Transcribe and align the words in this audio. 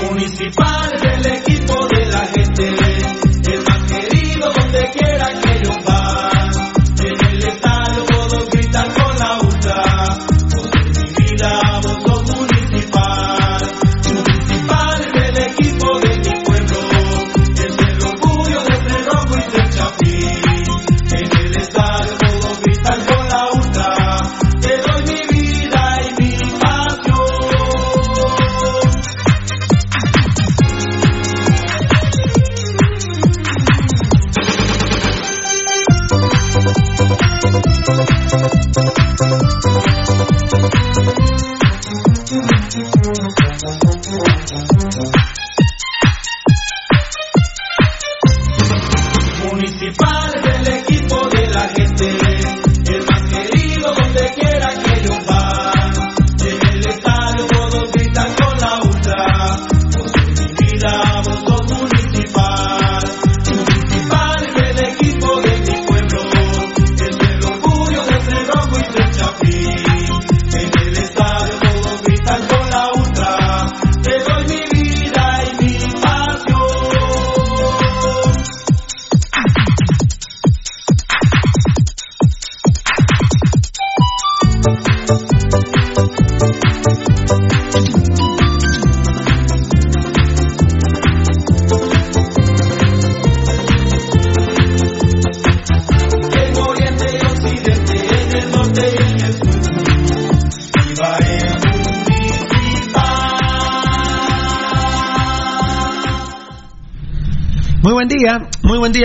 Municipal. 0.00 0.87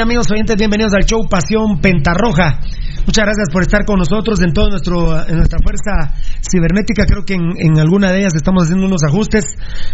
Amigos 0.01 0.31
oyentes, 0.31 0.55
bienvenidos 0.57 0.93
al 0.93 1.05
show 1.05 1.27
Pasión 1.29 1.79
Pentarroja. 1.79 2.59
Muchas 3.05 3.25
gracias 3.25 3.49
por 3.51 3.61
estar 3.61 3.85
con 3.85 3.99
nosotros 3.99 4.41
en 4.41 4.53
toda 4.53 4.69
nuestra 4.69 5.57
fuerza 5.61 6.15
cibernética. 6.41 7.05
Creo 7.05 7.23
que 7.23 7.35
en, 7.35 7.77
alguna 7.77 8.11
de 8.11 8.19
ellas 8.19 8.33
estamos 8.35 8.63
haciendo 8.63 8.85
unos 8.85 9.03
ajustes, 9.03 9.45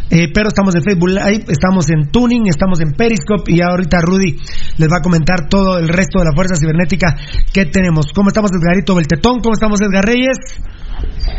eh, 0.10 0.30
pero 0.34 0.48
estamos 0.48 0.76
en 0.76 0.84
Facebook 0.84 1.10
Live, 1.10 1.46
estamos 1.50 1.90
en 1.90 2.12
Tuning, 2.12 2.48
estamos 2.48 2.80
en 2.80 2.92
Periscope 2.94 3.52
y 3.52 3.62
ahorita 3.62 4.00
Rudy 4.02 4.38
les 4.78 4.90
va 4.90 4.98
a 5.00 5.02
comentar 5.02 5.50
todo 5.50 5.80
el 5.80 5.90
resto 5.90 6.20
de 6.20 6.26
la 6.26 6.36
fuerza 6.36 6.56
cibernética 6.56 7.16
que 7.52 7.66
tenemos. 7.66 8.14
¿Cómo 8.14 8.30
estamos, 8.30 8.52
Edgarito 8.52 8.96
Beltetón? 8.96 9.42
¿Cómo 9.42 9.54
estamos, 9.54 9.82
Edgar 9.82 10.06
Reyes? 10.06 10.38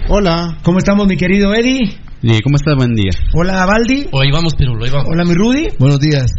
Hola. 0.08 0.58
¿Cómo 0.62 0.78
estamos, 0.78 1.06
mi 1.06 1.16
querido 1.16 1.54
Eddie? 1.54 2.09
¿Cómo 2.20 2.56
estás? 2.56 2.76
Buen 2.76 2.94
día. 2.94 3.10
Hola, 3.32 3.64
Baldi. 3.64 4.08
Hoy 4.12 4.30
vamos, 4.30 4.54
pero 4.56 4.72
ahí 4.82 4.90
vamos. 4.90 5.08
Hola, 5.10 5.24
mi 5.24 5.34
Rudy. 5.34 5.68
Buenos 5.78 5.98
días. 6.00 6.30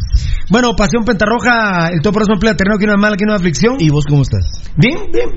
Bueno, 0.50 0.76
Pasión 0.76 1.04
Pentarroja, 1.04 1.90
el 1.90 2.02
todo 2.02 2.14
próximo 2.14 2.36
emplea 2.36 2.56
terreno 2.56 2.78
que 2.78 2.86
no 2.86 2.94
es 2.94 3.00
mala, 3.00 3.18
que 3.18 3.26
no 3.26 3.34
es 3.34 3.40
aflicción. 3.40 3.78
¿Y 3.80 3.90
vos 3.90 4.06
cómo 4.08 4.22
estás? 4.22 4.46
Bien, 4.78 4.98
bien. 5.12 5.30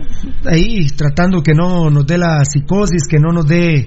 Ahí 0.45 0.87
tratando 0.89 1.43
que 1.43 1.55
no 1.55 1.89
nos 1.89 2.07
dé 2.07 2.19
la 2.19 2.45
psicosis, 2.45 3.09
que 3.09 3.19
no 3.19 3.33
nos 3.33 3.47
dé 3.47 3.87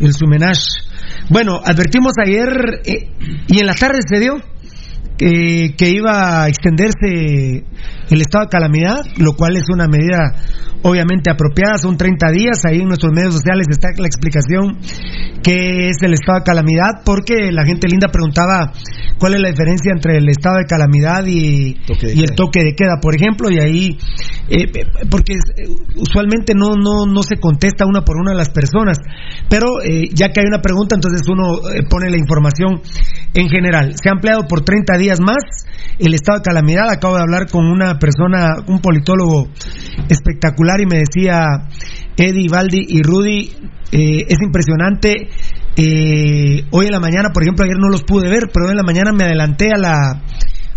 el 0.00 0.14
sumenage. 0.14 0.80
Bueno, 1.28 1.60
advertimos 1.62 2.14
ayer 2.24 2.80
eh, 2.86 3.10
y 3.48 3.60
en 3.60 3.66
la 3.66 3.74
tarde 3.74 4.00
se 4.08 4.20
dio 4.20 4.36
que, 5.18 5.74
que 5.76 5.90
iba 5.90 6.44
a 6.44 6.48
extenderse 6.48 7.64
el 8.08 8.20
estado 8.22 8.44
de 8.44 8.50
calamidad, 8.50 9.02
lo 9.18 9.34
cual 9.34 9.56
es 9.56 9.64
una 9.68 9.86
medida 9.86 10.34
obviamente 10.84 11.30
apropiada, 11.30 11.78
son 11.78 11.96
30 11.96 12.30
días, 12.30 12.64
ahí 12.64 12.80
en 12.80 12.88
nuestros 12.88 13.10
medios 13.12 13.34
sociales 13.34 13.66
está 13.70 13.88
la 13.96 14.06
explicación 14.06 14.78
que 15.42 15.88
es 15.88 15.96
el 16.02 16.12
estado 16.12 16.38
de 16.38 16.44
calamidad, 16.44 17.02
porque 17.04 17.50
la 17.52 17.64
gente 17.64 17.88
linda 17.88 18.08
preguntaba 18.08 18.72
cuál 19.18 19.34
es 19.34 19.40
la 19.40 19.48
diferencia 19.48 19.92
entre 19.92 20.18
el 20.18 20.28
estado 20.28 20.58
de 20.58 20.66
calamidad 20.66 21.24
y, 21.26 21.80
y 22.14 22.22
el 22.22 22.34
toque 22.34 22.62
de 22.62 22.74
queda, 22.74 23.00
por 23.00 23.14
ejemplo, 23.14 23.48
y 23.50 23.60
ahí, 23.60 23.98
eh, 24.48 24.86
porque 25.10 25.36
usualmente 25.96 26.54
no, 26.54 26.76
no, 26.76 27.06
no 27.06 27.22
se 27.22 27.36
contesta 27.36 27.86
una 27.86 28.02
por 28.02 28.16
una 28.16 28.32
a 28.32 28.34
las 28.34 28.50
personas, 28.50 28.98
pero 29.48 29.82
eh, 29.82 30.10
ya 30.12 30.28
que 30.32 30.40
hay 30.40 30.46
una 30.46 30.60
pregunta, 30.60 30.96
entonces 30.96 31.22
uno 31.28 31.66
eh, 31.72 31.82
pone 31.88 32.10
la 32.10 32.18
información 32.18 32.82
en 33.32 33.48
general. 33.48 33.94
Se 34.02 34.10
ha 34.10 34.12
ampliado 34.12 34.46
por 34.46 34.64
30 34.64 34.98
días 34.98 35.18
más 35.20 35.42
el 35.98 36.14
estado 36.14 36.38
de 36.38 36.42
calamidad, 36.42 36.90
acabo 36.90 37.16
de 37.16 37.22
hablar 37.22 37.48
con 37.50 37.66
una 37.66 37.98
persona, 37.98 38.56
un 38.66 38.80
politólogo 38.80 39.48
espectacular 40.08 40.80
y 40.80 40.86
me 40.86 40.98
decía 40.98 41.68
Eddie, 42.16 42.48
Valdi 42.50 42.84
y 42.88 43.02
Rudy, 43.02 43.52
eh, 43.92 44.26
es 44.28 44.38
impresionante. 44.42 45.28
Eh, 45.76 46.64
hoy 46.70 46.86
en 46.86 46.92
la 46.92 47.00
mañana, 47.00 47.30
por 47.32 47.42
ejemplo, 47.42 47.64
ayer 47.64 47.78
no 47.78 47.88
los 47.88 48.02
pude 48.02 48.28
ver, 48.28 48.48
pero 48.52 48.66
hoy 48.66 48.72
en 48.72 48.76
la 48.76 48.82
mañana 48.84 49.12
me 49.12 49.24
adelanté 49.24 49.68
a 49.74 49.78
la, 49.78 50.22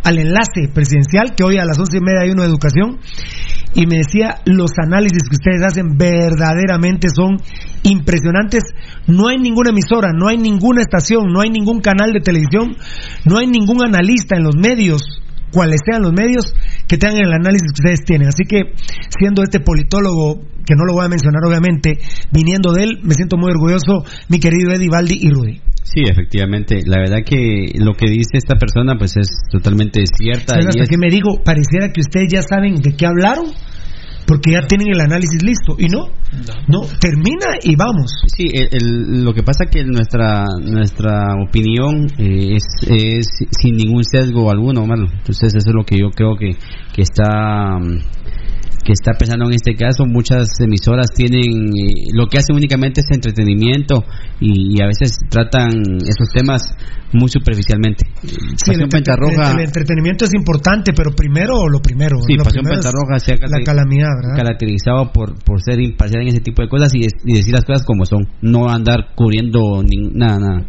al 0.03 0.19
enlace 0.19 0.69
presidencial, 0.73 1.35
que 1.35 1.44
hoy 1.44 1.57
a 1.57 1.65
las 1.65 1.77
once 1.79 1.97
y 1.97 2.01
media 2.01 2.21
hay 2.21 2.31
uno 2.31 2.44
de 2.44 2.49
educación, 2.49 2.99
y 3.73 3.85
me 3.85 3.97
decía, 3.97 4.41
los 4.45 4.71
análisis 4.81 5.21
que 5.29 5.35
ustedes 5.35 5.61
hacen 5.63 5.97
verdaderamente 5.97 7.09
son 7.09 7.38
impresionantes. 7.83 8.63
No 9.07 9.27
hay 9.27 9.38
ninguna 9.38 9.69
emisora, 9.69 10.11
no 10.13 10.27
hay 10.27 10.38
ninguna 10.38 10.81
estación, 10.81 11.27
no 11.31 11.41
hay 11.41 11.49
ningún 11.49 11.81
canal 11.81 12.11
de 12.11 12.21
televisión, 12.21 12.75
no 13.25 13.38
hay 13.38 13.47
ningún 13.47 13.83
analista 13.83 14.35
en 14.35 14.44
los 14.44 14.55
medios 14.55 15.21
cuales 15.51 15.79
sean 15.85 16.01
los 16.01 16.13
medios 16.13 16.53
que 16.88 16.97
tengan 16.97 17.25
el 17.25 17.33
análisis 17.33 17.71
que 17.71 17.81
ustedes 17.81 18.05
tienen. 18.05 18.27
Así 18.27 18.44
que, 18.44 18.73
siendo 19.17 19.44
este 19.44 19.59
politólogo, 19.59 20.41
que 20.65 20.75
no 20.75 20.85
lo 20.85 20.94
voy 20.94 21.05
a 21.05 21.09
mencionar 21.09 21.41
obviamente, 21.45 21.99
viniendo 22.31 22.73
de 22.73 22.83
él, 22.83 22.99
me 23.03 23.13
siento 23.13 23.38
muy 23.38 23.51
orgulloso, 23.51 24.03
mi 24.29 24.39
querido 24.39 24.71
Eddie 24.71 24.89
Baldi 24.89 25.19
y 25.21 25.29
Rudy. 25.29 25.61
Sí, 25.93 26.03
efectivamente. 26.03 26.81
La 26.85 26.99
verdad 26.99 27.23
que 27.25 27.71
lo 27.75 27.93
que 27.93 28.09
dice 28.09 28.35
esta 28.37 28.55
persona 28.55 28.97
pues 28.97 29.15
es 29.15 29.29
totalmente 29.49 30.03
cierta. 30.05 30.55
¿Sabes 30.55 30.67
hasta 30.67 30.85
que 30.85 30.97
me 30.97 31.09
digo? 31.09 31.41
Pareciera 31.45 31.93
que 31.93 32.01
ustedes 32.01 32.27
ya 32.29 32.41
saben 32.41 32.75
de 32.75 32.95
qué 32.97 33.05
hablaron 33.05 33.53
porque 34.27 34.51
ya 34.51 34.67
tienen 34.67 34.89
el 34.89 34.99
análisis 34.99 35.41
listo. 35.41 35.75
Y 35.79 35.87
no, 35.87 36.07
no, 36.67 36.81
termina 36.99 37.55
y 37.63 37.77
vamos. 37.77 38.11
Sí, 38.35 38.49
lo 38.81 39.33
que 39.33 39.43
pasa 39.43 39.65
que 39.71 39.85
nuestra 39.85 40.43
nuestra 40.61 41.35
opinión 41.47 42.05
eh, 42.17 42.57
es, 42.57 42.65
es, 42.85 43.25
sin 43.57 43.77
ningún 43.77 44.03
sesgo 44.03 44.51
alguno, 44.51 44.85
malo. 44.85 45.07
Entonces 45.09 45.55
eso 45.55 45.69
es 45.69 45.73
lo 45.73 45.85
que 45.85 45.97
yo 45.97 46.09
creo 46.11 46.35
que, 46.35 46.51
que 46.93 47.01
está 47.01 47.77
que 48.87 48.93
está 48.93 49.11
pensando 49.19 49.45
en 49.47 49.53
este 49.53 49.75
caso. 49.75 50.05
Muchas 50.05 50.47
emisoras 50.61 51.07
tienen 51.13 51.75
eh, 51.75 52.07
lo 52.13 52.27
que 52.27 52.37
hacen 52.37 52.55
únicamente 52.55 53.01
es 53.01 53.07
entretenimiento 53.11 54.05
y, 54.39 54.81
a 54.81 54.87
veces 54.87 55.19
tratan 55.29 55.73
esos 56.07 56.29
temas 56.33 56.73
muy 57.11 57.27
superficialmente. 57.27 58.05
Sí, 58.23 58.71
el, 58.71 58.83
entretenimiento 59.59 60.23
es 60.23 60.33
importante, 60.33 60.93
pero 60.95 61.11
primero 61.11 61.67
lo 61.67 61.81
primero. 61.81 62.17
Sí, 62.25 62.37
Pasión 62.37 62.63
Pentarroja 62.63 63.19
se 63.19 63.33
ha 63.33 63.37
la 63.47 63.63
calamidad, 63.65 64.11
caracterizado 64.35 65.11
por, 65.11 65.35
por 65.43 65.61
ser 65.61 65.81
imparcial 65.81 66.21
en 66.21 66.29
ese 66.29 66.39
tipo 66.39 66.61
de 66.61 66.69
cosas 66.69 66.93
y, 66.95 67.01
decir 67.01 67.53
las 67.53 67.65
cosas 67.65 67.85
como 67.85 68.05
son, 68.05 68.27
no 68.41 68.69
andar 68.69 69.15
cubriendo 69.15 69.83
nada, 70.13 70.39
nada. 70.39 70.65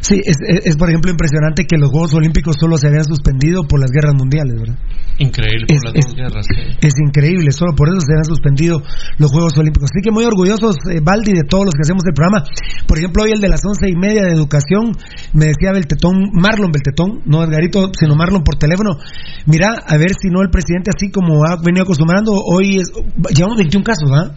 Sí, 0.00 0.20
es, 0.24 0.36
es, 0.64 0.76
por 0.76 0.88
ejemplo 0.88 1.10
impresionante 1.10 1.66
que 1.66 1.76
los 1.76 1.90
Juegos 1.90 2.14
Olímpicos 2.14 2.56
solo 2.58 2.76
se 2.78 2.88
habían 2.88 3.04
suspendido 3.04 3.68
por 3.68 3.78
las 3.78 3.90
guerras 3.90 4.14
mundiales, 4.16 4.54
¿verdad? 4.58 4.78
Increíble 5.18 5.66
por 5.68 5.84
las 5.84 6.06
dos 6.06 6.14
guerras. 6.16 6.46
Es 6.80 6.94
increíble, 6.98 7.52
solo 7.60 7.76
por 7.76 7.92
eso 7.92 8.00
se 8.00 8.16
han 8.16 8.24
suspendido 8.24 8.80
los 9.18 9.30
Juegos 9.30 9.52
Olímpicos. 9.58 9.90
Así 9.92 10.00
que 10.00 10.10
muy 10.10 10.24
orgullosos, 10.24 10.76
eh, 10.88 11.00
Baldi, 11.04 11.32
de 11.32 11.44
todos 11.44 11.68
los 11.68 11.74
que 11.76 11.84
hacemos 11.84 12.02
el 12.08 12.14
programa. 12.16 12.48
Por 12.88 12.96
ejemplo, 12.96 13.24
hoy 13.24 13.32
el 13.32 13.40
de 13.40 13.48
las 13.52 13.60
once 13.64 13.84
y 13.84 13.96
media 13.96 14.24
de 14.24 14.32
educación, 14.32 14.96
me 15.34 15.52
decía 15.52 15.72
Beltetón, 15.72 16.32
Marlon 16.32 16.72
Beltetón, 16.72 17.20
no 17.26 17.44
Edgarito, 17.44 17.92
sino 17.92 18.16
Marlon 18.16 18.42
por 18.42 18.56
teléfono. 18.56 18.96
Mira, 19.44 19.76
a 19.86 19.96
ver 19.98 20.16
si 20.16 20.32
no 20.32 20.40
el 20.40 20.48
presidente, 20.48 20.90
así 20.96 21.10
como 21.10 21.44
ha 21.44 21.60
venido 21.60 21.84
acostumbrando, 21.84 22.32
hoy 22.32 22.80
es, 22.80 22.88
llevamos 23.36 23.58
21 23.58 23.84
casos, 23.84 24.08
¿ah? 24.16 24.32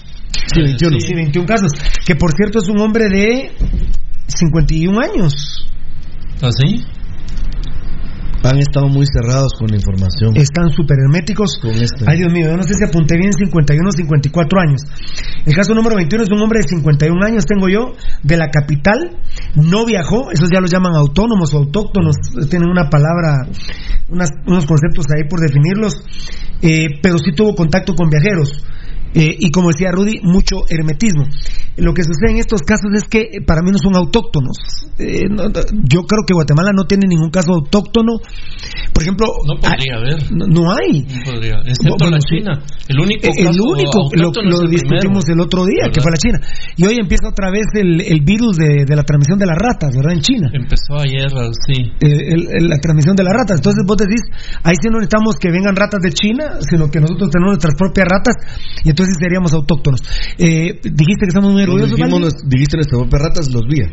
Sí, 0.54 0.62
21. 0.62 1.00
Sí, 1.00 1.14
21 1.16 1.48
casos. 1.48 1.72
Que 2.06 2.16
por 2.16 2.34
cierto 2.36 2.60
es 2.60 2.68
un 2.68 2.80
hombre 2.82 3.08
de 3.08 3.52
51 4.28 5.00
años. 5.00 5.66
¿Ah, 6.42 6.50
sí? 6.52 6.84
Han 8.44 8.60
estado 8.60 8.88
muy 8.88 9.06
cerrados 9.08 9.54
con 9.58 9.68
la 9.70 9.78
información. 9.78 10.36
Están 10.36 10.70
súper 10.70 10.98
herméticos. 11.00 11.58
Con 11.62 11.72
este. 11.72 12.04
Ay, 12.06 12.18
Dios 12.20 12.34
mío, 12.34 12.48
yo 12.48 12.58
no 12.58 12.64
sé 12.64 12.74
si 12.74 12.84
apunté 12.84 13.18
bien 13.18 13.32
51 13.32 13.88
o 13.88 13.92
54 13.92 14.60
años. 14.60 14.82
El 15.46 15.56
caso 15.56 15.74
número 15.74 15.96
21 15.96 16.24
es 16.24 16.30
un 16.30 16.42
hombre 16.42 16.60
de 16.60 16.68
51 16.68 17.26
años, 17.26 17.46
tengo 17.46 17.70
yo, 17.70 17.96
de 18.22 18.38
la 18.38 18.50
capital. 18.50 19.18
No 19.56 19.86
viajó, 19.86 20.32
esos 20.32 20.50
ya 20.54 20.60
los 20.60 20.72
llaman 20.72 20.96
autónomos 20.96 21.54
o 21.54 21.60
autóctonos. 21.60 22.16
Tienen 22.50 22.70
una 22.70 22.90
palabra, 22.90 23.48
unos 24.10 24.66
conceptos 24.66 25.06
ahí 25.16 25.28
por 25.30 25.40
definirlos. 25.40 26.04
Eh, 26.62 27.00
pero 27.02 27.18
sí 27.18 27.32
tuvo 27.36 27.56
contacto 27.56 27.96
con 27.96 28.10
viajeros. 28.10 28.64
Eh, 29.16 29.36
y 29.40 29.52
como 29.52 29.70
decía 29.70 29.92
Rudy, 29.92 30.22
mucho 30.24 30.64
hermetismo. 30.70 31.26
Lo 31.78 31.94
que 31.94 32.04
sucede 32.04 32.32
en 32.32 32.38
estos 32.38 32.62
casos 32.62 32.90
es 32.96 33.06
que 33.06 33.22
eh, 33.22 33.42
para 33.46 33.62
mí 33.62 33.72
no 33.72 33.78
son 33.78 33.96
autóctonos. 33.96 34.58
Eh, 35.00 35.30
yo 35.88 36.04
creo 36.04 36.24
que 36.28 36.34
Guatemala 36.34 36.72
no 36.76 36.86
tiene 36.86 37.08
ningún 37.08 37.30
caso 37.30 37.54
autóctono. 37.54 38.20
Por 38.94 39.04
ejemplo, 39.04 39.28
no 39.48 39.60
podría 39.60 39.98
haber. 39.98 40.20
No, 40.32 40.72
hay. 40.74 41.02
No 41.02 41.32
podría. 41.32 41.62
Excepto 41.66 42.10
la 42.10 42.20
China. 42.20 42.62
El 42.88 43.00
único, 43.00 43.28
el 43.32 43.60
único 43.62 44.10
lo, 44.14 44.68
discutimos 44.68 45.28
el, 45.30 45.40
otro 45.40 45.66
día, 45.66 45.90
que 45.94 46.02
fue 46.02 46.12
la 46.12 46.18
China. 46.18 46.40
Y 46.78 46.86
hoy 46.86 46.98
empieza 47.00 47.30
otra 47.30 47.50
vez 47.50 47.66
el, 47.74 48.02
el 48.02 48.22
virus 48.22 48.58
de, 48.58 48.86
de, 48.86 48.96
la 48.96 49.04
transmisión 49.04 49.40
de 49.40 49.46
las 49.46 49.58
ratas, 49.58 49.96
¿verdad? 49.96 50.14
En 50.14 50.22
China. 50.22 50.50
Empezó 50.54 50.98
ayer, 51.00 51.30
sí. 51.66 51.90
la 52.60 52.78
transmisión 52.78 53.16
de 53.16 53.24
las 53.24 53.34
ratas. 53.34 53.58
Entonces 53.58 53.84
vos 53.86 53.98
decís, 53.98 54.22
ahí 54.64 54.76
sí 54.80 54.90
no 54.90 55.00
necesitamos 55.00 55.38
que 55.38 55.50
vengan 55.50 55.76
ratas 55.76 56.02
de 56.02 56.12
China, 56.12 56.58
sino 56.62 56.90
que 56.90 57.00
nosotros 57.00 57.30
tenemos 57.32 57.58
nuestras 57.58 57.76
propias 57.76 58.08
ratas. 58.10 58.36
Y 58.84 58.90
entonces 58.90 59.04
entonces 59.04 59.18
seríamos 59.20 59.54
autóctonos. 59.54 60.02
Eh, 60.38 60.80
dijiste 60.84 61.26
que 61.26 61.30
estamos 61.30 61.52
muy 61.52 61.63
orgullosos. 61.64 61.98
Dijimos, 61.98 62.50
dijiste 62.50 62.78
nuestras 62.78 63.22
ratas, 63.22 63.52
los 63.52 63.68
vía. 63.68 63.92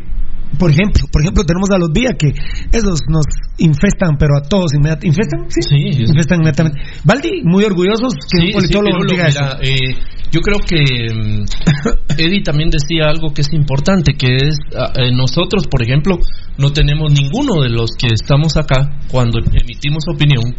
Por 0.59 0.71
ejemplo, 0.71 1.05
por 1.11 1.23
ejemplo, 1.23 1.45
tenemos 1.45 1.71
a 1.71 1.79
los 1.79 1.91
vía 1.93 2.11
que 2.19 2.33
esos 2.73 3.01
nos 3.09 3.25
infestan, 3.59 4.17
pero 4.19 4.37
a 4.37 4.43
todos 4.43 4.75
inmediatamente. 4.75 5.09
¿Infestan? 5.09 5.51
Sí, 5.51 5.63
sí, 5.63 6.03
infestan 6.03 6.39
inmediatamente. 6.39 6.81
Valdi, 7.05 7.43
muy 7.45 7.65
orgullosos 7.65 8.15
que 8.31 8.47
un 8.47 8.53
politólogo 8.53 9.05
diga 9.09 9.29
eso. 9.29 9.41
Eh, 9.63 9.95
yo 10.33 10.41
creo 10.41 10.61
que 10.61 10.79
mm, 11.13 11.45
Eddie 12.19 12.43
también 12.43 12.71
decía 12.71 13.07
algo 13.09 13.33
que 13.35 13.43
es 13.43 13.53
importante, 13.53 14.15
que 14.15 14.37
es 14.37 14.57
ah, 14.77 14.93
eh, 14.97 15.13
nosotros, 15.13 15.67
por 15.69 15.83
ejemplo, 15.83 16.19
no 16.57 16.71
tenemos 16.73 17.13
ninguno 17.13 17.63
de 17.63 17.71
los 17.71 17.91
que 17.99 18.09
estamos 18.13 18.57
acá 18.57 19.01
cuando 19.11 19.41
emitimos 19.41 20.05
opinión, 20.13 20.55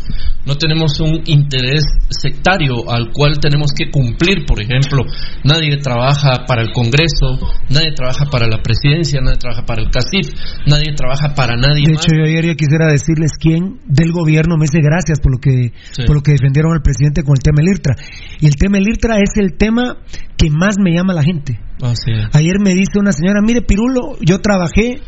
no 0.46 0.58
tenemos 0.58 1.00
un 1.00 1.22
interés 1.26 1.84
sectario 2.10 2.90
al 2.90 3.12
cual 3.14 3.40
tenemos 3.40 3.72
que 3.72 3.90
cumplir, 3.90 4.46
por 4.46 4.62
ejemplo, 4.62 5.04
nadie 5.44 5.78
trabaja 5.78 6.46
para 6.46 6.64
el 6.64 6.72
Congreso, 6.74 7.40
nadie 7.70 7.94
trabaja 7.96 8.26
para 8.26 8.48
la 8.48 8.62
presidencia, 8.62 9.22
nadie 9.22 9.38
trabaja 9.38 9.66
para 9.66 9.81
el 9.82 9.90
CACIF, 9.90 10.32
nadie 10.66 10.94
trabaja 10.96 11.34
para 11.36 11.56
nadie. 11.58 11.86
De 11.88 11.94
hecho, 11.94 12.14
yo 12.16 12.24
ayer 12.24 12.46
ya 12.46 12.56
quisiera 12.56 12.88
decirles 12.88 13.34
quién 13.40 13.80
del 13.86 14.12
gobierno 14.12 14.58
me 14.58 14.66
dice 14.66 14.80
gracias 14.82 15.20
por 15.20 15.34
lo 15.34 15.40
que 15.40 15.74
por 16.06 16.16
lo 16.16 16.22
que 16.22 16.34
defendieron 16.34 16.74
al 16.74 16.82
presidente 16.82 17.24
con 17.24 17.34
el 17.34 17.44
tema 17.44 17.62
del 17.62 17.70
IRTRA. 17.74 17.96
Y 18.40 18.48
el 18.48 18.56
tema 18.56 18.78
del 18.78 18.88
IRTRA 18.90 19.18
es 19.18 19.32
el 19.38 19.58
tema 19.58 19.98
que 20.42 20.50
más 20.50 20.76
me 20.80 20.92
llama 20.92 21.14
la 21.14 21.24
gente. 21.24 21.60
Ah, 21.84 21.94
sí. 21.96 22.12
Ayer 22.34 22.60
me 22.60 22.72
dice 22.74 23.00
una 23.00 23.12
señora, 23.12 23.42
mire 23.42 23.62
Pirulo, 23.62 24.18
yo 24.22 24.40
trabajé 24.40 25.02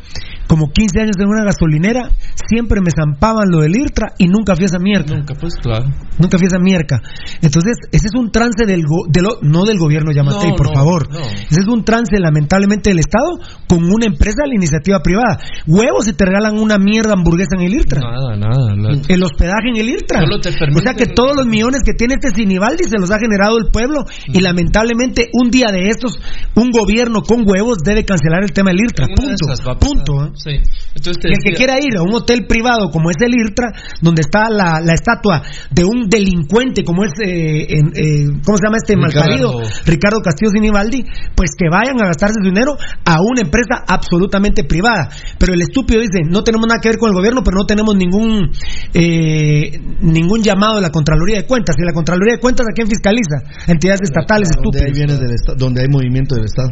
como 0.48 0.72
15 0.72 1.00
años 1.02 1.16
en 1.20 1.28
una 1.30 1.44
gasolinera, 1.46 2.10
siempre 2.50 2.82
me 2.82 2.92
zampaban 2.92 3.50
lo 3.50 3.62
del 3.62 3.75
IRTRA 3.75 4.13
y 4.20 4.28
nunca 4.28 4.56
fui 4.56 4.63
a 4.63 4.68
esa 4.68 4.78
mierda. 4.80 5.16
Nunca, 5.16 5.34
pues 5.40 5.56
claro. 5.56 5.86
Nunca 6.20 6.38
fui 6.38 6.46
a 6.46 6.50
esa 6.54 6.60
mierda. 6.60 7.02
Entonces, 7.42 7.78
ese 7.92 8.08
es 8.08 8.13
un 8.16 8.30
trance 8.30 8.66
del 8.68 8.84
go- 8.84 9.08
de 9.10 9.22
lo- 9.22 9.40
no 9.42 9.63
del 9.66 9.80
gobierno 9.80 10.12
Yamatei, 10.12 10.50
No, 10.52 10.56
por 10.56 10.68
no, 10.68 10.74
favor. 10.75 11.10
no. 11.12 11.20
Ese 11.22 11.62
es 11.62 11.68
un 11.68 11.84
trance, 11.86 12.20
lamentablemente, 12.20 12.90
del 12.92 13.00
Estado 13.00 13.40
con 13.68 13.84
una 13.86 14.06
empresa 14.06 14.44
de 14.44 14.50
la 14.50 14.56
iniciativa 14.56 15.00
privada. 15.02 15.40
Huevos 15.66 16.06
si 16.06 16.13
te 16.13 16.25
regalan 16.25 16.60
una 16.60 16.78
mierda 16.78 17.13
hamburguesa 17.13 17.56
en 17.58 17.62
el 17.66 17.74
IRTRA. 17.74 18.02
Nada, 18.02 18.36
nada. 18.36 18.75
la- 18.75 19.02
El 19.08 19.24
hospedaje 19.24 19.70
en 19.74 19.78
el 19.80 19.90
IRTRA. 19.90 20.22
Solo 20.22 20.40
te 20.40 20.52
permite- 20.52 20.82
o 20.82 20.84
sea 20.84 20.94
que 20.94 21.06
todos 21.08 21.36
los 21.38 21.48
millones 21.48 21.82
que 21.86 21.94
tiene 21.94 22.16
este 22.16 22.30
Sinibaldi 22.36 22.84
se 22.84 23.00
los 23.00 23.10
ha 23.12 23.18
generado 23.20 23.58
el 23.58 23.68
pueblo 23.72 24.04
y 24.28 24.42
lamentablemente 24.42 25.23
un 25.34 25.50
día 25.50 25.68
de 25.72 25.88
estos 25.88 26.20
un 26.56 26.72
gobierno 26.72 27.22
con 27.22 27.48
huevos 27.48 27.77
debe 27.84 28.03
cancelar 28.06 28.44
el 28.44 28.51
tema 28.51 28.72
del 28.72 28.80
IRTRA. 28.82 29.08
Punto. 29.15 29.46
esas. 29.51 29.62
Punto. 29.77 30.25
¿eh? 30.25 30.32
Sí. 30.36 30.51
Entonces 30.96 31.22
te 31.22 31.30
Y 31.30 31.32
el 31.32 31.38
que 31.44 31.51
decía- 31.51 31.58
quiera 31.58 31.80
ir 31.80 31.98
a 31.98 32.01
un 32.03 32.13
hotel 32.13 32.46
privado 32.48 32.89
como 32.92 33.10
es 33.10 33.18
el 33.22 33.34
IRTRA, 33.34 33.72
donde 34.01 34.22
está 34.22 34.50
la, 34.50 34.80
la 34.82 34.94
estatua 34.94 35.42
de 35.72 35.84
un 35.86 36.10
delincuente 36.10 36.84
como 36.84 37.03
es, 37.03 37.12
eh, 37.24 37.65
eh, 37.70 38.25
¿cómo 38.46 38.58
se 38.58 38.65
llama 38.65 38.77
este 38.77 38.96
malparido? 38.96 39.53
Ricardo 39.86 40.22
Castillo 40.22 40.51
Sinibaldi, 40.51 41.03
pues 41.36 41.51
que 41.58 41.65
vayan 41.72 42.00
a 42.01 42.06
gastarse 42.08 42.36
su 42.42 42.50
dinero 42.50 42.75
a 43.06 43.15
una 43.22 43.42
empresa 43.42 43.84
absolutamente 43.88 44.63
privada. 44.63 45.10
Pero 45.39 45.53
el 45.53 45.62
estúpido 45.62 46.01
dice, 46.01 46.20
no 46.30 46.44
tenemos 46.44 46.68
nada 46.68 46.80
que 46.82 46.89
ver 46.89 46.98
con 46.98 47.10
el 47.10 47.15
gobierno, 47.15 47.42
pero 47.44 47.58
no 47.58 47.65
tenemos 47.65 47.96
ningún 47.96 48.51
eh, 48.94 49.80
ningún 50.01 50.42
llamado 50.42 50.75
de 50.75 50.82
la 50.82 50.89
Contraloría 50.92 51.38
de 51.38 51.46
Cuentas. 51.46 51.75
Y 51.80 51.86
la 51.86 51.94
Contraloría 51.94 52.36
de 52.36 52.39
Cuentas, 52.39 52.65
¿a 52.70 52.74
quién 52.74 52.88
fiscaliza? 52.88 53.38
Entidades 53.68 54.01
estatales 54.03 54.50
estúpidas. 54.50 54.86
Del 55.20 55.32
Estado, 55.32 55.58
donde 55.58 55.82
hay 55.82 55.88
movimiento 55.89 56.36
del 56.36 56.46
Estado. 56.46 56.70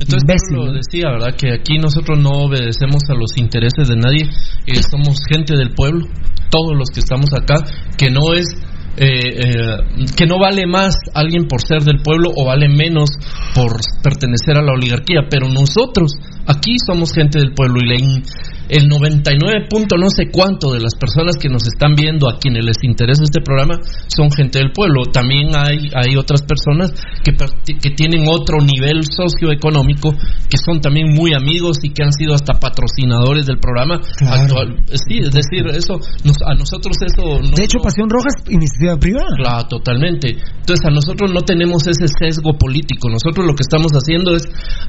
Entonces, 0.00 0.22
Imbécil, 0.22 0.56
lo 0.56 0.72
decía, 0.72 1.10
¿verdad? 1.10 1.34
Que 1.36 1.52
aquí 1.52 1.78
nosotros 1.78 2.18
no 2.18 2.30
obedecemos 2.46 3.02
a 3.10 3.14
los 3.14 3.36
intereses 3.36 3.88
de 3.88 3.96
nadie, 3.96 4.28
eh, 4.66 4.80
somos 4.90 5.18
gente 5.32 5.56
del 5.56 5.70
pueblo, 5.74 6.06
todos 6.50 6.76
los 6.76 6.88
que 6.90 7.00
estamos 7.00 7.30
acá, 7.34 7.54
que 7.96 8.10
no 8.10 8.34
es. 8.34 8.46
eh, 8.98 9.06
eh, 9.08 9.76
que 10.18 10.26
no 10.26 10.36
vale 10.38 10.66
más 10.66 10.94
alguien 11.14 11.46
por 11.48 11.62
ser 11.62 11.80
del 11.82 12.02
pueblo 12.02 12.28
o 12.36 12.44
vale 12.44 12.68
menos 12.68 13.08
por 13.54 13.72
pertenecer 14.02 14.58
a 14.58 14.62
la 14.62 14.72
oligarquía, 14.74 15.20
pero 15.30 15.48
nosotros 15.48 16.12
aquí 16.46 16.76
somos 16.86 17.10
gente 17.14 17.38
del 17.38 17.54
pueblo 17.54 17.78
y 17.82 17.88
la 17.88 17.94
in- 17.94 18.22
el 18.72 18.88
99 18.88 19.66
punto 19.68 19.96
no 20.00 20.08
sé 20.08 20.30
cuánto 20.32 20.72
de 20.72 20.80
las 20.80 20.94
personas 20.94 21.36
que 21.36 21.48
nos 21.48 21.62
están 21.68 21.94
viendo 21.94 22.28
a 22.28 22.38
quienes 22.38 22.64
les 22.64 22.76
interesa 22.82 23.22
este 23.22 23.42
programa 23.44 23.76
son 24.08 24.30
gente 24.32 24.58
del 24.58 24.72
pueblo. 24.72 25.04
También 25.12 25.54
hay, 25.54 25.90
hay 25.94 26.16
otras 26.16 26.40
personas 26.42 26.90
que, 27.22 27.32
que 27.78 27.90
tienen 27.90 28.24
otro 28.26 28.58
nivel 28.64 29.04
socioeconómico, 29.04 30.12
que 30.48 30.56
son 30.56 30.80
también 30.80 31.12
muy 31.14 31.34
amigos 31.34 31.78
y 31.82 31.90
que 31.90 32.02
han 32.02 32.12
sido 32.12 32.34
hasta 32.34 32.54
patrocinadores 32.54 33.44
del 33.46 33.58
programa 33.58 34.00
Claro. 34.16 34.42
actual. 34.42 34.76
Sí, 34.88 35.18
es 35.20 35.32
decir, 35.32 35.66
eso 35.68 36.00
nos- 36.24 36.40
a 36.46 36.54
nosotros 36.54 36.96
eso 37.04 37.40
no, 37.40 37.50
De 37.56 37.64
hecho, 37.64 37.78
Pasión 37.82 38.08
Roja 38.08 38.28
es 38.34 38.52
iniciativa 38.52 38.96
privada. 38.96 39.36
Claro, 39.36 39.68
totalmente. 39.68 40.30
Entonces 40.60 40.86
a 40.86 40.90
nosotros 40.90 41.30
no 41.32 41.40
tenemos 41.42 41.86
ese 41.86 42.06
sesgo 42.08 42.56
político. 42.58 43.08
Nosotros 43.10 43.44
lo 43.46 43.54
que 43.54 43.62
estamos 43.68 43.92
haciendo 43.92 44.34
es 44.34 44.48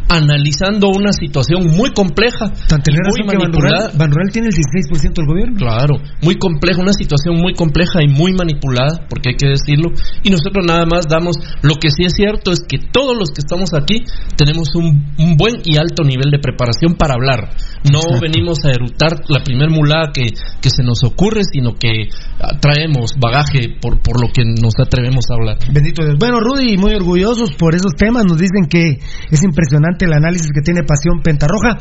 analizando 0.10 0.88
una 0.90 1.12
situación 1.12 1.68
muy 1.75 1.92
compleja, 1.92 2.50
Tan 2.68 2.82
muy 3.10 3.25
manipulada. 3.25 3.73
Rural, 3.74 3.92
Ban 3.98 4.12
Rural 4.12 4.30
tiene 4.32 4.48
el 4.50 4.53
16% 4.53 5.13
del 5.13 5.25
gobierno. 5.25 5.56
Claro, 5.58 5.98
muy 6.22 6.36
compleja, 6.36 6.82
una 6.82 6.94
situación 6.94 7.38
muy 7.38 7.53
compleja 7.53 8.03
y 8.03 8.08
muy 8.08 8.34
manipulada, 8.34 9.06
porque 9.10 9.30
hay 9.32 9.36
que 9.36 9.48
decirlo. 9.48 9.92
Y 10.24 10.30
nosotros 10.30 10.65
nada 10.65 10.86
más 10.86 11.08
damos, 11.08 11.38
lo 11.62 11.75
que 11.75 11.89
sí 11.89 12.03
es 12.06 12.13
cierto 12.13 12.51
es 12.51 12.62
que 12.68 12.77
todos 12.77 13.18
los 13.18 13.30
que 13.30 13.42
estamos 13.42 13.74
aquí 13.74 14.03
tenemos 14.36 14.75
un, 14.75 15.13
un 15.18 15.36
buen 15.38 15.62
y 15.63 15.77
alto 15.77 16.03
nivel 16.03 16.32
de 16.32 16.39
preparación 16.39 16.96
para 16.96 17.15
hablar. 17.15 17.50
No 17.92 18.00
venimos 18.22 18.60
a 18.65 18.72
erutar 18.72 19.24
la 19.27 19.44
primer 19.44 19.70
mulada 19.70 20.12
que, 20.13 20.32
que 20.62 20.70
se 20.70 20.84
nos 20.84 21.03
ocurre, 21.03 21.42
sino 21.44 21.75
que 21.75 22.10
ah, 22.39 22.58
traemos 22.60 23.15
bagaje 23.20 23.75
por, 23.82 24.01
por 24.01 24.22
lo 24.22 24.32
que 24.32 24.44
nos 24.46 24.74
atrevemos 24.80 25.25
a 25.30 25.36
hablar. 25.36 25.58
Bendito 25.72 26.03
Dios. 26.03 26.18
Bueno, 26.20 26.39
Rudy, 26.39 26.77
muy 26.77 26.94
orgullosos 26.94 27.51
por 27.56 27.75
esos 27.75 27.94
temas. 27.98 28.25
Nos 28.25 28.38
dicen 28.38 28.68
que 28.70 29.00
es 29.32 29.44
impresionante 29.44 30.06
el 30.06 30.13
análisis 30.13 30.51
que 30.53 30.62
tiene 30.62 30.84
Pasión 30.84 31.22
Pentarroja. 31.24 31.77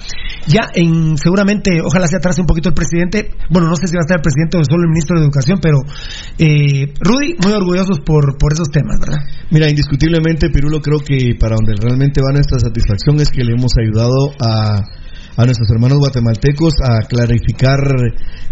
Ya 0.47 0.71
en, 0.75 1.17
seguramente, 1.17 1.72
ojalá 1.81 2.07
se 2.07 2.17
atrase 2.17 2.41
un 2.41 2.47
poquito 2.47 2.69
el 2.69 2.75
presidente. 2.75 3.31
Bueno, 3.51 3.69
no 3.69 3.77
sé 3.77 3.87
si 3.87 3.95
va 3.95 4.01
a 4.01 4.07
estar 4.07 4.19
el 4.19 4.23
presidente 4.23 4.59
o 4.59 4.65
solo 4.65 4.85
el 4.85 4.91
ministro 4.91 5.19
de 5.19 5.25
Educación, 5.25 5.59
pero 5.63 5.79
eh, 6.39 6.93
Rudy, 7.01 7.37
muy 7.43 7.53
orgullosos 7.53 8.01
por, 8.01 8.37
por 8.39 8.53
esos 8.53 8.69
temas, 8.71 8.99
¿verdad? 9.01 9.25
Mira, 9.51 9.69
indiscutiblemente, 9.69 10.51
Pirulo, 10.51 10.81
creo 10.81 10.99
que 11.01 11.35
para 11.39 11.57
donde 11.57 11.75
realmente 11.81 12.21
va 12.21 12.33
nuestra 12.33 12.59
satisfacción 12.59 13.21
es 13.21 13.31
que 13.31 13.45
le 13.45 13.53
hemos 13.53 13.73
ayudado 13.79 14.35
a, 14.41 14.83
a 15.37 15.45
nuestros 15.45 15.69
hermanos 15.71 15.99
guatemaltecos 15.99 16.75
a 16.85 17.07
clarificar 17.07 17.79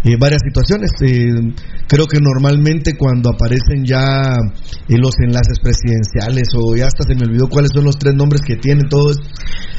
eh, 0.03 0.15
varias 0.19 0.41
situaciones. 0.43 0.89
Eh, 1.01 1.53
creo 1.87 2.07
que 2.07 2.17
normalmente 2.19 2.93
cuando 2.97 3.29
aparecen 3.29 3.85
ya 3.85 4.33
eh, 4.87 4.97
los 4.97 5.11
enlaces 5.23 5.59
presidenciales 5.61 6.47
o 6.55 6.75
ya 6.75 6.87
hasta 6.87 7.03
se 7.03 7.15
me 7.15 7.25
olvidó 7.25 7.47
cuáles 7.49 7.71
son 7.73 7.85
los 7.85 7.97
tres 7.97 8.15
nombres 8.15 8.41
que 8.41 8.55
tienen 8.55 8.89
todos. 8.89 9.17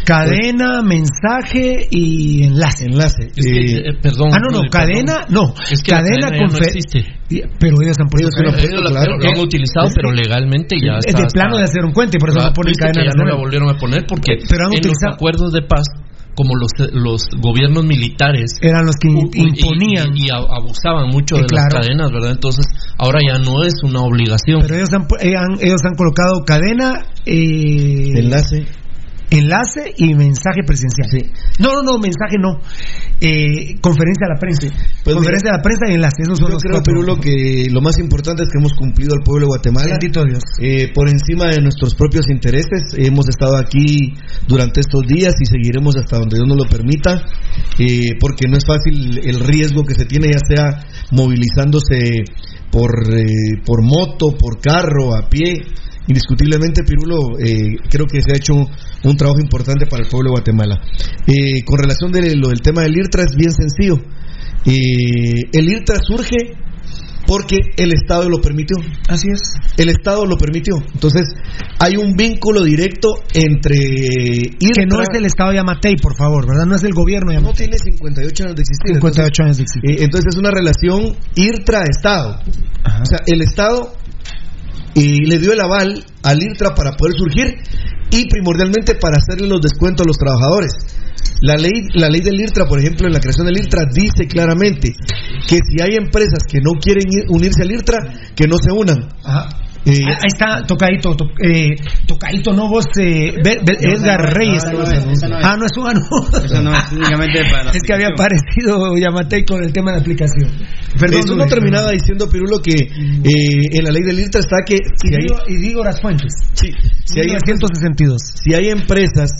Cadena, 0.04 0.82
mensaje 0.82 1.86
y 1.90 2.44
enlace. 2.44 2.86
Enlace. 2.86 3.30
Es 3.36 3.44
que, 3.44 3.60
eh, 3.60 3.76
eh, 3.86 3.92
perdón. 4.02 4.30
Ah, 4.32 4.38
no, 4.42 4.50
no, 4.62 4.68
cadena, 4.68 5.26
no. 5.28 5.54
Es 5.70 5.80
que 5.82 5.92
la 5.92 5.98
cadena, 6.02 6.26
cadena 6.28 6.46
ya 6.46 6.52
no 6.52 6.58
existe. 6.58 6.98
Y- 7.30 7.40
Pero 7.58 7.76
ellos 7.82 7.96
han 8.00 8.08
puesto 8.08 8.28
Ellos 8.28 8.34
se 8.34 8.42
la- 8.42 8.90
claro. 8.90 9.12
pero 9.14 9.18
lo 9.18 9.30
han 9.30 9.38
utilizado, 9.46 9.86
es- 9.88 9.94
pero 9.94 10.12
legalmente 10.12 10.76
ya 10.84 10.98
Es 10.98 11.06
está. 11.06 11.20
de 11.22 11.26
plano 11.32 11.56
de 11.56 11.62
está- 11.64 11.72
hacer 11.78 11.84
un 11.84 11.92
cuento 11.92 12.16
y 12.16 12.20
por 12.20 12.30
eso 12.30 12.40
no 12.40 12.52
ponen 12.52 12.70
viste 12.72 12.84
cadena 12.84 13.04
ya 13.10 13.14
no 13.16 13.24
la 13.30 13.36
volvieron 13.36 13.68
a 13.70 13.78
poner 13.78 14.04
porque 14.08 14.38
Pero 14.48 14.66
han 14.66 14.72
en 14.72 14.78
utilizado- 14.78 15.06
los 15.10 15.14
acuerdos 15.14 15.52
de 15.52 15.62
paz, 15.62 15.86
como 16.34 16.54
los, 16.56 16.70
los 16.92 17.26
gobiernos 17.40 17.84
militares 17.84 18.52
Eran 18.60 18.86
los 18.86 18.96
que 18.96 19.08
y- 19.08 19.48
imponían. 19.48 20.16
y, 20.16 20.26
y 20.26 20.30
a- 20.30 20.36
abusaban 20.36 21.08
mucho 21.10 21.36
de 21.36 21.44
claro. 21.46 21.68
las 21.70 21.86
cadenas, 21.86 22.10
¿verdad? 22.10 22.30
Entonces, 22.32 22.66
ahora 22.98 23.20
ya 23.26 23.38
no 23.38 23.62
es 23.64 23.74
una 23.84 24.00
obligación. 24.00 24.62
Pero 24.62 24.76
ellos 24.76 24.92
han, 24.92 25.02
eh, 25.20 25.34
han- 25.36 25.58
ellos 25.60 25.80
han 25.84 25.94
colocado 25.96 26.42
cadena, 26.46 27.04
eh, 27.26 28.12
enlace. 28.16 28.66
Enlace 29.32 29.94
y 29.96 30.14
mensaje 30.14 30.60
presidencial. 30.66 31.08
Sí. 31.10 31.30
No, 31.58 31.72
no, 31.74 31.82
no, 31.82 31.98
mensaje 31.98 32.36
no. 32.38 32.60
Eh, 33.20 33.80
conferencia 33.80 34.26
a 34.28 34.34
la 34.34 34.38
prensa. 34.38 34.68
Pues 35.04 35.16
conferencia 35.16 35.50
a 35.50 35.56
la 35.56 35.62
prensa 35.62 35.88
y 35.88 35.94
enlace. 35.94 36.22
Esos 36.22 36.38
son 36.38 36.48
Yo 36.48 36.54
los 36.54 36.62
creo, 36.62 36.74
cuatro. 36.76 36.92
Pirulo, 36.92 37.16
que 37.20 37.68
lo 37.70 37.80
más 37.80 37.98
importante 37.98 38.42
es 38.42 38.48
que 38.50 38.58
hemos 38.58 38.74
cumplido 38.74 39.14
al 39.14 39.24
pueblo 39.24 39.46
de 39.46 39.48
Guatemala. 39.48 39.96
Bendito 39.98 40.24
Dios. 40.24 40.42
Eh, 40.60 40.92
por 40.92 41.08
encima 41.08 41.48
de 41.48 41.62
nuestros 41.62 41.94
propios 41.94 42.28
intereses. 42.30 42.92
Hemos 42.96 43.28
estado 43.28 43.56
aquí 43.56 44.12
durante 44.46 44.80
estos 44.80 45.02
días 45.08 45.34
y 45.40 45.46
seguiremos 45.46 45.96
hasta 45.96 46.18
donde 46.18 46.36
Dios 46.36 46.48
nos 46.48 46.58
lo 46.58 46.68
permita, 46.68 47.24
eh, 47.78 48.18
porque 48.20 48.48
no 48.48 48.56
es 48.56 48.64
fácil 48.66 49.20
el 49.24 49.40
riesgo 49.40 49.84
que 49.84 49.94
se 49.94 50.04
tiene, 50.04 50.28
ya 50.28 50.40
sea 50.46 50.84
movilizándose 51.10 52.24
por, 52.70 52.90
eh, 53.14 53.62
por 53.64 53.82
moto, 53.82 54.36
por 54.36 54.60
carro, 54.60 55.14
a 55.14 55.28
pie. 55.28 55.62
Indiscutiblemente, 56.06 56.82
Pirulo, 56.82 57.38
eh, 57.38 57.76
creo 57.88 58.06
que 58.06 58.20
se 58.22 58.32
ha 58.32 58.36
hecho 58.36 58.54
un 58.54 59.16
trabajo 59.16 59.40
importante 59.40 59.86
para 59.86 60.02
el 60.02 60.08
pueblo 60.08 60.30
de 60.30 60.34
Guatemala. 60.34 60.80
Eh, 61.26 61.62
con 61.64 61.78
relación 61.78 62.10
de 62.10 62.34
lo 62.36 62.48
del 62.48 62.60
tema 62.60 62.82
del 62.82 62.96
IRTRA, 62.96 63.22
es 63.22 63.36
bien 63.36 63.52
sencillo. 63.52 63.96
Eh, 64.66 65.48
el 65.52 65.68
IRTRA 65.68 65.98
surge 66.02 66.36
porque 67.26 67.56
el 67.76 67.92
Estado 67.92 68.28
lo 68.28 68.40
permitió. 68.40 68.76
Así 69.08 69.28
es. 69.32 69.40
El 69.76 69.90
Estado 69.90 70.26
lo 70.26 70.36
permitió. 70.36 70.74
Entonces, 70.92 71.28
hay 71.78 71.96
un 71.96 72.14
vínculo 72.14 72.64
directo 72.64 73.08
entre 73.32 73.76
IRTRA. 73.76 74.82
Que 74.82 74.86
no 74.86 75.00
es 75.02 75.08
el 75.14 75.26
Estado 75.26 75.50
de 75.50 75.56
Yamatei, 75.56 75.96
por 75.96 76.16
favor, 76.16 76.46
¿verdad? 76.46 76.66
No 76.66 76.74
es 76.74 76.82
el 76.82 76.92
gobierno 76.92 77.30
de 77.32 77.40
No 77.40 77.52
tiene 77.52 77.78
58 77.78 78.44
años 78.44 78.56
de 78.56 78.62
existir. 78.62 78.94
58 78.94 79.42
años 79.44 79.56
de 79.56 79.62
existir. 79.62 79.90
Entonces, 79.90 80.00
eh, 80.00 80.04
entonces 80.04 80.34
es 80.34 80.38
una 80.38 80.50
relación 80.50 81.16
IRTRA-Estado. 81.36 82.40
O 83.02 83.06
sea, 83.06 83.18
el 83.26 83.42
Estado 83.42 84.01
y 84.94 85.24
le 85.26 85.38
dio 85.38 85.52
el 85.52 85.60
aval 85.60 86.04
al 86.22 86.42
IRTRA 86.42 86.74
para 86.74 86.92
poder 86.96 87.14
surgir 87.16 87.58
y 88.10 88.28
primordialmente 88.28 88.94
para 88.96 89.16
hacerle 89.16 89.48
los 89.48 89.60
descuentos 89.60 90.04
a 90.04 90.08
los 90.08 90.18
trabajadores. 90.18 90.72
La 91.40 91.54
ley, 91.54 91.72
la 91.94 92.08
ley 92.08 92.20
del 92.20 92.40
IRTRA, 92.40 92.66
por 92.66 92.78
ejemplo, 92.78 93.06
en 93.06 93.12
la 93.14 93.20
creación 93.20 93.46
del 93.46 93.58
IRTRA 93.58 93.86
dice 93.92 94.26
claramente 94.28 94.92
que 95.48 95.56
si 95.56 95.82
hay 95.82 95.96
empresas 95.96 96.40
que 96.48 96.60
no 96.60 96.72
quieren 96.80 97.04
ir- 97.08 97.24
unirse 97.30 97.62
al 97.62 97.72
IRTRA, 97.72 97.98
que 98.36 98.46
no 98.46 98.56
se 98.62 98.70
unan. 98.70 99.08
Ajá. 99.24 99.48
Eh, 99.84 100.04
Ah, 100.06 100.10
Ahí 100.22 100.28
está, 100.28 100.62
tocadito, 100.66 101.16
to- 101.16 101.30
eh, 101.42 101.70
tocadito, 102.06 102.52
no 102.52 102.68
vos, 102.68 102.84
eh, 103.00 103.32
Be- 103.42 103.58
Be- 103.64 103.78
Edgar 103.80 104.20
Reyes. 104.32 104.62
no, 104.72 104.82
esa 104.82 104.94
no 104.94 105.10
es, 105.10 105.18
esa 105.18 105.28
no 105.28 105.38
es. 105.40 105.44
Ah, 105.44 105.56
no 105.56 105.66
es 105.66 105.76
un 105.76 105.86
anuncio. 105.88 106.62
No 106.62 106.72
es 106.76 106.92
únicamente 106.92 107.40
para 107.50 107.64
la 107.64 107.70
Es 107.74 107.82
que 107.84 107.92
había 107.92 108.06
aparecido 108.08 108.96
Yamatei 108.96 109.44
con 109.44 109.64
el 109.64 109.72
tema 109.72 109.90
de 109.90 109.96
la 109.96 110.00
aplicación. 110.02 110.50
Perdón, 111.00 111.20
Eso 111.20 111.34
no 111.34 111.46
terminaba 111.46 111.90
diciendo, 111.90 112.28
Pirulo, 112.30 112.60
que 112.62 112.72
eh, 112.74 113.60
en 113.72 113.84
la 113.84 113.90
ley 113.90 114.02
del 114.02 114.20
IRTRA 114.20 114.40
está 114.40 114.58
que 114.64 114.76
si 114.76 115.10
Y 115.10 115.14
hay, 115.16 115.22
digo, 115.22 115.36
y 115.48 115.56
digo 115.56 115.82
las 115.84 116.00
fuentes. 116.00 116.32
sí, 116.54 116.70
si 117.04 117.18
hay 117.20 117.30
empresas 117.30 117.42
1962. 117.46 118.22
si 118.42 118.54
hay 118.54 118.68
empresas 118.70 119.30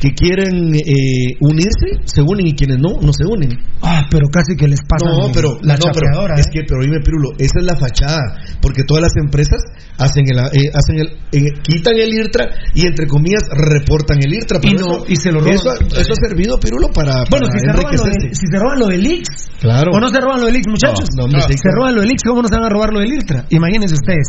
que 0.00 0.14
quieren 0.14 0.74
eh, 0.74 1.36
unirse, 1.40 2.00
se 2.04 2.22
unen 2.22 2.46
y 2.46 2.54
quienes 2.54 2.78
no, 2.78 2.96
no 3.02 3.12
se 3.12 3.26
unen. 3.26 3.50
Ah, 3.82 4.06
pero 4.10 4.28
casi 4.32 4.56
que 4.56 4.66
les 4.66 4.80
pasa 4.80 5.04
No, 5.12 5.30
pero, 5.32 5.58
la 5.62 5.76
no, 5.76 5.92
pero 5.92 6.34
es 6.36 6.46
¿eh? 6.46 6.50
que, 6.52 6.60
pero 6.66 6.80
dime, 6.82 7.00
Pirulo, 7.04 7.30
esa 7.38 7.60
es 7.60 7.66
la 7.66 7.76
fachada, 7.76 8.40
porque 8.62 8.82
todas 8.84 9.02
las 9.02 9.12
empresas 9.22 9.60
hacen 9.98 10.24
el, 10.26 10.38
eh, 10.56 10.72
hacen 10.72 10.96
el, 11.04 11.08
eh, 11.32 11.52
quitan 11.62 11.94
el 11.96 12.12
IRTRA 12.14 12.48
y 12.74 12.86
entre 12.86 13.06
comillas 13.06 13.44
reportan 13.52 14.16
el 14.24 14.32
IRTRA. 14.34 14.58
Y 14.62 14.74
Pero 14.74 14.86
no- 14.86 14.96
eso, 14.96 15.04
y 15.08 15.16
se 15.16 15.30
lo 15.32 15.40
roban. 15.40 15.54
Eso, 15.54 15.72
eso 16.00 16.12
ha 16.12 16.28
servido, 16.28 16.58
Pirulo, 16.58 16.88
para. 16.88 17.24
Bueno, 17.30 17.46
para 17.48 17.52
si 17.52 17.60
se, 17.60 17.72
roban 17.72 17.96
lo 17.96 18.04
de, 18.04 18.34
si 18.34 18.46
se 18.46 18.58
roban 18.58 18.78
lo 18.80 18.86
del 18.86 19.06
Ix. 19.06 19.28
Claro. 19.60 19.90
¿O 19.94 20.00
no 20.00 20.08
se 20.08 20.20
roban 20.20 20.40
lo 20.40 20.46
del 20.46 20.56
Ix, 20.56 20.64
muchachos? 20.68 21.08
No, 21.16 21.26
no, 21.28 21.40
sí, 21.42 21.52
se 21.60 21.68
roban 21.76 21.94
lo 21.94 22.00
del 22.00 22.10
Ix, 22.12 22.22
¿cómo 22.24 22.40
no 22.40 22.48
se 22.48 22.54
van 22.56 22.64
a 22.64 22.68
robar 22.70 22.90
lo 22.92 23.00
del 23.00 23.12
IRTRA? 23.12 23.44
Imagínense 23.50 23.94
ustedes. 23.94 24.28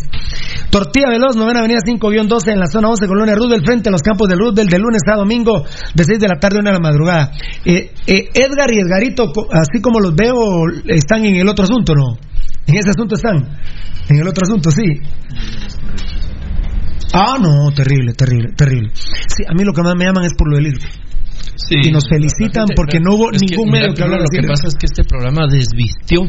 Tortilla 0.70 1.10
Veloz, 1.10 1.36
novena 1.36 1.60
avenida 1.60 1.80
5-12 1.86 2.52
en 2.52 2.60
la 2.60 2.68
zona 2.68 2.90
11, 2.90 3.08
Colonia 3.08 3.36
Roosevelt, 3.36 3.66
frente 3.66 3.90
a 3.90 3.92
los 3.92 4.02
campos 4.02 4.28
del 4.28 4.40
Roosevelt, 4.40 4.70
de 4.72 4.80
lunes 4.80 5.02
a 5.08 5.18
domingo, 5.18 5.61
de 5.94 6.04
6 6.04 6.20
de 6.20 6.28
la 6.28 6.40
tarde 6.40 6.58
a 6.58 6.62
1 6.62 6.70
de 6.70 6.74
la 6.74 6.80
madrugada. 6.80 7.32
Eh, 7.66 7.92
eh, 8.08 8.30
Edgar 8.34 8.72
y 8.74 8.80
Edgarito, 8.80 9.32
así 9.52 9.82
como 9.82 10.00
los 10.00 10.16
veo, 10.16 10.36
están 10.88 11.26
en 11.26 11.36
el 11.36 11.48
otro 11.48 11.64
asunto, 11.66 11.94
¿no? 11.96 12.18
En 12.68 12.76
ese 12.76 12.90
asunto 12.92 13.16
están. 13.16 13.38
En 14.10 14.20
el 14.20 14.28
otro 14.28 14.42
asunto, 14.44 14.72
sí. 14.72 14.84
Ah, 17.14 17.36
no, 17.42 17.72
terrible, 17.76 18.14
terrible, 18.14 18.50
terrible. 18.56 18.92
Sí, 18.96 19.44
a 19.48 19.54
mí 19.54 19.64
lo 19.66 19.74
que 19.74 19.82
más 19.82 19.96
me 19.98 20.06
llaman 20.06 20.24
es 20.26 20.34
por 20.38 20.50
lo 20.50 20.58
del. 20.58 20.80
Sí, 21.56 21.76
Y 21.84 21.92
nos 21.92 22.08
felicitan 22.10 22.68
gente- 22.68 22.74
porque 22.76 23.00
no 23.00 23.16
hubo 23.16 23.32
ningún 23.32 23.70
mira, 23.70 23.82
medio 23.82 23.94
que 23.94 24.02
Pirulo, 24.02 24.16
hablara 24.16 24.24
Lo 24.24 24.42
que 24.42 24.48
pasa 24.48 24.68
es 24.68 24.76
que 24.76 24.86
este 24.86 25.04
programa 25.04 25.46
desvistió 25.50 26.22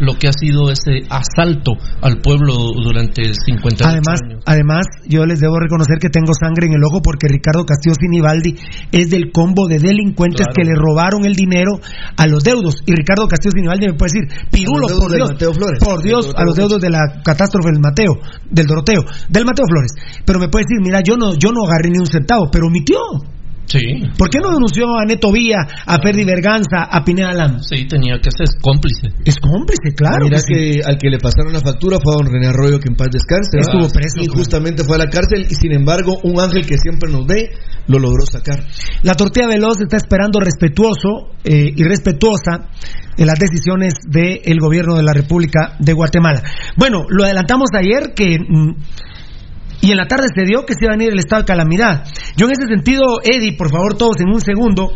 lo 0.00 0.14
que 0.18 0.28
ha 0.28 0.32
sido 0.32 0.70
ese 0.70 1.06
asalto 1.08 1.72
al 2.02 2.20
pueblo 2.20 2.54
durante 2.82 3.22
50 3.34 3.88
Además, 3.88 4.20
años. 4.24 4.42
además, 4.46 4.86
yo 5.06 5.24
les 5.26 5.40
debo 5.40 5.58
reconocer 5.60 5.98
que 6.00 6.08
tengo 6.10 6.32
sangre 6.34 6.66
en 6.66 6.74
el 6.74 6.84
ojo 6.84 7.00
porque 7.02 7.28
Ricardo 7.28 7.64
Castillo 7.64 7.94
Sinibaldi 7.98 8.56
es 8.92 9.10
del 9.10 9.30
combo 9.32 9.66
de 9.68 9.78
delincuentes 9.78 10.46
Claro. 10.46 10.52
que 10.56 10.64
le 10.64 10.74
robaron 10.74 11.24
el 11.24 11.34
dinero 11.34 11.78
a 12.16 12.26
los 12.26 12.42
deudos. 12.44 12.82
Y 12.86 12.92
Ricardo 12.94 13.26
Castillo 13.28 13.52
Sinibaldi 13.52 13.86
me 13.86 13.94
puede 13.94 14.12
decir, 14.12 14.48
Pirulo, 14.50 14.86
por 14.88 15.10
del 15.10 15.18
Dios, 15.18 15.30
Mateo 15.32 15.52
Flores. 15.54 15.78
por 15.84 16.02
Dios, 16.02 16.32
a 16.36 16.44
los 16.44 16.56
deudos 16.56 16.80
de 16.80 16.90
la 16.90 17.00
catástrofe 17.24 17.70
del 17.70 17.80
Mateo, 17.80 18.14
del 18.50 18.66
Doroteo, 18.66 19.02
del 19.28 19.44
Mateo 19.44 19.64
Flores. 19.66 19.92
Pero 20.24 20.38
me 20.38 20.48
puede 20.48 20.64
decir, 20.68 20.78
mira, 20.82 21.00
yo 21.02 21.16
no, 21.16 21.34
yo 21.34 21.50
no 21.52 21.64
agarré 21.66 21.90
ni 21.90 21.98
un 21.98 22.06
centavo, 22.06 22.48
pero 22.50 22.66
omitió. 22.66 22.98
Sí, 23.66 23.80
¿Por 24.18 24.28
qué 24.30 24.38
no 24.40 24.52
denunció 24.52 24.84
a 24.98 25.04
Neto 25.06 25.32
Vía, 25.32 25.56
a 25.86 25.98
Ferdi 25.98 26.24
Berganza, 26.24 26.84
a 26.90 27.02
Pineda 27.02 27.32
Lam? 27.32 27.60
sí, 27.62 27.86
tenía 27.86 28.18
que 28.20 28.30
ser 28.30 28.46
cómplice. 28.60 29.08
Es 29.24 29.36
cómplice, 29.40 29.94
claro. 29.96 30.24
Mira 30.24 30.36
que 30.46 30.54
sí. 30.54 30.80
que 30.80 30.80
al 30.84 30.98
que 30.98 31.08
le 31.08 31.18
pasaron 31.18 31.52
la 31.52 31.60
factura 31.60 31.98
fue 32.02 32.14
a 32.14 32.16
don 32.22 32.32
René 32.32 32.48
Arroyo, 32.48 32.78
que 32.78 32.88
en 32.88 32.96
paz 32.96 33.08
descanse. 33.10 33.58
Estuvo 33.58 33.88
preso, 33.88 34.20
Y 34.20 34.26
claro. 34.26 34.38
justamente 34.38 34.84
fue 34.84 34.96
a 34.96 34.98
la 34.98 35.06
cárcel. 35.10 35.46
Y 35.48 35.54
sin 35.54 35.72
embargo, 35.72 36.18
un 36.22 36.38
ángel 36.40 36.66
que 36.66 36.76
siempre 36.78 37.10
nos 37.10 37.26
ve, 37.26 37.50
lo 37.88 37.98
logró 37.98 38.26
sacar. 38.26 38.64
La 39.02 39.14
tortilla 39.14 39.48
veloz 39.48 39.80
está 39.80 39.96
esperando 39.96 40.40
respetuoso 40.40 41.32
eh, 41.44 41.72
y 41.74 41.82
respetuosa 41.84 42.68
en 43.16 43.26
las 43.26 43.38
decisiones 43.38 43.94
del 44.08 44.58
gobierno 44.58 44.96
de 44.96 45.02
la 45.02 45.12
República 45.12 45.76
de 45.78 45.92
Guatemala. 45.92 46.42
Bueno, 46.76 47.04
lo 47.08 47.24
adelantamos 47.24 47.70
ayer 47.74 48.12
que 48.14 48.38
mm, 48.38 48.74
y 49.84 49.90
en 49.90 49.98
la 49.98 50.06
tarde 50.06 50.28
se 50.34 50.44
dio 50.44 50.64
que 50.64 50.72
se 50.72 50.86
iba 50.86 50.94
a 50.94 50.96
venir 50.96 51.12
el 51.12 51.18
estado 51.18 51.42
de 51.42 51.46
calamidad. 51.46 52.04
Yo 52.36 52.46
en 52.46 52.52
ese 52.52 52.66
sentido, 52.66 53.20
Eddie, 53.22 53.54
por 53.56 53.70
favor, 53.70 53.98
todos 53.98 54.18
en 54.20 54.30
un 54.30 54.40
segundo, 54.40 54.94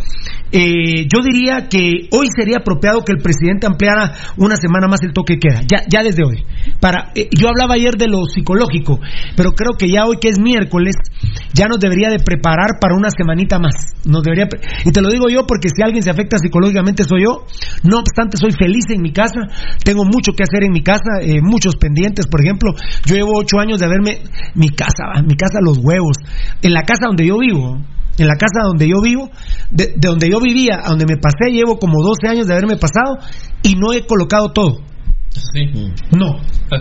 eh, 0.52 1.06
yo 1.12 1.20
diría 1.22 1.68
que 1.68 2.08
hoy 2.10 2.28
sería 2.34 2.58
apropiado 2.58 3.04
que 3.04 3.12
el 3.12 3.22
presidente 3.22 3.66
ampliara 3.66 4.14
una 4.36 4.56
semana 4.56 4.88
más 4.88 5.00
el 5.02 5.12
toque 5.12 5.38
queda, 5.38 5.60
ya, 5.62 5.84
ya 5.88 6.02
desde 6.02 6.24
hoy. 6.24 6.44
Para, 6.80 7.12
eh, 7.14 7.28
yo 7.30 7.48
hablaba 7.48 7.74
ayer 7.74 7.96
de 7.96 8.08
lo 8.08 8.24
psicológico, 8.24 9.00
pero 9.36 9.52
creo 9.52 9.76
que 9.78 9.88
ya 9.88 10.04
hoy 10.06 10.18
que 10.20 10.28
es 10.28 10.38
miércoles, 10.40 10.94
ya 11.52 11.66
nos 11.66 11.78
debería 11.80 12.08
de 12.08 12.18
preparar 12.18 12.78
para 12.80 12.96
una 12.96 13.10
semanita 13.10 13.58
más. 13.58 13.74
Nos 14.04 14.22
debería, 14.22 14.48
y 14.84 14.90
te 14.90 15.00
lo 15.00 15.10
digo 15.10 15.28
yo 15.28 15.46
porque 15.46 15.68
si 15.68 15.82
alguien 15.82 16.02
se 16.02 16.10
afecta 16.10 16.38
psicológicamente 16.38 17.04
soy 17.04 17.24
yo. 17.24 17.44
No 17.84 17.98
obstante, 17.98 18.36
soy 18.36 18.52
feliz 18.52 18.84
en 18.90 19.02
mi 19.02 19.12
casa, 19.12 19.40
tengo 19.84 20.04
mucho 20.04 20.32
que 20.32 20.44
hacer 20.44 20.64
en 20.64 20.72
mi 20.72 20.82
casa, 20.82 21.20
eh, 21.20 21.40
muchos 21.42 21.76
pendientes, 21.76 22.26
por 22.26 22.40
ejemplo, 22.40 22.72
yo 23.04 23.14
llevo 23.14 23.32
ocho 23.34 23.58
años 23.58 23.80
de 23.80 23.86
haberme, 23.86 24.18
mi 24.54 24.70
casa, 24.70 25.04
mi 25.24 25.36
casa 25.36 25.60
los 25.60 25.78
huevos, 25.78 26.16
en 26.62 26.72
la 26.72 26.82
casa 26.82 27.06
donde 27.06 27.26
yo 27.26 27.38
vivo, 27.38 27.78
en 28.18 28.26
la 28.26 28.36
casa 28.36 28.60
donde 28.64 28.88
yo 28.88 29.00
vivo, 29.00 29.30
de, 29.70 29.94
de 29.96 30.08
donde 30.08 30.30
yo 30.30 30.40
vivía, 30.40 30.80
a 30.82 30.90
donde 30.90 31.06
me 31.06 31.16
pasé, 31.16 31.50
llevo 31.52 31.78
como 31.78 32.02
12 32.02 32.28
años 32.28 32.46
de 32.46 32.52
haberme 32.52 32.76
pasado 32.76 33.18
y 33.62 33.74
no 33.74 33.92
he 33.92 34.06
colocado 34.06 34.52
todo. 34.52 34.80
Sí. 35.30 35.64
No, 36.16 36.34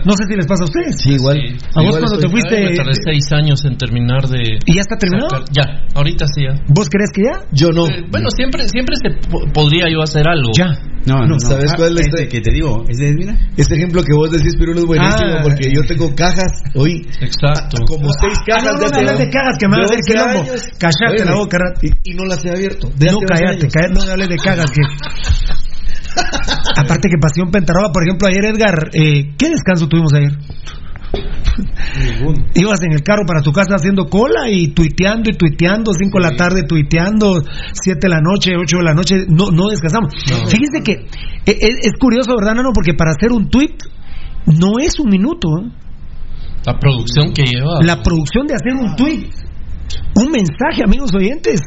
no 0.04 0.12
sé 0.16 0.24
si 0.28 0.34
les 0.36 0.46
pasa 0.46 0.64
a 0.64 0.66
ustedes. 0.66 1.00
Sí, 1.00 1.12
igual. 1.14 1.36
Sí. 1.36 1.56
A 1.74 1.80
vos 1.80 1.88
Igual 1.94 2.00
cuando 2.02 2.18
te 2.18 2.28
fuiste, 2.28 2.60
me 2.64 2.74
tardé 2.76 2.92
seis 3.04 3.24
años 3.32 3.64
en 3.64 3.76
terminar 3.76 4.26
de. 4.28 4.58
¿y 4.66 4.74
ya 4.74 4.80
está 4.80 4.96
terminado? 4.96 5.30
sacar- 5.30 5.48
Ya, 5.52 5.64
ahorita 5.94 6.24
sí 6.34 6.42
ya. 6.42 6.54
¿Vos 6.68 6.88
crees 6.90 7.10
que 7.14 7.22
ya? 7.22 7.46
Yo 7.52 7.70
no. 7.70 7.86
Eh, 7.86 8.04
bueno, 8.10 8.28
siempre, 8.30 8.68
siempre 8.68 8.96
se 8.96 9.28
po- 9.28 9.44
podría 9.52 9.86
yo 9.92 10.02
hacer 10.02 10.26
algo. 10.28 10.50
Ya. 10.56 10.74
No, 11.06 11.20
no, 11.24 11.36
no. 11.36 11.40
¿Sabes 11.40 11.72
cuál 11.76 11.96
es 11.98 12.06
este 12.08 12.28
que 12.28 12.40
te 12.40 12.50
digo? 12.52 12.84
Es 12.88 12.98
de, 12.98 13.14
mira. 13.14 13.38
Este 13.56 13.76
ejemplo 13.76 14.02
que 14.02 14.12
vos 14.14 14.30
decís, 14.30 14.56
Pirulo, 14.58 14.80
es 14.80 14.86
buenísimo 14.86 15.30
Ah. 15.38 15.40
porque 15.42 15.70
yo 15.72 15.80
tengo 15.86 16.14
cajas 16.14 16.52
hoy. 16.74 17.06
Exacto. 17.20 17.78
Como 17.86 18.10
seis 18.20 18.36
Ah, 18.40 18.44
cajas 18.46 18.64
no, 18.64 18.72
no 18.72 18.78
de 18.80 18.86
hace- 18.86 18.96
hables 18.98 19.18
de 19.18 19.30
cajas 19.30 19.56
que 19.58 19.66
me 19.68 19.72
van 19.76 19.80
a 19.80 19.84
hacer 19.84 19.98
12 19.98 20.12
quilombo. 20.12 20.40
años. 20.50 20.62
Cállate 20.78 21.24
la 21.24 21.34
boca, 21.34 21.56
Rat. 21.58 21.84
Y, 21.84 22.10
y 22.10 22.14
no 22.14 22.24
las 22.24 22.44
he 22.44 22.50
abierto. 22.50 22.88
de 22.96 23.06
No, 23.06 23.18
hace 23.18 23.20
12 23.20 23.26
cállate, 23.28 23.68
cállate, 23.68 23.94
no 23.94 24.04
me 24.04 24.12
hables 24.12 24.28
de 24.28 24.36
cagas 24.36 24.66
que... 24.72 24.82
Aparte 26.76 27.08
que 27.08 27.18
Pasión 27.20 27.50
Pentarroba, 27.50 27.90
por 27.92 28.04
ejemplo, 28.04 28.28
ayer 28.28 28.44
Edgar, 28.44 28.90
eh, 28.92 29.34
¿qué 29.36 29.50
descanso 29.50 29.88
tuvimos 29.88 30.12
ayer? 30.14 30.32
Ibas 32.54 32.82
en 32.82 32.92
el 32.92 33.02
carro 33.02 33.24
para 33.26 33.42
tu 33.42 33.52
casa 33.52 33.74
haciendo 33.76 34.06
cola 34.06 34.48
y 34.48 34.68
tuiteando 34.68 35.30
y 35.30 35.36
tuiteando, 35.36 35.92
5 35.92 36.18
de 36.18 36.24
la 36.24 36.36
tarde 36.36 36.62
tuiteando, 36.62 37.42
7 37.72 37.98
de 38.00 38.08
la 38.08 38.20
noche, 38.20 38.52
8 38.56 38.76
de 38.76 38.84
la 38.84 38.94
noche, 38.94 39.16
no, 39.28 39.50
no 39.50 39.68
descansamos. 39.68 40.14
Fíjense 40.48 40.82
que 40.84 40.92
eh, 41.46 41.58
es, 41.60 41.78
es 41.82 41.92
curioso, 41.98 42.34
¿verdad, 42.36 42.54
Nano? 42.54 42.70
Porque 42.72 42.94
para 42.94 43.10
hacer 43.10 43.32
un 43.32 43.48
tweet 43.48 43.76
no 44.46 44.78
es 44.80 44.98
un 45.00 45.10
minuto. 45.10 45.48
¿eh? 45.58 45.70
La 46.64 46.78
producción 46.78 47.32
que 47.32 47.44
lleva. 47.44 47.80
La 47.82 48.02
producción 48.02 48.46
de 48.46 48.54
hacer 48.54 48.74
un 48.74 48.94
tweet, 48.94 49.30
un 50.14 50.30
mensaje, 50.30 50.84
amigos 50.84 51.10
oyentes. 51.14 51.60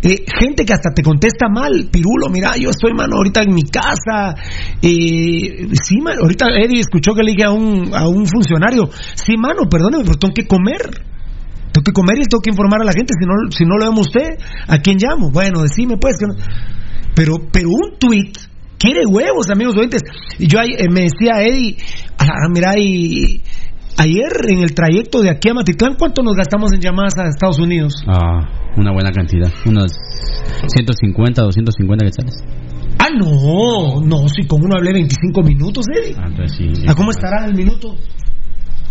Gente 0.00 0.64
que 0.64 0.72
hasta 0.72 0.90
te 0.94 1.02
contesta 1.02 1.48
mal, 1.48 1.88
Pirulo, 1.90 2.28
mira, 2.30 2.56
yo 2.56 2.70
estoy, 2.70 2.92
mano, 2.94 3.16
ahorita 3.16 3.42
en 3.42 3.54
mi 3.54 3.62
casa. 3.62 4.34
Eh, 4.80 5.68
sí, 5.82 6.00
mano, 6.02 6.22
ahorita 6.22 6.46
Eddie 6.50 6.80
escuchó 6.80 7.14
que 7.14 7.22
le 7.22 7.32
dije 7.32 7.44
a 7.44 7.50
un, 7.50 7.94
a 7.94 8.06
un 8.08 8.26
funcionario, 8.26 8.88
sí, 9.14 9.36
mano, 9.36 9.68
perdóneme, 9.70 10.04
pero 10.04 10.18
tengo 10.18 10.34
que 10.34 10.46
comer. 10.46 10.82
Tengo 11.72 11.84
que 11.84 11.92
comer 11.92 12.18
y 12.18 12.24
tengo 12.24 12.40
que 12.40 12.50
informar 12.50 12.80
a 12.82 12.84
la 12.84 12.92
gente, 12.92 13.12
si 13.18 13.26
no, 13.26 13.50
si 13.50 13.64
no 13.64 13.76
lo 13.76 13.84
vemos 13.84 14.06
usted, 14.06 14.38
¿a 14.66 14.78
quién 14.78 14.96
llamo? 14.98 15.30
Bueno, 15.30 15.62
decime 15.62 15.96
pues 15.98 16.16
que 16.18 16.26
no. 16.26 16.34
Pero, 17.14 17.34
pero 17.52 17.68
un 17.68 17.98
tweet 17.98 18.32
quiere 18.78 19.04
huevos, 19.06 19.50
amigos 19.50 19.76
oyentes. 19.76 20.02
Yo 20.38 20.60
eh, 20.60 20.88
me 20.90 21.02
decía 21.02 21.42
Eddie, 21.42 21.76
ah, 22.18 22.48
mira, 22.50 22.72
y 22.78 23.42
ayer 23.98 24.30
en 24.48 24.60
el 24.60 24.74
trayecto 24.74 25.20
de 25.20 25.30
aquí 25.30 25.48
a 25.50 25.54
Matitlán, 25.54 25.96
¿cuánto 25.98 26.22
nos 26.22 26.34
gastamos 26.36 26.72
en 26.72 26.80
llamadas 26.80 27.14
a 27.18 27.28
Estados 27.28 27.58
Unidos? 27.58 27.92
Ah, 28.06 28.40
una 28.76 28.92
buena 28.92 29.10
cantidad. 29.12 29.50
Unos 29.66 29.92
150, 30.74 31.42
250 31.42 32.04
quetzales. 32.06 32.34
Ah, 32.98 33.08
no, 33.16 34.00
no, 34.04 34.28
si 34.28 34.46
con 34.46 34.60
uno 34.64 34.76
hablé 34.76 34.92
25 34.92 35.42
minutos, 35.42 35.84
Eddie. 35.94 36.14
Ah, 36.18 36.26
entonces 36.28 36.56
sí. 36.56 36.84
¿A 36.88 36.94
cómo 36.94 37.10
estará 37.10 37.44
el 37.46 37.54
minuto 37.54 37.94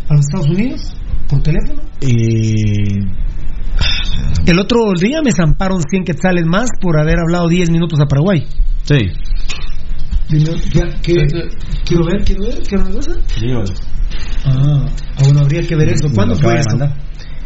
a 0.10 0.13
los 0.13 0.22
Estados 0.26 0.50
Unidos? 0.50 0.96
¿Por 1.30 1.41
teléfono? 1.43 1.82
Eh, 2.02 3.00
El 4.48 4.60
otro 4.60 4.80
día 5.00 5.22
me 5.22 5.32
zamparon 5.32 5.82
100 5.88 6.04
quetzales 6.06 6.46
más 6.46 6.70
por 6.82 7.00
haber 7.00 7.20
hablado 7.20 7.48
10 7.50 7.70
minutos 7.70 8.00
a 8.00 8.06
Paraguay. 8.06 8.46
Sí. 8.84 8.98
Dime, 10.30 10.52
¿qué- 10.72 10.82
qué- 11.02 11.50
Quiero 11.86 12.06
ver, 12.06 12.24
quiero 12.26 12.43
ver, 12.46 12.60
quiero 12.67 12.84
ver 12.86 12.93
una 12.93 12.96
cosa. 12.96 13.12
Digo, 13.41 13.63
ah, 14.48 14.86
bueno, 15.24 15.40
habría 15.42 15.62
que 15.62 15.76
ver 15.76 15.90
eso. 15.90 16.08
¿Cuándo 16.14 16.36
fue 16.36 16.56
mandar. 16.70 16.96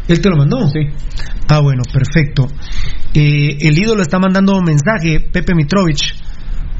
¿Él 0.08 0.20
te 0.20 0.28
lo 0.30 0.36
mandó? 0.36 0.68
Sí. 0.68 0.80
Ah, 1.48 1.60
bueno, 1.60 1.82
perfecto. 1.92 2.46
Eh, 3.14 3.58
el 3.60 3.78
ídolo 3.78 4.02
está 4.02 4.18
mandando 4.18 4.56
un 4.56 4.64
mensaje, 4.64 5.20
Pepe 5.32 5.54
Mitrovich, 5.54 6.14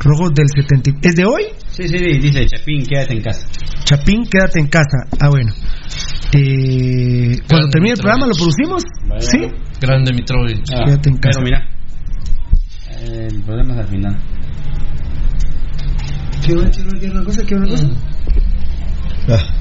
Rojos 0.00 0.30
del 0.34 0.46
70. 0.48 0.90
y- 0.90 0.94
¿Es 1.08 1.14
de 1.16 1.24
hoy? 1.24 1.42
Sí, 1.68 1.88
sí, 1.88 1.98
sí, 1.98 2.18
dice 2.18 2.46
Chapín, 2.46 2.84
quédate 2.86 3.12
en 3.14 3.22
casa. 3.22 3.46
Chapín, 3.84 4.24
quédate 4.30 4.58
en 4.60 4.66
casa. 4.68 4.98
Ah, 5.20 5.28
bueno. 5.28 5.52
Eh, 6.34 7.36
cuando 7.48 7.68
termine 7.68 7.92
el 7.94 7.98
programa, 8.00 8.26
¿lo 8.26 8.34
producimos? 8.34 8.82
Vaya. 9.08 9.20
Sí. 9.20 9.38
Grande 9.80 10.12
Mitrovich. 10.12 10.62
Ah, 10.74 10.84
Quédate 10.86 11.08
en 11.10 11.16
casa. 11.18 11.40
Pero 11.40 11.44
mira, 11.44 11.68
eh, 12.90 13.28
el 13.30 13.42
problema 13.42 13.74
es 13.74 13.80
al 13.80 13.88
final. 13.88 14.18
Quiero 16.44 16.62
ver, 16.62 16.70
quiero 16.72 16.90
ver 17.00 17.10
una 17.12 17.24
cosa, 17.24 17.42
ver 17.42 17.54
una 17.54 17.68
cosa. 17.68 17.86
ah, 17.86 18.21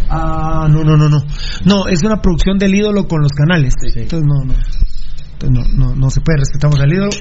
Ah, 0.09 0.67
no, 0.69 0.83
no, 0.83 0.97
no, 0.97 1.07
no. 1.09 1.19
No, 1.65 1.87
es 1.87 2.03
una 2.03 2.17
producción 2.21 2.57
del 2.57 2.73
ídolo 2.75 3.07
con 3.07 3.21
los 3.21 3.31
canales. 3.31 3.73
Entonces 3.95 4.27
no, 4.27 4.43
no. 4.45 4.53
Entonces 5.33 5.51
no, 5.51 5.63
no, 5.89 5.95
no 5.95 6.09
se 6.09 6.19
puede, 6.21 6.39
respetamos 6.39 6.79
al 6.79 6.91
ídolo. 6.91 7.11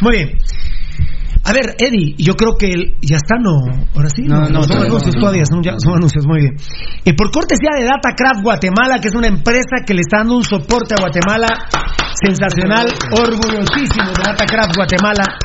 Muy 0.00 0.16
bien. 0.16 0.30
A 1.46 1.52
ver, 1.52 1.76
Eddie, 1.78 2.14
yo 2.16 2.36
creo 2.36 2.54
que 2.58 2.68
el- 2.72 2.94
ya 3.02 3.16
está, 3.16 3.36
¿no? 3.38 3.50
Ahora 3.94 4.08
sí, 4.08 4.22
No, 4.22 4.48
no, 4.48 4.62
son 4.62 4.78
anuncios 4.86 5.14
todavía, 5.14 5.44
son, 5.44 5.62
ya- 5.62 5.78
son 5.78 5.96
anuncios, 5.96 6.26
muy 6.26 6.40
bien. 6.40 6.56
Y 7.04 7.12
por 7.12 7.30
cortesía 7.30 7.68
de 7.78 7.84
Datacraft 7.84 8.42
Guatemala, 8.42 8.98
que 8.98 9.08
es 9.08 9.14
una 9.14 9.26
empresa 9.26 9.84
que 9.86 9.92
le 9.92 10.00
está 10.00 10.20
dando 10.20 10.36
un 10.38 10.42
soporte 10.44 10.94
a 10.94 11.00
Guatemala 11.02 11.48
sensacional, 12.24 12.86
orgullosísimo 13.12 14.06
de 14.16 14.22
Datacraft 14.24 14.74
Guatemala, 14.74 15.36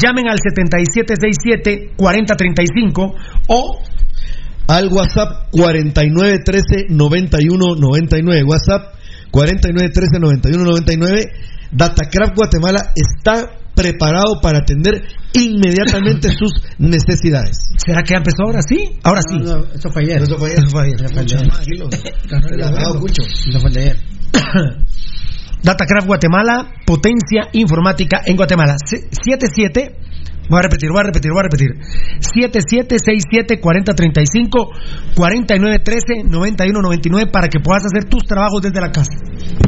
llamen 0.00 0.30
al 0.30 0.38
7767-4035 0.38 3.14
o 3.48 3.82
al 4.68 4.88
WhatsApp 4.88 5.48
4913-9199. 5.52 8.44
WhatsApp 8.46 8.94
4913-9199. 9.32 11.30
Datacraft 11.72 12.36
Guatemala 12.36 12.92
está 12.94 13.50
preparado 13.74 14.40
para 14.40 14.58
atender 14.58 15.02
inmediatamente 15.32 16.28
sus 16.38 16.52
necesidades. 16.78 17.56
¿Será 17.84 18.02
que 18.02 18.14
empezó 18.14 18.44
ahora 18.44 18.62
sí? 18.62 18.92
Ahora 19.02 19.20
sí. 19.28 19.36
No, 19.38 19.58
no, 19.58 19.64
eso 19.74 19.90
fue 19.90 20.02
ayer. 20.04 20.22
Eso 20.22 20.38
fue 20.38 20.50
ayer. 20.50 20.60
Eso 20.60 20.68
fue 20.70 20.82
ayer. 20.82 21.40
Eso 23.48 23.60
fue. 23.60 23.70
Datacraft 25.64 26.06
Guatemala, 26.06 26.74
potencia 26.84 27.48
informática 27.54 28.20
en 28.26 28.36
Guatemala. 28.36 28.76
Se- 28.84 29.08
77, 29.10 29.96
voy 30.48 30.58
a 30.58 30.62
repetir, 30.62 30.90
voy 30.90 31.00
a 31.00 31.04
repetir, 31.04 31.32
voy 31.32 31.40
a 31.40 31.44
repetir. 31.44 31.74
7767-4035, 32.34 34.70
4913-9199 35.14 37.30
para 37.30 37.48
que 37.48 37.60
puedas 37.60 37.86
hacer 37.86 38.04
tus 38.08 38.24
trabajos 38.24 38.62
desde 38.62 38.80
la 38.80 38.90
casa. 38.90 39.12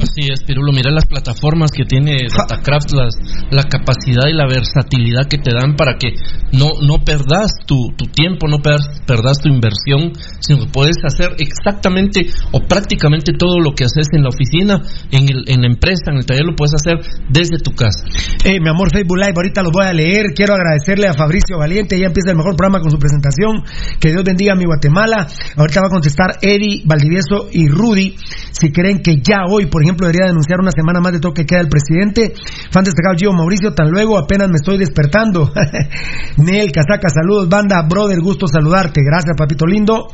Así 0.00 0.22
es, 0.32 0.42
Pirulo. 0.44 0.72
Mira 0.72 0.90
las 0.90 1.04
plataformas 1.06 1.70
que 1.70 1.84
tiene 1.84 2.16
Datacraft, 2.28 2.92
las, 2.92 3.14
la 3.50 3.64
capacidad 3.64 4.26
y 4.28 4.32
la 4.32 4.46
versatilidad 4.46 5.26
que 5.28 5.36
te 5.38 5.52
dan 5.52 5.76
para 5.76 5.98
que 5.98 6.14
no, 6.52 6.80
no 6.82 7.04
perdas 7.04 7.52
tu, 7.66 7.92
tu 7.96 8.06
tiempo, 8.06 8.48
no 8.48 8.60
perdas, 8.60 9.02
perdas 9.06 9.38
tu 9.38 9.48
inversión, 9.48 10.12
sino 10.40 10.64
que 10.64 10.70
puedes 10.72 10.96
hacer 11.04 11.36
exactamente 11.38 12.26
o 12.52 12.60
prácticamente 12.60 13.32
todo 13.32 13.60
lo 13.60 13.72
que 13.72 13.84
haces 13.84 14.08
en 14.12 14.22
la 14.22 14.28
oficina, 14.28 14.82
en, 15.10 15.28
el, 15.28 15.44
en 15.48 15.62
la 15.62 15.66
empresa, 15.66 16.10
en 16.10 16.18
el 16.18 16.26
taller, 16.26 16.44
lo 16.44 16.56
puedes 16.56 16.74
hacer 16.74 16.98
desde 17.28 17.58
tu 17.58 17.72
casa. 17.72 18.04
Eh, 18.44 18.60
mi 18.60 18.68
amor, 18.68 18.90
Facebook 18.92 19.18
Live, 19.18 19.34
ahorita 19.36 19.62
los 19.62 19.72
voy 19.72 19.86
a 19.86 19.92
leer. 19.92 20.26
Quiero 20.34 20.54
agradecerle 20.66 21.08
a 21.08 21.14
Fabricio 21.14 21.58
Valiente. 21.58 21.98
Ya 21.98 22.06
empieza 22.06 22.30
el 22.30 22.36
mejor 22.36 22.56
programa 22.56 22.80
con 22.80 22.90
su 22.90 22.98
presentación. 22.98 23.62
Que 24.00 24.10
Dios 24.10 24.24
bendiga 24.24 24.54
a 24.54 24.56
mi 24.56 24.64
Guatemala. 24.64 25.26
Ahorita 25.56 25.80
va 25.80 25.86
a 25.86 25.90
contestar 25.90 26.38
Eddie, 26.42 26.82
Valdivieso 26.84 27.48
y 27.52 27.68
Rudy. 27.68 28.16
Si 28.50 28.72
creen 28.72 29.00
que 29.02 29.16
ya 29.22 29.44
hoy, 29.48 29.66
por 29.66 29.82
ejemplo, 29.82 30.06
debería 30.06 30.26
denunciar 30.26 30.60
una 30.60 30.70
semana 30.72 31.00
más 31.00 31.12
de 31.12 31.20
toque 31.20 31.36
que 31.36 31.46
queda 31.46 31.60
el 31.60 31.68
presidente. 31.68 32.32
Fan 32.70 32.84
destacado 32.84 33.14
Gio 33.16 33.32
Mauricio, 33.32 33.72
tan 33.74 33.90
luego 33.90 34.18
apenas 34.18 34.48
me 34.48 34.56
estoy 34.56 34.78
despertando. 34.78 35.52
Nel, 36.38 36.72
Casaca, 36.72 37.08
saludos, 37.10 37.48
banda, 37.48 37.82
brother, 37.82 38.20
gusto 38.20 38.48
saludarte. 38.48 39.02
Gracias, 39.04 39.36
papito 39.36 39.66
lindo. 39.66 40.08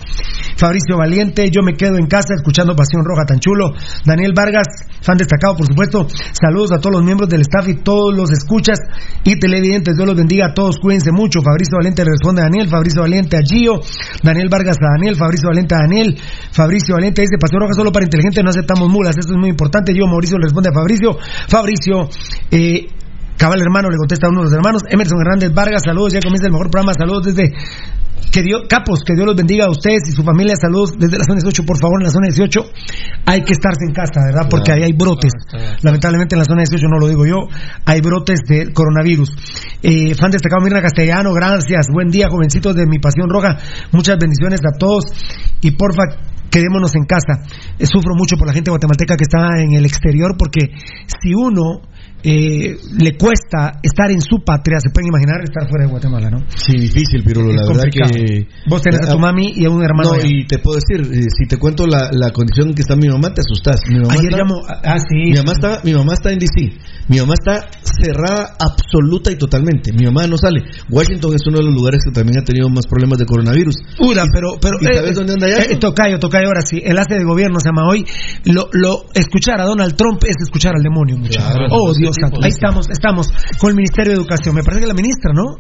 Fabricio 0.57 0.97
Valiente, 0.97 1.49
yo 1.51 1.63
me 1.63 1.75
quedo 1.75 1.97
en 1.97 2.07
casa 2.07 2.35
escuchando 2.35 2.75
Pasión 2.75 3.05
Roja 3.05 3.25
tan 3.25 3.39
chulo. 3.39 3.73
Daniel 4.05 4.33
Vargas, 4.35 4.67
fan 5.01 5.17
destacado, 5.17 5.57
por 5.57 5.67
supuesto. 5.67 6.07
Saludos 6.33 6.73
a 6.73 6.79
todos 6.79 6.97
los 6.97 7.05
miembros 7.05 7.29
del 7.29 7.43
staff 7.43 7.69
y 7.69 7.75
todos 7.83 8.15
los 8.15 8.31
escuchas 8.31 8.79
y 9.25 9.39
televidentes. 9.39 9.97
Dios 9.97 10.07
los 10.07 10.17
bendiga 10.17 10.42
a 10.45 10.55
todos, 10.55 10.79
cuídense 10.79 11.13
mucho. 11.13 11.41
Fabricio 11.43 11.77
Valiente 11.77 12.05
le 12.05 12.11
responde 12.13 12.43
a 12.43 12.45
Daniel, 12.45 12.69
Fabricio 12.69 13.03
Valiente 13.03 13.37
a 13.37 13.41
Gio, 13.41 13.81
Daniel 14.23 14.49
Vargas 14.51 14.77
a 14.81 14.99
Daniel, 14.99 15.17
Fabricio 15.17 15.49
Valiente 15.49 15.75
a 15.75 15.79
Daniel, 15.79 16.19
Fabricio 16.53 16.95
Valiente 16.95 17.23
dice 17.23 17.37
Pasión 17.41 17.61
Roja 17.61 17.75
solo 17.75 17.93
para 17.93 18.05
inteligentes, 18.05 18.43
no 18.43 18.51
aceptamos 18.51 18.89
mulas, 18.89 19.17
esto 19.17 19.33
es 19.33 19.39
muy 19.39 19.51
importante. 19.51 19.95
Yo, 19.95 20.07
Mauricio, 20.07 20.39
responde 20.39 20.71
a 20.71 20.73
Fabricio, 20.73 21.17
Fabricio, 21.49 22.09
eh, 22.51 22.89
Cabal 23.43 23.61
hermano 23.61 23.91
le 23.91 23.97
contesta 23.97 24.29
a 24.29 24.31
uno 24.31 24.43
de 24.43 24.45
los 24.45 24.55
hermanos. 24.55 24.83
Emerson 24.89 25.19
Hernández 25.19 25.53
Vargas, 25.53 25.83
saludos, 25.85 26.13
ya 26.13 26.21
comienza 26.21 26.47
el 26.47 26.53
mejor 26.53 26.71
programa, 26.71 26.95
saludos 26.95 27.27
desde 27.27 27.51
que 28.31 28.41
Dios, 28.41 28.63
capos, 28.69 29.03
que 29.03 29.15
Dios 29.15 29.27
los 29.27 29.35
bendiga 29.35 29.67
a 29.67 29.69
ustedes 29.69 30.07
y 30.07 30.13
su 30.13 30.23
familia, 30.23 30.55
saludos 30.55 30.93
desde 30.97 31.19
la 31.19 31.25
zona 31.25 31.43
18, 31.43 31.67
por 31.67 31.77
favor, 31.77 31.99
en 31.99 32.07
la 32.07 32.13
zona 32.15 32.29
18 32.31 32.63
hay 33.27 33.43
que 33.43 33.53
estarse 33.53 33.83
en 33.83 33.93
casa, 33.93 34.23
¿verdad? 34.31 34.47
Porque 34.49 34.71
ahí 34.71 34.85
hay 34.85 34.93
brotes. 34.93 35.33
Lamentablemente 35.83 36.37
en 36.37 36.39
la 36.39 36.45
zona 36.45 36.63
18 36.63 36.87
no 36.87 37.01
lo 37.01 37.09
digo 37.09 37.27
yo, 37.27 37.51
hay 37.85 38.01
brotes 38.01 38.47
de 38.47 38.73
coronavirus. 38.73 39.35
Eh, 39.83 40.15
fan 40.15 40.31
destacado 40.31 40.63
Mirna 40.63 40.81
Castellano, 40.81 41.35
gracias, 41.35 41.89
buen 41.93 42.11
día, 42.15 42.29
jovencitos 42.31 42.77
de 42.77 42.87
mi 42.87 43.01
pasión 43.01 43.29
roja, 43.29 43.59
muchas 43.91 44.19
bendiciones 44.23 44.61
a 44.63 44.79
todos 44.79 45.11
y 45.61 45.73
porfa 45.73 46.31
quedémonos 46.49 46.95
en 46.95 47.07
casa. 47.07 47.43
Eh, 47.77 47.87
sufro 47.87 48.15
mucho 48.15 48.37
por 48.37 48.47
la 48.47 48.53
gente 48.53 48.71
guatemalteca 48.71 49.17
que 49.17 49.25
está 49.25 49.59
en 49.59 49.73
el 49.73 49.85
exterior 49.85 50.37
porque 50.39 50.71
si 51.21 51.35
uno 51.35 51.83
eh, 52.25 52.77
le 52.99 53.17
cuesta 53.17 53.79
estar 53.83 54.11
en 54.11 54.21
su 54.21 54.39
patria, 54.45 54.79
se 54.81 54.91
pueden 54.91 55.09
imaginar 55.09 55.43
estar 55.43 55.69
fuera 55.69 55.85
de 55.87 55.91
Guatemala, 55.91 56.31
¿no? 56.31 56.39
Sí, 56.55 56.73
difícil, 56.79 57.23
Pirulo, 57.25 57.53
la 57.53 57.63
Es 57.63 57.69
verdad 57.69 57.83
complicado. 57.83 58.13
que... 58.15 58.49
Vos 58.69 58.83
tenés 58.83 59.09
a 59.09 59.13
tu 59.13 59.19
mami 59.19 59.53
y 59.57 59.65
a 59.65 59.71
un 59.71 59.83
hermano 59.83 60.11
No, 60.11 60.17
allá. 60.17 60.27
y 60.29 60.47
te 60.47 60.59
puedo 60.59 60.79
decir, 60.79 61.01
eh, 61.13 61.27
si 61.37 61.47
te 61.49 61.57
cuento 61.59 61.87
la, 61.87 62.11
la 62.13 62.31
condición 62.31 62.69
en 62.69 62.75
que 62.75 62.83
está 62.83 62.97
mi 62.97 63.09
mamá, 63.09 63.33
te 63.35 63.41
asustas. 63.41 63.81
Mi 63.89 63.99
mamá 64.01 64.15
Ayer 64.15 64.27
está- 64.27 64.37
llamó, 64.39 64.63
ah, 64.67 64.99
sí. 64.99 65.31
Mi 65.31 65.37
mamá 65.37 65.53
está, 65.53 65.81
mi 65.85 65.93
mamá 65.95 66.13
está 66.15 66.33
en 66.33 66.39
DC. 66.39 66.73
Mi 67.09 67.19
mamá 67.19 67.35
está 67.35 67.67
cerrada 67.83 68.55
absoluta 68.59 69.31
y 69.31 69.37
totalmente. 69.37 69.93
Mi 69.93 70.05
mamá 70.05 70.27
no 70.27 70.37
sale. 70.39 70.63
Washington 70.91 71.35
es 71.35 71.43
uno 71.47 71.59
de 71.59 71.65
los 71.65 71.75
lugares 71.75 72.01
que 72.05 72.13
también 72.13 72.39
ha 72.41 72.45
tenido 72.45 72.69
más 72.69 72.87
problemas 72.87 73.19
de 73.19 73.27
coronavirus. 73.27 73.75
Ura, 73.99 74.25
pero, 74.33 74.55
pero 74.61 74.77
¿Y 74.81 74.95
sabes 74.95 75.15
dónde 75.17 75.33
anda 75.35 75.49
ya? 75.49 75.59
eh, 75.65 75.77
tocayo, 75.77 76.19
tocayo, 76.19 76.47
ahora 76.47 76.63
sí. 76.63 76.81
Enlace 76.85 77.15
de 77.15 77.25
gobierno 77.25 77.59
se 77.61 77.69
llama 77.69 77.89
hoy. 77.89 78.05
Lo, 78.45 78.69
lo, 78.73 79.05
escuchar 79.15 79.61
a 79.61 79.65
Donald 79.65 79.97
Trump 79.97 80.23
es 80.25 80.37
escuchar 80.41 80.75
al 80.77 80.83
demonio, 80.83 81.17
muchachos. 81.19 81.51
Claro, 81.53 81.67
oh, 81.71 81.93
Dios 81.93 82.12
Ahí 82.43 82.51
estamos, 82.51 82.91
estamos 82.91 83.29
con 83.59 83.71
el 83.71 83.77
Ministerio 83.77 84.13
de 84.13 84.19
Educación. 84.19 84.55
Me 84.55 84.63
parece 84.63 84.83
que 84.83 84.87
la 84.87 84.95
ministra, 84.95 85.33
¿no? 85.33 85.57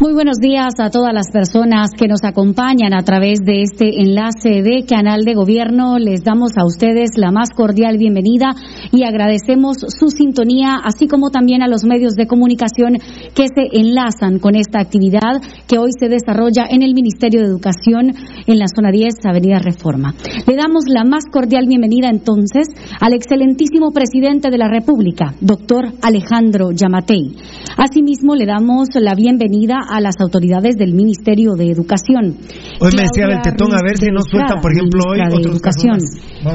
Muy 0.00 0.12
buenos 0.12 0.38
días 0.38 0.74
a 0.80 0.90
todas 0.90 1.14
las 1.14 1.30
personas 1.30 1.90
que 1.96 2.08
nos 2.08 2.24
acompañan 2.24 2.92
a 2.94 3.04
través 3.04 3.38
de 3.44 3.62
este 3.62 4.02
enlace 4.02 4.60
de 4.60 4.84
Canal 4.84 5.22
de 5.22 5.34
Gobierno. 5.34 5.98
Les 6.00 6.24
damos 6.24 6.50
a 6.58 6.66
ustedes 6.66 7.10
la 7.16 7.30
más 7.30 7.50
cordial 7.54 7.96
bienvenida 7.96 8.50
y 8.90 9.04
agradecemos 9.04 9.76
su 9.78 10.08
sintonía, 10.08 10.78
así 10.82 11.06
como 11.06 11.30
también 11.30 11.62
a 11.62 11.68
los 11.68 11.84
medios 11.84 12.14
de 12.14 12.26
comunicación 12.26 12.94
que 13.36 13.46
se 13.46 13.68
enlazan 13.70 14.40
con 14.40 14.56
esta 14.56 14.80
actividad 14.80 15.40
que 15.68 15.78
hoy 15.78 15.90
se 15.96 16.08
desarrolla 16.08 16.64
en 16.68 16.82
el 16.82 16.92
Ministerio 16.92 17.42
de 17.42 17.46
Educación 17.46 18.10
en 18.48 18.58
la 18.58 18.66
zona 18.66 18.90
10, 18.90 19.14
Avenida 19.30 19.60
Reforma. 19.60 20.12
Le 20.44 20.56
damos 20.56 20.86
la 20.88 21.04
más 21.04 21.26
cordial 21.30 21.66
bienvenida 21.68 22.08
entonces 22.10 22.66
al 23.00 23.14
excelentísimo 23.14 23.92
presidente 23.92 24.50
de 24.50 24.58
la 24.58 24.68
República, 24.68 25.34
doctor 25.40 25.84
Alejandro 26.02 26.72
Yamatei. 26.72 27.36
Asimismo, 27.76 28.34
le 28.34 28.46
damos 28.46 28.88
la 28.94 29.14
bienvenida 29.14 29.83
a 29.88 30.00
las 30.00 30.14
autoridades 30.20 30.76
del 30.76 30.92
Ministerio 30.94 31.52
de 31.54 31.70
Educación. 31.70 32.36
Hoy 32.80 32.90
me 32.96 33.02
decía 33.02 33.26
Claudia 33.26 33.40
Beltetón, 33.44 33.72
a 33.74 33.82
ver 33.84 33.96
si 33.98 34.06
no 34.10 34.20
sueltan, 34.22 34.60
por 34.60 34.72
ejemplo, 34.72 35.04
hoy 35.08 35.18
de 35.18 35.50
Educación. 35.50 35.98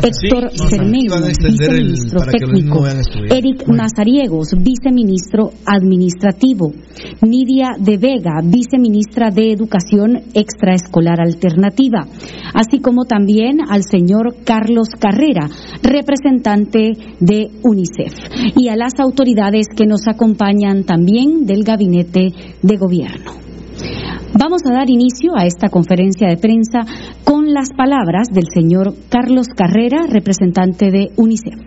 Héctor 0.03 0.51
Sí, 0.51 0.67
Cermeño, 0.69 1.15
el- 1.15 1.33
viceministro 1.51 2.21
técnico. 2.21 2.83
Eric 3.29 3.67
Mazariegos, 3.67 4.49
viceministro 4.57 5.49
administrativo. 5.65 6.71
Nidia 7.21 7.71
de 7.79 7.97
Vega, 7.97 8.41
viceministra 8.43 9.29
de 9.29 9.51
Educación 9.53 10.17
Extraescolar 10.33 11.19
Alternativa. 11.21 12.05
Así 12.53 12.79
como 12.79 13.05
también 13.05 13.57
al 13.69 13.83
señor 13.83 14.35
Carlos 14.43 14.89
Carrera, 14.99 15.47
representante 15.83 16.91
de 17.19 17.49
UNICEF. 17.63 18.13
Y 18.55 18.69
a 18.69 18.75
las 18.75 18.99
autoridades 18.99 19.67
que 19.75 19.85
nos 19.85 20.07
acompañan 20.07 20.83
también 20.83 21.45
del 21.45 21.63
Gabinete 21.63 22.29
de 22.61 22.77
Gobierno. 22.77 23.31
Vamos 24.37 24.61
a 24.65 24.73
dar 24.73 24.89
inicio 24.89 25.31
a 25.35 25.45
esta 25.45 25.69
conferencia 25.69 26.27
de 26.27 26.37
prensa 26.37 26.79
con 27.23 27.51
las 27.53 27.73
palabras 27.73 28.27
del 28.31 28.45
señor 28.53 28.93
Carlos 29.09 29.47
Carrera, 29.47 30.03
representante 30.07 30.91
de 30.91 31.11
UNICEF. 31.15 31.59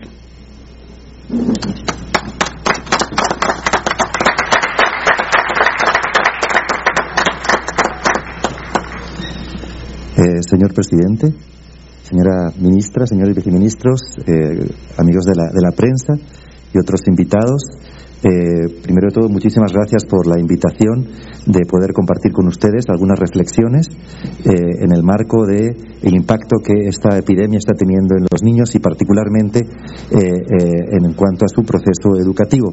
Eh, 10.15 10.41
señor 10.49 10.73
presidente, 10.73 11.35
señora 12.03 12.53
ministra, 12.59 13.07
señores 13.07 13.35
viceministros, 13.35 14.01
eh, 14.27 14.71
amigos 14.99 15.25
de 15.25 15.35
la, 15.35 15.51
de 15.51 15.63
la 15.63 15.73
prensa 15.73 16.15
y 16.73 16.79
otros 16.79 17.01
invitados, 17.09 17.63
eh, 18.25 18.81
primero 18.83 19.09
de 19.09 19.15
todo, 19.15 19.29
muchísimas 19.29 19.73
gracias 19.73 20.05
por 20.05 20.29
la 20.29 20.39
invitación 20.39 21.09
de 21.47 21.67
poder 21.67 21.93
compartir 21.93 22.31
con 22.31 22.47
ustedes 22.47 22.89
algunas 22.89 23.19
reflexiones 23.19 23.89
eh, 24.45 24.53
en 24.79 24.95
el 24.95 25.03
marco 25.03 25.45
de 25.45 25.75
el 26.03 26.15
impacto 26.15 26.59
que 26.63 26.87
esta 26.87 27.19
epidemia 27.19 27.59
está 27.59 27.75
teniendo 27.75 28.15
en 28.17 28.27
los 28.31 28.45
niños 28.45 28.73
y 28.77 28.79
particularmente 28.79 29.61
eh, 29.61 30.23
en 30.93 31.13
cuanto 31.15 31.47
a 31.47 31.49
su 31.49 31.65
proceso 31.65 32.17
educativo. 32.17 32.73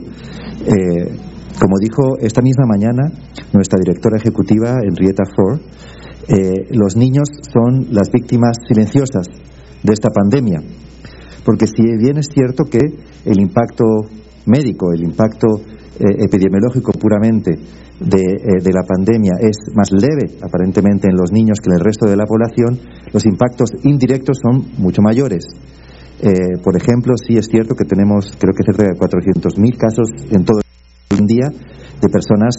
Como 1.59 1.75
dijo 1.81 2.17
esta 2.19 2.41
misma 2.41 2.65
mañana 2.67 3.11
nuestra 3.51 3.79
directora 3.79 4.17
ejecutiva, 4.17 4.75
Henrietta 4.83 5.23
Ford, 5.35 5.59
los 6.71 6.95
niños 6.95 7.27
son 7.51 7.87
las 7.91 8.11
víctimas 8.11 8.55
silenciosas 8.67 9.27
de 9.83 9.93
esta 9.93 10.09
pandemia. 10.09 10.61
Porque 11.43 11.65
si 11.67 11.81
bien 11.97 12.17
es 12.17 12.27
cierto 12.31 12.65
que 12.65 12.79
el 13.25 13.39
impacto 13.39 13.85
médico, 14.49 14.91
el 14.91 15.03
impacto 15.03 15.61
eh, 15.99 16.25
epidemiológico 16.25 16.91
puramente 16.93 17.51
de, 17.51 18.21
eh, 18.21 18.63
de 18.63 18.71
la 18.71 18.83
pandemia 18.83 19.33
es 19.39 19.57
más 19.75 19.91
leve 19.91 20.39
aparentemente 20.41 21.07
en 21.09 21.17
los 21.17 21.31
niños 21.31 21.59
que 21.59 21.69
en 21.69 21.77
el 21.77 21.83
resto 21.83 22.05
de 22.07 22.15
la 22.15 22.25
población, 22.25 22.79
los 23.11 23.25
impactos 23.25 23.71
indirectos 23.83 24.37
son 24.41 24.81
mucho 24.81 25.01
mayores. 25.01 25.45
Eh, 26.21 26.57
por 26.63 26.75
ejemplo, 26.75 27.13
sí 27.15 27.37
es 27.37 27.47
cierto 27.47 27.75
que 27.75 27.85
tenemos, 27.85 28.33
creo 28.39 28.53
que 28.53 28.63
cerca 28.63 28.83
de 28.83 28.97
400.000 28.97 29.77
casos 29.77 30.09
en 30.31 30.43
todo 30.43 30.61
el 31.11 31.25
día 31.25 31.49
de 32.01 32.09
personas 32.09 32.55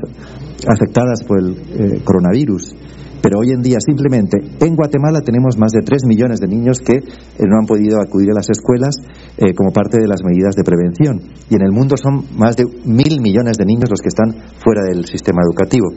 afectadas 0.66 1.24
por 1.24 1.38
el 1.38 2.04
coronavirus. 2.04 2.74
Pero 3.22 3.40
hoy 3.40 3.50
en 3.50 3.62
día 3.62 3.78
simplemente 3.84 4.38
en 4.60 4.76
Guatemala 4.76 5.20
tenemos 5.20 5.58
más 5.58 5.72
de 5.72 5.82
3 5.82 6.04
millones 6.06 6.40
de 6.40 6.48
niños 6.48 6.78
que 6.80 6.96
eh, 6.96 7.02
no 7.46 7.58
han 7.58 7.66
podido 7.66 8.00
acudir 8.00 8.30
a 8.30 8.34
las 8.34 8.48
escuelas 8.50 8.96
eh, 9.36 9.54
como 9.54 9.72
parte 9.72 9.98
de 10.00 10.08
las 10.08 10.22
medidas 10.24 10.54
de 10.56 10.64
prevención. 10.64 11.20
Y 11.48 11.54
en 11.54 11.62
el 11.62 11.72
mundo 11.72 11.96
son 11.96 12.24
más 12.36 12.56
de 12.56 12.64
mil 12.84 13.20
millones 13.20 13.56
de 13.58 13.64
niños 13.64 13.90
los 13.90 14.00
que 14.00 14.08
están 14.08 14.32
fuera 14.62 14.82
del 14.82 15.04
sistema 15.06 15.42
educativo 15.42 15.88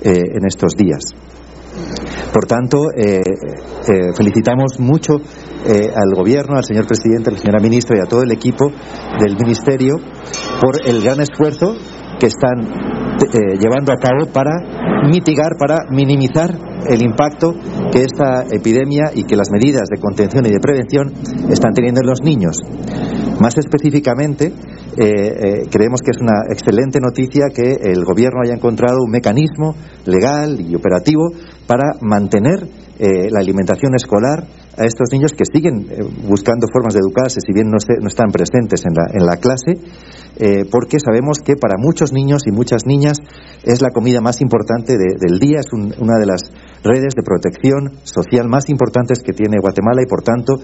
en 0.00 0.46
estos 0.46 0.74
días. 0.76 1.00
Por 2.32 2.46
tanto, 2.46 2.86
felicitamos 4.16 4.78
mucho 4.78 5.14
al 5.16 6.14
Gobierno, 6.14 6.56
al 6.56 6.64
señor 6.64 6.86
presidente, 6.86 7.30
a 7.30 7.32
la 7.32 7.38
señora 7.38 7.60
ministra 7.60 7.96
y 7.96 8.00
a 8.00 8.08
todo 8.08 8.22
el 8.22 8.30
equipo 8.30 8.70
del 9.18 9.36
Ministerio 9.36 9.96
por 10.60 10.86
el 10.86 11.02
gran 11.02 11.20
esfuerzo 11.20 11.74
que 12.18 12.26
están 12.26 12.97
eh, 13.18 13.58
llevando 13.58 13.92
a 13.92 13.96
cabo 13.96 14.26
para 14.32 15.08
mitigar, 15.08 15.56
para 15.58 15.78
minimizar 15.90 16.54
el 16.88 17.02
impacto 17.02 17.52
que 17.90 18.04
esta 18.04 18.44
epidemia 18.50 19.10
y 19.12 19.24
que 19.24 19.34
las 19.34 19.50
medidas 19.50 19.88
de 19.90 20.00
contención 20.00 20.46
y 20.46 20.50
de 20.50 20.60
prevención 20.60 21.12
están 21.50 21.72
teniendo 21.74 22.00
en 22.00 22.06
los 22.06 22.22
niños. 22.22 22.60
Más 23.40 23.56
específicamente, 23.58 24.46
eh, 24.46 24.52
eh, 24.96 25.66
creemos 25.70 26.00
que 26.00 26.10
es 26.12 26.20
una 26.20 26.44
excelente 26.48 27.00
noticia 27.00 27.46
que 27.52 27.78
el 27.80 28.04
Gobierno 28.04 28.40
haya 28.44 28.54
encontrado 28.54 28.98
un 29.04 29.10
mecanismo 29.10 29.74
legal 30.06 30.60
y 30.60 30.74
operativo 30.74 31.30
para 31.66 31.94
mantener 32.00 32.68
la 33.00 33.38
alimentación 33.38 33.94
escolar 33.94 34.42
a 34.78 34.84
estos 34.84 35.08
niños 35.12 35.32
que 35.32 35.44
siguen 35.44 35.86
buscando 36.28 36.66
formas 36.72 36.94
de 36.94 37.00
educarse, 37.00 37.40
si 37.44 37.52
bien 37.52 37.68
no, 37.68 37.78
están 37.78 38.30
presentes 38.30 38.84
en 38.86 38.94
la, 38.94 39.06
en 39.12 39.26
la 39.26 39.36
clase, 39.36 39.74
eh, 40.38 40.64
porque 40.70 41.00
sabemos 41.00 41.38
que 41.44 41.56
para 41.56 41.74
muchos 41.78 42.12
niños 42.12 42.42
y 42.46 42.52
muchas 42.52 42.86
niñas 42.86 43.18
es 43.64 43.82
la 43.82 43.90
comida 43.90 44.20
más 44.20 44.40
importante 44.40 44.96
del 44.96 45.38
día, 45.38 45.60
es 45.60 45.72
una 45.72 46.18
de 46.18 46.26
las 46.26 46.42
redes 46.84 47.14
de 47.16 47.22
protección 47.22 47.98
social 48.04 48.48
más 48.48 48.68
importantes 48.68 49.18
que 49.18 49.32
tiene 49.32 49.58
Guatemala 49.60 50.02
y 50.02 50.06
por 50.06 50.22
tanto 50.22 50.54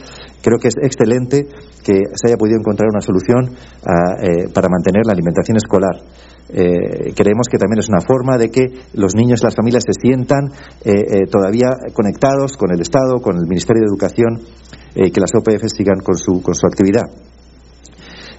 creo 0.42 0.59
que 0.59 0.68
es 0.68 0.77
excelente 0.81 1.46
que 1.83 2.03
se 2.14 2.29
haya 2.29 2.37
podido 2.37 2.59
encontrar 2.59 2.88
una 2.92 3.00
solución 3.00 3.57
ah, 3.85 4.14
eh, 4.22 4.48
para 4.55 4.68
mantener 4.68 5.03
la 5.07 5.12
alimentación 5.12 5.57
escolar. 5.57 5.98
Eh, 6.48 7.12
creemos 7.16 7.48
que 7.48 7.59
también 7.59 7.80
es 7.80 7.88
una 7.88 8.00
forma 8.00 8.37
de 8.37 8.50
que 8.50 8.66
los 8.92 9.14
niños 9.14 9.40
y 9.40 9.44
las 9.44 9.54
familias 9.54 9.85
se 9.87 9.92
sientan 9.98 10.50
todavía 11.30 11.70
conectados 11.92 12.57
con 12.57 12.72
el 12.72 12.80
Estado, 12.80 13.20
con 13.20 13.37
el 13.37 13.48
Ministerio 13.48 13.83
de 13.83 13.88
Educación, 13.88 14.40
y 14.94 15.11
que 15.11 15.20
las 15.20 15.35
OPF 15.35 15.64
sigan 15.74 16.00
con 16.04 16.16
su, 16.16 16.42
con 16.42 16.54
su 16.54 16.66
actividad. 16.66 17.04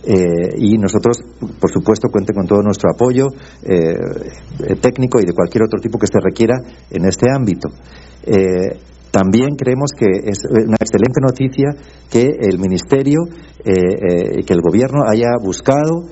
Eh, 0.07 0.49
y 0.57 0.77
nosotros, 0.77 1.17
por 1.59 1.71
supuesto, 1.71 2.09
cuente 2.09 2.31
con 2.31 2.45
todo 2.45 2.61
nuestro 2.61 2.91
apoyo 2.93 3.25
eh, 3.63 3.97
técnico 4.79 5.19
y 5.19 5.25
de 5.25 5.33
cualquier 5.33 5.63
otro 5.63 5.79
tipo 5.81 5.97
que 5.97 6.05
se 6.05 6.19
requiera 6.21 6.53
en 6.91 7.05
este 7.05 7.25
ámbito. 7.33 7.69
Eh, 8.23 8.77
también 9.09 9.55
creemos 9.55 9.91
que 9.97 10.29
es 10.29 10.39
una 10.45 10.77
excelente 10.79 11.21
noticia 11.21 11.69
que 12.11 12.29
el 12.37 12.59
Ministerio, 12.59 13.19
que 13.63 14.53
el 14.53 14.61
Gobierno 14.61 15.05
haya 15.07 15.29
buscado 15.41 16.03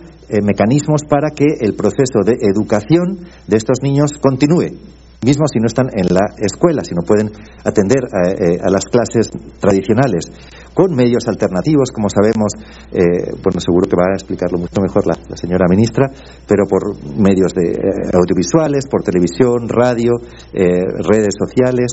mecanismos 0.43 1.03
para 1.07 1.31
que 1.31 1.45
el 1.59 1.75
proceso 1.75 2.19
de 2.25 2.38
educación 2.41 3.27
de 3.47 3.57
estos 3.57 3.77
niños 3.81 4.12
continúe 4.21 4.77
mismo 5.21 5.45
si 5.52 5.60
no 5.60 5.67
están 5.67 5.88
en 5.93 6.13
la 6.13 6.36
escuela, 6.38 6.84
si 6.84 6.93
no 6.95 7.02
pueden 7.02 7.32
atender 7.63 8.04
a 8.12 8.69
las 8.69 8.86
clases 8.86 9.30
tradicionales 9.60 10.26
con 10.73 10.95
medios 10.95 11.28
alternativos, 11.28 11.89
como 11.93 12.10
sabemos, 12.10 12.54
eh, 12.91 13.32
bueno, 13.41 13.60
seguro 13.60 13.88
que 13.88 13.95
va 13.95 14.12
a 14.12 14.15
explicarlo 14.15 14.58
mucho 14.58 14.82
mejor 14.82 15.06
la, 15.06 15.15
señora 15.38 15.65
ministra, 15.69 16.10
pero 16.47 16.65
por 16.65 16.97
medios 17.15 17.54
de, 17.54 17.71
eh, 17.71 18.10
audiovisuales, 18.13 18.88
por 18.88 19.04
televisión, 19.04 19.69
radio, 19.69 20.12
eh, 20.52 20.82
redes 21.08 21.36
sociales 21.38 21.91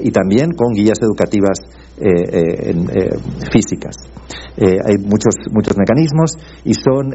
y 0.00 0.12
también 0.12 0.52
con 0.52 0.72
guías 0.74 0.98
educativas 1.02 1.58
físicas. 3.50 3.96
hay 4.56 4.96
muchos, 4.98 5.34
muchos 5.50 5.76
mecanismos 5.76 6.34
y 6.62 6.72
son 6.72 7.10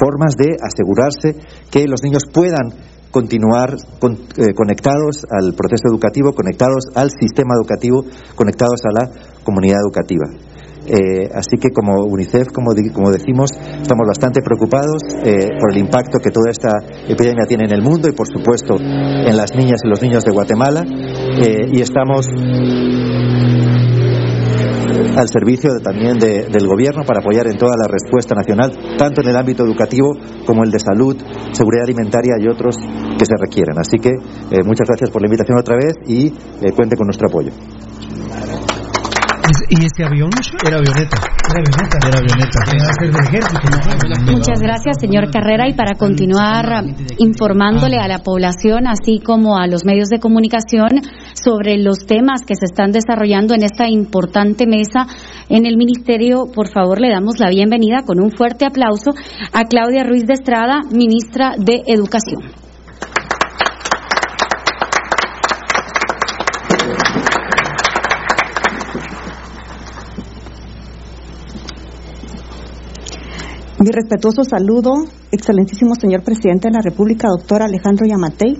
formas 0.00 0.34
de 0.38 0.56
asegurarse 0.62 1.36
que 1.70 1.86
los 1.86 2.02
niños 2.02 2.22
puedan 2.32 2.72
continuar 3.10 3.74
eh, 3.74 4.54
conectados 4.54 5.26
al 5.30 5.54
proceso 5.54 5.88
educativo, 5.88 6.32
conectados 6.32 6.84
al 6.94 7.10
sistema 7.10 7.54
educativo, 7.54 8.04
conectados 8.34 8.80
a 8.84 9.02
la 9.02 9.10
comunidad 9.44 9.78
educativa. 9.84 10.26
Eh, 10.86 11.28
así 11.34 11.58
que 11.60 11.70
como 11.70 12.04
UNICEF, 12.04 12.48
como, 12.54 12.70
como 12.92 13.12
decimos, 13.12 13.50
estamos 13.52 14.06
bastante 14.08 14.40
preocupados 14.40 15.02
eh, 15.22 15.48
por 15.60 15.72
el 15.72 15.78
impacto 15.78 16.18
que 16.18 16.30
toda 16.30 16.50
esta 16.50 16.70
epidemia 17.06 17.44
tiene 17.46 17.64
en 17.66 17.74
el 17.74 17.82
mundo 17.82 18.08
y 18.08 18.12
por 18.12 18.26
supuesto 18.26 18.76
en 18.80 19.36
las 19.36 19.54
niñas 19.54 19.80
y 19.84 19.88
los 19.88 20.00
niños 20.02 20.24
de 20.24 20.32
Guatemala 20.32 20.84
y 21.70 21.80
estamos 21.80 22.26
al 25.16 25.28
servicio 25.28 25.80
también 25.82 26.18
del 26.18 26.66
gobierno 26.66 27.02
para 27.04 27.20
apoyar 27.20 27.46
en 27.46 27.56
toda 27.56 27.76
la 27.76 27.88
respuesta 27.88 28.34
nacional, 28.34 28.96
tanto 28.98 29.22
en 29.22 29.28
el 29.28 29.36
ámbito 29.36 29.64
educativo 29.64 30.12
como 30.46 30.64
el 30.64 30.70
de 30.70 30.78
salud, 30.78 31.16
seguridad 31.52 31.84
alimentaria 31.84 32.34
y 32.38 32.48
otros 32.48 32.76
que 33.18 33.24
se 33.24 33.34
requieren. 33.38 33.78
Así 33.78 33.98
que 33.98 34.10
eh, 34.10 34.62
muchas 34.64 34.86
gracias 34.88 35.10
por 35.10 35.22
la 35.22 35.28
invitación 35.28 35.58
otra 35.58 35.76
vez 35.76 35.94
y 36.06 36.26
eh, 36.26 36.72
cuente 36.74 36.96
con 36.96 37.06
nuestro 37.06 37.28
apoyo. 37.28 37.50
¿Y 39.68 39.84
ese 39.84 40.04
avión? 40.04 40.30
Era 40.64 40.78
avioneta. 40.78 41.16
Era 41.50 42.18
avioneta. 42.18 42.58
Muchas 44.30 44.60
gracias, 44.60 44.96
señor 45.00 45.30
Carrera. 45.30 45.68
Y 45.68 45.74
para 45.74 45.94
continuar 45.94 46.84
informándole 47.18 47.98
a 47.98 48.06
la 48.06 48.20
población, 48.20 48.86
así 48.86 49.18
como 49.18 49.58
a 49.58 49.66
los 49.66 49.84
medios 49.84 50.08
de 50.08 50.20
comunicación, 50.20 50.90
sobre 51.34 51.78
los 51.78 52.06
temas 52.06 52.42
que 52.46 52.54
se 52.54 52.66
están 52.66 52.92
desarrollando 52.92 53.54
en 53.54 53.64
esta 53.64 53.88
importante 53.88 54.66
mesa 54.66 55.06
en 55.48 55.66
el 55.66 55.76
Ministerio, 55.76 56.46
por 56.54 56.68
favor, 56.68 57.00
le 57.00 57.10
damos 57.10 57.40
la 57.40 57.50
bienvenida 57.50 58.02
con 58.06 58.20
un 58.20 58.30
fuerte 58.30 58.66
aplauso 58.66 59.10
a 59.52 59.64
Claudia 59.64 60.04
Ruiz 60.04 60.26
de 60.26 60.34
Estrada, 60.34 60.80
ministra 60.92 61.54
de 61.58 61.82
Educación. 61.86 62.69
Mi 73.82 73.90
respetuoso 73.92 74.44
saludo, 74.44 74.92
excelentísimo 75.32 75.94
señor 75.98 76.22
presidente 76.22 76.68
de 76.68 76.74
la 76.74 76.82
República, 76.82 77.28
doctor 77.28 77.62
Alejandro 77.62 78.04
Yamatei. 78.06 78.58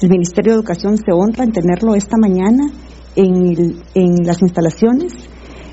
El 0.00 0.08
Ministerio 0.08 0.52
de 0.52 0.58
Educación 0.60 0.96
se 0.96 1.10
honra 1.12 1.42
en 1.42 1.50
tenerlo 1.50 1.96
esta 1.96 2.16
mañana 2.16 2.70
en, 3.16 4.24
las 4.24 4.40
instalaciones. 4.42 5.12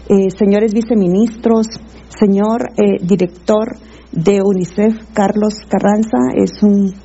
Eh, 0.10 0.32
señores 0.36 0.74
viceministros, 0.74 1.68
señor 2.10 2.72
eh, 2.76 2.98
director 3.04 3.78
de 4.14 4.42
UNICEF, 4.44 4.96
Carlos 5.14 5.54
Carranza, 5.70 6.34
es 6.36 6.64
un, 6.64 6.96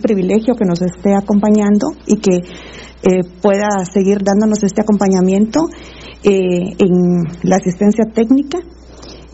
privilegio 0.00 0.54
que 0.54 0.64
nos 0.64 0.80
esté 0.82 1.16
acompañando 1.16 1.88
y 2.06 2.18
que 2.18 2.36
eh, 2.36 3.24
pueda 3.42 3.84
seguir 3.92 4.18
dándonos 4.22 4.62
este 4.62 4.82
acompañamiento 4.82 5.66
en 6.22 7.24
la 7.42 7.56
asistencia 7.56 8.04
técnica 8.14 8.60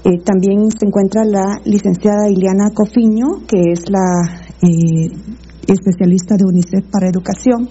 eh, 0.02 0.16
también 0.24 0.70
se 0.70 0.86
encuentra 0.86 1.24
la 1.24 1.60
licenciada 1.64 2.30
Iliana 2.30 2.70
Cofiño, 2.72 3.44
que 3.46 3.72
es 3.72 3.84
la 3.90 4.40
eh, 4.62 5.12
especialista 5.68 6.36
de 6.36 6.46
UNICEF 6.46 6.90
para 6.90 7.08
educación. 7.08 7.68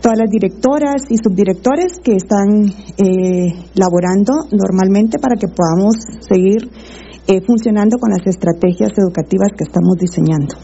Todas 0.00 0.18
las 0.18 0.30
directoras 0.30 1.02
y 1.10 1.16
subdirectores 1.16 1.98
que 1.98 2.14
están 2.14 2.70
eh, 2.96 3.54
laborando 3.74 4.46
normalmente 4.52 5.18
para 5.18 5.34
que 5.36 5.48
podamos 5.48 5.96
seguir 6.20 6.70
funcionando 7.46 7.98
con 7.98 8.10
las 8.10 8.26
estrategias 8.26 8.90
educativas 8.98 9.48
que 9.56 9.62
estamos 9.62 9.96
diseñando. 9.96 10.56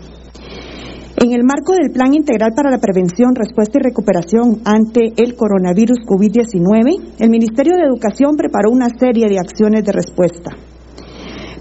En 1.16 1.32
el 1.32 1.44
marco 1.44 1.72
del 1.72 1.92
Plan 1.92 2.12
Integral 2.12 2.52
para 2.54 2.70
la 2.70 2.78
Prevención, 2.78 3.34
Respuesta 3.34 3.78
y 3.78 3.82
Recuperación 3.82 4.60
ante 4.64 5.14
el 5.16 5.36
coronavirus 5.36 5.98
COVID-19, 6.04 7.14
el 7.20 7.30
Ministerio 7.30 7.76
de 7.76 7.86
Educación 7.86 8.36
preparó 8.36 8.70
una 8.70 8.88
serie 8.90 9.28
de 9.28 9.38
acciones 9.38 9.84
de 9.84 9.92
respuesta 9.92 10.50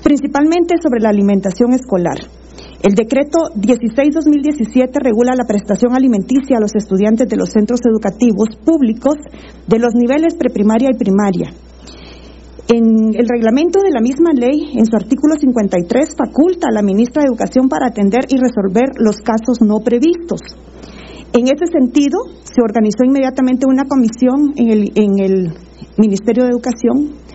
principalmente 0.08 0.76
sobre 0.82 1.02
la 1.02 1.10
alimentación 1.10 1.74
escolar. 1.74 2.16
El 2.82 2.96
decreto 2.96 3.52
16-2017 3.60 5.04
regula 5.04 5.36
la 5.36 5.44
prestación 5.44 5.92
alimenticia 5.96 6.56
a 6.56 6.62
los 6.62 6.72
estudiantes 6.76 7.28
de 7.28 7.36
los 7.36 7.50
centros 7.50 7.82
educativos 7.84 8.56
públicos 8.64 9.16
de 9.68 9.80
los 9.80 9.96
niveles 9.96 10.36
preprimaria 10.36 10.92
y 10.94 10.98
primaria. 10.98 11.52
En 12.72 13.20
el 13.20 13.28
reglamento 13.28 13.82
de 13.84 13.92
la 13.92 14.00
misma 14.00 14.32
ley, 14.32 14.80
en 14.80 14.86
su 14.86 14.96
artículo 14.96 15.36
53, 15.36 16.16
faculta 16.16 16.68
a 16.70 16.74
la 16.74 16.84
ministra 16.84 17.24
de 17.24 17.28
Educación 17.28 17.68
para 17.68 17.88
atender 17.88 18.28
y 18.30 18.40
resolver 18.40 18.96
los 19.00 19.18
casos 19.20 19.60
no 19.60 19.84
previstos. 19.84 20.40
En 21.34 21.52
ese 21.52 21.68
sentido, 21.68 22.20
se 22.44 22.64
organizó 22.64 23.04
inmediatamente 23.04 23.68
una 23.68 23.84
comisión 23.84 24.56
en 24.56 24.72
el, 24.72 24.92
en 24.96 25.20
el 25.20 25.54
Ministerio 25.98 26.44
de 26.44 26.52
Educación 26.52 27.27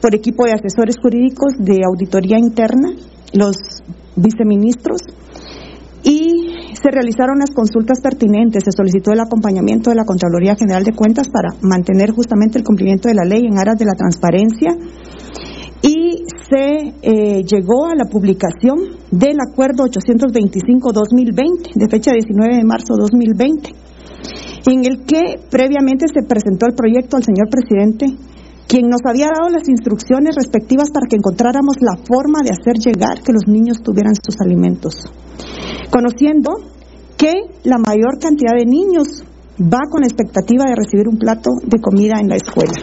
por 0.00 0.14
equipo 0.14 0.44
de 0.44 0.52
asesores 0.52 0.96
jurídicos 1.00 1.54
de 1.58 1.78
auditoría 1.86 2.38
interna. 2.38 2.90
Los 3.32 3.56
viceministros 4.16 5.02
y 6.02 6.72
se 6.80 6.90
realizaron 6.90 7.40
las 7.40 7.50
consultas 7.50 8.00
pertinentes, 8.00 8.62
se 8.64 8.70
solicitó 8.70 9.12
el 9.12 9.20
acompañamiento 9.20 9.90
de 9.90 9.96
la 9.96 10.04
Contraloría 10.04 10.54
General 10.54 10.84
de 10.84 10.92
Cuentas 10.92 11.28
para 11.28 11.48
mantener 11.62 12.12
justamente 12.12 12.58
el 12.58 12.64
cumplimiento 12.64 13.08
de 13.08 13.14
la 13.14 13.24
ley 13.24 13.42
en 13.44 13.58
aras 13.58 13.76
de 13.76 13.86
la 13.86 13.94
transparencia 13.98 14.70
y 15.82 16.22
se 16.48 16.94
eh, 17.02 17.42
llegó 17.42 17.86
a 17.86 17.96
la 17.96 18.04
publicación 18.06 18.98
del 19.10 19.36
Acuerdo 19.40 19.84
825-2020, 19.86 21.74
de 21.74 21.88
fecha 21.88 22.12
19 22.12 22.56
de 22.56 22.64
marzo 22.64 22.94
2020, 22.96 23.70
en 24.70 24.84
el 24.84 25.04
que 25.04 25.40
previamente 25.50 26.06
se 26.06 26.22
presentó 26.22 26.66
el 26.66 26.74
proyecto 26.74 27.16
al 27.16 27.24
señor 27.24 27.48
presidente, 27.50 28.06
quien 28.66 28.88
nos 28.88 29.00
había 29.04 29.26
dado 29.26 29.48
las 29.48 29.68
instrucciones 29.68 30.34
respectivas 30.34 30.90
para 30.90 31.06
que 31.08 31.16
encontráramos 31.16 31.76
la 31.80 31.96
forma 31.96 32.40
de 32.42 32.50
hacer 32.50 32.78
llegar 32.78 33.22
que 33.22 33.32
los 33.32 33.46
niños 33.46 33.82
tuvieran 33.82 34.14
sus 34.14 34.40
alimentos 34.40 35.04
conociendo 35.90 36.50
que 37.16 37.32
la 37.64 37.78
mayor 37.78 38.18
cantidad 38.20 38.52
de 38.56 38.66
niños 38.66 39.24
va 39.60 39.88
con 39.90 40.04
expectativa 40.04 40.64
de 40.68 40.76
recibir 40.76 41.08
un 41.08 41.18
plato 41.18 41.50
de 41.64 41.80
comida 41.80 42.20
en 42.20 42.28
la 42.28 42.36
escuela. 42.36 42.76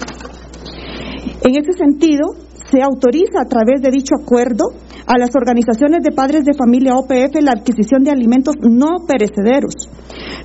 En 1.46 1.56
ese 1.56 1.74
sentido, 1.78 2.34
se 2.72 2.82
autoriza 2.82 3.41
a 3.46 3.48
través 3.48 3.82
de 3.82 3.91
dicho 3.91 4.15
acuerdo 4.19 4.65
a 5.06 5.17
las 5.19 5.30
organizaciones 5.36 6.02
de 6.02 6.15
padres 6.15 6.46
de 6.46 6.56
familia 6.58 6.96
OPF 6.96 7.36
la 7.41 7.52
adquisición 7.52 8.04
de 8.04 8.12
alimentos 8.12 8.56
no 8.62 9.06
perecederos, 9.06 9.76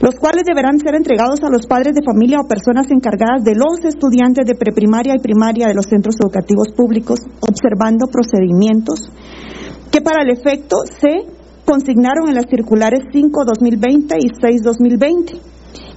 los 0.00 0.14
cuales 0.14 0.44
deberán 0.46 0.78
ser 0.78 0.94
entregados 0.94 1.42
a 1.42 1.50
los 1.50 1.66
padres 1.66 1.94
de 1.94 2.06
familia 2.06 2.38
o 2.40 2.48
personas 2.48 2.86
encargadas 2.90 3.42
de 3.42 3.54
los 3.54 3.82
estudiantes 3.82 4.46
de 4.46 4.54
preprimaria 4.54 5.14
y 5.16 5.22
primaria 5.22 5.66
de 5.66 5.74
los 5.74 5.86
centros 5.86 6.16
educativos 6.20 6.68
públicos, 6.76 7.18
observando 7.40 8.06
procedimientos 8.06 9.10
que 9.90 10.00
para 10.00 10.22
el 10.22 10.30
efecto 10.30 10.86
se 10.86 11.26
consignaron 11.64 12.28
en 12.28 12.36
las 12.36 12.46
circulares 12.48 13.00
5-2020 13.12 14.16
y 14.22 14.30
6-2020 14.30 15.40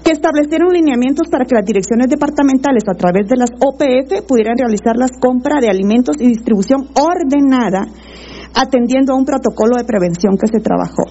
que 0.03 0.11
establecieron 0.11 0.73
lineamientos 0.73 1.29
para 1.29 1.45
que 1.45 1.55
las 1.55 1.65
direcciones 1.65 2.09
departamentales 2.09 2.83
a 2.89 2.97
través 2.97 3.27
de 3.29 3.37
las 3.37 3.51
OPF 3.53 4.25
pudieran 4.27 4.57
realizar 4.57 4.97
las 4.97 5.11
compras 5.19 5.61
de 5.61 5.69
alimentos 5.69 6.17
y 6.19 6.27
distribución 6.27 6.89
ordenada 6.95 7.85
atendiendo 8.55 9.13
a 9.13 9.17
un 9.17 9.25
protocolo 9.25 9.77
de 9.77 9.85
prevención 9.85 10.37
que 10.37 10.47
se 10.47 10.59
trabajó. 10.59 11.05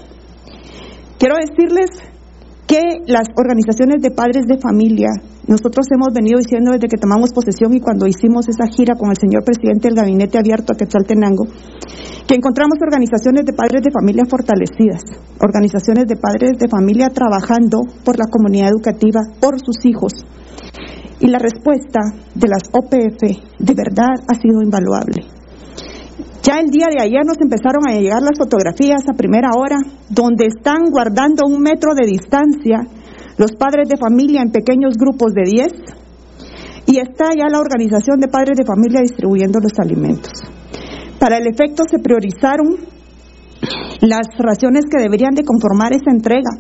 Quiero 1.19 1.37
decirles 1.37 2.10
que 2.71 3.03
las 3.11 3.27
organizaciones 3.35 4.01
de 4.01 4.13
padres 4.13 4.47
de 4.47 4.57
familia, 4.63 5.11
nosotros 5.49 5.91
hemos 5.91 6.15
venido 6.15 6.39
diciendo 6.39 6.71
desde 6.71 6.87
que 6.87 7.03
tomamos 7.03 7.35
posesión 7.35 7.75
y 7.75 7.81
cuando 7.81 8.07
hicimos 8.07 8.47
esa 8.47 8.71
gira 8.71 8.95
con 8.95 9.11
el 9.11 9.19
señor 9.19 9.43
presidente 9.43 9.89
del 9.89 9.99
gabinete 9.99 10.39
abierto 10.39 10.73
a 10.73 10.77
Quetzaltenango, 10.77 11.51
que 12.29 12.37
encontramos 12.37 12.79
organizaciones 12.81 13.45
de 13.45 13.55
padres 13.55 13.83
de 13.83 13.91
familia 13.91 14.23
fortalecidas, 14.23 15.03
organizaciones 15.43 16.07
de 16.07 16.15
padres 16.15 16.59
de 16.63 16.69
familia 16.69 17.11
trabajando 17.11 17.83
por 18.05 18.17
la 18.17 18.31
comunidad 18.31 18.71
educativa, 18.71 19.19
por 19.41 19.59
sus 19.59 19.85
hijos. 19.85 20.13
Y 21.19 21.27
la 21.27 21.41
respuesta 21.41 21.99
de 22.37 22.47
las 22.47 22.71
OPF 22.71 23.59
de 23.59 23.75
verdad 23.75 24.15
ha 24.31 24.41
sido 24.41 24.63
invaluable. 24.63 25.40
Ya 26.43 26.59
el 26.59 26.71
día 26.71 26.87
de 26.91 27.03
ayer 27.03 27.25
nos 27.27 27.39
empezaron 27.41 27.87
a 27.87 27.93
llegar 27.93 28.23
las 28.23 28.39
fotografías 28.39 29.03
a 29.09 29.17
primera 29.17 29.51
hora, 29.57 29.77
donde 30.09 30.47
están 30.47 30.91
guardando 30.91 31.47
un 31.47 31.61
metro 31.61 31.95
de 31.95 32.07
distancia 32.07 32.87
los 33.37 33.53
padres 33.53 33.89
de 33.89 33.97
familia 33.97 34.43
en 34.43 34.51
pequeños 34.51 34.95
grupos 34.99 35.33
de 35.33 35.43
10 35.45 35.67
y 36.87 36.99
está 36.99 37.33
ya 37.37 37.49
la 37.49 37.61
organización 37.61 38.21
de 38.21 38.29
padres 38.29 38.59
de 38.59 38.65
familia 38.65 39.01
distribuyendo 39.01 39.59
los 39.61 39.73
alimentos. 39.79 40.33
Para 41.19 41.39
el 41.39 41.47
efecto 41.47 41.85
se 41.89 41.99
priorizaron 41.99 42.77
las 44.01 44.27
raciones 44.39 44.85
que 44.91 45.03
deberían 45.03 45.35
de 45.35 45.45
conformar 45.45 45.93
esa 45.93 46.11
entrega 46.11 46.51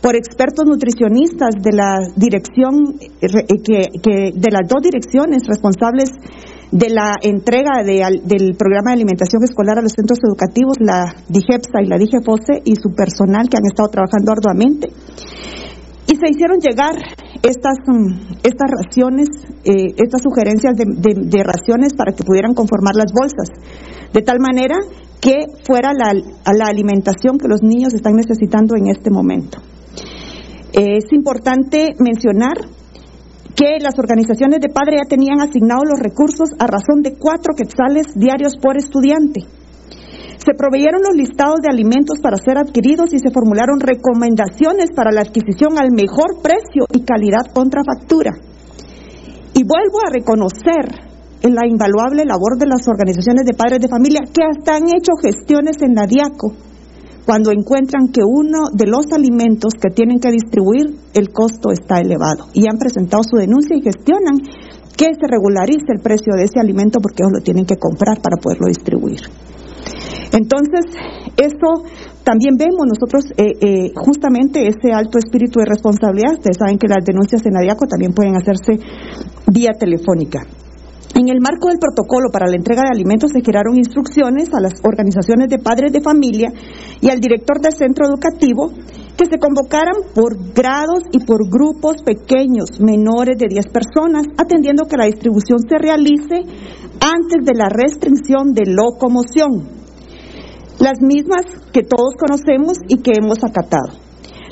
por 0.00 0.16
expertos 0.16 0.66
nutricionistas 0.66 1.54
de 1.60 1.72
la 1.72 1.96
dirección 2.16 2.96
eh, 3.00 3.28
que, 3.64 4.32
de 4.34 4.50
las 4.50 4.68
dos 4.68 4.82
direcciones 4.82 5.46
responsables 5.46 6.10
de 6.74 6.90
la 6.90 7.14
entrega 7.22 7.84
del 7.86 8.56
programa 8.58 8.90
de 8.90 9.06
alimentación 9.06 9.44
escolar 9.44 9.78
a 9.78 9.82
los 9.82 9.92
centros 9.92 10.18
educativos, 10.26 10.74
la 10.80 11.14
DIGEPSA 11.28 11.78
y 11.84 11.86
la 11.86 11.98
DIGEFOSE 11.98 12.62
y 12.64 12.74
su 12.74 12.90
personal 12.90 13.48
que 13.48 13.58
han 13.58 13.66
estado 13.70 13.88
trabajando 13.90 14.32
arduamente. 14.32 14.90
Y 16.10 16.16
se 16.16 16.26
hicieron 16.28 16.58
llegar 16.58 16.98
estas, 17.46 17.78
mm, 17.86 18.42
estas 18.42 18.70
raciones, 18.74 19.28
eh, 19.62 19.94
estas 20.02 20.20
sugerencias 20.20 20.74
de, 20.74 21.42
raciones 21.44 21.94
para 21.94 22.12
que 22.12 22.24
pudieran 22.24 22.54
conformar 22.54 22.96
las 22.96 23.12
bolsas, 23.12 23.54
de 24.12 24.22
tal 24.22 24.40
manera 24.40 24.78
que 25.20 25.46
fuera 25.64 25.92
la, 25.94 26.12
la 26.12 26.66
alimentación 26.66 27.38
que 27.38 27.46
los 27.46 27.62
niños 27.62 27.94
están 27.94 28.14
necesitando 28.16 28.74
en 28.74 28.88
este 28.88 29.10
momento. 29.10 29.58
Es 30.72 31.04
importante 31.12 31.94
mencionar 32.00 32.66
que 33.54 33.78
las 33.80 33.98
organizaciones 33.98 34.60
de 34.60 34.68
padre 34.68 34.98
ya 34.98 35.08
tenían 35.08 35.40
asignados 35.40 35.86
los 35.88 36.00
recursos 36.00 36.50
a 36.58 36.66
razón 36.66 37.02
de 37.02 37.14
cuatro 37.14 37.54
quetzales 37.54 38.14
diarios 38.14 38.56
por 38.60 38.76
estudiante. 38.76 39.46
Se 40.38 40.52
proveyeron 40.52 41.00
los 41.00 41.16
listados 41.16 41.62
de 41.62 41.70
alimentos 41.70 42.18
para 42.20 42.36
ser 42.36 42.58
adquiridos 42.58 43.14
y 43.14 43.18
se 43.18 43.30
formularon 43.30 43.80
recomendaciones 43.80 44.92
para 44.92 45.10
la 45.10 45.22
adquisición 45.22 45.78
al 45.78 45.92
mejor 45.92 46.42
precio 46.42 46.84
y 46.92 47.00
calidad 47.00 47.48
contra 47.54 47.82
factura. 47.82 48.32
Y 49.54 49.62
vuelvo 49.64 50.04
a 50.04 50.12
reconocer 50.12 50.90
en 51.40 51.54
la 51.54 51.66
invaluable 51.66 52.24
labor 52.26 52.58
de 52.58 52.66
las 52.66 52.86
organizaciones 52.88 53.46
de 53.46 53.54
padres 53.54 53.80
de 53.80 53.88
familia 53.88 54.20
que 54.26 54.42
hasta 54.44 54.76
han 54.76 54.88
hecho 54.88 55.14
gestiones 55.22 55.80
en 55.80 55.94
la 55.94 56.06
DIACO 56.06 56.73
cuando 57.24 57.52
encuentran 57.52 58.08
que 58.12 58.22
uno 58.22 58.68
de 58.72 58.86
los 58.86 59.06
alimentos 59.12 59.72
que 59.80 59.90
tienen 59.90 60.20
que 60.20 60.30
distribuir, 60.30 60.94
el 61.14 61.30
costo 61.30 61.70
está 61.72 62.00
elevado. 62.00 62.48
Y 62.52 62.68
han 62.68 62.78
presentado 62.78 63.22
su 63.22 63.36
denuncia 63.36 63.76
y 63.76 63.82
gestionan 63.82 64.36
que 64.96 65.06
se 65.06 65.26
regularice 65.26 65.88
el 65.88 66.00
precio 66.02 66.34
de 66.36 66.44
ese 66.44 66.60
alimento 66.60 67.00
porque 67.00 67.22
ellos 67.22 67.32
lo 67.38 67.42
tienen 67.42 67.64
que 67.64 67.76
comprar 67.76 68.20
para 68.20 68.36
poderlo 68.36 68.68
distribuir. 68.68 69.20
Entonces, 70.32 70.84
eso 71.36 71.84
también 72.24 72.56
vemos 72.56 72.86
nosotros 72.86 73.24
eh, 73.36 73.52
eh, 73.60 73.92
justamente 73.94 74.66
ese 74.66 74.92
alto 74.92 75.18
espíritu 75.18 75.60
de 75.60 75.66
responsabilidad. 75.66 76.34
Ustedes 76.34 76.58
saben 76.58 76.78
que 76.78 76.88
las 76.88 77.04
denuncias 77.04 77.44
en 77.46 77.56
ADIACO 77.56 77.86
también 77.86 78.12
pueden 78.12 78.36
hacerse 78.36 78.80
vía 79.52 79.72
telefónica. 79.78 80.40
En 81.14 81.28
el 81.28 81.40
marco 81.40 81.68
del 81.68 81.78
protocolo 81.78 82.26
para 82.32 82.48
la 82.48 82.56
entrega 82.56 82.82
de 82.82 82.90
alimentos 82.90 83.30
se 83.30 83.40
crearon 83.40 83.76
instrucciones 83.76 84.52
a 84.52 84.60
las 84.60 84.74
organizaciones 84.82 85.48
de 85.48 85.60
padres 85.62 85.92
de 85.92 86.00
familia 86.00 86.50
y 87.00 87.08
al 87.08 87.20
director 87.20 87.60
del 87.60 87.72
centro 87.72 88.06
educativo 88.06 88.72
que 89.16 89.26
se 89.26 89.38
convocaran 89.38 89.94
por 90.12 90.34
grados 90.52 91.04
y 91.12 91.24
por 91.24 91.48
grupos 91.48 92.02
pequeños, 92.02 92.80
menores 92.80 93.38
de 93.38 93.46
10 93.48 93.66
personas, 93.68 94.26
atendiendo 94.36 94.86
que 94.86 94.96
la 94.96 95.06
distribución 95.06 95.60
se 95.60 95.78
realice 95.78 96.50
antes 96.98 97.46
de 97.46 97.54
la 97.54 97.68
restricción 97.68 98.52
de 98.52 98.74
locomoción, 98.74 99.70
las 100.80 101.00
mismas 101.00 101.46
que 101.72 101.82
todos 101.82 102.14
conocemos 102.18 102.78
y 102.88 103.02
que 103.02 103.12
hemos 103.14 103.38
acatado. 103.44 104.03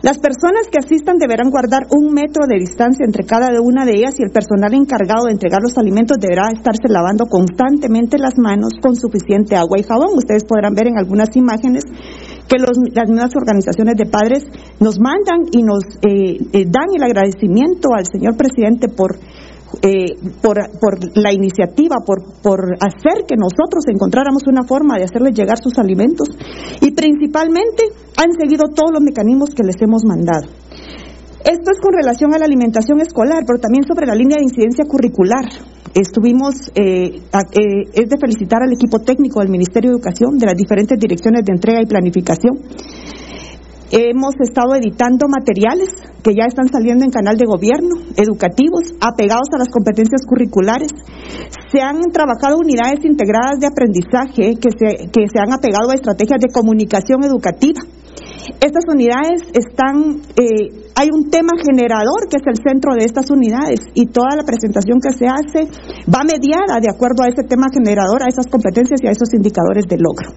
Las 0.02 0.18
personas 0.18 0.66
que 0.66 0.78
asistan 0.82 1.16
deberán 1.16 1.50
guardar 1.50 1.86
un 1.94 2.12
metro 2.12 2.46
de 2.48 2.58
distancia 2.58 3.06
entre 3.06 3.24
cada 3.24 3.54
una 3.62 3.84
de 3.84 3.94
ellas 3.94 4.18
y 4.18 4.24
el 4.24 4.32
personal 4.32 4.74
encargado 4.74 5.26
de 5.26 5.32
entregar 5.32 5.62
los 5.62 5.78
alimentos 5.78 6.18
deberá 6.18 6.50
estarse 6.50 6.88
lavando 6.88 7.26
constantemente 7.26 8.18
las 8.18 8.36
manos 8.36 8.72
con 8.82 8.96
suficiente 8.96 9.54
agua 9.54 9.78
y 9.78 9.84
jabón. 9.84 10.18
Ustedes 10.18 10.42
podrán 10.42 10.74
ver 10.74 10.88
en 10.88 10.98
algunas 10.98 11.30
imágenes 11.36 11.84
que 12.48 12.58
las 12.58 13.08
mismas 13.08 13.36
organizaciones 13.36 13.94
de 13.94 14.06
padres 14.06 14.42
nos 14.80 14.98
mandan 14.98 15.46
y 15.52 15.62
nos 15.62 15.84
eh, 16.02 16.34
eh, 16.52 16.66
dan 16.66 16.90
el 16.92 17.02
agradecimiento 17.04 17.94
al 17.94 18.06
señor 18.10 18.36
presidente 18.36 18.88
por 18.88 19.14
eh, 19.80 20.18
por, 20.42 20.58
la 21.16 21.32
iniciativa, 21.32 21.96
por, 22.04 22.20
por 22.42 22.76
hacer 22.80 23.24
que 23.26 23.36
nosotros 23.36 23.84
encontráramos 23.88 24.42
una 24.46 24.64
forma 24.64 24.98
de 24.98 25.04
hacerles 25.04 25.34
llegar 25.34 25.58
sus 25.62 25.78
alimentos 25.78 26.28
y 26.80 26.92
principalmente 26.92 27.84
han 28.16 28.32
seguido 28.38 28.68
todos 28.74 28.90
los 28.92 29.02
mecanismos 29.02 29.50
que 29.54 29.64
les 29.64 29.80
hemos 29.80 30.04
mandado. 30.04 30.48
Esto 31.42 31.70
es 31.72 31.80
con 31.80 31.92
relación 31.92 32.34
a 32.34 32.38
la 32.38 32.44
alimentación 32.44 33.00
escolar, 33.00 33.42
pero 33.46 33.58
también 33.58 33.82
sobre 33.82 34.06
la 34.06 34.14
línea 34.14 34.38
de 34.38 34.44
incidencia 34.44 34.84
curricular. 34.84 35.48
Estuvimos, 35.92 36.70
eh, 36.74 37.18
eh, 37.18 37.82
es 37.92 38.08
de 38.08 38.16
felicitar 38.16 38.62
al 38.62 38.72
equipo 38.72 39.00
técnico 39.00 39.40
del 39.40 39.50
Ministerio 39.50 39.90
de 39.90 39.96
Educación, 39.96 40.38
de 40.38 40.46
las 40.46 40.56
diferentes 40.56 40.98
direcciones 40.98 41.44
de 41.44 41.52
entrega 41.52 41.82
y 41.82 41.86
planificación, 41.86 42.62
Hemos 43.92 44.32
estado 44.40 44.74
editando 44.74 45.28
materiales 45.28 45.92
que 46.24 46.32
ya 46.32 46.48
están 46.48 46.72
saliendo 46.72 47.04
en 47.04 47.10
canal 47.10 47.36
de 47.36 47.44
gobierno, 47.44 47.96
educativos, 48.16 48.96
apegados 49.04 49.52
a 49.52 49.58
las 49.58 49.68
competencias 49.68 50.24
curriculares. 50.24 50.88
Se 51.70 51.82
han 51.82 52.00
trabajado 52.10 52.56
unidades 52.56 53.04
integradas 53.04 53.60
de 53.60 53.68
aprendizaje 53.68 54.56
que 54.56 54.70
se, 54.72 55.10
que 55.12 55.28
se 55.28 55.38
han 55.38 55.52
apegado 55.52 55.90
a 55.90 55.94
estrategias 55.94 56.40
de 56.40 56.48
comunicación 56.48 57.22
educativa. 57.22 57.82
Estas 58.60 58.84
unidades 58.88 59.42
están 59.54 60.22
eh, 60.34 60.82
hay 60.94 61.08
un 61.12 61.30
tema 61.30 61.52
generador 61.56 62.28
que 62.28 62.36
es 62.36 62.46
el 62.46 62.58
centro 62.62 62.94
de 62.94 63.04
estas 63.04 63.30
unidades 63.30 63.80
y 63.94 64.06
toda 64.06 64.36
la 64.36 64.42
presentación 64.42 65.00
que 65.00 65.12
se 65.12 65.26
hace 65.26 65.70
va 66.06 66.22
mediada 66.24 66.80
de 66.80 66.90
acuerdo 66.90 67.22
a 67.22 67.28
ese 67.28 67.44
tema 67.44 67.66
generador, 67.72 68.22
a 68.22 68.28
esas 68.28 68.46
competencias 68.46 69.00
y 69.02 69.06
a 69.06 69.10
esos 69.10 69.32
indicadores 69.34 69.86
de 69.88 69.96
logro. 69.98 70.34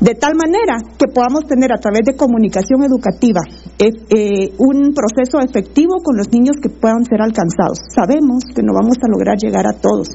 De 0.00 0.14
tal 0.14 0.34
manera 0.34 0.78
que 0.98 1.06
podamos 1.12 1.46
tener 1.46 1.72
a 1.72 1.78
través 1.78 2.02
de 2.06 2.16
comunicación 2.16 2.82
educativa 2.84 3.40
eh, 3.78 3.90
eh, 4.10 4.54
un 4.58 4.94
proceso 4.94 5.40
efectivo 5.40 6.02
con 6.02 6.16
los 6.16 6.32
niños 6.32 6.56
que 6.62 6.70
puedan 6.70 7.04
ser 7.04 7.20
alcanzados. 7.20 7.78
Sabemos 7.94 8.44
que 8.54 8.62
no 8.62 8.72
vamos 8.72 8.96
a 9.02 9.10
lograr 9.10 9.36
llegar 9.36 9.66
a 9.66 9.74
todos, 9.74 10.08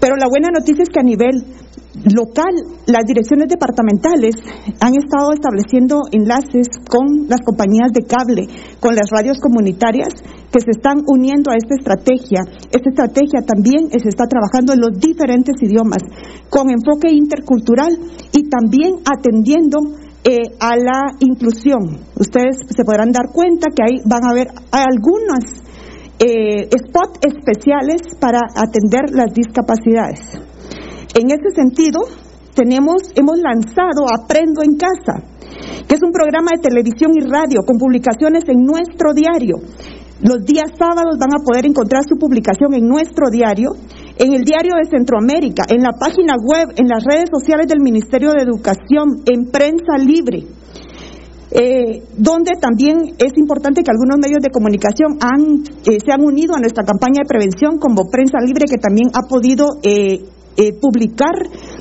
pero 0.00 0.16
la 0.16 0.28
buena 0.28 0.48
noticia 0.52 0.82
es 0.82 0.90
que 0.90 1.00
a 1.00 1.06
nivel 1.06 1.44
local, 2.04 2.52
las 2.86 3.04
direcciones 3.06 3.48
departamentales 3.48 4.36
han 4.80 4.94
estado 4.94 5.32
estableciendo 5.32 6.02
enlaces 6.12 6.68
con 6.88 7.28
las 7.28 7.40
compañías 7.40 7.92
de 7.92 8.04
cable, 8.04 8.46
con 8.80 8.94
las 8.94 9.08
radios 9.10 9.38
comunitarias 9.40 10.08
que 10.50 10.60
se 10.60 10.70
están 10.70 11.02
uniendo 11.06 11.50
a 11.50 11.56
esta 11.56 11.74
estrategia. 11.74 12.40
Esta 12.70 12.90
estrategia 12.90 13.40
también 13.42 13.90
se 13.90 14.08
está 14.08 14.26
trabajando 14.26 14.72
en 14.72 14.80
los 14.80 14.98
diferentes 14.98 15.56
idiomas, 15.60 16.02
con 16.50 16.70
enfoque 16.70 17.12
intercultural 17.12 17.96
y 18.32 18.48
también 18.48 19.00
atendiendo 19.04 19.78
eh, 20.24 20.54
a 20.60 20.76
la 20.76 21.14
inclusión. 21.20 22.02
Ustedes 22.18 22.58
se 22.68 22.84
podrán 22.84 23.12
dar 23.12 23.30
cuenta 23.32 23.68
que 23.74 23.82
ahí 23.82 24.02
van 24.04 24.24
a 24.26 24.30
haber 24.30 24.48
algunos 24.72 25.44
eh, 26.18 26.68
spots 26.72 27.20
especiales 27.22 28.02
para 28.18 28.40
atender 28.54 29.10
las 29.12 29.32
discapacidades. 29.32 30.55
En 31.16 31.30
ese 31.30 31.48
sentido, 31.56 32.00
tenemos, 32.54 33.08
hemos 33.14 33.38
lanzado 33.40 34.04
Aprendo 34.12 34.60
en 34.62 34.76
Casa, 34.76 35.24
que 35.88 35.94
es 35.94 36.02
un 36.02 36.12
programa 36.12 36.50
de 36.52 36.68
televisión 36.68 37.12
y 37.16 37.24
radio 37.24 37.64
con 37.64 37.78
publicaciones 37.78 38.44
en 38.48 38.60
nuestro 38.60 39.14
diario. 39.14 39.56
Los 40.20 40.44
días 40.44 40.76
sábados 40.78 41.16
van 41.16 41.32
a 41.32 41.42
poder 41.42 41.64
encontrar 41.64 42.02
su 42.04 42.20
publicación 42.20 42.74
en 42.74 42.86
nuestro 42.86 43.30
diario, 43.30 43.72
en 44.18 44.34
el 44.34 44.44
diario 44.44 44.74
de 44.76 44.90
Centroamérica, 44.90 45.64
en 45.68 45.80
la 45.80 45.96
página 45.98 46.36
web, 46.36 46.76
en 46.76 46.86
las 46.86 47.02
redes 47.02 47.30
sociales 47.32 47.66
del 47.66 47.80
Ministerio 47.80 48.32
de 48.32 48.42
Educación, 48.44 49.24
en 49.24 49.48
prensa 49.48 49.96
libre. 49.96 50.44
Eh, 51.48 52.02
donde 52.18 52.52
también 52.60 53.16
es 53.16 53.32
importante 53.38 53.82
que 53.82 53.90
algunos 53.90 54.18
medios 54.20 54.42
de 54.42 54.50
comunicación 54.50 55.16
eh, 55.16 55.96
se 56.04 56.12
han 56.12 56.20
unido 56.20 56.54
a 56.56 56.60
nuestra 56.60 56.84
campaña 56.84 57.22
de 57.22 57.28
prevención 57.28 57.78
como 57.78 58.10
Prensa 58.10 58.38
Libre, 58.44 58.66
que 58.68 58.76
también 58.76 59.08
ha 59.14 59.26
podido 59.26 59.78
eh, 59.82 60.20
eh, 60.56 60.72
publicar 60.80 61.36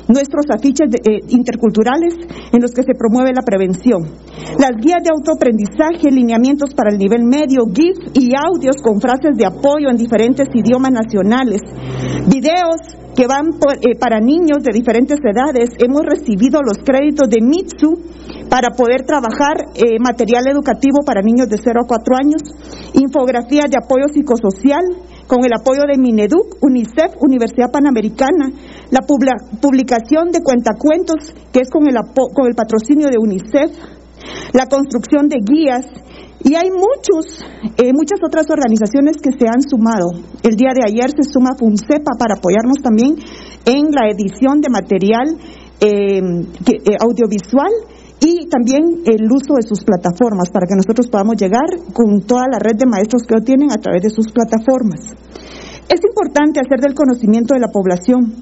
nuestros 0.07 0.45
afiches 0.51 0.91
eh, 0.91 1.23
interculturales 1.29 2.13
en 2.51 2.61
los 2.61 2.71
que 2.71 2.83
se 2.83 2.91
promueve 2.91 3.31
la 3.33 3.41
prevención. 3.41 4.03
Las 4.59 4.75
guías 4.75 4.99
de 4.99 5.15
autoaprendizaje, 5.15 6.11
lineamientos 6.11 6.73
para 6.75 6.91
el 6.91 6.97
nivel 6.97 7.23
medio, 7.23 7.63
GIF 7.71 7.95
y 8.19 8.35
audios 8.35 8.75
con 8.83 8.99
frases 8.99 9.37
de 9.37 9.45
apoyo 9.45 9.89
en 9.89 9.95
diferentes 9.95 10.47
idiomas 10.53 10.91
nacionales, 10.91 11.61
videos 12.27 12.83
que 13.15 13.27
van 13.27 13.47
eh, 13.47 13.95
para 13.97 14.19
niños 14.19 14.59
de 14.61 14.73
diferentes 14.73 15.19
edades. 15.23 15.71
Hemos 15.79 16.03
recibido 16.03 16.59
los 16.61 16.77
créditos 16.83 17.29
de 17.29 17.39
Mitsu 17.39 17.95
para 18.49 18.75
poder 18.75 19.03
trabajar 19.07 19.57
material 19.99 20.43
educativo 20.47 20.99
para 21.05 21.21
niños 21.21 21.49
de 21.49 21.57
0 21.57 21.81
a 21.83 21.87
4 21.87 22.15
años, 22.15 22.41
infografías 22.93 23.71
de 23.71 23.79
apoyo 23.81 24.05
psicosocial, 24.13 24.83
con 25.27 25.43
el 25.43 25.53
apoyo 25.53 25.83
de 25.87 25.97
Mineduc, 25.97 26.57
UNICEF, 26.61 27.15
Universidad 27.19 27.71
Panamericana, 27.71 28.51
la 28.91 29.01
publicación 29.01 30.31
de 30.31 30.41
cuentacuentos, 30.41 31.33
que 31.51 31.61
es 31.61 31.69
con 31.69 31.87
el, 31.87 31.95
con 32.13 32.47
el 32.47 32.55
patrocinio 32.55 33.07
de 33.09 33.17
UNICEF, 33.17 33.71
la 34.53 34.65
construcción 34.67 35.27
de 35.27 35.37
guías, 35.41 35.85
y 36.43 36.53
hay 36.53 36.69
muchos, 36.69 37.41
eh, 37.77 37.91
muchas 37.93 38.21
otras 38.23 38.45
organizaciones 38.51 39.17
que 39.17 39.31
se 39.31 39.47
han 39.47 39.61
sumado. 39.65 40.13
El 40.43 40.55
día 40.55 40.73
de 40.77 40.85
ayer 40.85 41.09
se 41.09 41.23
suma 41.23 41.57
FUNCEPA 41.57 42.13
para 42.19 42.35
apoyarnos 42.35 42.77
también 42.83 43.17
en 43.65 43.89
la 43.89 44.09
edición 44.13 44.61
de 44.61 44.69
material 44.69 45.37
eh, 45.81 46.21
eh, 46.21 46.97
audiovisual 47.01 47.71
y 48.25 48.47
también 48.49 49.05
el 49.05 49.29
uso 49.29 49.53
de 49.53 49.61
sus 49.61 49.83
plataformas 49.83 50.49
para 50.49 50.65
que 50.65 50.73
nosotros 50.73 51.07
podamos 51.07 51.37
llegar 51.37 51.69
con 51.93 52.21
toda 52.21 52.49
la 52.49 52.57
red 52.57 52.73
de 52.73 52.89
maestros 52.89 53.21
que 53.21 53.39
tienen 53.41 53.71
a 53.71 53.77
través 53.77 54.01
de 54.01 54.09
sus 54.09 54.33
plataformas. 54.33 55.13
Es 55.85 56.01
importante 56.01 56.59
hacer 56.59 56.81
del 56.81 56.95
conocimiento 56.95 57.53
de 57.53 57.59
la 57.59 57.69
población 57.69 58.33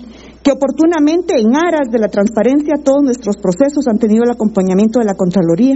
que 0.42 0.52
oportunamente 0.52 1.36
en 1.36 1.56
aras 1.56 1.92
de 1.92 2.00
la 2.00 2.08
transparencia 2.08 2.80
todos 2.84 3.04
nuestros 3.04 3.36
procesos 3.38 3.88
han 3.88 4.00
tenido 4.00 4.24
el 4.24 4.32
acompañamiento 4.32 5.00
de 5.00 5.06
la 5.06 5.16
Contraloría 5.16 5.76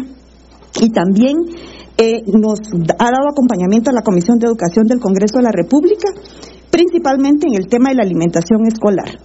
y 0.79 0.89
también 0.91 1.35
eh, 1.97 2.23
nos 2.27 2.59
ha 2.99 3.11
dado 3.11 3.27
acompañamiento 3.29 3.89
a 3.89 3.93
la 3.93 4.03
Comisión 4.03 4.39
de 4.39 4.47
Educación 4.47 4.87
del 4.87 4.99
Congreso 4.99 5.37
de 5.37 5.43
la 5.43 5.51
República, 5.51 6.07
principalmente 6.71 7.47
en 7.47 7.55
el 7.55 7.67
tema 7.67 7.89
de 7.89 7.95
la 7.95 8.03
alimentación 8.03 8.67
escolar. 8.67 9.19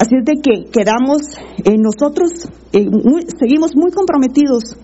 Así 0.00 0.16
es 0.16 0.24
de 0.24 0.34
que 0.42 0.70
quedamos 0.70 1.22
eh, 1.64 1.76
nosotros, 1.78 2.48
eh, 2.72 2.86
seguimos 3.38 3.74
muy 3.74 3.90
comprometidos 3.90 4.76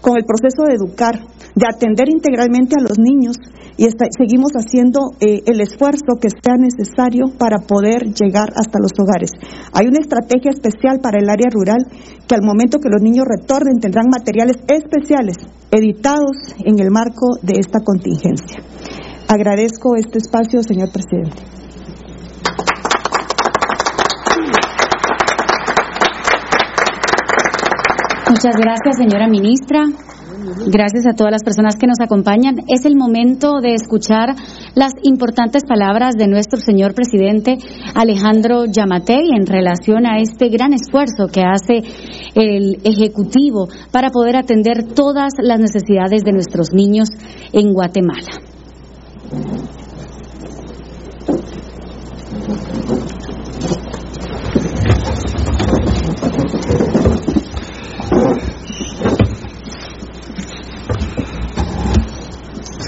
con 0.00 0.16
el 0.16 0.24
proceso 0.24 0.64
de 0.66 0.74
educar, 0.74 1.18
de 1.54 1.66
atender 1.66 2.08
integralmente 2.08 2.76
a 2.78 2.82
los 2.82 2.98
niños 2.98 3.36
y 3.76 3.86
seguimos 4.16 4.52
haciendo 4.52 5.12
eh, 5.20 5.42
el 5.46 5.60
esfuerzo 5.60 6.18
que 6.20 6.28
sea 6.28 6.56
necesario 6.56 7.26
para 7.38 7.58
poder 7.58 8.12
llegar 8.12 8.50
hasta 8.54 8.78
los 8.78 8.92
hogares. 9.00 9.30
Hay 9.72 9.86
una 9.86 9.98
estrategia 10.00 10.50
especial 10.50 11.00
para 11.00 11.18
el 11.18 11.28
área 11.30 11.48
rural 11.50 11.80
que 12.28 12.34
al 12.34 12.42
momento 12.42 12.78
que 12.78 12.90
los 12.90 13.00
niños 13.00 13.26
retornen 13.26 13.80
tendrán 13.80 14.06
materiales 14.10 14.58
especiales 14.68 15.36
editados 15.70 16.54
en 16.64 16.78
el 16.78 16.90
marco 16.90 17.38
de 17.42 17.58
esta 17.58 17.80
contingencia. 17.80 18.62
Agradezco 19.28 19.96
este 19.96 20.18
espacio, 20.18 20.62
señor 20.62 20.90
presidente. 20.92 21.61
Muchas 28.32 28.56
gracias, 28.56 28.96
señora 28.96 29.28
ministra. 29.28 29.84
Gracias 30.66 31.06
a 31.06 31.14
todas 31.14 31.32
las 31.32 31.44
personas 31.44 31.76
que 31.76 31.86
nos 31.86 32.00
acompañan. 32.00 32.60
Es 32.66 32.86
el 32.86 32.96
momento 32.96 33.60
de 33.60 33.74
escuchar 33.74 34.30
las 34.74 34.94
importantes 35.02 35.64
palabras 35.68 36.14
de 36.16 36.28
nuestro 36.28 36.58
señor 36.58 36.94
presidente 36.94 37.58
Alejandro 37.94 38.64
Yamatei 38.64 39.28
en 39.38 39.44
relación 39.44 40.06
a 40.06 40.18
este 40.18 40.48
gran 40.48 40.72
esfuerzo 40.72 41.26
que 41.30 41.42
hace 41.42 41.82
el 42.34 42.80
Ejecutivo 42.84 43.68
para 43.92 44.08
poder 44.08 44.36
atender 44.36 44.94
todas 44.94 45.34
las 45.36 45.60
necesidades 45.60 46.22
de 46.24 46.32
nuestros 46.32 46.72
niños 46.72 47.10
en 47.52 47.74
Guatemala. 47.74 48.30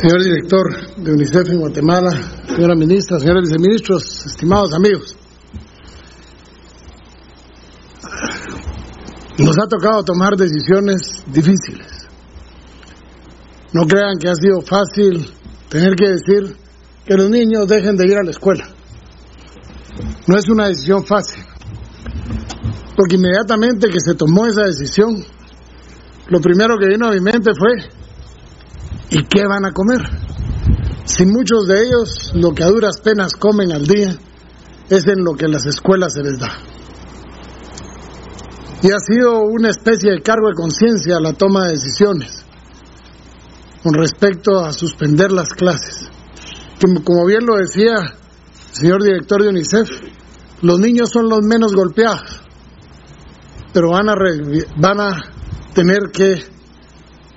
Señor 0.05 0.22
director 0.22 0.96
de 0.98 1.12
UNICEF 1.12 1.48
en 1.48 1.61
Guatemala, 1.61 2.11
señora 2.46 2.74
ministra, 2.74 3.18
señores 3.18 3.48
viceministros, 3.48 4.26
estimados 4.26 4.74
amigos. 4.74 5.16
Nos 9.38 9.57
ha 9.59 9.66
tocado 9.66 10.05
tomar 10.05 10.36
decisiones 10.36 11.24
difíciles. 11.26 12.07
No 13.72 13.86
crean 13.86 14.18
que 14.20 14.28
ha 14.28 14.34
sido 14.34 14.61
fácil 14.61 15.26
tener 15.70 15.94
que 15.94 16.11
decir 16.11 16.55
que 17.07 17.14
los 17.14 17.30
niños 17.30 17.66
dejen 17.66 17.96
de 17.96 18.07
ir 18.07 18.18
a 18.18 18.24
la 18.24 18.30
escuela. 18.30 18.68
No 20.26 20.36
es 20.36 20.46
una 20.50 20.68
decisión 20.68 21.07
fácil, 21.07 21.42
porque 22.94 23.16
inmediatamente 23.16 23.88
que 23.88 24.00
se 24.00 24.14
tomó 24.14 24.44
esa 24.44 24.64
decisión, 24.64 25.24
lo 26.28 26.40
primero 26.40 26.76
que 26.78 26.88
vino 26.88 27.07
a 27.07 27.12
mi 27.12 27.20
mente 27.20 27.52
fue 27.55 28.03
¿Y 29.14 29.22
qué 29.26 29.46
van 29.46 29.64
a 29.64 29.70
comer? 29.70 30.00
Si 31.04 31.24
muchos 31.24 31.68
de 31.68 31.84
ellos 31.84 32.32
lo 32.34 32.50
que 32.50 32.64
a 32.64 32.68
duras 32.68 32.96
penas 33.00 33.34
comen 33.34 33.70
al 33.70 33.86
día 33.86 34.16
es 34.88 35.06
en 35.06 35.22
lo 35.22 35.34
que 35.34 35.46
las 35.46 35.64
escuelas 35.66 36.14
se 36.14 36.22
les 36.24 36.40
da. 36.40 36.50
Y 38.82 38.90
ha 38.90 38.98
sido 38.98 39.38
una 39.42 39.70
especie 39.70 40.10
de 40.10 40.20
cargo 40.20 40.48
de 40.48 40.54
conciencia 40.54 41.20
la 41.20 41.32
toma 41.32 41.66
de 41.66 41.74
decisiones 41.74 42.44
con 43.84 43.94
respecto 43.94 44.58
a 44.64 44.72
suspender 44.72 45.30
las 45.30 45.50
clases. 45.50 46.08
Como 47.04 47.24
bien 47.26 47.46
lo 47.46 47.56
decía 47.56 47.94
el 47.94 48.74
señor 48.74 49.00
director 49.04 49.42
de 49.42 49.48
UNICEF, 49.50 49.88
los 50.62 50.80
niños 50.80 51.10
son 51.10 51.28
los 51.28 51.40
menos 51.42 51.72
golpeados, 51.72 52.42
pero 53.72 53.90
van 53.90 54.08
a, 54.08 54.16
van 54.76 55.00
a 55.00 55.22
tener 55.72 56.10
que 56.12 56.53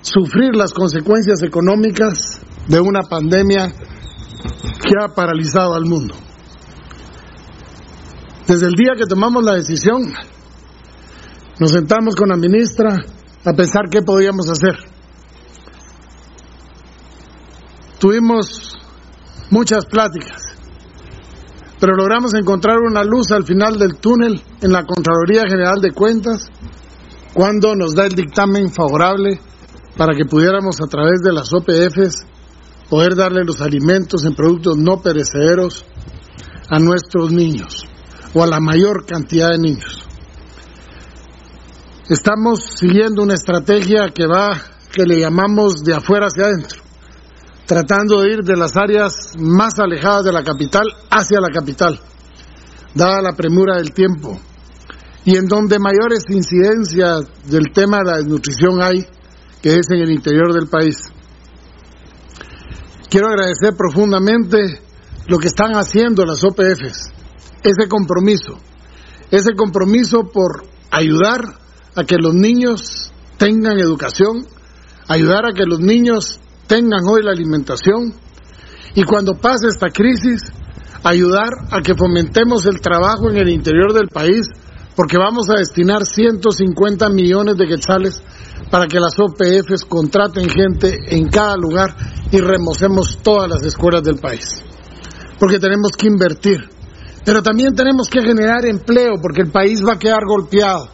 sufrir 0.00 0.54
las 0.54 0.72
consecuencias 0.72 1.42
económicas 1.42 2.40
de 2.66 2.80
una 2.80 3.02
pandemia 3.02 3.68
que 3.68 4.92
ha 5.00 5.08
paralizado 5.14 5.74
al 5.74 5.84
mundo. 5.84 6.14
Desde 8.46 8.66
el 8.66 8.74
día 8.74 8.92
que 8.96 9.06
tomamos 9.06 9.44
la 9.44 9.54
decisión, 9.54 10.12
nos 11.58 11.70
sentamos 11.70 12.14
con 12.14 12.28
la 12.28 12.36
ministra 12.36 13.04
a 13.44 13.52
pensar 13.52 13.88
qué 13.90 14.02
podíamos 14.02 14.48
hacer. 14.48 14.76
tuvimos 17.98 18.76
muchas 19.50 19.84
pláticas, 19.86 20.42
pero 21.80 21.94
logramos 21.94 22.34
encontrar 22.34 22.78
una 22.78 23.02
luz 23.04 23.30
al 23.32 23.44
final 23.44 23.78
del 23.78 23.98
túnel 23.98 24.40
en 24.62 24.72
la 24.72 24.84
Contraloría 24.84 25.42
General 25.48 25.80
de 25.80 25.92
Cuentas 25.92 26.48
cuando 27.34 27.74
nos 27.74 27.94
da 27.94 28.06
el 28.06 28.14
dictamen 28.14 28.70
favorable 28.72 29.40
para 29.98 30.14
que 30.14 30.24
pudiéramos 30.24 30.80
a 30.80 30.86
través 30.86 31.20
de 31.22 31.32
las 31.32 31.52
OPFs 31.52 32.24
poder 32.88 33.16
darle 33.16 33.44
los 33.44 33.60
alimentos 33.60 34.24
en 34.24 34.34
productos 34.34 34.78
no 34.78 35.02
perecederos 35.02 35.84
a 36.70 36.78
nuestros 36.78 37.32
niños 37.32 37.84
o 38.32 38.44
a 38.44 38.46
la 38.46 38.60
mayor 38.60 39.04
cantidad 39.04 39.50
de 39.50 39.58
niños. 39.58 40.04
Estamos 42.08 42.60
siguiendo 42.64 43.22
una 43.22 43.34
estrategia 43.34 44.08
que 44.14 44.26
va, 44.26 44.62
que 44.92 45.04
le 45.04 45.18
llamamos 45.18 45.82
de 45.84 45.94
afuera 45.94 46.28
hacia 46.28 46.44
adentro, 46.44 46.80
tratando 47.66 48.22
de 48.22 48.34
ir 48.34 48.44
de 48.44 48.56
las 48.56 48.76
áreas 48.76 49.32
más 49.36 49.80
alejadas 49.80 50.24
de 50.24 50.32
la 50.32 50.44
capital 50.44 50.86
hacia 51.10 51.40
la 51.40 51.48
capital, 51.48 51.98
dada 52.94 53.20
la 53.20 53.32
premura 53.32 53.76
del 53.76 53.92
tiempo, 53.92 54.38
y 55.24 55.36
en 55.36 55.46
donde 55.46 55.78
mayores 55.80 56.22
incidencias 56.30 57.26
del 57.44 57.72
tema 57.74 57.98
de 57.98 58.04
la 58.04 58.16
desnutrición 58.18 58.80
hay, 58.80 59.04
que 59.62 59.74
es 59.74 59.90
en 59.90 60.00
el 60.00 60.10
interior 60.10 60.52
del 60.52 60.68
país. 60.68 60.96
Quiero 63.10 63.28
agradecer 63.28 63.74
profundamente 63.76 64.80
lo 65.26 65.38
que 65.38 65.48
están 65.48 65.72
haciendo 65.72 66.24
las 66.24 66.44
OPFs, 66.44 67.12
ese 67.62 67.88
compromiso, 67.88 68.58
ese 69.30 69.54
compromiso 69.54 70.30
por 70.32 70.64
ayudar 70.90 71.40
a 71.94 72.04
que 72.04 72.16
los 72.16 72.34
niños 72.34 73.12
tengan 73.36 73.78
educación, 73.78 74.46
ayudar 75.06 75.46
a 75.46 75.52
que 75.52 75.64
los 75.64 75.80
niños 75.80 76.40
tengan 76.66 77.04
hoy 77.08 77.22
la 77.22 77.32
alimentación 77.32 78.14
y 78.94 79.02
cuando 79.04 79.34
pase 79.34 79.68
esta 79.68 79.88
crisis, 79.88 80.42
ayudar 81.02 81.50
a 81.70 81.80
que 81.80 81.94
fomentemos 81.94 82.66
el 82.66 82.80
trabajo 82.80 83.30
en 83.30 83.38
el 83.38 83.48
interior 83.48 83.92
del 83.92 84.08
país, 84.08 84.48
porque 84.96 85.16
vamos 85.16 85.48
a 85.50 85.58
destinar 85.58 86.04
150 86.04 87.08
millones 87.10 87.56
de 87.56 87.66
quetzales 87.66 88.22
para 88.70 88.86
que 88.86 89.00
las 89.00 89.18
OPFs 89.18 89.84
contraten 89.84 90.48
gente 90.48 90.98
en 91.08 91.28
cada 91.28 91.56
lugar 91.56 91.94
y 92.30 92.40
remocemos 92.40 93.18
todas 93.22 93.48
las 93.48 93.64
escuelas 93.64 94.02
del 94.02 94.16
país. 94.16 94.62
Porque 95.38 95.58
tenemos 95.58 95.92
que 95.96 96.08
invertir. 96.08 96.68
Pero 97.24 97.42
también 97.42 97.74
tenemos 97.74 98.08
que 98.08 98.22
generar 98.22 98.66
empleo 98.66 99.14
porque 99.20 99.42
el 99.42 99.50
país 99.50 99.82
va 99.86 99.94
a 99.94 99.98
quedar 99.98 100.24
golpeado. 100.26 100.88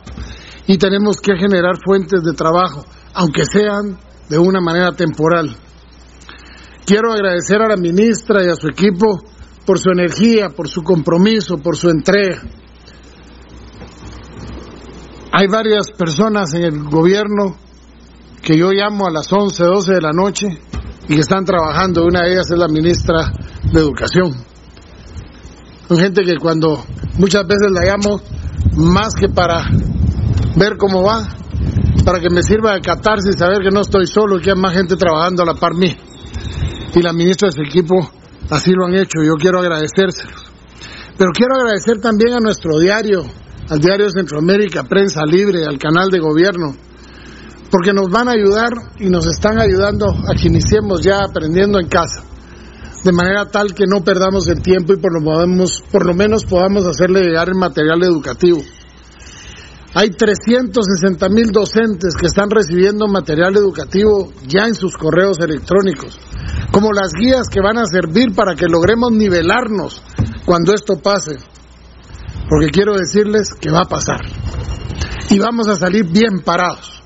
Y 0.66 0.78
tenemos 0.78 1.20
que 1.20 1.36
generar 1.36 1.76
fuentes 1.84 2.22
de 2.22 2.32
trabajo, 2.32 2.84
aunque 3.14 3.44
sean 3.44 3.98
de 4.28 4.38
una 4.38 4.60
manera 4.60 4.92
temporal. 4.92 5.56
Quiero 6.86 7.12
agradecer 7.12 7.60
a 7.62 7.68
la 7.68 7.76
ministra 7.76 8.44
y 8.44 8.48
a 8.48 8.56
su 8.56 8.68
equipo 8.68 9.22
por 9.66 9.78
su 9.78 9.90
energía, 9.90 10.50
por 10.50 10.68
su 10.68 10.82
compromiso, 10.82 11.58
por 11.58 11.76
su 11.76 11.88
entrega. 11.88 12.42
Hay 15.36 15.48
varias 15.48 15.90
personas 15.90 16.54
en 16.54 16.62
el 16.62 16.84
gobierno 16.84 17.56
que 18.40 18.56
yo 18.56 18.70
llamo 18.70 19.08
a 19.08 19.10
las 19.10 19.32
11, 19.32 19.64
12 19.64 19.94
de 19.94 20.00
la 20.00 20.12
noche 20.12 20.46
y 21.08 21.14
que 21.14 21.20
están 21.20 21.44
trabajando. 21.44 22.04
Una 22.04 22.22
de 22.22 22.34
ellas 22.34 22.48
es 22.52 22.56
la 22.56 22.68
ministra 22.68 23.32
de 23.72 23.80
Educación. 23.80 24.32
Son 25.88 25.98
gente 25.98 26.22
que 26.22 26.36
cuando 26.36 26.84
muchas 27.18 27.44
veces 27.48 27.66
la 27.72 27.82
llamo, 27.82 28.20
más 28.76 29.16
que 29.16 29.28
para 29.28 29.66
ver 30.54 30.76
cómo 30.76 31.02
va, 31.02 31.26
para 32.04 32.20
que 32.20 32.30
me 32.30 32.44
sirva 32.44 32.74
de 32.74 32.80
catarsis, 32.80 33.34
saber 33.36 33.58
que 33.58 33.74
no 33.74 33.80
estoy 33.80 34.06
solo 34.06 34.38
y 34.38 34.40
que 34.40 34.50
hay 34.50 34.56
más 34.56 34.76
gente 34.76 34.94
trabajando 34.94 35.42
a 35.42 35.46
la 35.46 35.54
par 35.54 35.74
mí. 35.74 35.96
Y 36.94 37.02
la 37.02 37.12
ministra 37.12 37.48
de 37.48 37.56
su 37.56 37.62
equipo 37.62 38.08
así 38.50 38.70
lo 38.70 38.86
han 38.86 38.94
hecho. 38.94 39.20
Yo 39.24 39.34
quiero 39.34 39.58
agradecérselos. 39.58 40.44
Pero 41.18 41.32
quiero 41.32 41.56
agradecer 41.56 42.00
también 42.00 42.34
a 42.34 42.38
nuestro 42.38 42.78
diario, 42.78 43.24
al 43.68 43.78
diario 43.78 44.10
Centroamérica, 44.10 44.84
Prensa 44.84 45.24
Libre, 45.24 45.64
al 45.64 45.78
canal 45.78 46.10
de 46.10 46.18
gobierno, 46.18 46.76
porque 47.70 47.92
nos 47.92 48.10
van 48.10 48.28
a 48.28 48.32
ayudar 48.32 48.72
y 48.98 49.08
nos 49.08 49.26
están 49.26 49.58
ayudando 49.58 50.06
a 50.06 50.34
que 50.34 50.48
iniciemos 50.48 51.02
ya 51.02 51.20
aprendiendo 51.24 51.80
en 51.80 51.88
casa, 51.88 52.22
de 53.02 53.12
manera 53.12 53.46
tal 53.46 53.74
que 53.74 53.84
no 53.86 54.04
perdamos 54.04 54.48
el 54.48 54.62
tiempo 54.62 54.92
y 54.92 54.96
por 54.96 55.12
lo, 55.12 55.24
por 55.90 56.06
lo 56.06 56.14
menos 56.14 56.44
podamos 56.44 56.86
hacerle 56.86 57.22
llegar 57.22 57.48
el 57.48 57.56
material 57.56 58.02
educativo. 58.02 58.62
Hay 59.96 60.10
360 60.10 61.28
mil 61.28 61.52
docentes 61.52 62.16
que 62.16 62.26
están 62.26 62.50
recibiendo 62.50 63.06
material 63.06 63.56
educativo 63.56 64.32
ya 64.44 64.66
en 64.66 64.74
sus 64.74 64.96
correos 64.96 65.38
electrónicos, 65.38 66.18
como 66.72 66.92
las 66.92 67.12
guías 67.12 67.48
que 67.48 67.60
van 67.60 67.78
a 67.78 67.86
servir 67.86 68.34
para 68.34 68.56
que 68.56 68.66
logremos 68.66 69.12
nivelarnos 69.12 70.02
cuando 70.44 70.74
esto 70.74 70.96
pase. 70.96 71.36
Porque 72.48 72.70
quiero 72.70 72.96
decirles 72.96 73.54
que 73.54 73.70
va 73.70 73.82
a 73.82 73.88
pasar. 73.88 74.20
Y 75.30 75.38
vamos 75.38 75.68
a 75.68 75.76
salir 75.76 76.04
bien 76.10 76.40
parados. 76.44 77.02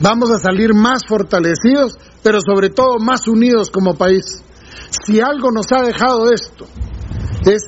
Vamos 0.00 0.30
a 0.30 0.38
salir 0.38 0.72
más 0.74 1.02
fortalecidos, 1.06 1.98
pero 2.22 2.40
sobre 2.40 2.70
todo 2.70 2.98
más 2.98 3.28
unidos 3.28 3.70
como 3.70 3.94
país. 3.94 4.42
Si 5.04 5.20
algo 5.20 5.50
nos 5.52 5.66
ha 5.72 5.82
dejado 5.82 6.32
esto, 6.32 6.66
es 7.44 7.62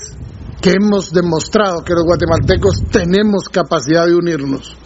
que 0.61 0.71
hemos 0.71 1.11
demostrado 1.13 1.83
que 1.85 1.93
los 1.93 2.05
guatemaltecos 2.05 2.85
tenemos 2.91 3.49
capacidad 3.49 4.07
de 4.07 4.15
unirnos. 4.15 4.77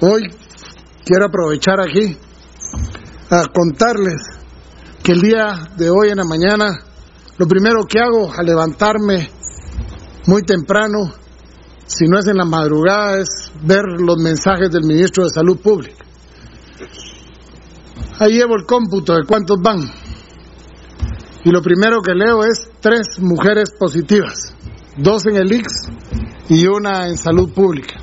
Hoy 0.00 0.22
quiero 1.04 1.26
aprovechar 1.26 1.80
aquí 1.80 2.16
a 3.30 3.46
contarles 3.46 4.22
que 5.02 5.12
el 5.12 5.20
día 5.20 5.68
de 5.76 5.90
hoy 5.90 6.08
en 6.10 6.16
la 6.16 6.24
mañana, 6.24 6.80
lo 7.36 7.46
primero 7.46 7.84
que 7.84 8.00
hago 8.00 8.32
al 8.32 8.46
levantarme 8.46 9.30
muy 10.26 10.42
temprano, 10.42 11.12
si 11.86 12.06
no 12.06 12.18
es 12.18 12.26
en 12.26 12.38
la 12.38 12.44
madrugada, 12.44 13.20
es 13.20 13.52
ver 13.62 13.84
los 13.98 14.16
mensajes 14.18 14.70
del 14.70 14.84
ministro 14.84 15.24
de 15.24 15.30
Salud 15.30 15.58
Pública. 15.58 16.04
Ahí 18.18 18.34
llevo 18.34 18.54
el 18.56 18.64
cómputo 18.64 19.14
de 19.14 19.24
cuántos 19.26 19.60
van. 19.60 19.80
Y 21.44 21.50
lo 21.50 21.60
primero 21.60 22.00
que 22.00 22.14
leo 22.14 22.44
es 22.44 22.70
tres 22.80 23.18
mujeres 23.18 23.70
positivas, 23.78 24.54
dos 24.96 25.26
en 25.26 25.36
el 25.36 25.52
IX 25.52 25.66
y 26.48 26.66
una 26.66 27.08
en 27.08 27.18
salud 27.18 27.52
pública. 27.52 28.00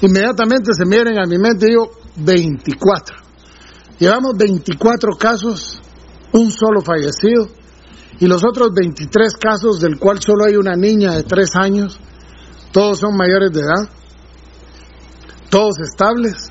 Inmediatamente 0.00 0.72
se 0.72 0.84
miren 0.84 1.18
a 1.18 1.26
mi 1.26 1.38
mente 1.38 1.66
y 1.66 1.70
digo 1.70 1.90
24. 2.16 3.16
Llevamos 3.98 4.36
24 4.36 5.10
casos, 5.16 5.80
un 6.32 6.50
solo 6.50 6.80
fallecido, 6.80 7.48
y 8.20 8.26
los 8.26 8.44
otros 8.44 8.70
23 8.74 9.34
casos 9.36 9.80
del 9.80 9.98
cual 9.98 10.20
solo 10.20 10.44
hay 10.46 10.56
una 10.56 10.74
niña 10.74 11.12
de 11.12 11.22
3 11.22 11.48
años, 11.56 12.00
todos 12.72 12.98
son 12.98 13.16
mayores 13.16 13.52
de 13.52 13.60
edad, 13.60 13.88
todos 15.50 15.78
estables, 15.80 16.50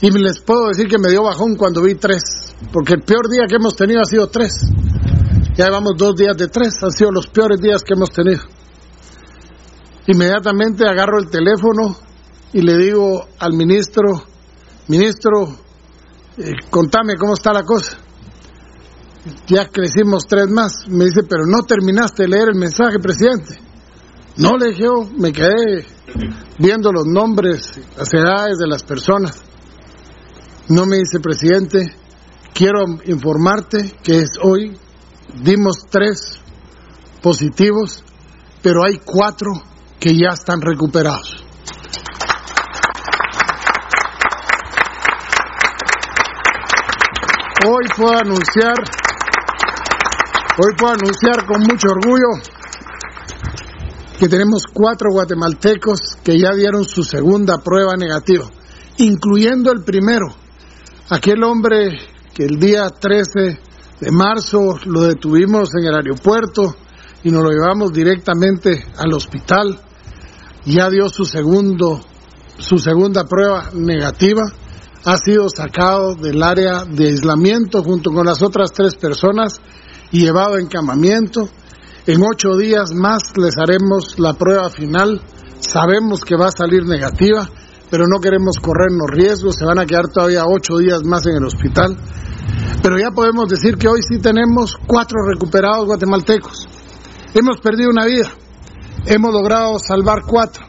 y 0.00 0.10
les 0.10 0.40
puedo 0.40 0.68
decir 0.68 0.86
que 0.86 0.98
me 0.98 1.10
dio 1.10 1.24
bajón 1.24 1.56
cuando 1.56 1.82
vi 1.82 1.94
tres, 1.96 2.54
porque 2.72 2.94
el 2.94 3.02
peor 3.02 3.28
día 3.28 3.46
que 3.48 3.56
hemos 3.56 3.74
tenido 3.74 4.00
ha 4.00 4.04
sido 4.04 4.28
tres. 4.28 4.52
Ya 5.56 5.66
llevamos 5.66 5.94
dos 5.96 6.14
días 6.14 6.36
de 6.36 6.46
tres, 6.46 6.74
han 6.82 6.92
sido 6.92 7.10
los 7.10 7.26
peores 7.26 7.60
días 7.60 7.82
que 7.82 7.94
hemos 7.94 8.10
tenido. 8.10 8.42
Inmediatamente 10.06 10.86
agarro 10.86 11.18
el 11.18 11.28
teléfono 11.28 11.96
y 12.52 12.62
le 12.62 12.76
digo 12.76 13.26
al 13.40 13.54
ministro, 13.54 14.22
ministro, 14.86 15.48
eh, 16.36 16.52
contame 16.70 17.16
cómo 17.18 17.34
está 17.34 17.52
la 17.52 17.64
cosa. 17.64 17.98
Ya 19.46 19.68
crecimos 19.68 20.24
tres 20.28 20.48
más. 20.48 20.88
Me 20.88 21.06
dice, 21.06 21.22
pero 21.22 21.46
no 21.46 21.62
terminaste 21.62 22.24
de 22.24 22.28
leer 22.28 22.48
el 22.52 22.58
mensaje, 22.58 22.98
presidente. 22.98 23.58
No 24.36 24.56
le 24.56 24.70
dije, 24.70 24.82
yo, 24.84 25.10
me 25.18 25.32
quedé 25.32 25.86
viendo 26.58 26.92
los 26.92 27.06
nombres, 27.06 27.80
las 27.96 28.12
edades 28.14 28.58
de 28.58 28.68
las 28.68 28.82
personas. 28.82 29.42
No 30.68 30.86
me 30.86 30.98
dice, 30.98 31.18
presidente, 31.20 31.96
quiero 32.54 32.80
informarte 33.04 33.94
que 34.02 34.18
es 34.18 34.30
hoy, 34.42 34.78
dimos 35.42 35.86
tres 35.90 36.40
positivos, 37.22 38.04
pero 38.62 38.84
hay 38.84 38.98
cuatro 39.04 39.50
que 39.98 40.14
ya 40.14 40.30
están 40.34 40.60
recuperados. 40.60 41.44
Hoy 47.66 47.88
puedo 47.96 48.16
anunciar, 48.16 48.76
hoy 50.60 50.74
puedo 50.76 50.94
anunciar 50.94 51.46
con 51.46 51.60
mucho 51.62 51.88
orgullo 51.88 52.42
que 54.18 54.28
tenemos 54.28 54.64
cuatro 54.72 55.10
guatemaltecos 55.12 56.18
que 56.24 56.36
ya 56.36 56.52
dieron 56.52 56.84
su 56.84 57.04
segunda 57.04 57.58
prueba 57.58 57.94
negativa, 57.96 58.46
incluyendo 58.96 59.70
el 59.70 59.84
primero, 59.84 60.26
aquel 61.08 61.44
hombre 61.44 61.96
que 62.34 62.44
el 62.44 62.58
día 62.58 62.88
13 62.88 63.60
de 64.00 64.10
marzo 64.10 64.80
lo 64.86 65.02
detuvimos 65.02 65.70
en 65.78 65.86
el 65.86 65.94
aeropuerto 65.94 66.74
y 67.22 67.30
nos 67.30 67.44
lo 67.44 67.50
llevamos 67.50 67.92
directamente 67.92 68.84
al 68.96 69.12
hospital, 69.12 69.78
ya 70.64 70.90
dio 70.90 71.08
su 71.08 71.24
segundo, 71.24 72.00
su 72.58 72.78
segunda 72.78 73.24
prueba 73.24 73.70
negativa, 73.74 74.42
ha 75.04 75.16
sido 75.16 75.48
sacado 75.48 76.16
del 76.16 76.42
área 76.42 76.84
de 76.84 77.06
aislamiento 77.06 77.84
junto 77.84 78.10
con 78.10 78.26
las 78.26 78.42
otras 78.42 78.72
tres 78.72 78.96
personas 78.96 79.60
llevado 80.10 80.54
a 80.54 80.60
encamamiento. 80.60 81.48
En 82.06 82.22
ocho 82.22 82.56
días 82.56 82.92
más 82.94 83.36
les 83.36 83.56
haremos 83.58 84.18
la 84.18 84.34
prueba 84.34 84.70
final. 84.70 85.20
Sabemos 85.60 86.24
que 86.24 86.36
va 86.36 86.48
a 86.48 86.52
salir 86.52 86.84
negativa, 86.86 87.48
pero 87.90 88.04
no 88.06 88.20
queremos 88.20 88.58
corrernos 88.60 89.10
riesgos. 89.10 89.56
Se 89.56 89.66
van 89.66 89.78
a 89.78 89.86
quedar 89.86 90.08
todavía 90.08 90.44
ocho 90.46 90.78
días 90.78 91.04
más 91.04 91.26
en 91.26 91.36
el 91.36 91.44
hospital. 91.44 91.96
Pero 92.82 92.98
ya 92.98 93.10
podemos 93.10 93.48
decir 93.48 93.76
que 93.76 93.88
hoy 93.88 94.00
sí 94.02 94.18
tenemos 94.18 94.76
cuatro 94.86 95.18
recuperados 95.26 95.86
guatemaltecos. 95.86 96.66
Hemos 97.34 97.58
perdido 97.60 97.90
una 97.90 98.06
vida. 98.06 98.30
Hemos 99.04 99.32
logrado 99.32 99.78
salvar 99.78 100.22
cuatro 100.26 100.66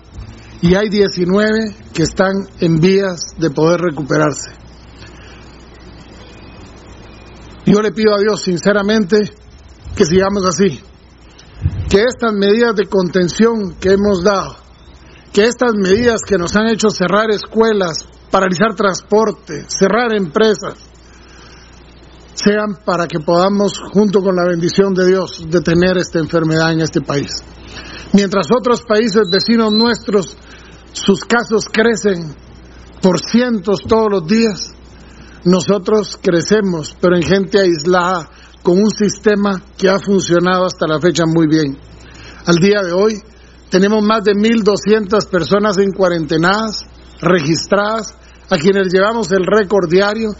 y 0.61 0.75
hay 0.75 0.89
19 0.89 1.73
que 1.93 2.03
están 2.03 2.47
en 2.59 2.79
vías 2.79 3.33
de 3.37 3.49
poder 3.49 3.79
recuperarse. 3.81 4.58
Yo 7.65 7.81
le 7.81 7.91
pido 7.91 8.15
a 8.15 8.19
Dios 8.19 8.41
sinceramente 8.41 9.17
que 9.95 10.05
sigamos 10.05 10.45
así, 10.45 10.81
que 11.89 12.03
estas 12.03 12.33
medidas 12.33 12.75
de 12.75 12.85
contención 12.87 13.75
que 13.79 13.93
hemos 13.93 14.23
dado, 14.23 14.55
que 15.33 15.45
estas 15.45 15.73
medidas 15.75 16.21
que 16.21 16.37
nos 16.37 16.55
han 16.55 16.67
hecho 16.67 16.89
cerrar 16.89 17.29
escuelas, 17.31 18.07
paralizar 18.31 18.75
transporte, 18.75 19.65
cerrar 19.67 20.15
empresas, 20.15 20.75
sean 22.33 22.79
para 22.85 23.07
que 23.07 23.19
podamos, 23.19 23.79
junto 23.91 24.21
con 24.21 24.35
la 24.35 24.45
bendición 24.45 24.93
de 24.93 25.07
Dios, 25.07 25.43
detener 25.49 25.97
esta 25.97 26.19
enfermedad 26.19 26.71
en 26.71 26.81
este 26.81 27.01
país. 27.01 27.43
Mientras 28.13 28.47
otros 28.55 28.81
países 28.81 29.29
vecinos 29.31 29.71
nuestros 29.73 30.37
sus 30.93 31.23
casos 31.23 31.65
crecen 31.71 32.35
por 33.01 33.19
cientos 33.19 33.79
todos 33.87 34.07
los 34.11 34.27
días. 34.27 34.73
Nosotros 35.45 36.19
crecemos, 36.21 36.95
pero 36.99 37.15
en 37.15 37.23
gente 37.23 37.59
aislada, 37.59 38.29
con 38.61 38.77
un 38.77 38.89
sistema 38.89 39.61
que 39.77 39.89
ha 39.89 39.97
funcionado 39.99 40.65
hasta 40.65 40.85
la 40.85 40.99
fecha 40.99 41.23
muy 41.25 41.47
bien. 41.47 41.77
Al 42.45 42.55
día 42.55 42.81
de 42.83 42.91
hoy 42.91 43.21
tenemos 43.69 44.03
más 44.03 44.23
de 44.23 44.33
1.200 44.33 45.29
personas 45.29 45.77
en 45.77 45.91
cuarentenadas, 45.91 46.85
registradas, 47.21 48.15
a 48.49 48.57
quienes 48.57 48.91
llevamos 48.91 49.31
el 49.31 49.45
récord 49.45 49.89
diario. 49.89 50.31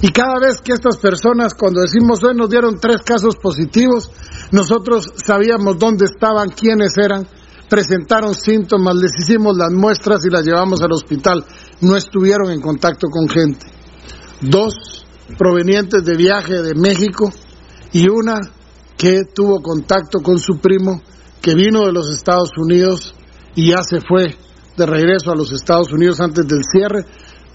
Y 0.00 0.08
cada 0.08 0.38
vez 0.40 0.60
que 0.62 0.72
estas 0.72 0.96
personas, 0.96 1.54
cuando 1.54 1.80
decimos 1.80 2.22
hoy 2.24 2.34
nos 2.34 2.48
dieron 2.48 2.80
tres 2.80 3.02
casos 3.02 3.36
positivos, 3.36 4.10
nosotros 4.50 5.08
sabíamos 5.24 5.78
dónde 5.78 6.06
estaban, 6.06 6.48
quiénes 6.48 6.96
eran, 6.96 7.26
presentaron 7.68 8.34
síntomas, 8.34 8.96
les 8.96 9.12
hicimos 9.18 9.56
las 9.56 9.70
muestras 9.70 10.24
y 10.24 10.30
las 10.30 10.44
llevamos 10.44 10.80
al 10.80 10.92
hospital. 10.92 11.44
No 11.80 11.96
estuvieron 11.96 12.50
en 12.50 12.60
contacto 12.60 13.08
con 13.08 13.28
gente. 13.28 13.77
Dos 14.40 15.06
provenientes 15.36 16.04
de 16.04 16.16
viaje 16.16 16.62
de 16.62 16.74
México 16.74 17.32
y 17.92 18.08
una 18.08 18.38
que 18.96 19.22
tuvo 19.34 19.60
contacto 19.60 20.20
con 20.20 20.38
su 20.38 20.58
primo 20.58 21.02
que 21.40 21.54
vino 21.54 21.86
de 21.86 21.92
los 21.92 22.10
Estados 22.10 22.50
Unidos 22.56 23.14
y 23.54 23.70
ya 23.70 23.82
se 23.82 24.00
fue 24.00 24.36
de 24.76 24.86
regreso 24.86 25.30
a 25.30 25.36
los 25.36 25.52
Estados 25.52 25.92
Unidos 25.92 26.20
antes 26.20 26.46
del 26.46 26.62
cierre, 26.64 27.04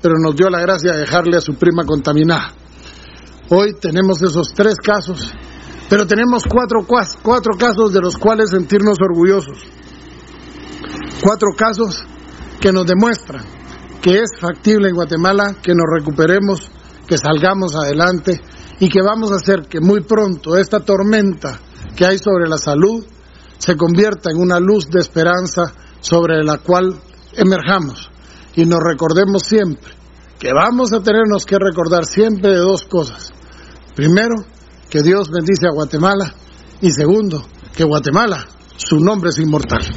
pero 0.01 0.15
nos 0.19 0.35
dio 0.35 0.49
la 0.49 0.59
gracia 0.59 0.93
de 0.93 0.99
dejarle 0.99 1.37
a 1.37 1.41
su 1.41 1.55
prima 1.55 1.85
contaminada. 1.85 2.53
Hoy 3.49 3.73
tenemos 3.79 4.21
esos 4.21 4.53
tres 4.53 4.75
casos, 4.75 5.31
pero 5.89 6.05
tenemos 6.05 6.43
cuatro, 6.43 6.85
cuatro 7.21 7.53
casos 7.57 7.93
de 7.93 8.01
los 8.01 8.17
cuales 8.17 8.49
sentirnos 8.49 8.97
orgullosos 9.01 9.57
cuatro 11.23 11.49
casos 11.55 12.03
que 12.59 12.71
nos 12.71 12.85
demuestran 12.85 13.43
que 14.03 14.19
es 14.19 14.31
factible 14.37 14.89
en 14.89 14.95
Guatemala 14.95 15.55
que 15.63 15.73
nos 15.73 15.85
recuperemos, 15.89 16.69
que 17.07 17.17
salgamos 17.17 17.73
adelante 17.73 18.41
y 18.79 18.89
que 18.89 19.01
vamos 19.01 19.31
a 19.31 19.35
hacer 19.35 19.65
que 19.69 19.79
muy 19.79 20.01
pronto 20.01 20.57
esta 20.57 20.81
tormenta 20.81 21.57
que 21.95 22.05
hay 22.05 22.17
sobre 22.17 22.49
la 22.49 22.57
salud 22.57 23.05
se 23.57 23.77
convierta 23.77 24.29
en 24.29 24.41
una 24.41 24.59
luz 24.59 24.89
de 24.89 24.99
esperanza 24.99 25.73
sobre 26.01 26.43
la 26.43 26.57
cual 26.57 26.99
emerjamos 27.31 28.11
y 28.55 28.65
nos 28.65 28.81
recordemos 28.83 29.43
siempre 29.43 29.93
que 30.37 30.51
vamos 30.53 30.91
a 30.91 30.99
tenernos 30.99 31.45
que 31.45 31.57
recordar 31.57 32.03
siempre 32.03 32.51
de 32.51 32.57
dos 32.57 32.83
cosas. 32.83 33.31
Primero, 33.95 34.35
que 34.89 35.01
Dios 35.01 35.29
bendice 35.31 35.67
a 35.67 35.73
Guatemala 35.73 36.35
y 36.81 36.91
segundo, 36.91 37.45
que 37.73 37.85
Guatemala, 37.85 38.45
su 38.75 38.99
nombre 38.99 39.29
es 39.29 39.39
inmortal. 39.39 39.87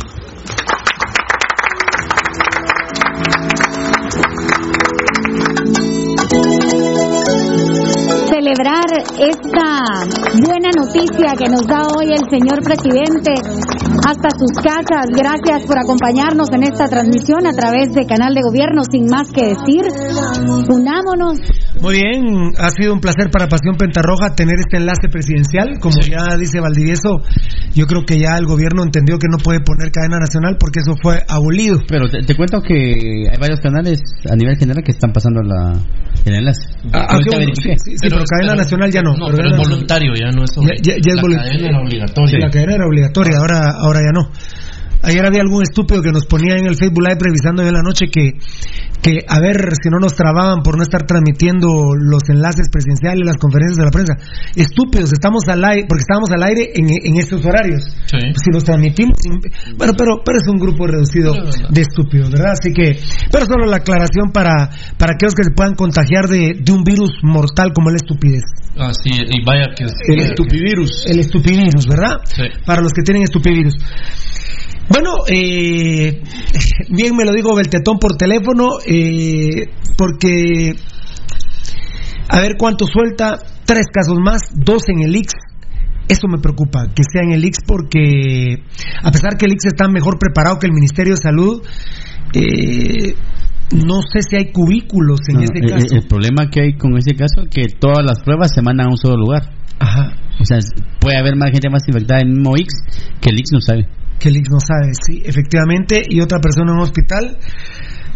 Celebrar 8.57 8.89
esta 9.19 9.69
buena 10.41 10.71
noticia 10.77 11.35
que 11.37 11.49
nos 11.49 11.67
da 11.67 11.87
hoy 11.89 12.13
el 12.13 12.25
señor 12.31 12.63
presidente 12.63 13.33
hasta 14.07 14.31
sus 14.31 14.53
casas. 14.63 15.07
Gracias 15.11 15.67
por 15.67 15.79
acompañarnos 15.79 16.49
en 16.53 16.63
esta 16.63 16.87
transmisión 16.87 17.47
a 17.47 17.53
través 17.53 17.93
de 17.93 18.07
Canal 18.07 18.35
de 18.35 18.41
Gobierno. 18.43 18.83
Sin 18.91 19.07
más 19.07 19.31
que 19.33 19.53
decir, 19.53 19.83
unámonos. 20.69 21.39
Muy 21.81 22.01
bien, 22.01 22.53
ha 22.59 22.71
sido 22.71 22.95
un 22.95 23.01
placer 23.01 23.31
para 23.31 23.49
Pasión 23.49 23.77
Pentarroja 23.77 24.35
tener 24.35 24.57
este 24.59 24.79
enlace 24.79 25.09
presidencial. 25.11 25.79
Como 25.81 26.01
ya 26.01 26.37
dice 26.39 26.61
Valdivieso, 26.61 27.21
yo 27.75 27.87
creo 27.87 28.05
que 28.07 28.19
ya 28.19 28.39
el 28.39 28.47
gobierno 28.47 28.83
entendió 28.83 29.19
que 29.19 29.29
no 29.31 29.39
puede 29.39 29.61
poner 29.61 29.93
cadena 29.93 30.19
nacional 30.19 30.57
porque 30.59 30.81
eso 30.81 30.95
fue 31.03 31.21
abolido. 31.29 31.81
Pero 31.87 32.09
te, 32.09 32.35
cuento 32.35 32.61
que 32.63 33.29
hay 33.31 33.39
varios 33.39 33.61
canales 33.61 34.01
a 34.31 34.37
nivel 34.37 34.57
general 34.57 34.83
que 34.83 34.93
están 34.93 35.13
pasando 35.13 35.43
la, 35.43 35.73
el 36.25 36.35
enlace. 36.35 36.63
Ah, 36.93 37.07
ah 37.11 37.19
sí, 37.19 37.97
pero, 38.01 38.25
cadena 38.47 38.63
nacional 38.63 38.91
ya 38.91 39.03
no. 39.03 39.17
No, 39.17 39.27
pero, 39.35 39.51
es 39.51 39.57
voluntario, 39.57 40.15
ya 40.15 40.31
no 40.31 40.45
es 40.45 40.51
Ya, 40.55 40.95
es 40.95 41.07
la 41.07 41.23
cadena 41.23 41.69
era 41.69 41.81
obligatoria. 41.81 42.39
La 42.39 42.51
cadena 42.51 42.75
era 42.75 42.87
obligatoria, 42.87 43.39
ahora, 43.39 43.71
ahora 43.79 44.01
ya 44.01 44.13
no. 44.13 44.31
Ayer 45.03 45.25
había 45.25 45.41
algún 45.41 45.63
estúpido 45.63 46.03
que 46.03 46.13
nos 46.13 46.27
ponía 46.27 46.57
en 46.57 46.67
el 46.67 46.77
Facebook 46.77 47.03
Live 47.03 47.19
revisando 47.21 47.63
en 47.63 47.73
la 47.73 47.83
noche 47.83 48.07
que, 48.11 48.33
que 49.03 49.25
a 49.29 49.41
ver 49.41 49.57
si 49.81 49.89
no 49.91 49.99
nos 49.99 50.15
trababan 50.15 50.63
por 50.63 50.77
no 50.77 50.83
estar 50.83 51.07
transmitiendo 51.07 51.95
los 51.95 52.23
enlaces 52.29 52.69
presidenciales, 52.73 53.27
las 53.27 53.37
conferencias 53.37 53.79
de 53.79 53.85
la 53.85 53.91
prensa. 53.91 54.15
Estúpidos, 54.57 55.13
estamos 55.13 55.43
al 55.49 55.65
aire, 55.65 55.87
porque 55.89 56.03
estábamos 56.03 56.31
al 56.31 56.43
aire 56.43 56.73
en, 56.75 56.91
en 56.91 57.17
estos 57.21 57.45
horarios. 57.45 57.85
Si 58.11 58.51
los 58.53 58.65
transmitimos, 58.65 59.15
bueno, 59.77 59.93
pero, 59.97 60.23
pero 60.25 60.39
es 60.39 60.49
un 60.49 60.59
grupo 60.59 60.87
reducido 60.87 61.35
de 61.71 61.81
estúpidos, 61.81 62.31
¿verdad? 62.31 62.53
Así 62.59 62.73
que, 62.73 62.99
pero 63.31 63.47
solo 63.47 63.67
la 63.67 63.79
aclaración 63.79 64.33
para, 64.33 64.71
para 64.99 65.15
aquellos 65.15 65.35
que 65.35 65.45
se 65.45 65.51
puedan 65.51 65.75
contagiar 65.75 66.27
de, 66.27 66.59
de 66.61 66.73
un 66.73 66.83
virus 66.83 67.13
mortal 67.23 67.73
como 67.75 67.91
la 67.91 67.97
estupidez. 67.97 68.43
Ah, 68.79 68.93
sí, 68.93 69.11
y 69.11 69.45
vaya 69.45 69.67
que... 69.75 69.85
El 69.85 70.21
estupivirus. 70.21 71.07
El 71.07 71.21
estupivirus, 71.21 71.87
¿verdad? 71.87 72.21
Sí. 72.25 72.43
Para 72.67 72.83
los 72.83 72.93
que 72.93 73.03
tienen 73.03 73.23
estupivirus. 73.23 73.75
Bueno, 74.89 75.11
eh, 75.29 76.23
bien 76.91 77.17
me 77.17 77.25
lo 77.25 77.33
digo 77.33 77.55
Beltetón 77.57 77.99
por 77.99 78.17
teléfono, 78.17 78.79
eh, 78.87 79.69
porque 79.97 80.75
a 82.29 82.41
ver 82.41 82.57
cuánto 82.59 82.87
suelta, 82.87 83.39
tres 83.65 83.87
casos 83.93 84.19
más, 84.23 84.43
dos 84.55 84.89
en 84.89 85.03
el 85.03 85.17
IX. 85.17 85.33
Eso 86.09 86.29
me 86.29 86.39
preocupa, 86.39 86.87
que 86.95 87.03
sea 87.03 87.23
en 87.23 87.33
el 87.33 87.45
IX, 87.45 87.59
porque 87.67 88.63
a 89.03 89.11
pesar 89.11 89.37
que 89.37 89.47
el 89.47 89.53
IX 89.53 89.67
está 89.67 89.89
mejor 89.89 90.19
preparado 90.19 90.59
que 90.59 90.67
el 90.67 90.73
Ministerio 90.73 91.15
de 91.15 91.21
Salud, 91.21 91.63
eh, 92.33 93.15
no 93.73 94.03
sé 94.03 94.23
si 94.23 94.37
hay 94.37 94.53
cubículos 94.53 95.19
en 95.29 95.41
ese 95.41 95.61
caso. 95.69 95.97
El, 95.97 96.07
problema 96.07 96.49
que 96.49 96.61
hay 96.61 96.77
con 96.77 96.97
ese 96.97 97.17
caso 97.17 97.43
es 97.43 97.49
que 97.51 97.75
todas 97.77 98.05
las 98.07 98.21
pruebas 98.23 98.55
se 98.55 98.63
mandan 98.63 98.87
a 98.87 98.91
un 98.91 98.97
solo 98.97 99.17
lugar. 99.17 99.51
Ajá. 99.81 100.15
O 100.39 100.45
sea, 100.45 100.59
puede 101.01 101.19
haber 101.19 101.35
más 101.35 101.51
gente 101.51 101.69
más 101.71 101.83
infectada 101.89 102.21
en 102.21 102.29
el 102.29 102.35
mismo 102.35 102.57
IX 102.57 102.69
que 103.21 103.31
el 103.31 103.41
IX 103.41 103.53
no 103.53 103.61
sabe 103.61 103.89
que 104.19 104.29
el 104.29 104.43
no 104.51 104.59
sabe, 104.61 104.93
sí, 104.95 105.23
efectivamente, 105.25 106.03
y 106.09 106.21
otra 106.21 106.39
persona 106.41 106.73
en 106.73 106.79
un 106.79 106.83
hospital. 106.83 107.39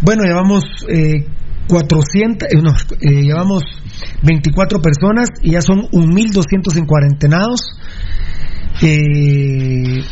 Bueno, 0.02 0.22
llevamos 0.24 0.64
eh, 0.88 1.26
400, 1.68 2.48
eh, 2.48 2.56
eh, 3.00 3.22
llevamos 3.22 3.62
24 4.22 4.80
personas 4.80 5.28
y 5.42 5.52
ya 5.52 5.60
son 5.60 5.82
1.200 5.90 6.76
en 6.76 6.86
cuarentenados. 6.86 7.60
Eh, 8.82 10.02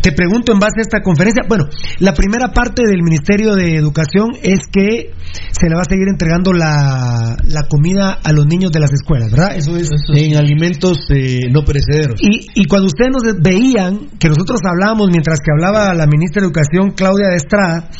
te 0.00 0.12
pregunto 0.12 0.52
en 0.52 0.58
base 0.58 0.80
a 0.80 0.82
esta 0.82 1.02
conferencia, 1.02 1.44
bueno, 1.48 1.64
la 1.98 2.14
primera 2.14 2.52
parte 2.52 2.82
del 2.86 3.02
Ministerio 3.02 3.54
de 3.54 3.76
Educación 3.76 4.30
es 4.42 4.60
que 4.72 5.12
se 5.52 5.68
le 5.68 5.74
va 5.74 5.82
a 5.82 5.88
seguir 5.88 6.08
entregando 6.08 6.52
la, 6.52 7.36
la 7.44 7.62
comida 7.68 8.18
a 8.22 8.32
los 8.32 8.46
niños 8.46 8.72
de 8.72 8.80
las 8.80 8.92
escuelas, 8.92 9.30
¿verdad? 9.30 9.56
Eso 9.56 9.76
es 9.76 9.90
en 10.14 10.36
alimentos 10.36 10.98
eh, 11.10 11.48
no 11.50 11.64
perecederos. 11.64 12.20
Y, 12.20 12.46
y 12.54 12.64
cuando 12.64 12.86
ustedes 12.86 13.10
nos 13.12 13.22
veían, 13.40 14.08
que 14.18 14.28
nosotros 14.28 14.60
hablábamos 14.64 15.08
mientras 15.10 15.38
que 15.40 15.52
hablaba 15.52 15.94
la 15.94 16.06
ministra 16.06 16.40
de 16.40 16.46
Educación, 16.46 16.92
Claudia 16.92 17.28
de 17.28 17.36
Estrada, 17.36 17.90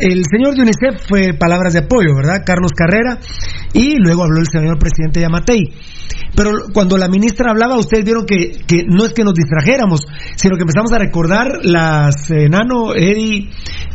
el 0.00 0.22
señor 0.30 0.54
de 0.54 0.62
UNICEF 0.62 1.06
fue 1.08 1.34
palabras 1.34 1.72
de 1.72 1.80
apoyo, 1.80 2.14
¿verdad? 2.14 2.42
Carlos 2.44 2.72
Carrera, 2.72 3.18
y 3.72 3.96
luego 3.98 4.24
habló 4.24 4.40
el 4.40 4.48
señor 4.48 4.78
presidente 4.78 5.20
Yamatei. 5.20 5.72
Pero 6.36 6.50
cuando 6.72 6.96
la 6.98 7.08
ministra 7.08 7.50
hablaba, 7.50 7.76
ustedes 7.76 8.04
vieron 8.04 8.26
que, 8.26 8.52
que 8.66 8.84
no 8.88 9.04
es 9.04 9.12
que 9.12 9.22
nos 9.22 9.34
distrajéramos, 9.34 10.06
sino 10.36 10.56
que 10.56 10.62
empezamos 10.62 10.92
a 10.92 10.98
recordar 10.98 11.46
las 11.62 12.30
eh, 12.30 12.48
Nano, 12.48 12.94
Eddie, 12.94 13.50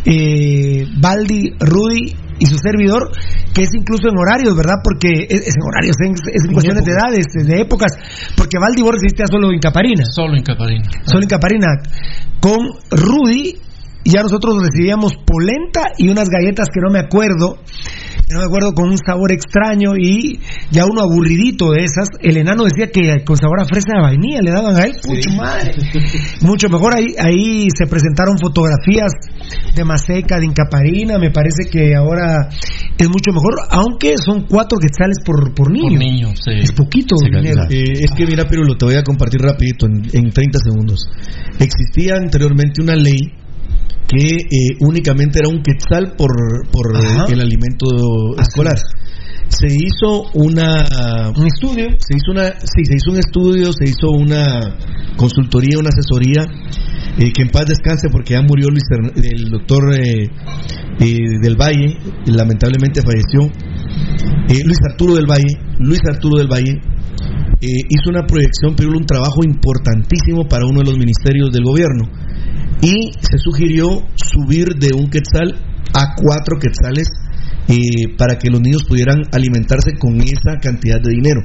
eh, 0.05 0.85
Baldi, 0.99 1.51
Rudy 1.59 2.15
y 2.39 2.45
su 2.45 2.57
servidor, 2.57 3.11
que 3.53 3.63
es 3.63 3.69
incluso 3.73 4.07
en 4.07 4.17
horarios, 4.17 4.55
¿verdad? 4.55 4.75
Porque 4.81 5.27
es, 5.29 5.47
es 5.47 5.55
en 5.55 5.63
horarios, 5.67 5.95
es, 5.99 6.35
es 6.35 6.45
en 6.45 6.53
cuestiones 6.53 6.85
de 6.85 6.91
edades, 6.91 7.25
de 7.33 7.61
épocas, 7.61 7.91
porque 8.37 8.57
Valdivor 8.57 8.95
existía 8.95 9.25
solo 9.29 9.51
en 9.51 9.59
Caparina. 9.59 10.05
Solo 10.05 10.37
en 10.37 10.43
Caparina. 10.43 10.89
Solo 11.03 11.23
en 11.23 11.27
Caparina. 11.27 11.67
Con 12.39 12.69
Rudy, 12.89 13.57
ya 14.05 14.21
nosotros 14.21 14.55
recibíamos 14.61 15.13
polenta 15.25 15.91
y 15.97 16.09
unas 16.09 16.29
galletas 16.29 16.67
que 16.73 16.79
no 16.81 16.91
me 16.91 16.99
acuerdo, 16.99 17.57
que 18.27 18.33
no 18.33 18.39
me 18.39 18.45
acuerdo 18.45 18.73
con 18.73 18.89
un 18.89 18.97
sabor 18.97 19.31
extraño 19.31 19.91
y 19.97 20.39
ya 20.71 20.85
uno 20.85 21.01
aburridito 21.01 21.71
de 21.71 21.83
esas. 21.83 22.07
El 22.21 22.37
enano 22.37 22.63
decía 22.63 22.91
que 22.91 23.23
con 23.25 23.35
sabor 23.37 23.59
a 23.61 23.65
fresa 23.65 23.93
de 23.95 24.01
vainilla 24.01 24.41
le 24.41 24.51
daban 24.51 24.75
a 24.77 24.83
él, 24.83 24.93
mucho 25.07 25.29
madre. 25.37 25.71
Mucho 26.41 26.69
mejor 26.69 26.95
ahí, 26.95 27.07
ahí 27.19 27.67
se 27.77 27.85
presentaron 27.87 28.37
fotografías 28.39 29.11
de 29.75 29.83
Maseca, 29.83 30.39
de 30.39 30.45
Incaparina, 30.45 31.17
me 31.19 31.31
parece 31.31 31.69
que 31.69 31.93
ahora 31.95 32.49
es 32.97 33.07
mucho 33.07 33.31
mejor, 33.31 33.55
aunque 33.69 34.15
son 34.17 34.45
cuatro 34.49 34.77
quetzales 34.79 35.17
por, 35.25 35.53
por 35.53 35.71
niño. 35.71 35.89
Por 35.89 35.99
niño, 35.99 36.27
sí. 36.35 36.51
Es 36.61 36.71
poquito 36.71 37.15
Sí, 37.17 37.29
dinero. 37.29 37.63
eh, 37.69 37.83
es 38.03 38.11
que 38.11 38.25
mira, 38.25 38.45
pero 38.49 38.63
lo 38.63 38.75
te 38.77 38.85
voy 38.85 38.95
a 38.95 39.03
compartir 39.03 39.41
rapidito 39.41 39.85
en, 39.85 40.03
en 40.13 40.31
30 40.31 40.59
segundos. 40.59 41.09
Existía 41.59 42.15
anteriormente 42.15 42.81
una 42.81 42.95
ley 42.95 43.19
que 44.09 44.25
eh, 44.35 44.77
únicamente 44.79 45.39
era 45.39 45.49
un 45.49 45.61
quetzal 45.61 46.13
por, 46.17 46.31
por 46.71 46.95
eh, 46.95 47.07
Ajá. 47.07 47.25
el 47.29 47.41
alimento 47.41 47.85
escolar. 48.39 48.77
Se 49.47 49.67
hizo 49.67 50.29
una 50.33 51.31
Un 51.35 51.47
estudio. 51.47 51.87
se 51.97 52.15
hizo 52.15 52.31
una 52.31 52.51
sí, 52.59 52.85
se 52.85 52.95
hizo 52.95 53.11
un 53.11 53.17
estudio, 53.17 53.71
se 53.73 53.85
hizo 53.85 54.09
una 54.11 54.75
consultoría, 55.15 55.79
una 55.79 55.89
asesoría 55.89 56.45
eh, 57.17 57.33
que 57.33 57.41
en 57.41 57.49
paz 57.49 57.65
descanse 57.65 58.09
porque 58.09 58.33
ya 58.33 58.41
murió 58.41 58.69
Luis 58.69 58.83
el 59.15 59.49
doctor 59.49 59.93
eh, 59.93 60.29
eh, 60.99 61.17
del 61.41 61.55
Valle, 61.55 61.97
lamentablemente 62.25 63.01
falleció. 63.01 63.51
Luis 64.65 64.77
Arturo 64.89 65.15
del 65.15 65.27
Valle, 65.27 65.53
Luis 65.79 65.99
Arturo 66.11 66.37
del 66.37 66.51
Valle 66.51 66.75
eh, 67.61 67.67
hizo 67.89 68.09
una 68.09 68.27
proyección, 68.27 68.75
pero 68.75 68.89
un 68.91 69.05
trabajo 69.05 69.43
importantísimo 69.43 70.47
para 70.47 70.65
uno 70.65 70.79
de 70.79 70.85
los 70.85 70.97
ministerios 70.97 71.51
del 71.51 71.63
gobierno. 71.63 72.09
Y 72.81 73.11
se 73.19 73.37
sugirió 73.37 73.87
subir 74.15 74.75
de 74.75 74.93
un 74.93 75.09
quetzal 75.09 75.55
a 75.93 76.15
cuatro 76.15 76.57
quetzales 76.59 77.07
eh, 77.67 78.15
para 78.17 78.37
que 78.37 78.49
los 78.49 78.61
niños 78.61 78.83
pudieran 78.87 79.21
alimentarse 79.31 79.97
con 79.97 80.19
esa 80.21 80.59
cantidad 80.61 80.99
de 81.01 81.11
dinero. 81.11 81.41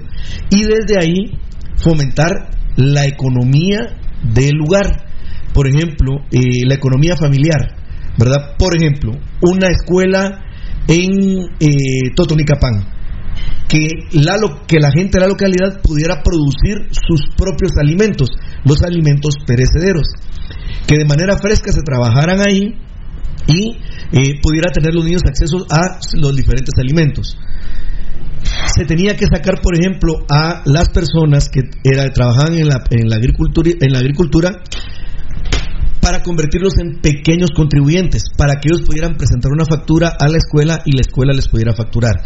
Y 0.50 0.64
desde 0.64 0.98
ahí 1.00 1.38
fomentar 1.76 2.30
la 2.76 3.06
economía 3.06 3.78
del 4.34 4.56
lugar. 4.56 4.86
Por 5.52 5.68
ejemplo 5.68 6.18
eh, 6.32 6.66
la 6.66 6.74
economía 6.74 7.16
familiar 7.16 7.76
verdad 8.18 8.56
por 8.58 8.76
ejemplo 8.76 9.12
una 9.42 9.68
escuela 9.68 10.40
en 10.88 11.48
Totonicapán 12.16 12.93
que 13.68 13.86
la, 14.12 14.36
que 14.66 14.76
la 14.78 14.90
gente 14.90 15.18
de 15.18 15.20
la 15.20 15.28
localidad 15.28 15.80
pudiera 15.82 16.22
producir 16.22 16.88
sus 16.90 17.22
propios 17.36 17.72
alimentos, 17.80 18.30
los 18.64 18.82
alimentos 18.82 19.36
perecederos, 19.46 20.06
que 20.86 20.98
de 20.98 21.04
manera 21.04 21.36
fresca 21.38 21.72
se 21.72 21.82
trabajaran 21.82 22.40
ahí 22.40 22.74
y 23.46 23.76
eh, 24.12 24.40
pudiera 24.42 24.70
tener 24.72 24.94
los 24.94 25.04
niños 25.04 25.22
acceso 25.26 25.66
a 25.70 25.98
los 26.14 26.36
diferentes 26.36 26.74
alimentos. 26.78 27.36
Se 28.66 28.84
tenía 28.84 29.16
que 29.16 29.26
sacar, 29.26 29.60
por 29.62 29.74
ejemplo, 29.78 30.24
a 30.28 30.62
las 30.66 30.90
personas 30.90 31.48
que 31.48 31.60
era, 31.82 32.10
trabajaban 32.12 32.54
en 32.54 32.68
la 33.08 33.16
agricultura, 33.16 33.70
en 33.80 33.92
la 33.92 33.98
agricultura 33.98 34.62
para 36.04 36.22
convertirlos 36.22 36.74
en 36.78 37.00
pequeños 37.00 37.48
contribuyentes, 37.56 38.24
para 38.36 38.60
que 38.60 38.68
ellos 38.68 38.86
pudieran 38.86 39.16
presentar 39.16 39.50
una 39.50 39.64
factura 39.64 40.12
a 40.20 40.28
la 40.28 40.36
escuela 40.36 40.82
y 40.84 40.92
la 40.92 41.00
escuela 41.00 41.32
les 41.32 41.48
pudiera 41.48 41.72
facturar. 41.72 42.20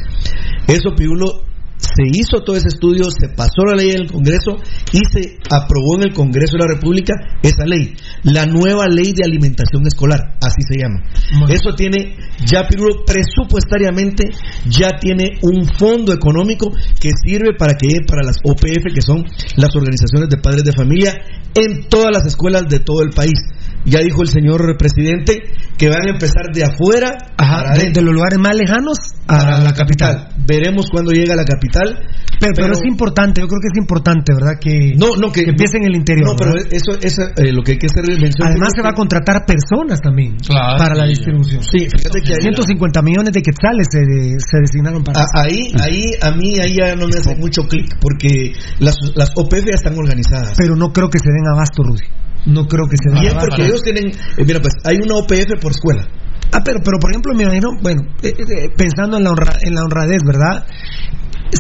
Eso, 0.67 0.97
Pirulo, 0.97 1.45
se 1.79 2.03
hizo 2.11 2.43
todo 2.43 2.57
ese 2.57 2.75
estudio, 2.75 3.05
se 3.05 3.29
pasó 3.29 3.63
la 3.65 3.77
ley 3.77 3.91
en 3.91 4.03
el 4.03 4.11
Congreso 4.11 4.59
y 4.93 4.99
se 5.13 5.39
aprobó 5.49 5.95
en 5.95 6.09
el 6.09 6.13
Congreso 6.13 6.57
de 6.59 6.67
la 6.67 6.75
República 6.75 7.15
esa 7.41 7.65
ley, 7.67 7.95
la 8.25 8.47
nueva 8.47 8.87
ley 8.89 9.13
de 9.13 9.25
alimentación 9.25 9.87
escolar, 9.87 10.37
así 10.43 10.59
se 10.69 10.83
llama. 10.83 11.05
Eso 11.49 11.77
tiene, 11.77 12.17
ya 12.45 12.67
Pirulo, 12.67 13.05
presupuestariamente, 13.07 14.25
ya 14.67 14.99
tiene 14.99 15.39
un 15.43 15.65
fondo 15.79 16.13
económico 16.13 16.73
que 16.99 17.11
sirve 17.25 17.55
para 17.57 17.75
que 17.75 17.87
para 18.09 18.27
las 18.27 18.39
OPF, 18.43 18.93
que 18.93 19.03
son 19.03 19.25
las 19.55 19.71
organizaciones 19.77 20.29
de 20.29 20.39
padres 20.39 20.65
de 20.65 20.73
familia, 20.73 21.15
en 21.55 21.89
todas 21.89 22.11
las 22.13 22.27
escuelas 22.27 22.69
de 22.69 22.81
todo 22.81 23.03
el 23.03 23.11
país. 23.11 23.39
Ya 23.85 24.01
dijo 24.01 24.23
el 24.23 24.29
señor 24.29 24.77
presidente 24.77 25.43
que 25.77 25.89
van 25.89 26.07
a 26.09 26.11
empezar 26.11 26.53
de 26.53 26.65
afuera 26.65 27.17
Ajá, 27.37 27.73
de, 27.79 27.91
de 27.91 28.03
los 28.03 28.13
lugares 28.13 28.39
más 28.39 28.55
lejanos 28.57 28.99
a 29.29 29.61
la 29.61 29.73
capital. 29.73 30.29
Veremos 30.47 30.87
cuando 30.91 31.13
llega 31.13 31.35
a 31.35 31.37
la 31.37 31.45
capital. 31.45 32.01
Pero, 32.41 32.53
pero 32.55 32.73
es 32.73 32.83
importante, 32.87 33.41
yo 33.41 33.49
creo 33.49 33.59
que 33.61 33.67
es 33.73 33.79
importante, 33.79 34.33
¿verdad? 34.33 34.59
Que, 34.61 34.95
no, 34.97 35.17
no, 35.17 35.33
que, 35.33 35.43
empiece 35.43 35.79
en 35.79 35.87
el 35.87 35.97
interior. 35.97 36.29
No, 36.29 36.37
pero 36.37 36.53
¿verdad? 36.53 36.69
eso, 36.71 36.97
eso 37.03 37.23
eh, 37.37 37.53
lo 37.53 37.63
que 37.63 37.73
hay 37.73 37.79
que 37.79 37.87
hacer 37.87 38.05
es 38.09 38.21
mención. 38.21 38.47
Además 38.47 38.73
se 38.77 38.83
va 38.83 38.91
a 38.91 38.95
contratar 38.95 39.45
personas 39.45 40.01
también 40.01 40.37
Claro, 40.37 40.79
para 40.79 40.95
la 40.95 41.07
distribución. 41.07 41.63
Sí, 41.63 41.89
fíjate 41.91 42.21
que 42.23 42.35
ahí, 42.35 42.43
150 42.43 43.03
millones 43.03 43.33
de 43.33 43.43
quetzales 43.43 43.89
se, 43.91 43.99
se 44.39 44.61
designaron 44.61 45.03
para 45.03 45.21
a- 45.21 45.43
ahí, 45.43 45.73
ahí, 45.81 46.05
a 46.23 46.31
mí 46.33 46.59
ahí 46.61 46.77
ya 46.79 46.95
no 46.95 47.07
me 47.09 47.19
hace 47.19 47.35
mucho 47.37 47.63
clic 47.63 47.97
porque 48.01 48.53
las, 48.79 48.97
las 49.17 49.31
OPF 49.35 49.65
ya 49.67 49.75
están 49.75 49.99
organizadas. 49.99 50.55
Pero 50.57 50.77
no 50.77 50.93
creo 50.93 51.11
que 51.11 51.19
se 51.19 51.31
den 51.31 51.47
abasto, 51.53 51.83
Rudy. 51.83 52.07
No 52.47 52.67
creo 52.67 52.87
que 52.89 52.97
se 52.97 53.11
den 53.11 53.21
Bien, 53.21 53.33
abasto. 53.33 53.49
porque 53.51 53.67
ellos 53.67 53.83
tienen, 53.83 54.07
eh, 54.09 54.45
mira, 54.47 54.61
pues 54.61 54.75
hay 54.85 54.97
una 54.97 55.15
OPF 55.17 55.61
por 55.61 55.73
escuela. 55.73 56.07
Ah, 56.53 56.61
pero, 56.65 56.81
pero 56.85 56.99
por 56.99 57.11
ejemplo, 57.11 57.35
me 57.35 57.43
imagino, 57.43 57.69
bueno, 57.83 58.03
eh, 58.23 58.33
eh, 58.39 58.69
pensando 58.77 59.19
en 59.19 59.25
la, 59.25 59.31
honra- 59.31 59.59
en 59.63 59.75
la 59.75 59.83
honradez, 59.83 60.23
¿verdad? 60.25 60.65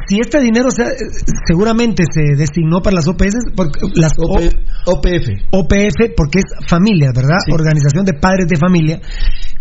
Si 0.06 0.18
este 0.20 0.40
dinero 0.40 0.70
se- 0.70 0.84
seguramente 1.46 2.04
se 2.10 2.36
designó 2.36 2.80
para 2.82 2.96
las 2.96 3.08
OPS, 3.08 3.36
porque 3.56 3.80
las 3.94 4.12
OPF, 4.18 4.52
OPF. 4.86 5.28
OPF, 5.50 6.12
porque 6.16 6.38
es 6.40 6.44
familia, 6.68 7.10
¿verdad? 7.14 7.38
Sí. 7.46 7.52
Organización 7.52 8.04
de 8.04 8.12
Padres 8.14 8.48
de 8.48 8.56
Familia, 8.56 9.00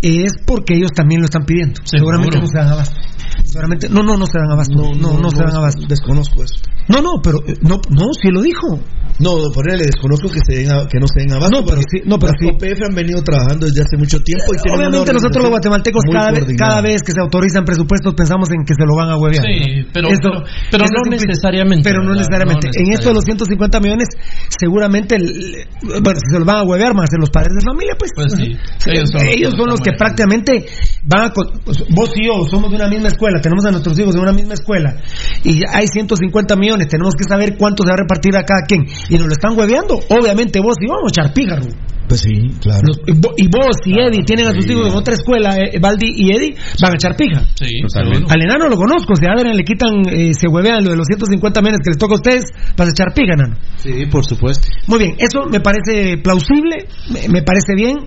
es 0.01 0.33
porque 0.45 0.75
ellos 0.75 0.91
también 0.93 1.21
lo 1.21 1.25
están 1.25 1.45
pidiendo. 1.45 1.75
Seguro. 1.83 2.17
Seguramente 2.17 2.39
no 2.39 2.47
se 2.47 2.57
dan 2.57 2.67
abasto. 2.69 2.95
Seguramente, 3.43 3.89
no, 3.89 4.03
no, 4.03 4.17
no 4.17 4.25
se 4.25 4.37
dan 4.39 4.51
abasto. 4.51 4.73
No, 4.75 5.17
no, 5.19 5.29
se 5.31 5.37
dan 5.43 5.55
abasto. 5.55 5.81
Desconozco 5.87 6.43
eso. 6.43 6.55
No, 6.89 7.01
no, 7.01 7.21
pero, 7.21 7.39
eh, 7.47 7.53
no, 7.61 7.79
no, 7.89 8.13
sí 8.21 8.29
lo 8.31 8.41
dijo. 8.41 8.79
No, 9.19 9.33
por 9.51 9.65
él 9.71 9.79
le 9.79 9.85
desconozco 9.85 10.29
que, 10.29 10.39
se 10.45 10.61
den 10.61 10.69
a- 10.71 10.85
que 10.85 10.99
no 10.99 11.07
se 11.07 11.21
den 11.25 11.33
abasto. 11.33 11.49
No, 11.59 11.65
pero 11.65 11.81
sí, 11.89 12.01
no, 12.05 12.19
pero 12.19 12.33
sí. 12.39 12.45
OPF 12.53 12.79
han 12.87 12.93
venido 12.93 13.23
trabajando 13.23 13.65
desde 13.65 13.81
hace 13.81 13.97
mucho 13.97 14.21
tiempo 14.21 14.53
y 14.53 14.57
Obviamente 14.69 15.11
nosotros 15.11 15.41
los 15.41 15.49
guatemaltecos 15.49 16.03
cada 16.11 16.31
vez, 16.31 16.45
cada 16.55 16.81
vez 16.81 17.01
que 17.01 17.11
se 17.13 17.21
autorizan 17.21 17.65
presupuestos 17.65 18.13
pensamos 18.13 18.49
en 18.51 18.63
que 18.63 18.75
se 18.75 18.85
lo 18.85 18.95
van 18.95 19.09
a 19.09 19.17
huevear. 19.17 19.41
Sí, 19.43 19.81
¿no? 19.81 19.87
pero- 19.91 20.07
Esto- 20.09 20.29
pero- 20.69 20.85
no 20.85 21.09
necesariamente, 21.09 21.89
Pero 21.89 22.03
no 22.03 22.13
necesariamente. 22.13 22.67
No 22.67 22.73
En 22.77 22.93
esto 22.93 23.07
de 23.09 23.15
los 23.15 23.23
150 23.25 23.79
millones, 23.79 24.07
seguramente, 24.49 25.15
el- 25.15 25.65
bueno, 25.81 26.19
si 26.19 26.29
se 26.31 26.37
los 26.37 26.45
van 26.45 26.57
a 26.57 26.63
huevear, 26.63 26.93
van 26.93 27.03
a 27.03 27.07
ser 27.07 27.19
los 27.19 27.29
padres 27.31 27.53
de 27.55 27.61
familia, 27.61 27.95
pues. 27.97 28.11
Pues 28.13 28.33
sí. 28.33 28.55
Ellos 28.85 29.09
Ellos 29.27 29.51
son, 29.57 29.65
los 29.67 29.79
los 29.79 29.81
que 29.81 29.91
prácticamente 29.97 30.65
van 31.03 31.25
a. 31.25 31.33
pues, 31.33 31.83
vos 31.89 32.11
y 32.15 32.25
yo 32.27 32.43
somos 32.49 32.69
de 32.69 32.75
una 32.77 32.87
misma 32.87 33.07
escuela, 33.09 33.26
tenemos 33.41 33.65
a 33.65 33.71
nuestros 33.71 33.99
hijos 33.99 34.13
de 34.15 34.21
una 34.21 34.31
misma 34.33 34.53
escuela, 34.53 34.95
y 35.43 35.61
hay 35.71 35.87
150 35.87 36.55
millones, 36.55 36.87
tenemos 36.87 37.13
que 37.15 37.23
saber 37.25 37.55
cuánto 37.57 37.83
se 37.83 37.89
va 37.89 37.95
a 37.95 38.01
repartir 38.03 38.35
a 38.35 38.43
cada 38.43 38.61
quien, 38.67 38.85
y 39.09 39.17
nos 39.17 39.27
lo 39.27 39.33
están 39.33 39.57
hueveando, 39.57 39.99
obviamente 40.09 40.59
vos 40.59 40.75
y 40.81 40.87
vamos 40.87 41.11
a 41.11 41.21
echar 41.21 41.33
píjaro. 41.33 41.65
Pues 42.07 42.21
sí, 42.21 42.31
claro. 42.61 42.83
Los- 42.87 42.99
y 43.05 43.11
vo- 43.11 43.33
y 43.35 43.47
vos 43.49 43.75
y 43.83 43.99
Eddie 43.99 44.23
tienen 44.23 44.47
a 44.47 44.53
sus 44.53 44.65
hijos 44.69 44.87
en 44.87 44.95
otra 44.95 45.13
escuela, 45.13 45.57
eh, 45.59 45.77
Baldi 45.77 46.07
y 46.15 46.31
Eddie, 46.31 46.55
van 46.81 46.93
a 46.93 46.95
echar 46.95 47.17
pija. 47.17 47.41
Sí, 47.55 47.81
Totalmente. 47.81 48.31
Al 48.33 48.41
enano 48.41 48.69
lo 48.69 48.77
conozco, 48.77 49.13
si 49.17 49.25
a 49.25 49.33
le 49.35 49.63
quitan, 49.65 50.07
eh, 50.09 50.31
se 50.33 50.47
huevean 50.47 50.85
lo 50.85 50.91
de 50.91 50.95
los 50.95 51.05
150 51.05 51.59
millones 51.61 51.81
que 51.83 51.89
les 51.89 51.97
toca 51.97 52.13
a 52.13 52.15
ustedes, 52.15 52.45
vas 52.77 52.87
a 52.87 52.91
echar 52.91 53.13
pija, 53.13 53.33
enano. 53.33 53.57
Sí, 53.75 54.05
por 54.09 54.23
supuesto. 54.25 54.67
Muy 54.87 54.99
bien, 54.99 55.15
eso 55.19 55.47
me 55.51 55.59
parece 55.59 56.17
plausible, 56.23 56.87
me, 57.11 57.27
me 57.27 57.41
parece 57.41 57.75
bien. 57.75 57.97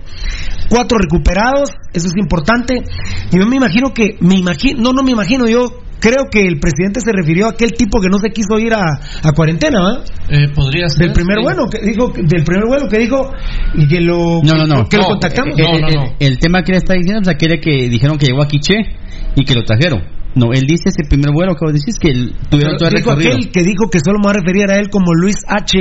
Cuatro 0.71 0.97
recuperados, 0.97 1.69
eso 1.91 2.07
es 2.07 2.13
importante. 2.15 2.81
Y 3.29 3.37
yo 3.37 3.45
me 3.45 3.57
imagino 3.57 3.93
que, 3.93 4.15
me 4.21 4.35
imagino, 4.35 4.81
no, 4.81 4.93
no 4.93 5.03
me 5.03 5.11
imagino, 5.11 5.45
yo 5.45 5.65
creo 5.99 6.29
que 6.31 6.47
el 6.47 6.59
presidente 6.59 7.01
se 7.01 7.11
refirió 7.11 7.47
a 7.47 7.49
aquel 7.51 7.73
tipo 7.73 7.99
que 7.99 8.07
no 8.07 8.19
se 8.19 8.29
quiso 8.29 8.57
ir 8.57 8.73
a, 8.73 8.81
a 9.21 9.31
cuarentena, 9.33 9.81
¿va? 9.81 10.03
Eh, 10.29 10.47
podría 10.55 10.87
ser. 10.87 11.07
Del 11.07 11.13
primer 11.13 11.39
sí. 11.39 11.43
vuelo 11.43 11.69
que 11.69 11.79
dijo, 11.85 12.07
del 12.15 12.43
primer 12.45 12.65
vuelo 12.67 12.87
que 12.87 12.99
dijo 12.99 13.33
y 13.75 13.85
que 13.85 13.99
lo, 13.99 14.41
No, 14.41 14.55
no, 14.55 14.65
no. 14.65 14.87
que 14.87 14.95
lo 14.95 15.03
No, 15.03 15.09
contactamos. 15.09 15.59
Eh, 15.59 15.63
No, 15.63 15.79
no, 15.79 15.89
eh, 15.89 15.95
no. 15.95 16.15
El, 16.19 16.39
tema 16.39 16.63
que 16.63 16.71
le 16.71 16.77
está 16.77 16.93
diciendo 16.93 17.21
es 17.21 17.27
aquel 17.27 17.59
que 17.59 17.89
dijeron 17.89 18.17
que 18.17 18.27
llegó 18.27 18.41
a 18.41 18.47
Quiché 18.47 18.77
y 19.35 19.43
que 19.43 19.53
lo 19.53 19.63
trajeron. 19.65 20.20
No, 20.33 20.53
él 20.53 20.63
dice 20.65 20.89
ese 20.89 21.03
primer 21.09 21.31
vuelo 21.33 21.55
que 21.55 21.65
vos 21.65 21.73
decís 21.73 21.99
que 21.99 22.09
el- 22.09 22.33
tuvieron 22.49 22.77
todo 22.77 22.87
el 22.87 22.95
dijo 22.95 23.09
recorrido. 23.11 23.35
aquel 23.35 23.51
que 23.51 23.63
dijo 23.63 23.89
que 23.91 23.99
solo 23.99 24.19
me 24.19 24.27
va 24.27 24.31
a 24.31 24.39
referir 24.39 24.71
a 24.71 24.77
él 24.77 24.89
como 24.89 25.13
Luis 25.13 25.35
H. 25.47 25.77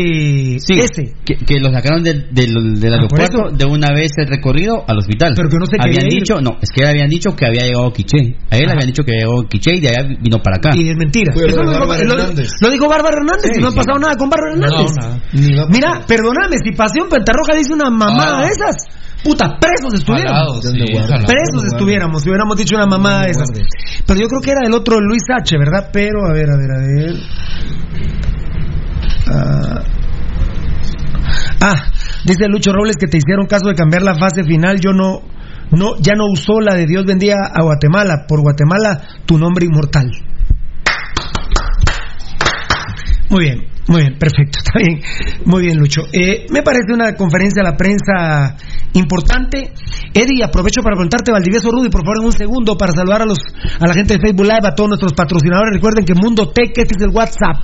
Sí, 0.59 0.75
S. 0.75 1.15
que, 1.25 1.37
que 1.37 1.61
lo 1.61 1.71
sacaron 1.73 2.03
del, 2.03 2.29
del, 2.35 2.79
del 2.81 2.93
Ah, 2.93 2.97
aeropuerto 2.97 3.51
de 3.57 3.65
una 3.65 3.93
vez 3.93 4.11
el 4.19 4.27
recorrido 4.27 4.83
al 4.89 4.99
hospital. 4.99 5.33
Pero 5.37 5.49
que 5.49 5.57
no 5.57 5.67
se 5.67 5.77
habían 5.79 6.07
ir. 6.07 6.19
dicho, 6.21 6.41
no, 6.41 6.59
es 6.61 6.69
que 6.75 6.85
habían 6.85 7.09
dicho 7.09 7.31
que 7.37 7.47
había 7.47 7.63
llegado 7.63 7.87
a 7.87 7.93
Quiché. 7.93 8.37
A 8.51 8.57
él 8.57 8.65
Ajá. 8.67 8.73
habían 8.75 8.87
dicho 8.89 9.05
que 9.05 9.13
había 9.13 9.25
llegado 9.27 9.41
a 9.43 9.49
Quiché 9.49 9.71
y 9.77 9.81
de 9.81 9.89
allá 9.89 10.03
vino 10.21 10.39
para 10.43 10.57
acá. 10.57 10.71
Y 10.75 10.89
es 10.89 10.97
mentira. 10.97 11.33
Eso 11.35 11.63
lo 11.63 11.71
dijo, 11.71 11.79
Bárbara 11.87 12.05
lo- 12.05 12.15
Hernández. 12.19 12.51
lo 12.61 12.71
dijo 12.71 12.89
Bárbara 12.89 13.17
Hernández 13.19 13.51
y 13.57 13.61
no 13.61 13.69
ha 13.69 13.73
pasado 13.75 13.99
nada 13.99 14.17
con 14.17 14.29
Bárbara 14.29 14.53
Hernández. 14.55 14.95
No, 14.99 15.63
a 15.63 15.67
Mira, 15.69 16.03
perdóname, 16.07 16.57
si 16.65 16.73
Pasión 16.73 17.09
Pentarroja 17.09 17.55
dice 17.57 17.73
una 17.73 17.89
mamada 17.91 18.41
Ah. 18.41 18.43
de 18.43 18.49
esas, 18.51 18.77
puta, 19.23 19.59
presos 19.59 19.95
estuviéramos. 19.95 20.39
Jalados, 20.39 20.65
sí, 20.65 20.97
jalados. 20.97 21.27
presos 21.27 21.65
estuviéramos, 21.73 22.23
si 22.23 22.29
hubiéramos 22.29 22.57
dicho 22.57 22.77
una 22.77 22.87
mamá 22.87 23.23
de 23.23 23.31
esas. 23.31 23.49
Pero 24.07 24.21
yo 24.21 24.27
creo 24.29 24.41
que 24.43 24.51
era 24.51 24.67
el 24.67 24.75
otro 24.75 25.01
Luis 25.01 25.23
H, 25.29 25.57
¿verdad? 25.59 25.91
Pero, 25.93 26.27
a 26.27 26.33
ver, 26.33 26.47
a 26.51 26.57
ver, 26.57 26.71
a 26.71 26.79
ver. 26.81 27.15
Ah, 29.33 29.83
ah, 31.61 31.83
dice 32.25 32.49
Lucho 32.49 32.73
Robles 32.73 32.97
que 32.97 33.07
te 33.07 33.19
hicieron 33.19 33.47
caso 33.47 33.69
de 33.69 33.75
cambiar 33.75 34.03
la 34.03 34.17
fase 34.17 34.45
final. 34.45 34.81
Yo 34.81 34.93
no, 34.93 35.23
no, 35.71 35.97
ya 36.01 36.15
no 36.15 36.25
usó 36.31 36.61
la 36.61 36.75
de 36.75 36.87
Dios 36.87 37.05
bendiga 37.07 37.37
a 37.53 37.63
Guatemala. 37.63 38.25
Por 38.27 38.41
Guatemala, 38.41 39.03
tu 39.27 39.39
nombre 39.39 39.67
inmortal. 39.67 40.11
Muy 43.31 43.45
bien, 43.45 43.70
muy 43.89 44.03
bien, 44.03 44.19
perfecto, 44.19 44.59
está 44.65 44.79
bien. 44.79 45.01
Muy 45.45 45.63
bien, 45.63 45.79
Lucho. 45.79 46.03
Eh, 46.13 46.47
me 46.51 46.63
parece 46.63 46.93
una 46.93 47.15
conferencia 47.15 47.63
a 47.63 47.71
la 47.71 47.77
prensa 47.77 48.57
importante. 48.93 49.73
Eddie, 50.13 50.45
aprovecho 50.45 50.83
para 50.83 50.97
preguntarte, 50.97 51.33
Valdivieso 51.33 51.71
Rudy, 51.71 51.89
por 51.89 52.03
favor, 52.03 52.19
en 52.21 52.27
un 52.27 52.33
segundo, 52.33 52.77
para 52.77 52.93
saludar 52.93 53.23
a 53.23 53.27
los 53.27 53.39
a 53.79 53.87
la 53.87 53.95
gente 53.95 54.15
de 54.15 54.21
Facebook 54.21 54.47
Live, 54.47 54.67
a 54.67 54.75
todos 54.75 54.91
nuestros 54.91 55.13
patrocinadores. 55.13 55.75
Recuerden 55.75 56.05
que 56.05 56.15
Mundo 56.15 56.51
Tech, 56.51 56.71
este 56.77 56.95
es 56.97 57.03
el 57.03 57.11
WhatsApp 57.11 57.63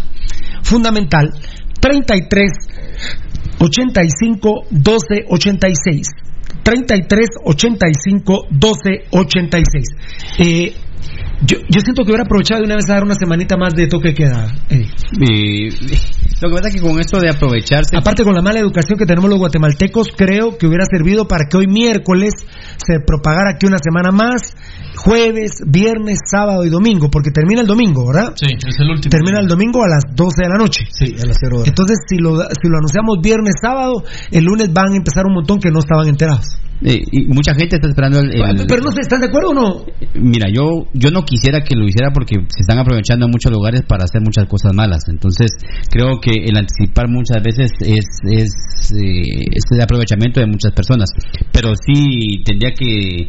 fundamental. 0.62 1.32
33 1.80 2.50
85 3.58 4.66
12 4.70 5.24
86. 5.28 6.08
33 6.62 7.28
85 7.44 8.46
12 8.50 9.04
86. 9.10 9.84
Eh, 10.38 10.74
yo, 11.44 11.58
yo 11.68 11.80
siento 11.80 12.02
que 12.02 12.10
hubiera 12.10 12.24
aprovechado 12.24 12.60
de 12.60 12.66
una 12.66 12.76
vez 12.76 12.88
a 12.88 12.94
dar 12.94 13.04
una 13.04 13.14
semanita 13.14 13.56
más 13.56 13.74
de 13.74 13.86
toque 13.86 14.08
de 14.08 14.14
queda. 14.14 14.54
Lo 16.40 16.48
que 16.48 16.54
pasa 16.56 16.68
es 16.68 16.74
que 16.74 16.80
con 16.80 16.98
esto 17.00 17.18
de 17.20 17.30
aprovecharse. 17.30 17.96
Aparte 17.96 18.24
con 18.24 18.34
la 18.34 18.42
mala 18.42 18.60
educación 18.60 18.98
que 18.98 19.06
tenemos 19.06 19.30
los 19.30 19.38
guatemaltecos, 19.38 20.08
creo 20.16 20.56
que 20.58 20.66
hubiera 20.66 20.84
servido 20.84 21.26
para 21.28 21.44
que 21.50 21.56
hoy 21.56 21.66
miércoles 21.66 22.32
se 22.76 23.00
propagara 23.00 23.52
aquí 23.54 23.66
una 23.66 23.78
semana 23.78 24.10
más, 24.12 24.54
jueves, 24.96 25.60
viernes, 25.66 26.18
sábado 26.30 26.64
y 26.64 26.70
domingo, 26.70 27.08
porque 27.10 27.30
termina 27.30 27.60
el 27.60 27.66
domingo, 27.66 28.06
¿verdad? 28.06 28.32
Sí, 28.36 28.46
es 28.46 28.76
el 28.78 28.90
último. 28.90 29.10
Termina 29.10 29.40
el 29.40 29.48
domingo 29.48 29.82
a 29.84 29.88
las 29.88 30.02
12 30.14 30.42
de 30.42 30.48
la 30.48 30.56
noche. 30.56 30.84
Sí, 30.90 31.14
a 31.22 31.26
las 31.26 31.36
cero 31.40 31.56
horas. 31.56 31.68
Entonces, 31.68 31.98
si 32.08 32.16
lo, 32.16 32.38
si 32.38 32.68
lo 32.68 32.78
anunciamos 32.78 33.18
viernes, 33.22 33.54
sábado, 33.60 34.02
el 34.30 34.44
lunes 34.44 34.72
van 34.72 34.92
a 34.92 34.96
empezar 34.96 35.26
un 35.26 35.34
montón 35.34 35.58
que 35.58 35.70
no 35.70 35.80
estaban 35.80 36.08
enterados. 36.08 36.46
eh, 36.82 36.98
y 37.10 37.26
mucha 37.28 37.54
gente 37.54 37.76
está 37.76 37.88
esperando 37.88 38.18
el, 38.20 38.30
el- 38.32 38.66
Pero 38.66 38.82
no 38.82 38.90
sé, 38.92 39.00
¿están 39.00 39.20
de 39.20 39.26
acuerdo 39.28 39.50
o 39.50 39.54
no? 39.54 39.84
Mira, 40.14 40.48
yo 40.52 40.86
yo 40.92 41.10
no 41.10 41.22
quisiera 41.24 41.60
que 41.62 41.74
lo 41.74 41.84
hiciera 41.86 42.10
porque 42.12 42.36
se 42.48 42.60
están 42.60 42.78
aprovechando 42.78 43.26
en 43.26 43.30
muchos 43.32 43.50
lugares 43.52 43.82
para 43.88 44.04
hacer 44.04 44.20
muchas 44.22 44.46
cosas 44.46 44.72
malas. 44.74 45.04
Entonces, 45.08 45.52
creo 45.90 46.15
que 46.20 46.30
el 46.32 46.56
anticipar 46.56 47.08
muchas 47.08 47.42
veces 47.42 47.70
es 47.80 48.06
es, 48.24 48.50
eh, 48.92 49.44
es 49.52 49.64
el 49.70 49.80
aprovechamiento 49.80 50.40
de 50.40 50.46
muchas 50.46 50.72
personas. 50.72 51.08
Pero 51.52 51.72
sí 51.74 52.42
tendría 52.44 52.70
que 52.72 53.28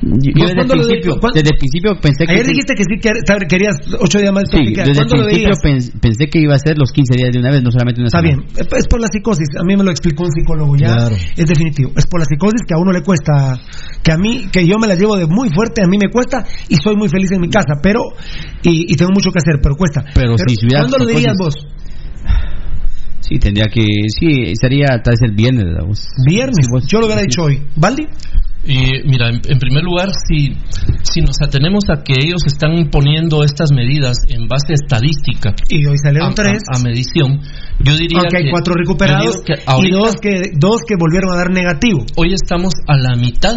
yo 0.00 0.30
¿Vos 0.36 0.50
desde 0.54 0.62
el 0.62 0.68
principio, 0.68 1.18
desde 1.34 1.50
el 1.50 1.58
principio 1.58 1.90
pensé 2.00 2.24
que 2.24 2.32
Ayer 2.32 2.46
dijiste 2.46 2.74
que 2.74 2.84
sí 2.84 3.00
que 3.02 3.10
querías 3.48 3.76
ocho 3.98 4.18
días 4.18 4.32
más 4.32 4.44
de 4.44 4.58
sí, 4.58 4.64
desde 4.70 4.90
el 4.90 4.96
¿Cuándo 4.96 5.16
lo 5.16 5.24
principio 5.26 5.54
pens- 5.62 5.92
pensé 6.00 6.26
que 6.30 6.38
iba 6.40 6.54
a 6.54 6.58
ser 6.58 6.78
los 6.78 6.92
15 6.92 7.16
días 7.16 7.30
de 7.32 7.38
una 7.40 7.50
vez, 7.50 7.62
no 7.62 7.70
solamente 7.72 8.00
una 8.00 8.06
Está 8.08 8.20
semana. 8.22 8.44
bien, 8.46 8.66
es 8.78 8.86
por 8.86 9.00
la 9.00 9.08
psicosis. 9.08 9.48
A 9.58 9.64
mí 9.64 9.76
me 9.76 9.82
lo 9.82 9.90
explicó 9.90 10.22
un 10.24 10.30
psicólogo 10.30 10.76
ya. 10.76 10.94
Claro. 10.94 11.16
Es 11.36 11.46
definitivo. 11.46 11.90
Es 11.96 12.06
por 12.06 12.20
la 12.20 12.26
psicosis 12.26 12.62
que 12.66 12.74
a 12.74 12.78
uno 12.78 12.92
le 12.92 13.02
cuesta, 13.02 13.58
que 14.02 14.12
a 14.12 14.16
mí, 14.16 14.46
que 14.52 14.64
yo 14.66 14.78
me 14.78 14.86
la 14.86 14.94
llevo 14.94 15.16
de 15.16 15.26
muy 15.26 15.48
fuerte, 15.50 15.82
a 15.82 15.86
mí 15.88 15.98
me 15.98 16.10
cuesta 16.10 16.44
y 16.68 16.76
soy 16.76 16.94
muy 16.96 17.08
feliz 17.08 17.32
en 17.32 17.40
mi 17.40 17.48
casa, 17.50 17.74
pero, 17.82 18.00
y, 18.62 18.92
y 18.92 18.96
tengo 18.96 19.10
mucho 19.12 19.30
que 19.32 19.38
hacer, 19.38 19.58
pero 19.62 19.74
cuesta. 19.74 20.04
Pero 20.14 20.36
si 20.38 20.54
¿Cuándo 20.68 20.98
lo 20.98 21.06
dirías 21.06 21.34
vos? 21.38 21.54
Sí, 23.20 23.38
tendría 23.38 23.66
que 23.66 23.82
sí, 24.18 24.52
sería 24.60 24.86
tal 25.02 25.12
vez 25.12 25.20
el 25.22 25.32
viernes. 25.34 25.64
Viernes. 26.26 26.66
Sí, 26.66 26.70
vos- 26.70 26.86
yo 26.86 27.00
lo 27.00 27.06
hubiera 27.06 27.20
sí. 27.22 27.26
dicho 27.28 27.42
hoy. 27.42 27.62
¿Valdi? 27.76 28.06
Y 28.64 29.08
mira, 29.08 29.28
en, 29.28 29.40
en 29.48 29.58
primer 29.58 29.82
lugar, 29.82 30.08
si, 30.28 30.56
si 31.02 31.20
nos 31.20 31.36
atenemos 31.42 31.84
a 31.90 32.02
que 32.02 32.14
ellos 32.22 32.42
están 32.46 32.74
imponiendo 32.76 33.42
estas 33.44 33.70
medidas 33.72 34.18
en 34.28 34.46
base 34.48 34.72
a 34.72 34.74
estadística, 34.74 35.54
Y 35.68 35.86
hoy 35.86 35.94
a, 35.94 36.06
salieron 36.08 36.34
tres. 36.34 36.58
a- 36.72 36.78
a 36.78 36.82
medición, 36.82 37.40
yo 37.80 37.96
diría 37.96 38.18
Aunque 38.20 38.36
hay 38.38 38.44
que- 38.44 38.50
cuatro 38.50 38.74
recuperados 38.74 39.42
que 39.44 39.54
y 39.54 39.62
ahorita- 39.66 39.96
dos 39.96 40.16
que, 40.20 40.30
dos 40.58 40.80
que 40.86 40.94
volvieron 40.98 41.32
a 41.32 41.36
dar 41.36 41.50
negativo. 41.50 42.04
hoy 42.16 42.32
estamos 42.34 42.72
a 42.86 42.96
la 42.96 43.14
mitad 43.14 43.56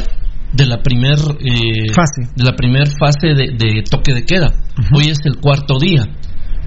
de 0.53 0.65
la 0.65 0.81
primer 0.81 1.17
eh, 1.39 1.91
Fase. 1.93 2.29
de 2.35 2.43
la 2.43 2.55
primer 2.55 2.87
fase 2.99 3.27
de, 3.35 3.55
de 3.57 3.83
toque 3.89 4.13
de 4.13 4.23
queda. 4.25 4.51
Hoy 4.93 5.05
es 5.09 5.17
el 5.25 5.37
cuarto 5.37 5.77
día. 5.79 6.03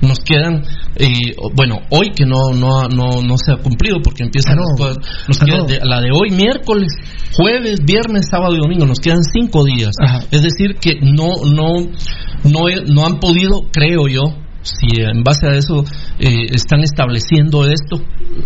Nos 0.03 0.19
quedan, 0.21 0.63
eh, 0.97 1.09
bueno, 1.55 1.79
hoy 1.91 2.11
que 2.15 2.27
no 2.27 2.53
no 2.53 2.89
no, 2.89 3.23
no 3.23 3.37
se 3.39 3.53
ha 3.53 3.57
cumplido 3.57 4.01
porque 4.03 4.25
empiezan 4.25 4.59
Ah, 4.59 4.63
no. 4.79 4.87
nos 5.29 5.41
Ah, 5.41 5.45
no. 5.47 5.65
de- 5.65 5.81
la 5.83 6.01
de 6.01 6.11
hoy 6.13 6.31
miércoles, 6.31 6.93
jueves, 7.37 7.81
viernes, 7.85 8.27
sábado 8.31 8.55
y 8.55 8.59
domingo. 8.59 8.85
Nos 8.87 8.99
quedan 8.99 9.23
cinco 9.23 9.65
días. 9.65 9.93
Ajá. 10.05 10.19
Es 10.31 10.43
decir 10.43 10.77
que 10.81 10.97
no 11.01 11.29
no 11.47 11.89
no 12.45 12.61
no 12.93 13.07
han 13.07 13.19
podido, 13.21 13.63
creo 13.73 14.07
yo, 14.09 14.23
si 14.63 15.01
en 15.01 15.23
base 15.23 15.47
a 15.47 15.57
eso 15.57 15.85
eh, 16.19 16.47
están 16.53 16.81
estableciendo 16.81 17.65
esto, 17.65 17.97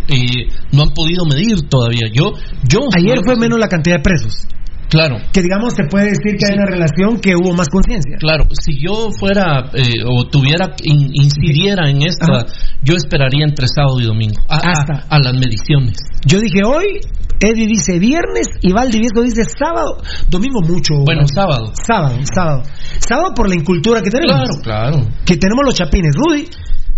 eh, 0.09 0.49
no 0.73 0.83
han 0.83 0.91
podido 0.91 1.25
medir 1.25 1.69
todavía. 1.69 2.07
Yo 2.13 2.33
yo 2.69 2.81
Ayer 2.97 3.19
fue 3.25 3.37
menos 3.37 3.59
la 3.59 3.69
cantidad 3.69 3.97
de 3.97 4.03
presos. 4.03 4.47
Claro, 4.89 5.17
Que 5.33 5.43
digamos, 5.43 5.75
se 5.75 5.85
puede 5.85 6.07
decir 6.07 6.37
que 6.39 6.47
hay 6.47 6.55
una 6.55 6.65
relación 6.67 7.21
que 7.21 7.35
hubo 7.37 7.53
más 7.55 7.69
conciencia. 7.69 8.17
Claro, 8.19 8.45
si 8.65 8.81
yo 8.81 9.11
fuera 9.19 9.71
eh, 9.75 10.03
o 10.07 10.27
tuviera, 10.29 10.75
in- 10.83 11.11
incidiera 11.13 11.91
en 11.91 12.03
esta, 12.03 12.27
Ajá. 12.27 12.47
yo 12.83 12.95
esperaría 12.97 13.45
entre 13.45 13.67
sábado 13.69 14.01
y 14.01 14.05
domingo, 14.05 14.41
a, 14.49 14.57
Hasta. 14.57 15.05
a 15.09 15.19
las 15.19 15.35
mediciones. 15.35 15.99
Yo 16.25 16.41
dije 16.41 16.63
hoy, 16.65 17.01
Eddie 17.41 17.67
dice 17.67 17.99
viernes 17.99 18.49
y 18.63 18.73
Valdivieso 18.73 19.23
dice 19.23 19.45
sábado, 19.45 20.03
domingo 20.31 20.61
mucho. 20.63 20.95
Bueno, 21.05 21.27
sábado. 21.29 21.71
Sábado, 21.87 22.17
sábado. 22.35 22.63
Sábado 22.99 23.35
por 23.37 23.49
la 23.49 23.55
incultura 23.55 24.01
que 24.03 24.11
tenemos. 24.11 24.61
Claro, 24.63 24.95
claro. 24.97 25.09
Que 25.27 25.37
tenemos 25.37 25.65
los 25.65 25.75
chapines. 25.75 26.13
Rudy. 26.17 26.47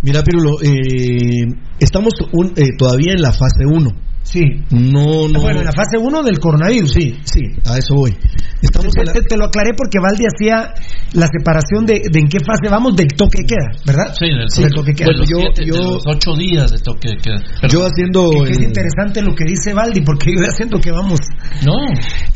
Mira, 0.03 0.23
Pirulo, 0.23 0.63
eh, 0.63 1.45
estamos 1.79 2.15
un- 2.33 2.53
eh, 2.57 2.69
todavía 2.79 3.13
en 3.13 3.21
la 3.21 3.33
fase 3.33 3.67
1. 3.67 3.91
Sí. 4.23 4.43
No, 4.71 5.27
no. 5.29 5.41
Bueno, 5.41 5.61
en 5.61 5.65
la 5.67 5.73
fase 5.73 5.99
1 5.99 6.23
del 6.23 6.39
coronavirus. 6.39 6.91
Sí, 6.93 7.19
sí, 7.25 7.41
a 7.67 7.79
eso 7.79 7.95
voy. 7.95 8.17
Estamos 8.63 8.93
Te, 8.93 9.05
la- 9.05 9.13
te- 9.15 9.23
te 9.23 9.37
lo 9.37 9.47
aclaré 9.47 9.71
porque 9.75 9.99
Valdi 9.99 10.25
hacía 10.29 10.75
la 11.15 11.27
separación 11.27 11.87
de, 11.87 12.03
de 12.13 12.19
en 12.21 12.29
qué 12.29 12.39
fase 12.45 12.69
vamos 12.71 12.95
del 12.95 13.09
toque 13.17 13.39
de 13.43 13.47
queda, 13.47 13.69
¿verdad? 13.87 14.13
Sí, 14.15 14.27
del 14.29 14.47
del 14.47 14.75
toque 14.75 14.93
de 14.93 14.95
queda. 14.97 15.13
los, 15.17 15.29
Yo- 15.29 15.39
siete- 15.41 15.65
yo- 15.65 15.75
de 15.75 15.85
los 15.97 16.03
ocho 16.07 16.37
días 16.37 16.71
de 16.71 16.79
toque 16.79 17.09
de 17.09 17.17
queda. 17.17 17.37
Pero- 17.63 17.73
yo 17.73 17.87
haciendo. 17.87 18.31
Es 18.47 18.59
el- 18.59 18.65
interesante 18.65 19.23
lo 19.23 19.35
que 19.35 19.45
dice 19.45 19.73
Valdi, 19.73 20.03
porque 20.03 20.31
yo 20.37 20.43
ya 20.45 20.51
siento 20.53 20.79
que 20.79 20.91
vamos. 20.93 21.19
no, 21.65 21.73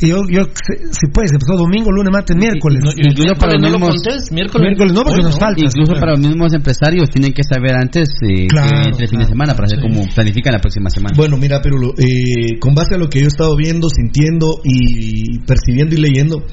Y 0.01 0.09
yo, 0.09 0.17
yo 0.29 0.43
si 0.91 1.05
puedes, 1.13 1.31
empezó 1.31 1.55
domingo, 1.55 1.91
lunes, 1.91 2.11
martes, 2.11 2.35
miércoles. 2.35 2.81
no, 2.83 2.91
y 2.91 3.07
Incluso 3.07 3.35
para 3.39 3.53
no 3.53 3.69
lo 3.69 3.77
mismos- 3.79 4.01
contés, 4.01 4.31
miércoles, 4.31 4.65
Miércoles 4.67 4.93
no, 4.93 5.03
porque 5.03 5.19
Hoy 5.21 5.23
nos 5.29 5.39
falta. 5.39 5.61
Incluso 5.61 5.93
para 5.93 6.11
los 6.11 6.19
mismos 6.19 6.53
empresarios 6.53 7.09
tienen 7.09 7.31
que 7.31 7.43
saber 7.43 7.77
antes 7.77 8.09
eh, 8.27 8.47
Claro, 8.47 8.69
que 8.81 8.89
entre 8.89 9.07
fin 9.07 9.19
de 9.19 9.25
claro. 9.25 9.29
semana 9.29 9.53
para 9.55 9.67
saber 9.69 9.85
cómo 9.87 10.03
planifican 10.13 10.53
la 10.53 10.59
próxima 10.59 10.89
semana. 10.89 11.13
Bueno, 11.15 11.37
mira, 11.37 11.61
Pirulo, 11.75 11.93
eh, 11.97 12.59
con 12.59 12.73
base 12.73 12.95
a 12.95 12.97
lo 12.97 13.09
que 13.09 13.19
yo 13.19 13.25
he 13.25 13.27
estado 13.27 13.55
viendo, 13.55 13.89
sintiendo 13.89 14.59
y 14.63 15.39
percibiendo 15.39 15.95
y 15.95 15.99
leyendo, 15.99 16.43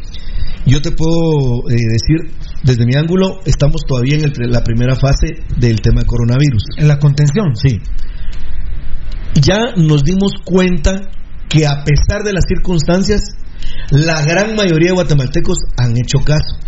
yo 0.66 0.81
te 0.81 0.91
puedo 0.93 1.68
eh, 1.68 1.75
decir, 1.75 2.33
desde 2.64 2.87
mi 2.87 2.95
ángulo, 2.95 3.41
estamos 3.45 3.83
todavía 3.87 4.16
en 4.16 4.25
el- 4.25 4.51
la 4.51 4.62
primera 4.62 4.95
fase 4.97 5.35
del 5.59 5.81
tema 5.81 6.01
de 6.01 6.07
coronavirus. 6.07 6.62
En 6.77 6.89
la 6.89 6.99
contención. 6.99 7.55
Sí. 7.57 7.79
Ya 9.41 9.73
nos 9.77 10.05
dimos 10.05 10.33
cuenta 10.45 11.09
que 11.49 11.66
a 11.66 11.85
pesar 11.85 12.23
de 12.25 12.33
las 12.33 12.45
circunstancias, 12.47 13.23
la 13.91 14.25
gran 14.25 14.55
mayoría 14.55 14.89
de 14.91 14.95
guatemaltecos 14.95 15.59
han 15.77 15.93
hecho 15.97 16.18
caso. 16.25 16.59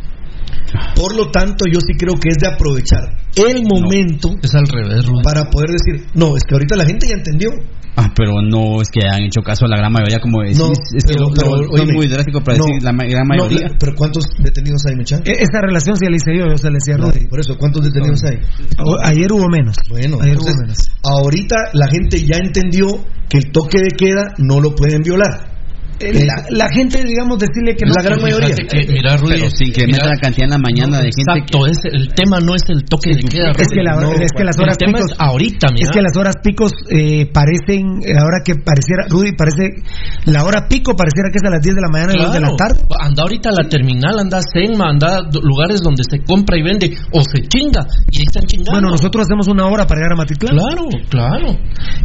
Por 0.97 1.15
lo 1.17 1.31
tanto, 1.31 1.67
yo 1.71 1.81
sí 1.81 1.95
creo 1.97 2.15
que 2.19 2.31
es 2.31 2.37
de 2.41 2.49
aprovechar 2.49 3.25
el 3.37 3.65
momento 3.65 4.31
es 4.43 4.55
al 4.55 4.67
revés, 4.67 5.07
Rudy. 5.07 5.23
para 5.23 5.51
poder 5.51 5.71
decir, 5.71 6.07
no, 6.15 6.37
es 6.37 6.45
que 6.45 6.55
ahorita 6.55 6.77
la 6.77 6.85
gente 6.85 7.07
ya 7.09 7.15
entendió. 7.15 7.51
Ah, 7.97 8.11
pero 8.17 8.43
no 8.43 8.83
es 8.83 8.89
que 8.91 9.07
han 9.07 9.23
hecho 9.23 9.41
caso 9.43 9.67
a 9.67 9.69
la 9.69 9.77
gran 9.77 9.93
mayoría, 9.93 10.19
como 10.21 10.43
decís. 10.43 10.59
No, 10.59 10.73
es 10.73 11.05
que 11.05 11.13
pero- 11.15 11.29
lo, 11.29 11.35
pero, 11.35 11.51
lo- 11.51 11.69
soy 11.69 11.81
óyeme, 11.81 11.93
muy 11.95 12.09
drástico 12.09 12.41
para 12.43 12.59
no, 12.59 12.65
decir 12.67 12.83
la 12.83 12.93
gran 12.93 13.27
mayoría. 13.27 13.69
pero 13.79 13.95
¿cuántos 13.95 14.25
detenidos 14.43 14.83
hay, 14.87 14.97
Mecha? 14.97 15.17
E- 15.25 15.31
Esa 15.43 15.61
relación 15.63 15.97
sí 15.97 16.07
la 16.11 16.17
hice 16.17 16.37
yo, 16.37 16.47
yo 16.51 16.59
se 16.59 16.71
la 16.71 16.79
decía 16.83 16.97
por 17.31 17.39
eso, 17.41 17.57
¿cuántos 17.57 17.85
detenidos 17.85 18.23
hay? 18.25 18.39
O- 18.85 18.99
Ayer 19.05 19.31
hubo 19.33 19.49
menos. 19.49 19.77
Bueno, 19.89 20.17
ayer 20.21 20.31
entonces, 20.35 20.55
hubo 20.57 20.63
menos. 20.63 20.91
ahorita 21.05 21.57
la 21.75 21.87
gente 21.87 22.19
ya 22.25 22.37
entendió 22.37 22.87
que 23.29 23.39
el 23.39 23.53
toque 23.53 23.79
de 23.79 23.89
queda 23.97 24.35
no 24.39 24.61
lo 24.61 24.75
pueden 24.75 25.03
violar. 25.03 25.54
La, 26.01 26.45
la 26.51 26.69
gente, 26.73 27.03
digamos, 27.05 27.39
decirle 27.39 27.75
que 27.77 27.87
no. 27.87 27.95
La 27.95 28.03
gran 28.03 28.21
mayoría. 28.21 28.55
Que, 28.55 28.87
mira, 28.89 29.17
Rudy, 29.17 29.35
Pero 29.41 29.47
incrementa 29.47 30.05
mira, 30.05 30.15
la 30.15 30.21
cantidad 30.21 30.45
en 30.45 30.51
la 30.51 30.59
mañana 30.59 30.99
de 30.99 31.11
gente 31.15 31.23
Exacto, 31.23 31.67
es, 31.67 31.79
el 31.85 32.09
tema 32.15 32.41
no 32.41 32.55
es 32.55 32.63
el 32.69 32.85
toque 32.85 33.11
de 33.15 33.23
queda. 33.23 33.53
Es 33.57 33.69
que, 33.69 33.83
la- 33.83 33.95
Rudy. 33.97 34.25
es 34.25 34.33
que 34.37 34.45
las 34.45 34.57
el 34.57 34.63
horas 34.63 34.79
tema 34.79 34.99
picos, 34.99 35.13
es 35.13 35.17
ahorita, 35.21 35.67
mira. 35.73 35.85
es 35.87 35.91
que 35.91 36.03
las 36.03 36.17
horas 36.17 36.35
picos 36.43 36.73
eh, 36.91 37.31
parecen, 37.33 38.03
eh, 38.03 38.19
ahora 38.19 38.43
que 38.45 38.55
pareciera, 38.57 39.07
Rudy, 39.09 39.33
parece, 39.37 39.83
la 40.27 40.45
hora 40.45 40.67
pico 40.69 40.95
pareciera 40.97 41.31
que 41.31 41.39
es 41.39 41.47
a 41.47 41.51
las 41.51 41.63
10 41.63 41.75
de 41.75 41.81
la 41.83 41.89
mañana 41.91 42.13
y 42.15 42.19
las 42.19 42.33
de 42.33 42.41
la 42.41 42.57
tarde. 42.57 42.81
Anda 43.01 43.23
ahorita 43.23 43.51
a 43.51 43.53
la 43.63 43.69
terminal, 43.69 44.19
anda 44.19 44.39
a 44.39 44.43
Senma, 44.43 44.91
anda 44.91 45.19
a 45.19 45.21
lugares 45.43 45.81
donde 45.83 46.03
se 46.09 46.19
compra 46.25 46.59
y 46.59 46.63
vende 46.63 46.91
o 47.13 47.23
se 47.23 47.43
chinga 47.49 47.87
y 48.11 48.19
ahí 48.19 48.25
están 48.27 48.45
chingando. 48.47 48.73
Bueno, 48.73 48.91
nosotros 48.91 49.25
hacemos 49.27 49.49
una 49.49 49.67
hora 49.67 49.87
para 49.87 50.01
llegar 50.01 50.13
a 50.13 50.17
Matitlán. 50.17 50.57
Claro, 50.57 50.85
claro. 51.09 51.49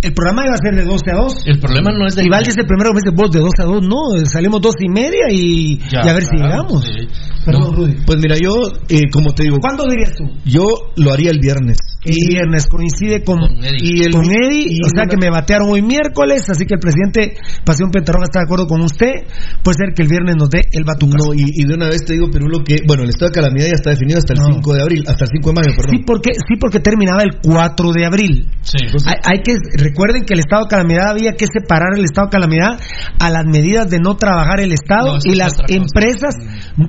El 0.02 0.14
programa 0.14 0.46
iba 0.46 0.54
a 0.56 0.58
ser 0.62 0.76
de 0.76 0.86
12 0.86 1.12
a 1.12 1.16
2. 1.16 1.34
El 1.46 1.60
problema 1.60 1.92
no 1.98 2.06
es 2.08 2.16
de. 2.16 2.24
Y 2.26 2.30
Valdi 2.30 2.50
es 2.50 2.58
el 2.58 2.66
primero 2.66 2.92
que 2.92 2.96
me 2.96 3.02
dice, 3.04 3.16
vos 3.16 3.32
de 3.32 3.40
12 3.40 3.62
a 3.62 3.66
2 3.66 3.79
no, 3.82 3.98
salimos 4.26 4.62
dos 4.62 4.76
y 4.80 4.90
media 4.90 5.28
y, 5.32 5.78
Ya, 5.92 6.02
y 6.06 6.10
a 6.10 6.14
ver 6.14 6.24
si 6.24 6.36
llegamos. 6.36 6.84
sí. 6.86 7.08
Perdón, 7.46 7.62
No. 7.72 7.72
Rudy. 7.78 7.96
Pues 8.06 8.20
mira, 8.22 8.36
yo, 8.38 8.54
eh, 8.90 9.10
como 9.12 9.34
te 9.34 9.44
digo, 9.44 9.58
¿Cuándo 9.62 9.86
dirías 9.90 10.12
tú? 10.16 10.24
yo 10.46 10.66
lo 10.98 11.12
haría 11.14 11.32
el 11.32 11.40
viernes. 11.40 11.78
El 12.02 12.16
viernes 12.30 12.68
coincide 12.68 13.24
con, 13.26 13.40
Con 13.40 13.64
Eddie. 13.64 13.80
y 13.84 14.04
el- 14.04 14.12
con 14.14 14.24
Eddie, 14.24 14.68
y 14.72 14.80
o 14.86 14.90
sea 14.96 15.06
que 15.06 15.18
me 15.18 15.30
batearon 15.30 15.68
hoy 15.70 15.82
miércoles, 15.82 16.50
así 16.50 16.66
que 16.66 16.76
el 16.76 16.80
presidente 16.80 17.36
Pasión 17.66 17.92
Pentarroja 17.92 18.24
está 18.24 18.40
de 18.40 18.46
acuerdo 18.46 18.68
con 18.68 18.82
usted. 18.82 19.28
Puede 19.64 19.76
ser 19.84 19.94
que 19.94 20.04
el 20.04 20.08
viernes 20.08 20.36
nos 20.38 20.50
dé 20.50 20.62
el 20.72 20.86
batucazo. 20.86 21.28
No, 21.28 21.34
y, 21.34 21.44
y 21.54 21.66
de 21.68 21.74
una 21.74 21.88
vez 21.90 22.06
te 22.06 22.14
digo, 22.14 22.30
Pirulo, 22.32 22.64
que, 22.64 22.78
bueno, 22.88 23.04
el 23.04 23.10
estado 23.10 23.32
de 23.32 23.36
calamidad 23.36 23.68
ya 23.68 23.74
está 23.76 23.90
definido 23.90 24.18
hasta 24.20 24.32
el 24.34 24.40
No. 24.40 24.46
5 24.54 24.74
de 24.74 24.82
abril, 24.82 25.04
hasta 25.08 25.26
el 25.26 25.30
5 25.36 25.50
de 25.50 25.56
mayo, 25.56 25.72
perdón. 25.76 25.92
Sí 25.98 26.04
porque, 26.08 26.30
sí, 26.36 26.56
porque 26.60 26.80
terminaba 26.80 27.22
el 27.24 27.36
4 27.44 27.92
de 27.92 28.06
abril. 28.06 28.48
Sí. 28.62 28.78
Hay, 29.06 29.16
hay 29.36 29.42
que 29.44 29.56
recuerden 29.78 30.24
que 30.24 30.36
el 30.36 30.40
estado 30.40 30.64
de 30.64 30.70
calamidad 30.70 31.10
había 31.12 31.34
que 31.34 31.48
separar 31.52 31.98
el 31.98 32.06
estado 32.06 32.28
de 32.28 32.32
calamidad 32.32 32.80
a 33.20 33.30
las 33.30 33.46
medidas 33.46 33.90
de 33.90 34.00
no 34.00 34.16
trabajar 34.16 34.62
el 34.62 34.72
estado 34.72 35.18
No, 35.18 35.20
y 35.26 35.36
las 35.36 35.54
empresas 35.68 36.34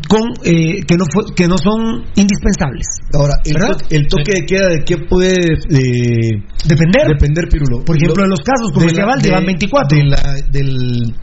con 0.08 0.22
eh, 0.44 0.84
que 0.86 0.96
no 0.96 1.04
fue- 1.12 1.34
que 1.34 1.48
no 1.48 1.56
son 1.58 2.04
indispensables. 2.14 2.86
Ahora, 3.12 3.34
el, 3.44 3.54
¿Verdad? 3.54 3.76
to- 3.76 3.86
el 3.90 4.06
toque 4.06 4.32
de 4.40 4.46
queda, 4.46 4.68
¿de 4.68 4.84
qué 4.84 4.99
puede 5.08 5.34
eh, 5.34 6.42
Depender. 6.66 7.08
depender, 7.08 7.48
Pirulo? 7.50 7.84
Por 7.84 7.96
ejemplo, 7.96 8.22
Lo- 8.22 8.22
de 8.24 8.28
los 8.30 8.40
casos, 8.40 8.72
como 8.72 8.86
de 8.86 8.92
decía 8.92 9.06
la- 9.06 9.16
de- 9.16 9.30
van 9.30 9.46
24. 9.46 9.96
De 9.98 10.04
la, 10.04 10.22
del, 10.50 11.14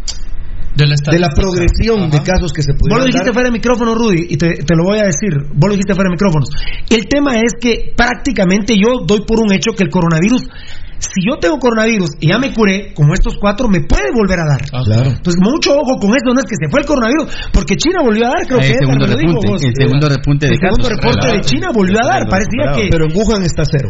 De 0.78 0.86
la, 0.86 0.96
de 1.12 1.20
la 1.20 1.28
estadística. 1.28 1.30
progresión 1.36 2.10
de 2.12 2.20
casos 2.22 2.54
que 2.54 2.62
se 2.62 2.74
Vos 2.74 2.88
lo 2.90 3.06
dijiste 3.06 3.26
dar. 3.26 3.34
fuera 3.34 3.50
de 3.50 3.54
micrófono, 3.54 3.96
Rudy, 3.96 4.28
y 4.30 4.38
te, 4.38 4.54
te 4.64 4.76
lo 4.76 4.84
voy 4.84 5.00
a 5.00 5.06
decir. 5.06 5.34
Vos 5.54 5.70
lo 5.70 5.74
dijiste 5.74 5.94
fuera 5.96 6.10
de 6.10 6.14
micrófonos. 6.14 6.50
El 6.90 7.08
tema 7.08 7.38
es 7.40 7.54
que 7.60 7.94
prácticamente 7.96 8.76
yo 8.78 9.02
doy 9.06 9.22
por 9.26 9.40
un 9.40 9.52
hecho 9.54 9.72
que 9.72 9.84
el 9.84 9.90
coronavirus, 9.90 10.44
si 11.00 11.22
yo 11.28 11.38
tengo 11.39 11.58
coronavirus 11.60 12.10
y 12.20 12.30
ya 12.30 12.38
me 12.39 12.54
curé, 12.54 12.93
como 12.93 13.14
estos 13.14 13.36
cuatro, 13.39 13.68
me 13.68 13.82
puede 13.82 14.10
volver 14.14 14.39
a 14.39 14.45
dar. 14.45 14.62
Ah, 14.74 14.82
Claro. 14.86 15.10
Entonces, 15.12 15.39
mucho 15.41 15.78
ojo 15.78 15.98
con 16.00 16.10
eso, 16.12 16.34
no 16.34 16.39
es 16.39 16.45
que 16.45 16.56
se 16.60 16.70
fue 16.70 16.82
el 16.82 16.86
coronavirus, 16.88 17.28
porque 17.54 17.76
China 17.76 18.00
volvió 18.04 18.26
a 18.26 18.30
dar, 18.30 18.48
creo 18.48 18.60
Ah, 18.60 18.62
que 18.62 18.72
el 18.72 18.80
segundo 18.80 19.06
lo 19.08 19.16
dijo 19.16 19.32
repunte, 19.34 19.48
vos. 19.52 19.64
el 19.64 19.74
segundo 19.76 20.10
repunte 20.10 20.45
de 20.48 20.54
El 20.54 20.60
segundo 20.60 20.89
reporte 20.89 21.28
de. 21.28 21.41
China 21.41 21.68
volvió 21.74 21.98
a 22.02 22.08
dar, 22.08 22.22
parecía 22.30 22.64
claro. 22.64 22.78
que... 22.78 22.88
Pero 22.91 23.06
en 23.06 23.12
Wuhan 23.18 23.41
está 23.43 23.64
cero. 23.66 23.89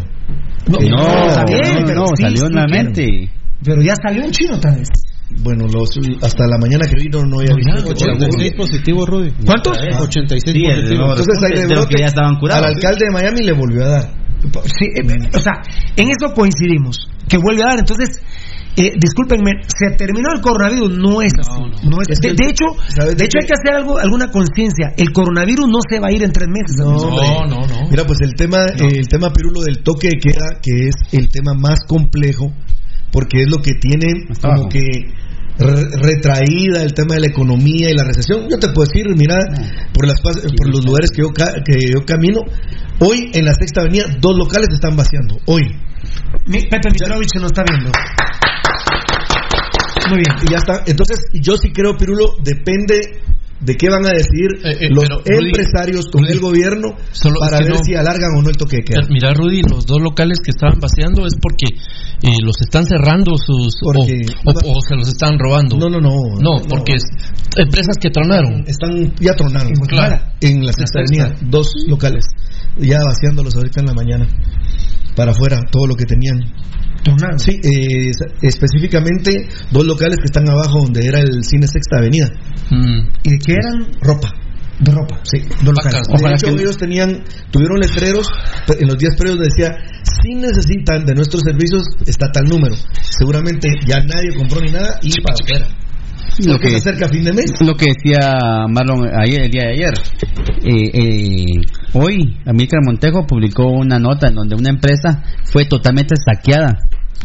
No, 0.68 0.78
No, 0.80 1.28
está 1.28 1.46
bien, 1.46 1.80
no, 1.80 1.86
pero 1.86 2.00
no, 2.02 2.08
sí, 2.16 2.24
salió 2.24 2.38
sí, 2.46 2.52
nuevamente. 2.52 3.30
Pero 3.64 3.82
ya 3.82 3.94
salió 3.96 4.24
en 4.24 4.32
chino 4.32 4.60
tal 4.60 4.76
vez. 4.76 4.90
Bueno, 5.44 5.66
los, 5.68 5.90
hasta 6.24 6.48
la 6.48 6.58
mañana 6.58 6.86
que 6.88 6.96
vino 7.04 7.22
no 7.24 7.40
había 7.40 7.56
visto. 7.56 7.76
ya, 7.84 7.92
86 7.92 8.54
positivos, 8.56 9.08
Rudy. 9.10 9.32
¿Cuántos? 9.46 9.78
86 9.78 10.42
Sí, 10.46 10.66
el 10.66 10.82
positivos. 10.82 11.20
Entonces 11.20 11.44
ahí 11.44 11.68
de 11.68 11.76
de 11.76 11.86
que 11.88 12.00
ya 12.00 12.06
estaban 12.08 12.36
curados. 12.40 12.66
Al 12.66 12.74
alcalde 12.76 13.06
de 13.06 13.12
Miami 13.12 13.42
le 13.44 13.52
volvió 13.54 13.84
a 13.86 13.88
dar. 13.90 14.10
Sí, 14.66 14.86
eh, 14.96 15.30
o 15.34 15.40
sea, 15.40 15.54
en 15.96 16.08
eso 16.10 16.34
coincidimos, 16.34 16.98
que 17.28 17.38
vuelve 17.38 17.64
a 17.64 17.68
dar. 17.68 17.80
Entonces, 17.80 18.22
eh, 18.78 18.92
discúlpenme, 19.00 19.52
se 19.68 19.96
terminó 19.98 20.30
el 20.36 20.42
coronavirus, 20.42 20.98
no 20.98 21.22
es 21.22 21.34
así. 21.40 21.62
No, 21.84 21.98
es- 22.02 22.10
Es 22.12 22.20
de, 22.20 22.46
hecho, 22.46 22.66
¿sabes 22.96 23.18
de 23.18 23.26
hecho 23.26 23.40
hay 23.42 23.48
que 23.48 23.54
hacer 23.54 23.74
algo, 23.76 23.98
alguna 23.98 24.30
conciencia. 24.30 24.94
El 24.98 25.12
coronavirus 25.12 25.66
no 25.68 25.80
se 25.90 26.00
va 26.00 26.08
a 26.10 26.12
ir 26.12 26.24
en 26.24 26.32
tres 26.32 26.48
meses. 26.48 26.76
No, 26.78 26.94
no, 27.48 27.66
no. 27.68 27.90
Mira, 27.90 28.04
pues 28.06 28.20
el 28.22 28.34
tema, 28.36 28.66
eh, 28.68 28.98
el 29.00 29.08
tema 29.08 29.32
Pirulo 29.34 29.62
del 29.62 29.82
toque 29.84 30.10
de 30.10 30.20
queda, 30.20 30.60
que 30.62 30.90
es 30.90 30.96
el 31.12 31.28
tema 31.30 31.54
más 31.54 31.80
complejo, 31.88 32.52
porque 33.12 33.42
es 33.42 33.50
lo 33.50 33.58
que 33.58 33.74
tiene 33.74 34.08
Hasta 34.30 34.48
como 34.48 34.54
abajo. 34.64 34.70
que 34.70 34.82
re- 35.60 35.90
retraída 36.00 36.84
el 36.84 36.94
tema 36.94 37.16
de 37.16 37.22
la 37.22 37.28
economía 37.28 37.90
y 37.90 37.94
la 37.96 38.04
recesión. 38.04 38.48
Yo 38.50 38.60
te 38.60 38.68
puedo 38.70 38.88
decir, 38.88 39.08
mira, 39.18 39.38
por 39.92 40.06
las 40.08 40.22
por 40.22 40.70
los 40.70 40.86
lugares 40.86 41.10
que 41.10 41.24
yo 41.24 41.30
ca- 41.30 41.64
que 41.66 41.80
yo 41.92 42.06
camino, 42.06 42.42
hoy 43.00 43.32
en 43.34 43.46
la 43.46 43.54
Sexta 43.54 43.82
Avenida 43.82 44.06
dos 44.20 44.36
locales 44.38 44.70
están 44.74 44.96
vaciando. 44.96 45.38
Hoy. 45.46 45.64
Mi- 46.46 46.62
Pepe 46.64 46.90
Mitrovich 46.92 47.30
se 47.34 47.40
nos 47.40 47.52
está 47.52 47.64
viendo. 47.64 47.92
Muy 50.10 50.20
bien. 50.20 50.36
Y 50.48 50.52
ya 50.52 50.58
está. 50.58 50.84
Entonces, 50.86 51.20
yo 51.34 51.58
sí 51.58 51.72
creo, 51.72 51.96
Pirulo, 51.98 52.36
depende 52.42 53.20
de 53.60 53.76
qué 53.76 53.90
van 53.90 54.06
a 54.06 54.10
decidir 54.10 54.50
Eh, 54.64 54.86
eh, 54.86 54.90
los 54.92 55.04
Rudy, 55.26 55.48
empresarios 55.50 56.06
con 56.12 56.22
Rudy, 56.24 56.34
el 56.34 56.40
gobierno 56.40 56.90
solo 57.12 57.40
para 57.40 57.58
ver 57.60 57.70
no- 57.70 57.84
si 57.84 57.96
alargan 57.96 58.30
o 58.38 58.42
no 58.44 58.50
el 58.50 58.56
toque 58.58 58.78
de 58.78 58.84
queda. 58.84 59.02
Mira, 59.10 59.34
Rudy, 59.34 59.62
los 59.64 59.86
dos 59.86 60.00
locales 60.02 60.38
que 60.44 60.52
estaban 60.52 60.80
vaciando 60.80 61.26
es 61.26 61.34
porque 61.42 61.74
eh, 62.22 62.38
los 62.44 62.56
están 62.62 62.86
cerrando 62.86 63.36
sus 63.38 63.74
o- 63.84 63.94
Porque- 63.94 64.26
o, 64.46 64.52
o 64.52 64.82
se 64.88 64.96
los 64.96 65.08
están 65.08 65.38
robando. 65.40 65.76
No, 65.78 65.90
no, 65.90 66.00
no. 66.00 66.12
No, 66.40 66.62
porque 66.70 66.94
es 66.96 67.04
empresas 67.58 67.98
que 68.00 68.10
tronaron. 68.10 68.64
Están, 68.68 69.14
ya 69.20 69.34
tronaron. 69.36 69.70
En 69.70 69.76
Guatemala. 69.80 70.34
En 70.42 70.66
la 70.66 70.72
Sexta 70.74 71.00
Avenida, 71.00 71.36
dos 71.50 71.74
locales. 71.88 72.26
Ya 72.80 73.00
vaciándolos 73.04 73.56
ahorita 73.56 73.80
en 73.82 73.86
la 73.88 73.94
mañana. 73.94 74.28
Para 75.18 75.32
afuera, 75.32 75.60
todo 75.70 75.88
lo 75.88 75.96
que 75.96 76.06
tenían. 76.06 76.40
Tornado. 77.04 77.38
Sí, 77.40 77.60
eh, 77.64 78.12
específicamente 78.42 79.48
dos 79.72 79.86
locales 79.86 80.18
que 80.20 80.26
están 80.26 80.48
abajo 80.50 80.80
donde 80.84 81.06
era 81.06 81.20
el 81.20 81.44
cine 81.44 81.68
Sexta 81.68 81.98
Avenida. 81.98 82.30
Mm. 82.70 83.08
¿Y 83.24 83.30
de 83.32 83.40
qué 83.40 83.54
eran? 83.54 83.92
Ropa. 84.02 84.30
De 84.80 84.92
ropa. 84.92 85.20
Sí, 85.24 85.40
Dos 85.64 85.74
locales. 85.74 86.08
De 86.08 86.14
Ojalá 86.14 86.36
hecho, 86.36 86.56
que- 86.56 86.62
ellos 86.62 86.78
tenían, 86.78 87.24
tuvieron 87.52 87.80
letreros 87.80 88.28
en 88.80 88.88
los 88.88 88.98
días 88.98 89.16
previos 89.18 89.40
decía, 89.40 89.76
si 90.04 90.36
necesitan 90.36 91.04
de 91.06 91.16
nuestros 91.16 91.42
servicios, 91.42 91.84
está 92.06 92.32
tal 92.32 92.44
número. 92.46 92.76
Seguramente 93.02 93.70
ya 93.88 94.00
nadie 94.04 94.36
compró 94.38 94.62
ni 94.62 94.72
nada 94.72 95.00
y 95.02 95.10
para 95.22 95.36
afuera. 95.44 95.68
Lo 96.46 96.60
que, 96.60 96.70
se 96.70 96.78
acerca 96.78 97.06
a 97.06 97.10
fin 97.10 97.24
de 97.24 97.34
mes. 97.34 97.52
lo 97.62 97.76
que 97.76 97.88
decía 97.88 98.66
Marlon 98.70 99.10
ayer, 99.20 99.44
el 99.44 99.52
día 99.52 99.64
de 99.64 99.72
ayer. 99.74 99.94
Eh, 100.64 100.92
eh, 100.94 101.62
hoy, 101.94 102.38
Amílcar 102.46 102.82
Montejo 102.86 103.26
publicó 103.26 103.72
una 103.72 104.00
nota 104.00 104.28
en 104.28 104.36
donde 104.36 104.56
una 104.56 104.70
empresa 104.70 105.24
fue 105.46 105.66
totalmente 105.66 106.16
saqueada 106.16 106.78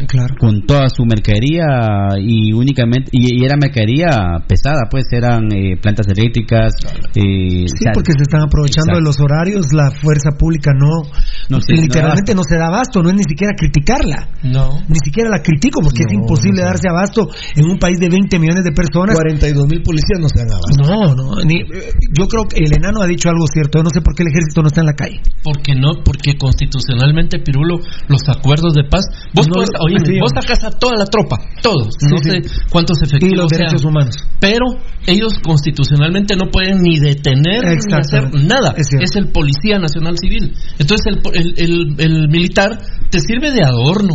Claro. 0.07 0.35
con 0.39 0.65
toda 0.65 0.89
su 0.89 1.05
mercadería 1.05 2.17
y 2.19 2.51
únicamente 2.53 3.09
y, 3.11 3.41
y 3.41 3.45
era 3.45 3.55
mercadería 3.57 4.41
pesada 4.47 4.81
pues 4.89 5.05
eran 5.11 5.51
eh, 5.53 5.77
plantas 5.81 6.07
eléctricas 6.07 6.73
eh, 7.15 7.65
Sí, 7.65 7.65
o 7.65 7.67
sea, 7.83 7.91
porque 7.93 8.11
se 8.17 8.23
están 8.23 8.41
aprovechando 8.41 8.93
Exacto. 8.93 8.99
de 8.99 9.05
los 9.05 9.19
horarios, 9.21 9.67
la 9.73 9.91
fuerza 9.91 10.31
pública 10.37 10.71
no, 10.73 11.05
No, 11.49 11.61
sí, 11.61 11.75
literalmente 11.77 12.33
no 12.33 12.41
no, 12.41 12.43
se 12.43 12.57
da 12.57 12.67
abasto, 12.67 13.01
no 13.03 13.09
es 13.09 13.15
ni 13.15 13.23
siquiera 13.23 13.53
criticarla, 13.55 14.27
No. 14.43 14.81
ni 14.89 14.97
siquiera 15.03 15.29
la 15.29 15.41
critico 15.41 15.79
porque 15.81 16.03
es 16.07 16.11
imposible 16.11 16.61
no 16.61 16.67
sé. 16.67 16.73
darse 16.73 16.87
abasto 16.89 17.29
en 17.55 17.65
un 17.69 17.77
país 17.77 17.99
de 17.99 18.09
20 18.09 18.39
millones 18.39 18.63
de 18.65 18.71
personas. 18.73 19.15
42 19.15 19.67
mil 19.69 19.81
policías 19.83 20.19
no 20.19 20.27
se 20.27 20.39
dan 20.39 20.51
abasto. 20.51 20.81
No, 20.83 21.15
no, 21.15 21.43
ni- 21.45 21.61
eh, 21.61 21.93
yo 22.17 22.27
creo 22.27 22.43
que 22.49 22.63
el 22.65 22.73
enano 22.75 23.01
ha 23.01 23.07
dicho 23.07 23.29
algo 23.29 23.45
cierto, 23.47 23.79
yo 23.79 23.83
no 23.83 23.89
sé 23.93 24.01
por 24.01 24.15
qué 24.15 24.23
el 24.23 24.29
ejército 24.29 24.61
no 24.61 24.67
está 24.67 24.81
en 24.81 24.87
la 24.87 24.93
calle. 24.97 25.21
Porque 25.43 25.75
no, 25.75 26.03
porque 26.03 26.35
constitucionalmente, 26.37 27.39
Pirulo, 27.39 27.79
los 28.07 28.21
acuerdos 28.27 28.73
de 28.73 28.83
paz, 28.89 29.05
vos 29.33 29.47
podés- 29.47 29.69
oye, 29.85 29.97
sí, 30.05 30.19
vos 30.19 30.31
sacas 30.33 30.63
a 30.63 30.71
toda 30.71 30.97
la 30.97 31.05
tropa, 31.05 31.37
todos, 31.61 31.89
no 32.09 32.17
sé 32.17 32.41
cuántos 32.69 32.97
Y 33.01 33.05
efectivos 33.07 33.37
los 33.37 33.49
sean, 33.49 33.59
derechos 33.61 33.85
humanos. 33.85 34.15
pero 34.39 34.65
ellos 35.07 35.33
constitucionalmente 35.43 36.35
no 36.35 36.49
pueden 36.51 36.81
ni 36.81 36.99
detener 36.99 37.63
ni 37.65 37.93
hacer 37.93 38.33
nada. 38.33 38.73
Es 38.77 39.15
el 39.15 39.27
policía 39.31 39.79
nacional 39.79 40.15
civil. 40.17 40.53
Entonces 40.79 41.05
el, 41.07 41.21
el, 41.33 41.53
el- 41.57 41.95
el 41.99 42.29
militar 42.29 42.77
te 43.09 43.19
sirve 43.19 43.51
de 43.51 43.63
adorno, 43.63 44.13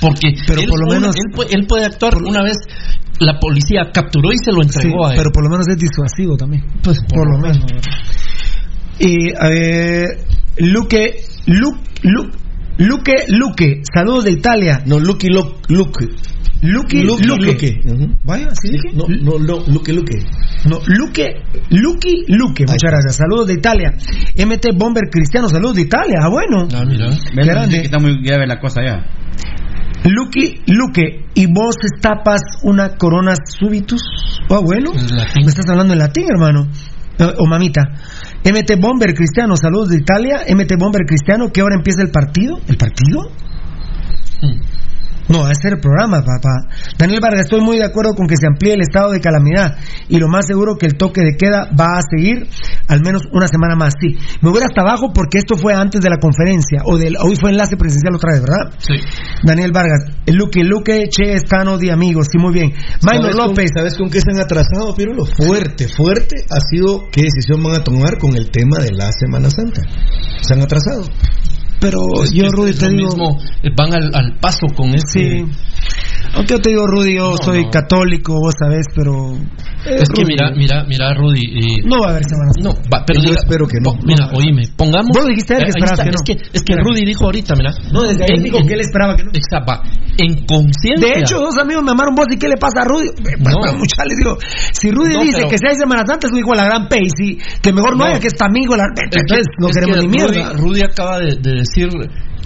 porque 0.00 0.32
Pero 0.46 0.60
él, 0.62 0.68
por 0.68 0.80
lo 0.80 0.94
menos- 0.94 1.14
él, 1.16 1.32
puede, 1.34 1.50
él 1.54 1.66
puede 1.66 1.84
actuar 1.84 2.14
una 2.22 2.42
vez 2.42 2.56
la 3.18 3.38
policía 3.38 3.90
capturó 3.92 4.32
y 4.32 4.38
se 4.42 4.50
lo 4.50 4.62
Sí, 4.62 4.68
entregó 4.78 5.06
a 5.06 5.10
él. 5.10 5.16
pero 5.18 5.30
por 5.30 5.44
lo 5.44 5.50
menos 5.50 5.66
es 5.68 5.76
disuasivo 5.76 6.36
también. 6.38 6.64
Pues, 6.82 6.98
por, 7.06 7.30
lo 7.30 7.38
menos. 7.38 7.58
Y 8.98 9.30
a 9.38 9.48
ver, 9.48 10.04
Luque, 10.58 11.22
Luque, 11.46 11.80
Luque, 12.02 12.38
Luque, 12.80 13.26
Luque, 13.28 13.82
saludos 13.94 14.24
de 14.24 14.32
Italia. 14.32 14.82
No. 14.86 14.98
Luke. 14.98 15.28
Luque, 15.28 15.58
Luque. 15.68 16.06
Luque. 16.62 17.02
Luque. 17.02 17.80
Ujú. 17.84 18.16
Vaya, 18.24 18.48
¿sí 18.54 18.70
dije? 18.72 18.96
No, 18.96 19.06
no, 19.06 19.38
no, 19.38 19.64
Luque, 19.66 19.92
Luque. 19.92 20.24
No, 20.64 20.78
Luque, 20.86 21.42
Lucky, 21.70 22.24
Luque, 22.28 22.64
muchas 22.66 22.90
gracias. 22.90 23.16
Saludos 23.16 23.48
de 23.48 23.54
Italia. 23.54 23.92
MT 24.36 24.76
Bomber 24.76 25.04
Cristiano, 25.10 25.48
saludos 25.48 25.76
de 25.76 25.82
Italia. 25.82 26.18
Ah, 26.22 26.28
bueno. 26.30 26.68
Ah, 26.74 26.84
mira. 26.86 27.08
grande. 27.34 27.80
que 27.80 27.84
está 27.84 27.98
muy 27.98 28.22
grave 28.22 28.46
la 28.46 28.58
cosa 28.58 28.82
ya 28.82 29.06
Lucky, 30.04 30.62
Luque, 30.66 31.26
¿y 31.34 31.46
vos 31.46 31.76
tapas 32.00 32.40
una 32.62 32.96
corona 32.96 33.34
subitus? 33.44 34.02
Ah, 34.48 34.60
bueno. 34.62 34.92
Me 34.92 35.48
estás 35.48 35.68
hablando 35.68 35.92
en 35.92 35.98
latín, 35.98 36.24
hermano. 36.30 36.68
Eh, 37.18 37.34
O 37.38 37.46
mamita. 37.46 37.82
MT 38.44 38.80
Bomber 38.80 39.14
Cristiano, 39.14 39.54
saludos 39.54 39.90
de 39.90 39.98
Italia. 39.98 40.44
MT 40.48 40.76
Bomber 40.78 41.04
Cristiano, 41.06 41.50
¿qué 41.52 41.62
hora 41.62 41.76
empieza 41.76 42.00
el 42.02 42.10
partido? 42.10 42.58
¿El 42.68 42.76
partido? 42.78 43.30
No, 45.30 45.42
ese 45.48 45.68
es 45.68 45.72
el 45.74 45.80
programa, 45.80 46.18
papá. 46.22 46.66
Daniel 46.98 47.20
Vargas, 47.22 47.42
estoy 47.42 47.60
muy 47.60 47.78
de 47.78 47.84
acuerdo 47.84 48.14
con 48.14 48.26
que 48.26 48.36
se 48.36 48.46
amplíe 48.46 48.74
el 48.74 48.80
estado 48.82 49.12
de 49.12 49.20
calamidad 49.20 49.76
y 50.08 50.18
lo 50.18 50.28
más 50.28 50.46
seguro 50.46 50.76
que 50.76 50.86
el 50.86 50.96
toque 50.96 51.22
de 51.22 51.36
queda 51.38 51.68
va 51.78 51.98
a 51.98 52.02
seguir 52.10 52.48
al 52.88 53.00
menos 53.02 53.22
una 53.32 53.46
semana 53.46 53.76
más. 53.76 53.94
Sí, 54.00 54.16
me 54.42 54.50
voy 54.50 54.60
hasta 54.62 54.82
abajo 54.82 55.12
porque 55.14 55.38
esto 55.38 55.56
fue 55.56 55.72
antes 55.74 56.00
de 56.00 56.10
la 56.10 56.16
conferencia 56.18 56.82
o 56.84 56.98
del 56.98 57.16
hoy 57.16 57.36
fue 57.40 57.50
enlace 57.50 57.76
presencial 57.76 58.14
otra 58.14 58.32
vez, 58.32 58.42
¿verdad? 58.42 58.74
Sí. 58.78 58.94
Daniel 59.44 59.70
Vargas, 59.72 60.04
Luque, 60.26 60.64
Luque, 60.64 61.04
Che, 61.08 61.34
Estano, 61.34 61.78
de 61.78 61.92
amigos, 61.92 62.26
sí, 62.30 62.38
muy 62.38 62.52
bien. 62.52 62.72
Maynor 63.04 63.32
¿Sabes 63.32 63.36
con- 63.36 63.48
López, 63.48 63.70
¿Sabes 63.74 63.96
con 63.96 64.10
qué 64.10 64.20
se 64.20 64.30
han 64.32 64.40
atrasado, 64.40 64.94
Pirulo? 64.96 65.24
Fuerte, 65.26 65.86
fuerte 65.88 66.36
ha 66.50 66.58
sido 66.68 67.04
qué 67.12 67.22
decisión 67.22 67.62
van 67.62 67.76
a 67.80 67.84
tomar 67.84 68.18
con 68.18 68.34
el 68.36 68.50
tema 68.50 68.78
de 68.78 68.90
la 68.92 69.12
Semana 69.12 69.48
Santa. 69.48 69.82
Se 70.42 70.54
han 70.54 70.60
atrasado. 70.62 71.04
Pero 71.80 72.00
yo, 72.32 72.50
Rudy, 72.50 72.72
te 72.74 72.90
lo 72.90 72.96
digo. 72.96 73.08
mismo, 73.08 73.38
eh, 73.62 73.70
van 73.74 73.94
al, 73.94 74.10
al 74.14 74.38
paso 74.38 74.66
con 74.76 74.94
este. 74.94 75.20
Sí. 75.20 75.44
Aunque 76.34 76.54
yo 76.54 76.60
te 76.60 76.70
digo, 76.70 76.86
Rudy, 76.86 77.16
yo 77.16 77.34
soy 77.42 77.68
católico, 77.70 78.34
vos 78.34 78.54
sabés, 78.58 78.86
pero. 78.94 79.32
eh, 79.34 79.98
Es 80.02 80.08
que 80.10 80.22
Rudy, 80.22 80.32
mira, 80.34 80.50
mira, 80.54 80.84
mira, 80.86 81.14
Rudy. 81.14 81.40
y- 81.42 81.82
No 81.88 82.00
va 82.00 82.08
a 82.08 82.10
haber 82.10 82.24
Semana 82.24 82.52
Santa. 82.54 82.68
No, 82.68 82.74
va, 82.92 83.04
pero 83.06 83.20
Yo 83.20 83.30
diga- 83.30 83.40
espero 83.42 83.66
que 83.66 83.78
no. 83.82 83.90
po- 83.92 83.98
Mira, 84.06 84.30
oíme, 84.34 84.62
pongamos. 84.76 85.10
Vos 85.12 85.26
dijiste 85.26 85.54
ayer 85.54 85.66
que 85.66 85.70
Eh, 85.70 85.74
ahí 85.74 85.82
esperabas 85.82 85.98
está, 85.98 86.04
que 86.04 86.10
no. 86.14 86.20
Es 86.20 86.50
que, 86.52 86.58
es 86.58 86.62
que 86.62 86.74
Rudy 86.76 87.04
dijo 87.04 87.24
ahorita, 87.24 87.54
mira. 87.56 87.70
No, 87.92 88.02
desde 88.02 88.22
ahí 88.24 88.36
en- 88.36 88.42
dijo 88.44 88.58
en- 88.58 88.66
que 88.68 88.74
él 88.74 88.80
esperaba 88.80 89.16
que 89.16 89.24
no. 89.24 89.30
Exacto, 89.34 89.66
va. 89.72 89.82
En 90.18 90.46
conciencia. 90.46 91.08
De 91.08 91.20
hecho, 91.20 91.40
dos 91.40 91.56
amigos 91.58 91.82
me 91.82 91.90
llamaron 91.90 92.14
vos 92.14 92.26
y 92.30 92.36
qué 92.38 92.46
le 92.48 92.56
pasa 92.56 92.82
a 92.82 92.84
Rudy. 92.84 93.08
Eh, 93.08 93.36
No. 93.40 93.50
Bueno, 93.58 93.78
mucha 93.78 94.04
les 94.06 94.16
digo, 94.16 94.36
si 94.72 94.90
Rudy 94.90 95.14
No, 95.14 95.22
dice 95.22 95.36
pero- 95.38 95.48
que 95.50 95.58
si 95.58 95.66
hay 95.66 95.74
Semana 95.76 96.04
Santa 96.06 96.26
es 96.28 96.32
un 96.32 96.38
hijo 96.38 96.50
de 96.52 96.56
la 96.58 96.64
gran 96.64 96.88
Paisy, 96.88 97.38
que 97.62 97.72
mejor 97.72 97.92
no, 97.96 98.04
No. 98.04 98.04
haya 98.04 98.20
que 98.20 98.28
está 98.28 98.46
amigo 98.46 98.76
la 98.76 98.84
Es 98.94 99.08
que- 99.10 99.20
Entonces 99.20 99.46
no 99.58 99.68
es 99.68 99.74
queremos 99.74 99.96
que 99.96 100.02
ni 100.06 100.08
mierda. 100.08 100.52
Rudy, 100.52 100.60
Rudy 100.62 100.82
acaba 100.84 101.18
de, 101.18 101.36
de 101.40 101.52
decir, 101.64 101.88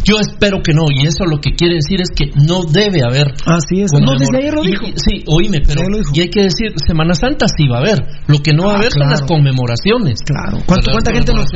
yo 0.04 0.20
espero 0.20 0.62
que 0.62 0.72
no, 0.72 0.84
y 0.90 1.06
eso 1.06 1.24
lo 1.24 1.40
que 1.40 1.52
quiere 1.52 1.76
decir 1.76 2.00
es 2.00 2.10
que 2.14 2.30
no 2.46 2.62
debe 2.64 3.02
haber. 3.02 3.32
Así 3.46 3.80
es. 3.82 3.90
No, 3.92 4.12
desde 4.18 4.36
ayer 4.38 4.54
lo 4.54 4.62
dijo. 4.62 4.86
y- 4.86 4.92
sí, 4.96 5.24
oíme, 5.26 5.60
pero 5.66 5.80
Ayer 5.80 5.90
lo 5.90 5.98
dijo. 5.98 6.10
y 6.14 6.20
hay 6.20 6.28
que 6.28 6.42
decir, 6.42 6.72
Semana 6.86 7.14
Santa 7.14 7.46
sí 7.48 7.66
va 7.68 7.78
a 7.78 7.80
haber. 7.80 7.98
Lo 8.28 8.38
que 8.40 8.52
no 8.52 8.64
va 8.66 8.72
a 8.72 8.74
Ah, 8.74 8.78
haber 8.78 8.92
son 8.92 9.08
las 9.10 9.22
conmemoraciones. 9.22 10.20
Claro. 10.24 10.58
¿Cuánto- 10.66 10.90
¿Cuánta, 10.92 11.12
gente 11.12 11.32
nos. 11.32 11.46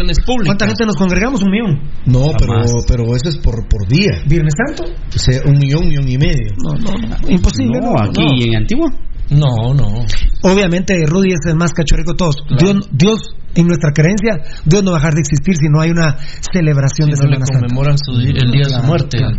¿Cuánta 0.44 0.66
gente 0.66 0.84
nos 0.86 0.96
congregamos? 0.96 1.42
Un 1.42 1.50
millón. 1.50 1.80
No, 2.06 2.30
pero, 2.38 2.62
pero 2.86 3.16
eso 3.16 3.28
es 3.28 3.36
por, 3.38 3.68
por 3.68 3.86
día. 3.88 4.22
¿Viernes 4.26 4.54
Santo? 4.56 4.84
O 5.14 5.18
sea, 5.18 5.40
un 5.46 5.58
millón, 5.58 5.82
un 5.82 5.88
millón 5.88 6.08
y 6.08 6.18
medio. 6.18 6.52
No, 6.64 6.74
no, 6.78 6.92
no. 6.98 7.16
Imposible. 7.28 7.80
No, 7.80 7.92
no, 7.92 8.00
aquí 8.02 8.22
no. 8.24 8.44
en 8.44 8.56
Antigua. 8.56 8.90
No, 9.30 9.74
no. 9.74 10.04
Obviamente 10.42 10.94
Rudy 11.06 11.32
es 11.32 11.40
el 11.46 11.56
más 11.56 11.72
cachorrico 11.72 12.12
de 12.12 12.16
todos. 12.16 12.36
Claro. 12.46 12.56
Dios, 12.64 12.88
Dios, 12.92 13.20
en 13.54 13.66
nuestra 13.66 13.92
creencia, 13.92 14.38
Dios 14.64 14.82
no 14.84 14.92
va 14.92 14.98
a 14.98 15.00
dejar 15.00 15.14
de 15.14 15.20
existir 15.20 15.56
si 15.56 15.68
no 15.68 15.80
hay 15.80 15.90
una 15.90 16.16
celebración 16.52 17.08
Si 17.10 17.12
de 17.12 17.18
no 17.18 17.28
le 17.30 17.34
Semana 17.36 17.46
Santa. 17.46 17.60
conmemoran 17.66 17.96
su 17.98 18.12
el 18.12 18.50
día 18.52 18.64
de 18.64 18.70
su 18.70 18.82
muerte. 18.84 19.18
claro. 19.18 19.36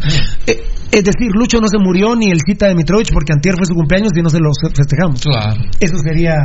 Eh, 0.47 0.63
es 0.91 1.03
decir, 1.03 1.29
Lucho 1.33 1.59
no 1.61 1.67
se 1.67 1.77
murió 1.77 2.15
ni 2.15 2.31
el 2.31 2.39
cita 2.45 2.67
de 2.67 2.73
Mitrovich 2.75 3.11
porque 3.13 3.31
antier 3.31 3.55
fue 3.55 3.65
su 3.67 3.75
cumpleaños 3.75 4.11
y 4.17 4.21
no 4.23 4.29
se 4.29 4.39
lo 4.39 4.49
festejamos. 4.75 5.21
Claro. 5.21 5.61
Eso 5.79 5.97
sería 6.03 6.35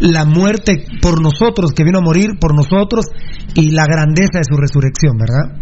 la 0.00 0.24
muerte 0.26 0.84
por 1.00 1.22
nosotros, 1.22 1.72
que 1.72 1.82
vino 1.84 1.98
a 1.98 2.02
morir 2.02 2.38
por 2.38 2.54
nosotros 2.54 3.06
y 3.54 3.70
la 3.70 3.84
grandeza 3.86 4.38
de 4.38 4.44
su 4.44 4.56
resurrección, 4.58 5.16
¿verdad? 5.18 5.56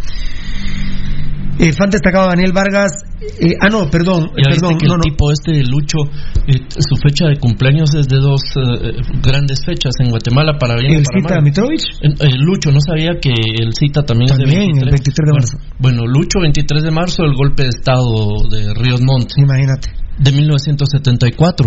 Eh, 1.59 1.73
fan 1.73 1.91
destacado 1.91 2.29
Daniel 2.29 2.53
Vargas. 2.53 2.93
eh, 3.41 3.55
ah, 3.61 3.69
no, 3.69 3.91
perdón, 3.91 4.31
Ya 4.37 4.49
viste 4.51 4.61
perdón, 4.61 4.79
que 4.79 4.87
no, 4.87 4.95
el 4.95 4.99
no. 4.99 5.03
tipo 5.03 5.33
este, 5.33 5.63
Lucho, 5.65 5.99
eh, 6.47 6.67
su 6.79 6.95
fecha 6.97 7.27
de 7.27 7.37
cumpleaños 7.39 7.93
es 7.95 8.07
de 8.07 8.17
dos 8.19 8.41
eh, 8.57 8.93
grandes 9.23 9.65
fechas 9.67 9.93
en 10.01 10.11
Guatemala 10.11 10.57
para 10.59 10.77
bien 10.77 10.95
¿El 10.95 11.03
para 11.05 11.37
cita. 11.37 11.41
Mitrovich? 11.41 11.83
Eh, 12.03 12.29
Lucho, 12.39 12.71
no 12.71 12.81
sabía 12.81 13.19
que 13.21 13.31
el 13.31 13.73
cita 13.75 14.03
también, 14.05 14.29
También, 14.29 14.71
es 14.71 14.77
de 14.77 14.83
el 14.83 14.91
23 14.91 15.15
de 15.17 15.23
Bueno, 15.25 15.35
marzo. 15.35 15.59
Bueno, 15.79 16.07
Lucho, 16.07 16.39
23 16.41 16.83
de 16.85 16.91
marzo, 16.93 17.23
el 17.25 17.35
golpe 17.35 17.63
de 17.65 17.69
estado 17.71 18.49
de 18.51 18.73
Ríos 18.75 19.01
Montt, 19.03 19.33
Imagínate. 19.37 19.91
de 20.19 20.33
1974. 20.33 21.67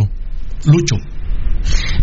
Lucho. 0.65 0.95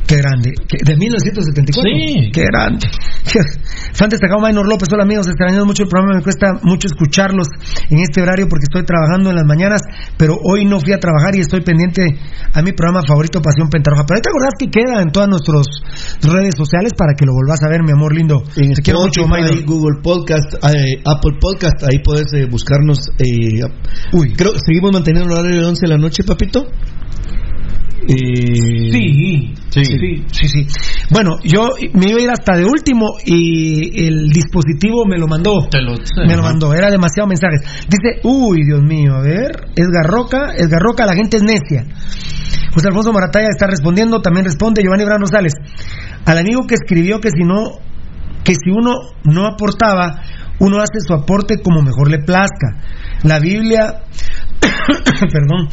Qué 0.06 0.16
grande. 0.16 0.52
De 0.84 0.96
1974. 0.96 1.82
Sí. 1.84 2.30
Qué 2.32 2.44
grande. 2.44 2.86
Fan 3.92 4.08
destacado 4.08 4.40
Maynor 4.40 4.66
López. 4.66 4.88
Hola 4.92 5.04
amigos, 5.04 5.26
extrañando 5.26 5.66
mucho 5.66 5.82
el 5.82 5.88
programa. 5.88 6.16
Me 6.16 6.22
cuesta 6.22 6.54
mucho 6.62 6.86
escucharlos 6.86 7.48
en 7.90 7.98
este 7.98 8.22
horario 8.22 8.46
porque 8.48 8.64
estoy 8.64 8.84
trabajando 8.84 9.30
en 9.30 9.36
las 9.36 9.44
mañanas, 9.44 9.82
pero 10.16 10.38
hoy 10.42 10.64
no 10.64 10.80
fui 10.80 10.92
a 10.92 10.98
trabajar 10.98 11.36
y 11.36 11.40
estoy 11.40 11.60
pendiente 11.60 12.06
a 12.52 12.62
mi 12.62 12.72
programa 12.72 13.02
favorito, 13.06 13.42
Pasión 13.42 13.68
Pentarroja. 13.68 14.04
Pero 14.06 14.16
ahí 14.16 14.22
te 14.22 14.30
acordás 14.30 14.54
que 14.58 14.70
queda 14.70 15.02
en 15.02 15.10
todas 15.10 15.28
nuestras 15.28 15.66
redes 16.22 16.54
sociales 16.56 16.92
para 16.96 17.12
que 17.14 17.26
lo 17.26 17.32
volvás 17.32 17.62
a 17.62 17.68
ver, 17.68 17.82
mi 17.82 17.92
amor 17.92 18.14
lindo. 18.14 18.42
En 18.56 18.72
Te 18.72 18.82
quiero 18.82 19.00
mucho, 19.00 19.26
Maynor. 19.26 19.64
Google 19.64 20.00
Podcast, 20.02 20.54
eh, 20.72 21.02
Apple 21.04 21.36
Podcast, 21.40 21.84
ahí 21.84 21.98
puedes 22.02 22.32
eh, 22.32 22.46
buscarnos. 22.50 22.98
Eh, 23.18 23.60
Uy. 24.12 24.32
creo 24.32 24.52
que 24.52 24.60
seguimos 24.64 24.92
manteniendo 24.92 25.32
el 25.32 25.38
horario 25.38 25.60
de 25.60 25.66
11 25.66 25.80
de 25.84 25.88
la 25.88 25.98
noche, 25.98 26.22
papito. 26.24 26.66
Sí, 28.06 29.54
Sí. 29.70 29.84
sí, 29.84 30.24
sí, 30.32 30.48
sí. 30.48 30.66
Bueno, 31.10 31.36
yo 31.44 31.68
me 31.92 32.08
iba 32.10 32.18
a 32.18 32.22
ir 32.22 32.30
hasta 32.30 32.56
de 32.56 32.64
último 32.64 33.06
y 33.24 34.06
el 34.06 34.28
dispositivo 34.28 35.04
me 35.06 35.18
lo 35.18 35.26
mandó. 35.26 35.68
Te 35.70 35.80
lo, 35.82 35.92
Me 36.26 36.36
lo 36.36 36.42
mandó, 36.42 36.72
era 36.74 36.90
demasiado 36.90 37.28
mensajes. 37.28 37.60
Dice, 37.88 38.20
uy, 38.24 38.64
Dios 38.64 38.82
mío, 38.82 39.14
a 39.14 39.20
ver, 39.20 39.68
Edgar 39.76 40.06
Roca, 40.06 40.54
Edgar 40.56 40.80
Roca, 40.80 41.06
la 41.06 41.14
gente 41.14 41.36
es 41.36 41.42
necia. 41.42 41.84
José 42.72 42.88
Alfonso 42.88 43.12
Marataya 43.12 43.48
está 43.50 43.66
respondiendo, 43.66 44.20
también 44.20 44.44
responde 44.46 44.82
Giovanni 44.82 45.04
Bran 45.04 45.20
Rosales. 45.20 45.52
Al 46.24 46.38
amigo 46.38 46.66
que 46.66 46.74
escribió 46.74 47.20
que 47.20 47.30
si 47.30 47.44
no, 47.44 47.78
que 48.44 48.54
si 48.54 48.70
uno 48.70 48.94
no 49.24 49.46
aportaba, 49.46 50.22
uno 50.60 50.78
hace 50.78 51.00
su 51.06 51.14
aporte 51.14 51.56
como 51.62 51.82
mejor 51.82 52.10
le 52.10 52.18
plazca. 52.18 52.76
La 53.22 53.38
Biblia, 53.38 54.02
perdón, 55.32 55.68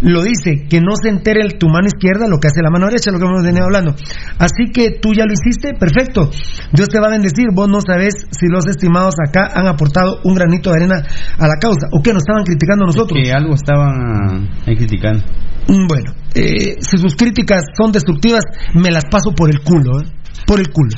lo 0.00 0.22
dice, 0.22 0.66
que 0.68 0.80
no 0.80 0.92
se 1.00 1.08
entere 1.08 1.40
el- 1.42 1.58
tu 1.58 1.68
mano 1.68 1.86
izquierda 1.86 2.26
lo 2.28 2.38
que 2.38 2.48
hace 2.48 2.62
la 2.62 2.70
mano 2.70 2.86
derecha, 2.86 3.10
lo 3.10 3.18
que 3.18 3.24
hemos 3.24 3.42
venido 3.42 3.64
hablando. 3.64 3.94
Así 4.38 4.70
que 4.72 4.98
tú 5.00 5.14
ya 5.14 5.24
lo 5.24 5.32
hiciste, 5.32 5.74
perfecto. 5.78 6.30
Dios 6.72 6.88
te 6.88 7.00
va 7.00 7.06
a 7.08 7.10
bendecir, 7.10 7.46
vos 7.54 7.68
no 7.68 7.78
sabes 7.80 8.14
si 8.30 8.46
los 8.48 8.66
estimados 8.66 9.14
acá 9.26 9.48
han 9.54 9.66
aportado 9.66 10.20
un 10.24 10.34
granito 10.34 10.70
de 10.70 10.76
arena 10.76 11.02
a 11.38 11.46
la 11.46 11.54
causa, 11.60 11.86
o 11.92 12.02
que 12.02 12.12
nos 12.12 12.22
estaban 12.22 12.44
criticando 12.44 12.84
nosotros. 12.86 13.18
Que 13.22 13.32
algo 13.32 13.54
estaban 13.54 14.48
ahí 14.66 14.76
criticando. 14.76 15.22
Mm, 15.68 15.86
Bueno, 15.88 16.12
eh, 16.34 16.76
si 16.80 16.98
sus 16.98 17.16
críticas 17.16 17.62
son 17.76 17.90
destructivas, 17.92 18.42
me 18.74 18.90
las 18.90 19.04
paso 19.06 19.32
por 19.34 19.48
el 19.50 19.60
culo, 19.60 20.00
¿eh? 20.00 20.06
por 20.46 20.60
el 20.60 20.68
culo. 20.70 20.96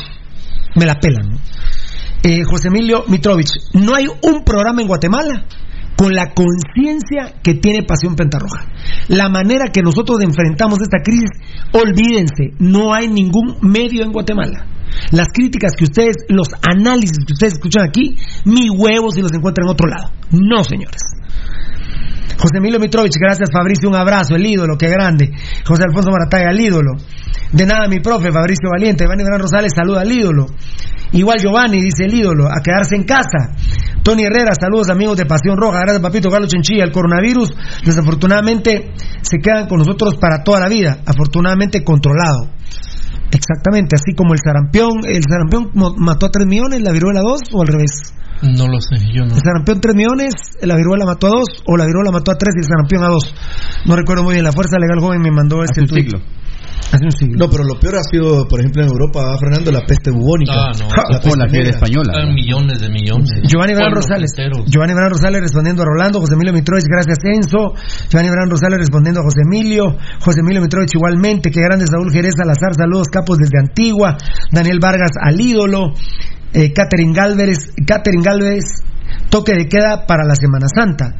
Me 0.74 0.86
la 0.86 0.96
pelan. 0.96 1.30
¿no? 1.30 1.38
Eh, 2.22 2.42
José 2.44 2.68
Emilio 2.68 3.04
Mitrovich, 3.08 3.50
no 3.74 3.94
hay 3.94 4.06
un 4.08 4.42
programa 4.44 4.82
en 4.82 4.88
Guatemala 4.88 5.44
con 5.96 6.12
la 6.12 6.32
conciencia 6.34 7.40
que 7.42 7.54
tiene 7.54 7.82
Pasión 7.82 8.14
Pentarroja. 8.14 8.66
La 9.08 9.28
manera 9.28 9.70
que 9.72 9.82
nosotros 9.82 10.20
enfrentamos 10.20 10.80
esta 10.82 10.98
crisis, 11.02 11.30
olvídense, 11.72 12.52
no 12.58 12.92
hay 12.92 13.08
ningún 13.08 13.56
medio 13.62 14.04
en 14.04 14.12
Guatemala. 14.12 14.66
Las 15.10 15.28
críticas 15.32 15.72
que 15.76 15.84
ustedes, 15.84 16.16
los 16.28 16.48
análisis 16.62 17.18
que 17.26 17.32
ustedes 17.32 17.54
escuchan 17.54 17.88
aquí, 17.88 18.16
mi 18.44 18.68
huevo 18.70 19.10
si 19.10 19.22
los 19.22 19.32
encuentran 19.32 19.66
en 19.66 19.72
otro 19.72 19.88
lado. 19.88 20.12
No, 20.30 20.62
señores. 20.64 21.15
José 22.38 22.58
Emilio 22.58 22.78
Mitrovich, 22.78 23.14
gracias 23.18 23.50
Fabricio, 23.52 23.88
un 23.88 23.96
abrazo, 23.96 24.34
el 24.34 24.44
ídolo, 24.44 24.76
qué 24.76 24.88
grande. 24.88 25.32
José 25.64 25.84
Alfonso 25.84 26.10
Marataya, 26.10 26.50
el 26.50 26.60
ídolo. 26.60 26.92
De 27.52 27.64
nada, 27.64 27.88
mi 27.88 28.00
profe, 28.00 28.32
Fabricio 28.32 28.68
Valiente. 28.70 29.04
Giovanni 29.04 29.24
Gran 29.24 29.40
Rosales, 29.40 29.72
saluda 29.74 30.02
al 30.02 30.12
ídolo. 30.12 30.46
Igual 31.12 31.38
Giovanni, 31.40 31.80
dice 31.80 32.04
el 32.04 32.14
ídolo, 32.14 32.46
a 32.48 32.60
quedarse 32.62 32.96
en 32.96 33.04
casa. 33.04 33.54
Tony 34.02 34.24
Herrera, 34.24 34.52
saludos 34.54 34.90
amigos 34.90 35.16
de 35.16 35.24
Pasión 35.24 35.56
Roja. 35.56 35.80
Gracias, 35.80 36.02
papito 36.02 36.28
Carlos 36.30 36.50
Chenchilla. 36.50 36.84
El 36.84 36.92
coronavirus, 36.92 37.54
desafortunadamente, 37.84 38.92
se 39.22 39.38
quedan 39.38 39.68
con 39.68 39.78
nosotros 39.78 40.16
para 40.16 40.42
toda 40.42 40.60
la 40.60 40.68
vida. 40.68 40.98
Afortunadamente 41.06 41.82
controlado. 41.82 42.50
Exactamente, 43.30 43.96
así 43.96 44.14
como 44.16 44.34
el 44.34 44.40
sarampión. 44.44 45.00
¿El 45.06 45.22
sarampión 45.22 45.70
mató 45.98 46.26
a 46.26 46.30
3 46.30 46.46
millones, 46.46 46.82
la 46.82 46.92
viruela 46.92 47.20
2 47.20 47.40
o 47.52 47.62
al 47.62 47.68
revés? 47.68 48.14
No 48.42 48.68
lo 48.68 48.80
sé, 48.80 48.96
yo 49.14 49.24
no. 49.24 49.34
El 49.34 49.40
sarampión 49.42 49.80
3 49.80 49.94
millones, 49.94 50.34
la 50.62 50.76
viruela 50.76 51.04
mató 51.06 51.26
a 51.28 51.30
2 51.30 51.44
o 51.66 51.76
la 51.76 51.86
viruela 51.86 52.10
mató 52.12 52.32
a 52.32 52.36
3 52.36 52.54
y 52.56 52.58
el 52.60 52.64
sarampión 52.64 53.02
a 53.04 53.08
2. 53.08 53.34
No 53.86 53.96
recuerdo 53.96 54.24
muy 54.24 54.34
bien, 54.34 54.44
la 54.44 54.52
Fuerza 54.52 54.76
Legal 54.78 55.00
Joven 55.00 55.20
me 55.22 55.30
mandó 55.30 55.62
ese 55.62 55.72
Hace 55.72 55.80
un 55.82 55.86
tuit. 55.88 56.04
siglo. 56.04 56.20
Hace 56.92 57.04
un 57.04 57.10
siglo. 57.10 57.34
No, 57.38 57.50
pero 57.50 57.64
lo 57.64 57.80
peor 57.80 57.96
ha 57.96 58.04
sido, 58.04 58.46
por 58.46 58.60
ejemplo, 58.60 58.82
en 58.84 58.88
Europa, 58.88 59.18
va 59.24 59.38
frenando 59.38 59.72
la 59.72 59.80
peste 59.80 60.10
bubónica. 60.12 60.52
Ah, 60.54 60.72
no. 60.78 60.86
La 60.86 61.18
peste 61.18 61.64
la 61.64 61.70
española. 61.70 62.12
Están 62.14 62.34
millones 62.34 62.78
de 62.78 62.88
millones. 62.90 63.30
Giovanni 63.42 63.74
Bran 63.74 63.90
Rosales. 63.92 64.30
enteros. 64.36 64.70
Giovanni 64.70 64.94
Bran 64.94 65.10
Rosales 65.10 65.40
respondiendo 65.40 65.82
a 65.82 65.86
Rolando. 65.86 66.20
José 66.20 66.34
Emilio 66.34 66.52
Mitrovich, 66.52 66.86
gracias 66.86 67.18
Enzo. 67.24 67.74
Giovanni 68.08 68.30
Bran 68.30 68.50
Rosales 68.50 68.78
respondiendo 68.78 69.20
a 69.20 69.24
José 69.24 69.40
Emilio. 69.42 69.96
José 70.20 70.40
Emilio 70.40 70.62
Mitrovich 70.62 70.94
igualmente. 70.94 71.50
Qué 71.50 71.60
grande 71.60 71.86
Saúl 71.86 72.12
Jerez 72.12 72.34
Salazar. 72.36 72.74
Saludos 72.76 73.08
capos 73.08 73.38
desde 73.38 73.58
Antigua. 73.58 74.16
Daniel 74.52 74.78
Vargas 74.80 75.10
al 75.20 75.40
ídolo. 75.40 75.90
Eh, 76.52 76.72
Catherine 76.72 77.12
Galvez. 77.12 77.58
Catherine 77.86 78.22
Galvez. 78.24 78.64
Toque 79.30 79.54
de 79.54 79.66
queda 79.68 80.06
para 80.06 80.24
la 80.24 80.34
Semana 80.34 80.66
Santa. 80.72 81.14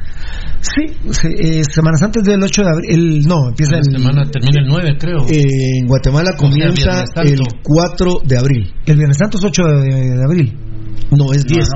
Sí, 0.61 0.87
se- 1.11 1.29
eh, 1.61 1.65
Semana 1.65 1.97
Santa 1.97 2.21
es 2.21 2.25
del 2.27 2.43
8 2.43 2.63
de 2.63 2.69
abril. 2.71 2.91
el- 2.91 3.27
no, 3.27 3.49
empieza 3.49 3.73
La 3.73 3.79
el, 3.79 3.85
semana 3.85 4.31
termina 4.31 4.61
el 4.63 4.67
9, 4.69 4.97
creo. 4.99 5.27
Eh, 5.29 5.79
en 5.81 5.87
Guatemala 5.87 6.31
sea, 6.31 6.37
comienza 6.39 6.91
Viernes 6.91 7.11
Santo. 7.15 7.33
el 7.33 7.41
4 7.63 8.21
de 8.25 8.39
abril. 8.39 8.75
el 8.87 8.97
Viernes 8.97 9.17
Santo 9.19 9.39
es 9.39 9.45
8 9.45 9.63
de, 9.65 10.17
de 10.17 10.25
abril. 10.25 10.59
No, 11.11 11.33
es 11.33 11.45
10. 11.45 11.69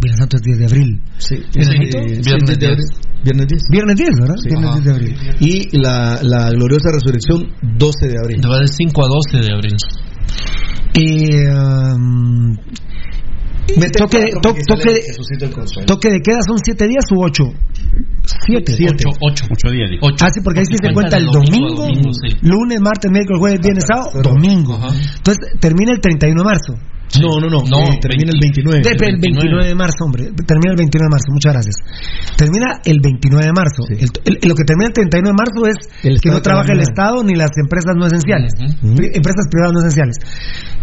Viernes 0.00 0.18
Santo 0.18 0.36
es 0.36 0.42
10 0.42 0.58
de 0.58 0.64
abril. 0.66 1.00
Sí, 1.18 1.36
Sí, 1.36 1.42
es, 1.60 1.66
sí, 1.66 1.72
eh, 1.74 1.78
viernes 1.78 2.24
sí, 2.24 2.30
10 2.30 2.46
de 2.46 2.56
10. 2.56 2.70
abril. 2.70 2.86
Viernes 3.24 3.46
10. 3.48 3.62
Viernes 3.70 3.96
10, 3.96 4.10
¿verdad? 4.20 4.36
Sí. 4.42 4.48
Viernes 4.48 4.70
Ajá. 4.70 4.80
10 4.80 4.84
de 4.84 4.92
abril. 4.92 5.16
Y 5.40 5.78
la, 5.78 6.18
la 6.22 6.50
gloriosa 6.50 6.90
resurrección 6.92 7.48
12 7.78 8.08
de 8.08 8.14
abril. 8.22 8.40
Va 8.44 8.58
de 8.60 8.68
5 8.68 9.04
a 9.04 9.08
12 9.08 9.46
de 9.46 9.54
abril. 9.54 9.76
Eh, 10.98 11.52
um, 11.52 12.56
toque, 13.98 14.32
toque, 14.40 14.62
Consuelo. 14.66 15.86
toque 15.86 16.10
de 16.10 16.20
queda 16.22 16.40
son 16.42 16.56
7 16.56 16.88
días 16.88 17.04
u 17.12 17.20
8? 17.20 17.44
7. 18.26 18.74
8, 18.90 19.08
8. 19.20 19.44
Ocho 19.50 19.70
días, 19.72 19.88
dijo. 19.90 20.06
Ah, 20.20 20.28
sí, 20.34 20.40
porque 20.42 20.60
ahí 20.60 20.66
sí 20.66 20.76
se 20.82 20.92
cuenta 20.92 21.16
el 21.16 21.26
de 21.26 21.30
domingo, 21.32 21.86
domingo, 21.86 22.10
sí. 22.12 22.36
lunes, 22.42 22.80
martes, 22.80 23.10
miércoles, 23.10 23.38
jueves, 23.38 23.60
viernes, 23.62 23.84
sábado, 23.86 24.10
domingo. 24.22 24.74
Ajá. 24.74 24.88
Entonces 24.90 25.38
termina 25.60 25.92
el 25.92 26.00
31 26.00 26.42
de 26.42 26.44
marzo. 26.44 26.74
No, 27.22 27.38
no, 27.38 27.46
no. 27.48 27.62
No, 27.70 27.78
eh, 27.86 27.98
termina 28.02 28.32
el 28.34 28.40
29. 28.42 28.82
De- 28.82 28.90
el 28.90 29.20
29 29.20 29.66
de 29.68 29.74
marzo, 29.76 30.04
hombre. 30.04 30.24
Termina 30.44 30.72
el 30.74 30.76
29 30.76 31.06
de 31.06 31.14
marzo, 31.14 31.28
muchas 31.30 31.52
gracias. 31.54 31.76
Termina 32.36 32.66
el 32.84 32.98
29 33.00 33.46
de 33.46 33.52
marzo. 33.54 33.82
El- 33.88 34.10
el- 34.26 34.38
lo 34.48 34.54
que 34.58 34.64
termina 34.66 34.88
el 34.88 34.92
31 34.92 35.28
de 35.30 35.34
marzo 35.38 35.66
es 35.70 35.78
El 36.02 36.20
que 36.20 36.30
no 36.30 36.42
trabaja 36.42 36.72
el. 36.72 36.80
Estado 36.80 37.22
ni 37.22 37.36
las 37.36 37.50
empresas 37.62 37.94
no 37.96 38.06
esenciales. 38.06 38.52
Ujú. 38.58 38.94
Pri- 38.96 39.14
Empresas 39.14 39.46
privadas 39.48 39.72
no 39.72 39.78
esenciales. 39.86 40.16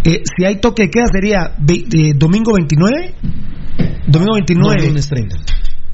Eh, 0.06 0.24
si 0.24 0.46
hay 0.46 0.62
toque 0.62 0.84
de 0.84 0.90
queda 0.90 1.06
sería 1.12 1.56
eh, 1.68 2.14
domingo 2.16 2.54
29, 2.56 3.16
domingo 4.08 4.34
29, 4.36 4.76
No, 4.80 4.88
lunes 4.88 5.10
30. 5.10 5.36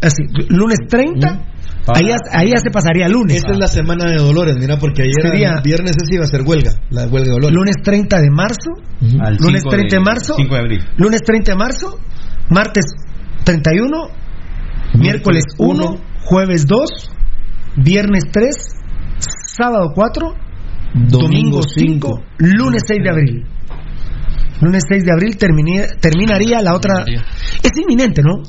Así, 0.02 0.24
lunes 0.50 0.80
30, 0.90 1.28
ahí, 1.88 2.08
ya- 2.08 2.16
ahí 2.32 2.50
ya 2.52 2.58
se 2.58 2.70
pasaría 2.72 3.06
a 3.06 3.10
lunes. 3.10 3.38
Esta 3.38 3.54
es 3.54 3.60
la 3.60 3.68
semana 3.68 4.06
de 4.10 4.18
Dolores, 4.18 4.56
mira, 4.60 4.78
porque 4.78 5.02
ayer 5.04 5.14
Sería- 5.22 5.56
el 5.56 5.62
viernes 5.62 5.96
ese 6.02 6.16
iba 6.16 6.24
a 6.24 6.28
ser 6.28 6.42
huelga, 6.44 6.72
la 6.90 7.04
huelga 7.08 7.28
de 7.28 7.32
Dolores. 7.32 7.56
Lunes 7.56 7.76
30 7.84 8.20
de 8.22 8.30
marzo, 8.30 8.72
Al 9.22 9.38
lunes 9.38 9.62
5 9.62 9.70
30 9.70 9.96
de 9.98 10.04
marzo, 10.04 10.34
5 10.38 10.54
de 10.56 10.60
abril. 10.60 10.80
lunes 10.98 11.22
30 11.22 11.52
de 11.52 11.58
marzo, 11.58 12.00
martes 12.50 12.86
31, 13.44 14.10
miércoles 14.96 15.44
1, 15.58 15.98
jueves 16.26 16.66
2, 16.68 16.90
viernes 17.78 18.24
3, 18.32 18.56
sábado 19.58 19.92
4, 19.94 20.34
domingo 20.94 21.62
5, 21.64 22.22
lunes 22.38 22.84
6 22.88 23.00
de 23.04 23.10
abril. 23.10 23.46
Lunes 24.62 24.84
6 24.90 25.06
de 25.06 25.12
abril 25.14 25.38
terminaría 25.38 26.62
la 26.62 26.74
otra. 26.76 27.06
Es 27.64 27.72
inminente, 27.80 28.22
¿no? 28.22 28.44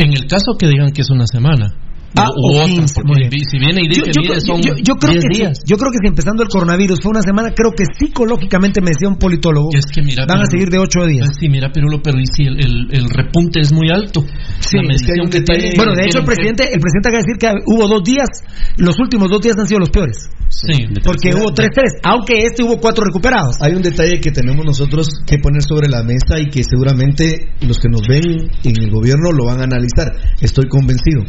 En 0.00 0.14
el 0.14 0.26
caso 0.26 0.56
que 0.58 0.66
digan 0.66 0.92
que 0.92 1.02
es 1.02 1.10
una 1.10 1.26
semana. 1.26 1.74
Ah, 2.16 2.26
o 2.26 2.58
otra, 2.58 2.66
15, 2.66 2.94
porque 2.94 3.06
muy 3.06 3.28
bien. 3.30 3.44
si 3.48 3.58
viene 3.58 3.80
y 3.82 3.86
Yo, 3.86 4.02
dice, 4.02 4.12
yo- 4.12 4.20
mire, 4.22 4.34
yo- 4.34 4.40
son 4.40 4.60
yo- 4.62 4.74
yo 4.82 4.94
creo 4.98 5.12
10 5.14 5.24
que 5.24 5.34
sí, 5.34 5.40
días. 5.40 5.58
yo 5.64 5.76
creo 5.78 5.90
que 5.92 5.98
si 6.02 6.08
empezando 6.08 6.42
el 6.42 6.48
coronavirus 6.48 6.98
fue 7.00 7.10
una 7.12 7.22
semana, 7.22 7.54
creo 7.54 7.70
que 7.70 7.84
psicológicamente 7.98 8.80
me 8.80 8.90
decía 8.90 9.08
un 9.08 9.16
politólogo. 9.16 9.68
Es 9.72 9.86
que 9.86 10.02
mira, 10.02 10.26
van 10.26 10.42
a 10.42 10.46
seguir 10.50 10.70
de 10.70 10.78
8 10.78 11.06
días. 11.06 11.26
Pues 11.26 11.38
sí, 11.38 11.48
mira, 11.48 11.70
pero 11.72 11.86
lo 11.88 12.02
pero 12.02 12.18
y 12.18 12.26
si 12.26 12.42
el, 12.44 12.58
el, 12.58 12.88
el 12.90 13.08
repunte 13.10 13.60
es 13.60 13.72
muy 13.72 13.90
alto. 13.90 14.22
Sí, 14.58 14.76
la 14.82 14.92
es 14.94 15.02
que 15.02 15.12
hay 15.12 15.22
medición 15.22 15.26
un 15.26 15.30
que, 15.30 15.38
detalle- 15.38 15.60
tiene. 15.70 15.76
Bueno, 15.76 15.92
de 15.94 16.04
hecho 16.06 16.18
el 16.18 16.24
presidente, 16.24 16.62
el 16.66 16.80
presidente 16.80 17.08
acaba 17.08 17.22
de 17.22 17.26
decir 17.30 17.38
que 17.38 17.48
hubo 17.70 17.86
dos 17.88 18.02
días, 18.02 18.28
los 18.76 18.98
últimos 18.98 19.30
dos 19.30 19.40
días 19.40 19.56
han 19.58 19.66
sido 19.68 19.78
los 19.80 19.90
peores, 19.90 20.28
Sí. 20.48 20.86
porque 21.04 21.30
hubo 21.34 21.54
tres 21.54 21.70
tres, 21.72 21.92
aunque 22.02 22.38
este 22.42 22.64
hubo 22.64 22.78
cuatro 22.80 23.04
recuperados. 23.04 23.54
Hay 23.62 23.72
un 23.74 23.82
detalle 23.82 24.18
que 24.20 24.32
tenemos 24.32 24.64
nosotros 24.66 25.06
que 25.26 25.38
poner 25.38 25.62
sobre 25.62 25.88
la 25.88 26.02
mesa 26.02 26.38
y 26.40 26.50
que 26.50 26.64
seguramente 26.64 27.54
los 27.66 27.78
que 27.78 27.88
nos 27.88 28.02
ven 28.08 28.50
en 28.64 28.74
el 28.82 28.90
gobierno 28.90 29.30
lo 29.30 29.46
van 29.46 29.60
a 29.60 29.64
analizar. 29.64 30.10
Estoy 30.40 30.66
convencido. 30.68 31.22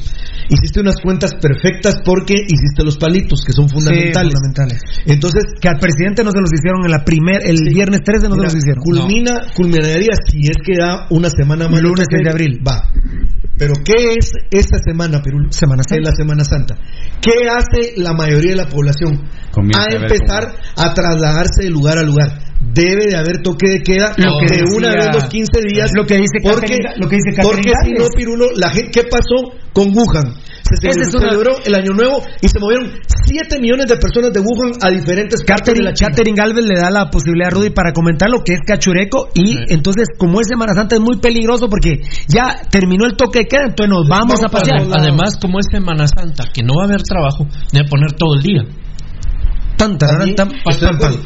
Hiciste 0.72 0.80
unas 0.88 1.02
cuentas 1.04 1.34
perfectas 1.36 1.96
porque 2.06 2.34
hiciste 2.34 2.84
los 2.86 2.96
palitos 2.98 3.42
que 3.46 3.52
son 3.52 3.68
fundamentales. 3.68 4.32
Sí, 4.32 4.40
fundamentales. 4.40 4.80
Entonces, 5.06 5.44
Que 5.60 5.68
al 5.68 5.80
presidente 5.80 6.24
no 6.24 6.32
se 6.32 6.40
los 6.40 6.50
hicieron 6.54 6.86
en 6.86 6.92
la 6.92 7.04
primer, 7.04 7.44
el 7.46 7.58
Sí. 7.58 7.74
viernes 7.76 8.00
13 8.06 8.30
no 8.30 8.36
mira, 8.38 8.50
se 8.50 8.56
los 8.56 8.64
hicieron. 8.64 8.84
culmina, 8.84 9.42
culminaría 9.54 10.16
si 10.32 10.40
es 10.48 10.56
que 10.64 10.80
da 10.80 11.08
una 11.10 11.30
semana 11.30 11.68
más. 11.68 11.82
Lunes 11.82 12.08
de 12.08 12.16
6 12.18 12.24
de 12.24 12.30
abril. 12.32 12.60
Va. 12.66 12.90
Pero 13.58 13.74
¿qué 13.84 14.16
es 14.18 14.32
esta 14.50 14.78
semana, 14.80 15.22
Perú? 15.22 15.40
Semana 15.50 15.84
Santa. 15.84 16.02
Es 16.02 16.08
la 16.10 16.16
Semana 16.16 16.44
Santa. 16.46 16.78
¿Qué 17.22 17.34
hace 17.52 17.94
la 18.02 18.14
mayoría 18.14 18.52
de 18.52 18.56
la 18.64 18.70
población? 18.70 19.22
Comienza 19.52 19.84
a 19.92 19.96
empezar 20.02 20.56
a 20.78 20.94
trasladarse 20.94 21.64
de 21.64 21.70
lugar 21.70 21.98
a 21.98 22.04
lugar. 22.04 22.40
Debe 22.74 23.08
de 23.08 23.18
haber 23.18 23.42
toque 23.42 23.68
de 23.70 23.82
queda 23.82 24.14
Lo 24.18 24.38
que 24.40 24.56
de 24.56 24.64
una 24.76 24.94
vez 24.94 25.08
los 25.14 25.26
15 25.26 25.62
días. 25.68 25.92
lo 25.96 26.06
que 26.06 26.16
dice 26.16 26.38
porque, 26.44 26.78
lo 26.98 27.10
que 27.10 27.18
dice 27.18 27.42
Porque 27.44 27.72
si 27.84 27.92
no. 27.94 28.06
Pirulo, 28.16 28.46
la 28.56 28.70
gente, 28.70 28.92
¿qué 28.92 29.04
pasó 29.04 29.58
con 29.74 29.90
Wuhan? 29.96 30.34
Se 30.80 30.88
Esa 30.88 31.04
celebró, 31.04 31.08
es 31.10 31.16
una- 31.16 31.30
celebró 31.30 31.52
el 31.66 31.76
Año 31.76 31.92
Nuevo 31.94 32.24
y 32.42 32.48
se 32.48 32.60
movieron 32.60 32.92
7 33.26 33.60
millones 33.60 33.88
de 33.88 33.98
personas 33.98 34.32
de 34.34 34.40
Wuhan 34.40 34.72
a 34.82 34.90
diferentes 34.90 35.44
partes 35.44 35.74
de 35.74 35.84
Catherine, 35.84 35.86
la 35.90 35.94
China. 35.94 36.10
Catherine 36.12 36.38
Galvez 36.38 36.66
le 36.66 36.80
da 36.80 36.90
la 36.92 37.10
posibilidad 37.10 37.48
a 37.48 37.52
Rudy 37.52 37.70
para 37.72 37.94
comentar 37.94 38.30
lo 38.30 38.44
que 38.44 38.54
es 38.54 38.60
cachureco 38.66 39.30
y 39.34 39.72
entonces 39.74 40.08
como 40.18 40.40
es 40.42 40.48
Semana 40.48 40.74
Santa 40.74 40.96
es 40.96 41.02
muy 41.02 41.18
peligroso 41.20 41.68
porque 41.70 42.02
ya 42.28 42.62
terminó 42.70 43.06
el 43.06 43.16
toque 43.16 43.40
de 43.40 43.46
queda, 43.48 43.64
entonces 43.70 43.90
nos 43.90 44.08
vamos 44.08 44.44
a 44.44 44.50
pasear. 44.50 44.82
Además, 44.92 45.38
como 45.42 45.60
es 45.60 45.66
Semana 45.72 46.06
Santa, 46.08 46.46
que 46.54 46.64
no 46.64 46.74
va 46.80 46.84
a 46.84 46.88
haber 46.88 47.04
trabajo, 47.04 47.48
debe 47.72 47.88
poner 47.90 48.14
todo 48.14 48.36
el 48.36 48.42
día. 48.42 48.62
Tan, 49.82 49.98
tan, 49.98 50.36
tan. 50.36 50.50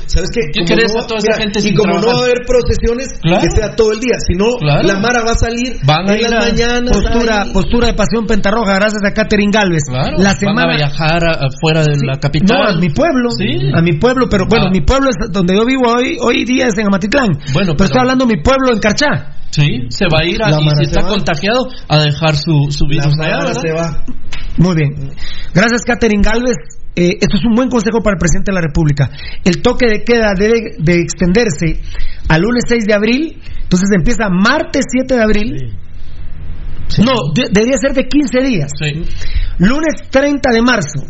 ¿Sabes 0.08 0.30
qué? 0.32 0.42
¿Qué 0.54 0.64
querés 0.66 0.94
no 0.96 1.02
a 1.02 1.08
toda 1.08 1.20
esa 1.20 1.28
mira, 1.28 1.38
gente 1.44 1.60
Y 1.60 1.62
sin 1.64 1.76
como 1.76 2.00
no 2.00 2.08
va 2.08 2.14
a 2.14 2.24
haber 2.24 2.40
procesiones, 2.48 3.08
Claro. 3.22 3.42
que 3.44 3.50
sea 3.52 3.76
todo 3.76 3.92
el 3.92 4.00
día. 4.00 4.16
Si 4.26 4.34
no, 4.34 4.56
Claro. 4.58 4.88
la 4.88 5.00
Mara 5.00 5.24
va 5.26 5.32
a 5.34 5.36
salir 5.36 5.76
Van 5.86 6.08
a 6.10 6.14
en 6.14 6.20
ir 6.22 6.30
las 6.30 6.46
a 6.46 6.50
mañanas. 6.50 6.92
Postura, 6.98 7.42
ahí. 7.44 7.54
postura 7.54 7.88
de 7.88 7.94
pasión 7.94 8.26
pentarroja, 8.26 8.76
gracias 8.76 9.04
a 9.04 9.12
Catherine 9.14 9.52
Galvez. 9.52 9.84
Claro, 9.88 10.18
La 10.18 10.24
van 10.24 10.36
a 10.36 10.40
semana 10.40 10.76
viajar 10.76 11.22
afuera 11.28 11.84
de 11.84 11.98
la 12.06 12.18
capital. 12.20 12.58
No, 12.58 12.64
a 12.70 12.80
mi 12.80 12.90
pueblo. 12.90 13.30
Sí. 13.32 13.60
A 13.76 13.82
mi 13.82 13.94
pueblo, 14.00 14.28
pero 14.30 14.46
bueno, 14.48 14.68
Ah. 14.68 14.72
mi 14.72 14.82
pueblo 14.82 15.10
es 15.10 15.18
donde 15.32 15.56
yo 15.56 15.66
vivo 15.66 15.84
hoy, 15.92 16.18
hoy 16.22 16.46
día 16.46 16.68
es 16.68 16.78
en 16.78 16.88
Amatitlán. 16.88 17.34
Bueno, 17.54 17.74
pero, 17.74 17.76
pero- 17.76 17.86
estoy 17.86 18.00
hablando 18.02 18.26
de 18.26 18.36
mi 18.38 18.42
pueblo 18.42 18.72
en 18.74 18.80
Carchá. 18.80 19.36
Sí, 19.52 19.88
se 19.90 20.06
va 20.12 20.20
a 20.22 20.26
ir 20.26 20.42
a, 20.44 20.50
La 20.50 20.58
y 20.60 20.70
si 20.78 20.84
está 20.84 21.02
va. 21.02 21.08
contagiado 21.08 21.68
a 21.88 22.00
dejar 22.00 22.36
su, 22.36 22.68
su 22.72 22.86
La 22.86 22.90
virus 22.90 23.20
allá, 23.20 23.36
Mara 23.38 23.46
¿verdad? 23.46 23.62
se 23.62 23.72
va. 23.72 24.04
Muy 24.58 24.76
bien. 24.76 25.12
Gracias, 25.54 25.82
Catherine 25.86 26.22
Galvez. 26.24 26.56
Eh, 26.96 27.18
esto 27.20 27.38
es 27.38 27.46
un 27.46 27.56
buen 27.56 27.70
consejo 27.70 28.00
para 28.02 28.16
el 28.16 28.20
presidente 28.20 28.52
de 28.52 28.56
la 28.56 28.62
República. 28.62 29.10
El 29.44 29.62
toque 29.62 29.86
de 29.88 30.04
queda 30.04 30.34
debe 30.38 30.76
de 30.80 31.02
extenderse 31.02 31.82
al 32.30 32.42
lunes 32.42 32.64
6 32.68 32.86
de 32.86 32.94
abril, 32.94 33.42
entonces 33.64 33.90
empieza 33.96 34.30
martes 34.30 34.86
7 34.90 35.16
de 35.16 35.22
abril. 35.22 35.78
No, 37.04 37.14
de- 37.36 37.50
debería 37.52 37.78
ser 37.78 37.94
de 37.94 38.08
15 38.08 38.40
días. 38.42 38.72
Sí. 38.80 39.04
Lunes 39.60 39.96
30 40.10 40.52
de 40.52 40.62
marzo. 40.62 41.04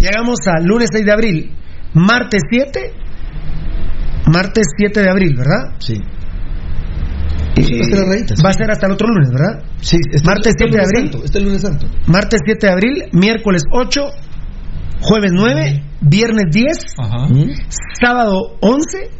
Llegamos 0.00 0.38
al 0.46 0.64
lunes 0.64 0.88
6 0.92 1.04
de 1.04 1.12
abril. 1.12 1.52
Martes 1.94 2.42
7. 2.50 2.92
Martes 4.32 4.66
7 4.76 5.02
de 5.02 5.10
abril, 5.10 5.34
¿verdad? 5.36 5.74
Sí. 5.78 5.94
Eh, 7.56 7.62
va 7.62 7.80
a 7.80 7.90
ser 7.90 7.98
a 7.98 8.04
rayitas. 8.10 8.38
va 8.44 8.50
a 8.50 8.52
ser 8.52 8.70
hasta 8.70 8.86
el 8.86 8.92
otro 8.92 9.08
lunes, 9.08 9.30
¿verdad? 9.30 9.64
Sí, 9.80 9.96
este- 10.12 10.26
Martes 10.26 10.54
este 10.56 10.64
7 10.64 10.70
de 10.70 10.76
lunes 10.78 10.88
abril. 10.88 11.10
santo, 11.12 11.24
Este 11.24 11.40
lunes 11.40 11.62
santo. 11.62 11.86
Martes 12.06 12.40
7 12.44 12.66
de 12.66 12.72
abril, 12.72 13.04
miércoles 13.12 13.62
8, 13.72 14.00
jueves 15.00 15.32
9, 15.34 15.82
viernes 16.02 16.44
10, 16.50 16.94
Ajá. 16.98 17.28
¿Mm? 17.28 17.50
sábado 18.00 18.56
11, 18.60 19.10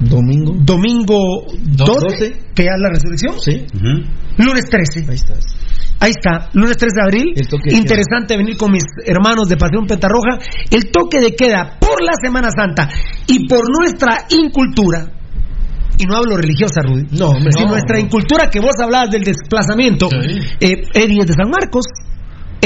Domingo. 0.00 0.52
domingo 0.58 1.18
12, 1.62 1.92
12. 1.92 2.32
que 2.54 2.64
ya 2.64 2.70
es 2.74 2.80
la 2.80 2.88
resurrección, 2.90 3.34
Sí. 3.40 3.64
lunes 4.38 4.64
13. 4.68 5.06
Ahí 6.00 6.10
está, 6.10 6.50
lunes 6.52 6.76
3 6.76 6.92
de 6.92 7.02
abril. 7.02 7.32
El 7.36 7.48
toque 7.48 7.70
de 7.70 7.76
Interesante 7.76 8.36
venir 8.36 8.56
con 8.56 8.72
mis 8.72 8.82
hermanos 9.06 9.48
de 9.48 9.56
Pasión 9.56 9.86
Pentarroja. 9.86 10.38
El 10.70 10.90
toque 10.90 11.20
de 11.20 11.34
queda 11.34 11.78
por 11.80 12.02
la 12.02 12.12
Semana 12.22 12.50
Santa 12.50 12.88
y 13.26 13.46
por 13.48 13.62
nuestra 13.70 14.26
incultura. 14.30 15.06
Y 15.96 16.04
no 16.06 16.16
hablo 16.16 16.36
religiosa, 16.36 16.82
Rudy. 16.82 17.06
No, 17.16 17.28
hombre, 17.28 17.52
Si 17.56 17.62
no, 17.62 17.70
nuestra 17.70 17.96
no. 17.98 18.04
incultura 18.04 18.50
que 18.50 18.58
vos 18.58 18.72
hablabas 18.82 19.10
del 19.10 19.22
desplazamiento. 19.22 20.08
Sí. 20.10 20.40
eh, 20.60 20.82
Eddie 20.92 21.20
es 21.20 21.26
de 21.28 21.34
San 21.34 21.48
Marcos. 21.48 21.84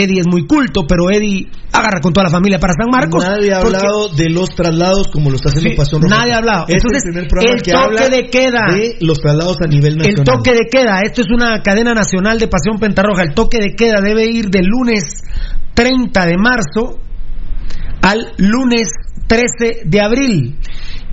Eddie 0.00 0.20
es 0.20 0.26
muy 0.28 0.46
culto, 0.46 0.82
pero 0.88 1.10
Eddie 1.10 1.48
agarra 1.72 2.00
con 2.00 2.12
toda 2.12 2.24
la 2.24 2.30
familia 2.30 2.58
para 2.60 2.72
San 2.74 2.88
Marcos. 2.90 3.24
Nadie 3.24 3.52
ha 3.52 3.58
hablado 3.60 4.08
de 4.10 4.30
los 4.30 4.48
traslados 4.50 5.08
como 5.12 5.30
lo 5.30 5.36
está 5.36 5.48
haciendo 5.48 5.70
Sí, 5.70 5.76
Pasión 5.76 6.02
Roja. 6.02 6.16
nadie 6.16 6.32
ha 6.32 6.36
hablado. 6.38 6.64
Este 6.68 6.74
Entonces, 6.74 6.98
es 6.98 7.04
el 7.04 7.12
primer 7.12 7.28
programa 7.28 7.54
el 7.56 7.62
que 7.62 7.72
toque 7.72 7.84
habla 7.84 8.08
de 8.08 8.30
queda. 8.30 8.64
de 8.74 8.96
los 9.00 9.18
traslados 9.18 9.56
a 9.64 9.66
nivel 9.68 9.92
El 9.94 9.98
nacional. 9.98 10.24
toque 10.24 10.52
de 10.52 10.66
queda, 10.70 11.00
esto 11.02 11.22
es 11.22 11.28
una 11.34 11.62
cadena 11.62 11.94
nacional 11.94 12.38
de 12.38 12.46
Pasión 12.48 12.78
Pentarroja. 12.78 13.22
El 13.24 13.34
toque 13.34 13.58
de 13.58 13.74
queda 13.74 14.00
debe 14.00 14.24
ir 14.26 14.50
del 14.50 14.66
lunes 14.66 15.02
30 15.74 16.26
de 16.26 16.36
marzo 16.38 17.00
al 18.02 18.32
lunes 18.38 18.88
13 19.26 19.82
de 19.84 20.00
abril. 20.00 20.56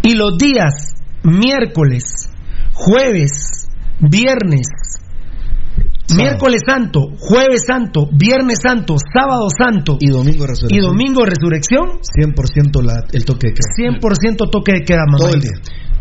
Y 0.03 0.13
los 0.13 0.37
días 0.37 0.93
miércoles, 1.23 2.29
jueves, 2.73 3.67
viernes, 3.99 4.67
miércoles 6.17 6.61
santo, 6.65 7.01
jueves 7.19 7.63
santo, 7.67 8.07
viernes 8.11 8.59
santo, 8.61 8.95
sábado 9.13 9.47
santo 9.57 9.97
y 9.99 10.09
domingo 10.09 10.43
y 10.43 10.47
resurrección. 10.47 10.81
domingo 10.91 11.25
resurrección, 11.25 11.99
100% 12.01 12.83
la, 12.83 13.03
el 13.11 13.25
toque 13.25 13.47
de 13.47 13.53
queda. 13.53 13.99
100% 13.99 14.49
toque 14.51 14.71
de 14.73 14.83
queda, 14.83 15.03
mamá. 15.05 15.17
Todo 15.17 15.33
el 15.33 15.41
día. 15.41 15.51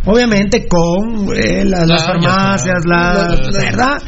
Obviamente 0.07 0.67
con 0.69 1.35
eh, 1.35 1.65
las, 1.65 1.89
las 1.89 2.05
Claro, 2.05 2.21
farmacias, 2.23 2.85
la, 2.87 3.27
claro. 3.39 3.53
¿verdad? 3.53 4.03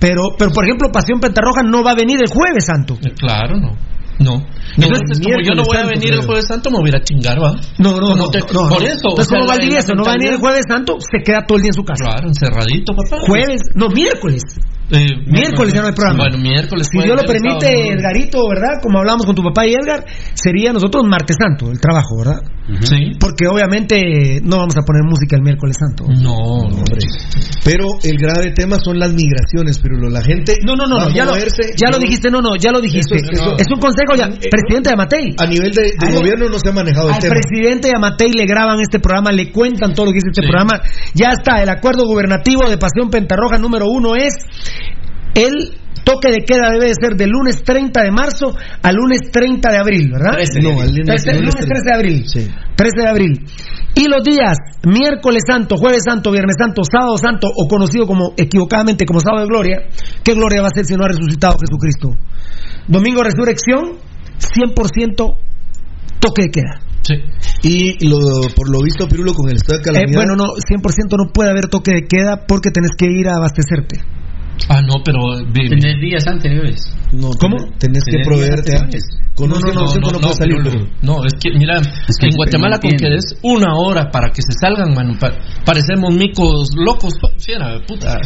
Pero, 0.00 0.22
pero 0.36 0.50
por 0.50 0.64
ejemplo, 0.64 0.88
Pasión 0.92 1.20
Pentarroja 1.20 1.62
no 1.62 1.84
va 1.84 1.92
a 1.92 1.94
venir 1.94 2.18
el 2.20 2.28
jueves 2.28 2.64
santo. 2.66 2.94
Eh, 3.04 3.12
Claro, 3.16 3.56
no. 3.56 3.76
No. 4.18 4.32
Entonces, 4.78 5.20
como 5.22 5.36
yo 5.44 5.54
no 5.54 5.62
voy 5.64 5.76
a 5.76 5.84
venir 5.84 6.14
el 6.14 6.22
jueves 6.24 6.46
santo, 6.48 6.70
me 6.70 6.78
voy 6.78 6.86
a 6.86 6.88
ir 6.88 6.96
a 6.96 7.04
chingar, 7.04 7.36
¿va? 7.40 7.52
No, 7.78 7.92
no, 7.92 8.00
¿Cómo 8.00 8.16
no, 8.16 8.28
te- 8.30 8.40
no, 8.40 8.46
Por 8.68 8.80
no. 8.82 8.88
eso. 8.88 9.08
Entonces, 9.10 9.28
¿cómo 9.28 9.46
va 9.46 9.54
el 9.54 9.60
la- 9.60 9.66
día 9.68 9.78
eso? 9.80 9.94
No 9.94 10.04
va 10.04 10.10
a 10.12 10.14
venir 10.14 10.32
el 10.32 10.38
jueves 10.40 10.62
santo, 10.68 10.96
se 10.98 11.22
queda 11.22 11.44
todo 11.46 11.56
el 11.58 11.62
día 11.62 11.68
en 11.68 11.74
su 11.74 11.84
casa. 11.84 12.04
Claro, 12.04 12.28
encerradito, 12.28 12.94
papá. 12.96 13.22
Jueves, 13.26 13.60
no, 13.74 13.88
miércoles. 13.90 14.42
Eh, 14.90 15.04
Miércoles 15.26 15.74
ya 15.74 15.80
no 15.80 15.88
hay 15.88 15.94
programa. 15.94 16.24
Bueno, 16.24 16.38
miércoles. 16.38 16.86
Si 16.90 16.98
Dios 17.02 17.16
lo 17.16 17.26
permite. 17.26 17.88
Edgarito, 17.92 18.38
¿verdad? 18.48 18.80
Como 18.82 18.98
hablamos 18.98 19.26
con 19.26 19.34
tu 19.34 19.42
papá 19.42 19.66
y 19.66 19.74
Edgar, 19.74 20.04
sería 20.34 20.72
nosotros 20.72 21.04
martes 21.08 21.36
santo, 21.38 21.70
el 21.70 21.80
trabajo, 21.80 22.18
¿verdad? 22.18 22.40
Sí. 22.82 23.12
Porque 23.20 23.46
obviamente 23.46 24.40
no 24.42 24.58
vamos 24.58 24.76
a 24.76 24.82
poner 24.82 25.02
música 25.04 25.36
el 25.36 25.42
miércoles 25.42 25.76
santo. 25.78 26.04
No, 26.08 26.66
no. 26.68 26.76
Hombre. 26.82 26.98
Pero 27.64 27.86
el 28.02 28.16
grave 28.18 28.50
tema 28.54 28.76
son 28.82 28.98
las 28.98 29.12
migraciones, 29.12 29.78
pero 29.78 29.96
la 30.10 30.20
gente 30.20 30.54
No, 30.64 30.74
no, 30.74 30.86
no, 30.86 31.08
ya, 31.10 31.24
lo, 31.24 31.34
dijiste, 31.98 32.30
no, 32.30 32.40
no, 32.42 32.56
ya 32.56 32.72
lo 32.72 32.80
dijiste. 32.80 33.16
Eso 33.16 33.24
es- 33.30 33.38
eso- 33.40 33.56
es 33.56 33.66
un 33.72 33.78
consejo 33.78 34.14
ya. 34.16 34.26
Eh, 34.26 34.48
Presidente 34.50 34.90
de 34.90 34.96
Matei. 34.96 35.34
A 35.38 35.46
nivel 35.46 35.70
de, 35.72 35.82
de 35.82 36.06
Al- 36.06 36.14
gobierno 36.14 36.48
no 36.48 36.58
se 36.58 36.68
ha 36.68 36.72
manejado 36.72 37.08
el 37.08 37.14
Al 37.14 37.20
tema. 37.20 37.34
presidente 37.36 37.88
de 37.88 37.94
Amatei 37.96 38.32
le 38.32 38.46
graban 38.46 38.80
este 38.80 38.98
programa, 38.98 39.30
le 39.32 39.52
cuentan 39.52 39.94
todo 39.94 40.06
lo 40.06 40.12
que 40.12 40.16
dice 40.16 40.28
este 40.32 40.42
Sí. 40.42 40.48
programa. 40.48 40.80
Ya 41.14 41.28
está, 41.30 41.62
el 41.62 41.68
acuerdo 41.68 42.04
gubernativo 42.04 42.68
de 42.68 42.78
Pasión 42.78 43.10
Pentarroja 43.10 43.58
número 43.58 43.86
uno 43.86 44.16
es 44.16 44.34
el 45.36 45.52
toque 46.04 46.30
de 46.30 46.38
queda 46.44 46.70
debe 46.72 46.86
de 46.88 46.94
ser 47.00 47.16
del 47.16 47.30
lunes 47.30 47.62
30 47.64 48.02
de 48.02 48.10
marzo 48.10 48.54
al 48.82 48.94
lunes 48.94 49.20
30 49.32 49.70
de 49.70 49.76
abril, 49.78 50.10
¿verdad? 50.12 50.38
No, 50.62 50.80
al 50.80 50.88
lunes- 50.94 51.24
Trece- 51.24 51.38
lunes 51.38 51.54
13 51.56 51.82
de 51.84 51.94
abril. 51.94 52.24
Sí. 52.26 52.48
13 52.76 53.02
de 53.02 53.08
abril. 53.08 53.44
Y 53.94 54.04
los 54.08 54.22
días 54.22 54.56
miércoles 54.86 55.42
santo, 55.46 55.76
jueves 55.78 56.02
santo, 56.04 56.30
viernes 56.30 56.56
santo, 56.58 56.82
sábado 56.84 57.16
santo 57.18 57.48
o 57.48 57.66
conocido 57.66 58.06
como 58.06 58.34
equivocadamente 58.36 59.04
como 59.06 59.20
sábado 59.20 59.42
de 59.42 59.48
gloria, 59.48 59.78
¿qué 60.22 60.34
gloria 60.34 60.60
va 60.62 60.68
a 60.68 60.74
ser 60.74 60.84
si 60.84 60.94
no 60.94 61.04
ha 61.04 61.08
resucitado 61.08 61.56
Jesucristo? 61.58 62.10
Domingo 62.86 63.22
resurrección, 63.22 63.96
100% 64.38 65.36
toque 66.20 66.42
de 66.42 66.48
queda. 66.50 66.80
Sí. 67.02 67.14
Y 67.62 68.08
lo, 68.08 68.18
por 68.54 68.70
lo 68.70 68.80
visto, 68.82 69.08
Pirulo, 69.08 69.32
con 69.32 69.48
el 69.48 69.56
estado 69.56 69.78
de 69.78 69.82
Eh, 69.82 69.84
calamidad. 69.84 70.14
bueno, 70.14 70.34
no, 70.36 70.44
100% 70.58 71.16
no 71.16 71.32
puede 71.32 71.50
haber 71.50 71.66
toque 71.68 71.92
de 71.92 72.02
queda 72.06 72.44
porque 72.46 72.70
tenés 72.70 72.90
que 72.98 73.06
ir 73.06 73.28
a 73.28 73.36
abastecerte. 73.36 74.00
Ah, 74.68 74.80
no, 74.82 75.02
pero. 75.04 75.18
vi- 75.52 75.68
Tener 75.68 76.00
días 76.00 76.26
anteriores. 76.26 76.92
no, 77.12 77.30
¿Cómo? 77.40 77.56
Tenés 77.78 78.04
que 78.04 78.18
proveerte 78.24 78.76
antes. 78.78 79.02
Con 79.34 79.50
No, 79.50 79.56
no, 79.56 79.86
100% 79.86 80.00
no, 80.00 80.18
no, 80.18 80.32
salir, 80.32 80.56
no, 80.58 80.70
Pirulo. 80.70 80.90
no, 81.02 81.24
es 81.26 81.34
que, 81.38 81.50
mira, 81.58 81.78
que 81.82 82.26
en 82.26 82.36
Guatemala 82.36 82.78
con 82.78 82.90
que 82.92 83.06
des 83.10 83.36
una 83.42 83.74
hora 83.76 84.10
para 84.10 84.30
que 84.30 84.40
se 84.40 84.52
salgan, 84.58 84.94
mano, 84.94 85.12
pa- 85.20 85.36
parecemos 85.64 86.14
micos 86.14 86.68
locos, 86.74 87.12
fiera, 87.38 87.78
puta. 87.86 88.18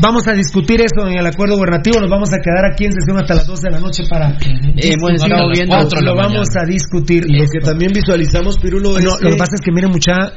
Vamos 0.00 0.26
a 0.26 0.32
discutir 0.32 0.80
eso 0.80 1.06
en 1.06 1.18
el 1.18 1.26
acuerdo 1.26 1.56
gubernativo. 1.56 2.00
Nos 2.00 2.10
vamos 2.10 2.28
a 2.32 2.38
quedar 2.42 2.64
aquí 2.72 2.84
en 2.86 2.92
sesión 2.92 3.16
hasta 3.18 3.34
las 3.34 3.46
12 3.46 3.62
de 3.68 3.70
la 3.72 3.80
noche 3.80 4.04
para. 4.08 4.36
Hemos 4.76 5.12
estado 5.12 5.48
viendo. 5.52 5.76
lo 6.00 6.14
vamos 6.16 6.48
mañana. 6.50 6.62
a 6.62 6.66
discutir. 6.66 7.24
Lo 7.28 7.44
que 7.46 7.60
también 7.60 7.92
visualizamos, 7.92 8.58
Pirulo, 8.58 8.98
No, 8.98 9.16
lo 9.20 9.30
que 9.30 9.36
pasa 9.36 9.54
es 9.54 9.60
que 9.60 9.70
miren 9.72 9.90
mucha 9.90 10.32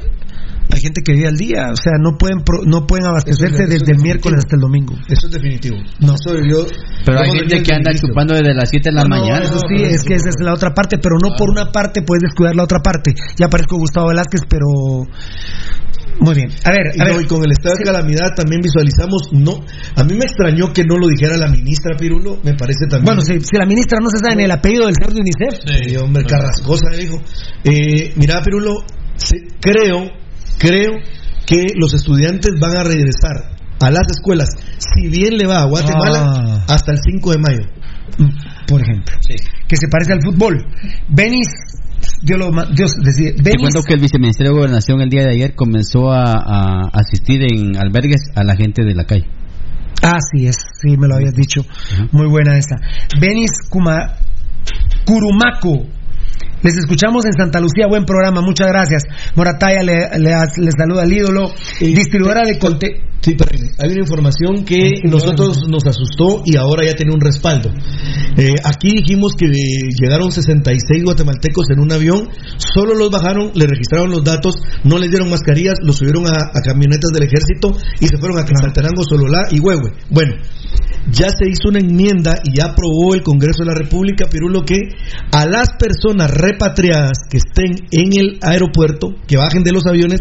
hay 0.70 0.80
gente 0.82 1.00
que 1.02 1.12
vive 1.12 1.26
al 1.28 1.36
día, 1.38 1.70
o 1.72 1.76
sea, 1.76 1.94
no 1.98 2.18
pueden 2.18 2.44
pro- 2.44 2.60
no 2.66 2.86
pueden 2.86 3.06
abastecerse 3.06 3.62
es- 3.64 3.70
desde 3.70 3.92
el 3.92 4.02
miércoles 4.02 4.40
hasta 4.44 4.54
el 4.56 4.60
domingo. 4.60 4.94
eso 5.08 5.26
es 5.26 5.32
definitivo. 5.32 5.76
No. 6.00 6.12
Eso 6.14 6.36
yo- 6.46 6.66
Pero 7.06 7.20
hay 7.20 7.30
gente 7.30 7.62
que 7.62 7.74
anda 7.74 7.90
chupando 7.94 8.34
desde 8.34 8.52
las 8.54 8.68
7 8.68 8.90
de 8.90 8.96
la 8.96 9.04
No, 9.04 9.08
mañana. 9.08 9.44
eso 9.46 9.58
sí, 9.66 9.82
es 9.82 10.04
que 10.04 10.14
esa 10.14 10.28
es 10.28 10.36
la 10.40 10.52
otra 10.52 10.74
parte, 10.74 10.98
pero 10.98 11.16
no 11.22 11.34
por 11.38 11.48
una 11.50 11.72
parte 11.72 12.02
puedes 12.02 12.20
descuidar 12.22 12.54
la 12.54 12.64
otra 12.64 12.80
parte. 12.80 13.14
Ya 13.38 13.48
parezco 13.48 13.78
Gustavo 13.78 14.08
Velázquez, 14.08 14.42
pero 14.46 14.66
muy 16.20 16.34
bien. 16.34 16.48
A 16.64 16.70
ver, 16.70 16.86
Y, 16.94 17.00
a 17.00 17.04
no, 17.04 17.14
ver. 17.16 17.22
y 17.22 17.26
con 17.26 17.42
el 17.44 17.52
estado 17.52 17.76
de 17.76 17.84
calamidad 17.84 18.34
también 18.36 18.60
visualizamos, 18.60 19.22
no, 19.32 19.60
a 19.96 20.04
mí 20.04 20.14
me 20.14 20.24
extrañó 20.24 20.72
que 20.72 20.82
no 20.84 20.96
lo 20.98 21.08
dijera 21.08 21.36
la 21.36 21.48
ministra 21.48 21.96
Pirulo, 21.96 22.38
me 22.42 22.54
parece 22.54 22.86
también. 22.88 23.04
Bueno, 23.04 23.20
si, 23.22 23.40
si 23.40 23.56
la 23.56 23.66
ministra 23.66 23.98
no 24.02 24.08
se 24.10 24.18
sabe 24.18 24.36
ni 24.36 24.44
el 24.44 24.50
apellido 24.50 24.86
del 24.86 24.94
señor 24.94 25.14
de 25.14 25.20
UNICEF, 25.20 25.86
Sí, 25.86 25.96
hombre, 25.96 26.24
Carrascosa 26.24 26.90
dijo. 26.98 27.20
Eh, 27.64 28.12
mira, 28.16 28.42
Pirulo, 28.42 28.84
se- 29.16 29.46
creo, 29.60 30.10
creo 30.58 30.92
que 31.46 31.66
los 31.80 31.94
estudiantes 31.94 32.52
van 32.60 32.76
a 32.76 32.84
regresar 32.84 33.56
a 33.80 33.90
las 33.90 34.02
escuelas, 34.10 34.48
si 34.78 35.08
bien 35.08 35.38
le 35.38 35.46
va 35.46 35.60
a 35.60 35.64
Guatemala, 35.66 36.32
Ah. 36.36 36.64
hasta 36.68 36.92
el 36.92 36.98
5 36.98 37.30
de 37.32 37.38
mayo. 37.38 37.60
por 38.66 38.82
ejemplo, 38.82 39.14
que 39.68 39.76
se 39.76 39.86
parece 39.88 40.12
al 40.14 40.20
fútbol. 40.22 40.56
Benis, 41.08 41.46
Dios, 42.22 42.38
lo, 42.38 42.50
Dios 42.74 42.92
decide, 43.02 43.32
Te 43.34 43.52
cuento 43.58 43.82
que 43.86 43.94
el 43.94 44.00
viceministerio 44.00 44.52
de 44.52 44.58
Gobernación 44.58 45.00
el 45.00 45.08
día 45.08 45.22
de 45.22 45.30
ayer 45.30 45.54
comenzó 45.54 46.10
a, 46.10 46.32
a 46.32 46.88
asistir 46.92 47.42
en 47.42 47.76
albergues 47.76 48.22
a 48.34 48.44
la 48.44 48.56
gente 48.56 48.84
de 48.84 48.94
la 48.94 49.04
calle. 49.04 49.26
Ah, 50.02 50.18
sí, 50.20 50.46
es, 50.46 50.56
sí, 50.80 50.96
me 50.96 51.08
lo 51.08 51.16
habías 51.16 51.34
dicho. 51.34 51.62
Muy 52.12 52.28
buena 52.28 52.56
esa. 52.56 52.76
Benis 53.20 53.50
Kuma, 53.68 54.14
Curumaco. 55.04 55.86
Les 56.62 56.76
escuchamos 56.76 57.24
en 57.24 57.32
Santa 57.32 57.60
Lucía, 57.60 57.86
buen 57.88 58.04
programa, 58.04 58.40
muchas 58.40 58.68
gracias. 58.68 59.04
Morataya 59.36 59.82
le, 59.82 60.18
le, 60.18 60.30
le 60.56 60.70
saluda 60.76 61.02
al 61.02 61.12
ídolo, 61.12 61.52
distribuidora 61.80 62.42
de 62.44 62.58
contenido. 62.58 63.08
Sí, 63.20 63.34
pero 63.36 63.50
hay 63.78 63.90
una 63.90 64.00
información 64.00 64.64
que 64.64 65.02
nosotros 65.04 65.68
nos 65.68 65.84
asustó 65.86 66.42
y 66.44 66.56
ahora 66.56 66.86
ya 66.86 66.94
tiene 66.94 67.12
un 67.12 67.20
respaldo. 67.20 67.68
Eh, 68.36 68.54
aquí 68.62 68.92
dijimos 68.92 69.34
que 69.36 69.46
llegaron 70.00 70.30
66 70.30 71.04
guatemaltecos 71.04 71.66
en 71.70 71.80
un 71.80 71.92
avión, 71.92 72.28
solo 72.58 72.94
los 72.94 73.10
bajaron, 73.10 73.50
le 73.54 73.66
registraron 73.66 74.10
los 74.10 74.22
datos, 74.22 74.54
no 74.84 74.98
les 74.98 75.10
dieron 75.10 75.30
mascarillas, 75.30 75.74
los 75.82 75.96
subieron 75.96 76.26
a, 76.26 76.30
a 76.30 76.60
camionetas 76.64 77.10
del 77.12 77.24
ejército 77.24 77.76
y 78.00 78.06
se 78.06 78.18
fueron 78.18 78.38
a 78.38 78.44
Quetzaltenango, 78.44 79.02
Sololá 79.02 79.48
y 79.50 79.58
Huehue. 79.58 79.92
Bueno, 80.10 80.34
ya 81.10 81.28
se 81.30 81.48
hizo 81.48 81.68
una 81.68 81.80
enmienda 81.80 82.40
y 82.44 82.58
ya 82.58 82.66
aprobó 82.66 83.14
el 83.14 83.22
Congreso 83.22 83.64
de 83.64 83.72
la 83.72 83.74
República, 83.74 84.28
Pirulo, 84.30 84.64
que 84.64 84.78
a 85.32 85.46
las 85.46 85.70
personas 85.78 86.30
repatriadas 86.30 87.18
que 87.30 87.38
estén 87.38 87.86
en 87.90 88.12
el 88.18 88.38
aeropuerto, 88.42 89.14
que 89.26 89.36
bajen 89.36 89.62
de 89.62 89.72
los 89.72 89.86
aviones, 89.86 90.20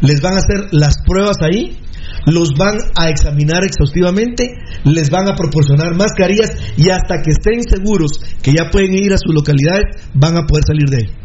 les 0.00 0.20
van 0.20 0.34
a 0.34 0.38
hacer 0.38 0.68
las 0.72 0.96
pruebas 1.04 1.36
ahí, 1.42 1.78
los 2.26 2.50
van 2.56 2.76
a 2.96 3.08
examinar 3.08 3.64
exhaustivamente, 3.64 4.48
les 4.84 5.10
van 5.10 5.28
a 5.28 5.34
proporcionar 5.34 5.94
mascarillas 5.96 6.50
y 6.76 6.90
hasta 6.90 7.20
que 7.22 7.30
estén 7.30 7.62
seguros 7.62 8.12
que 8.42 8.52
ya 8.52 8.70
pueden 8.70 8.94
ir 8.94 9.12
a 9.12 9.18
sus 9.18 9.34
localidades, 9.34 9.84
van 10.14 10.36
a 10.36 10.46
poder 10.46 10.64
salir 10.64 10.88
de 10.88 10.96
ahí. 10.96 11.22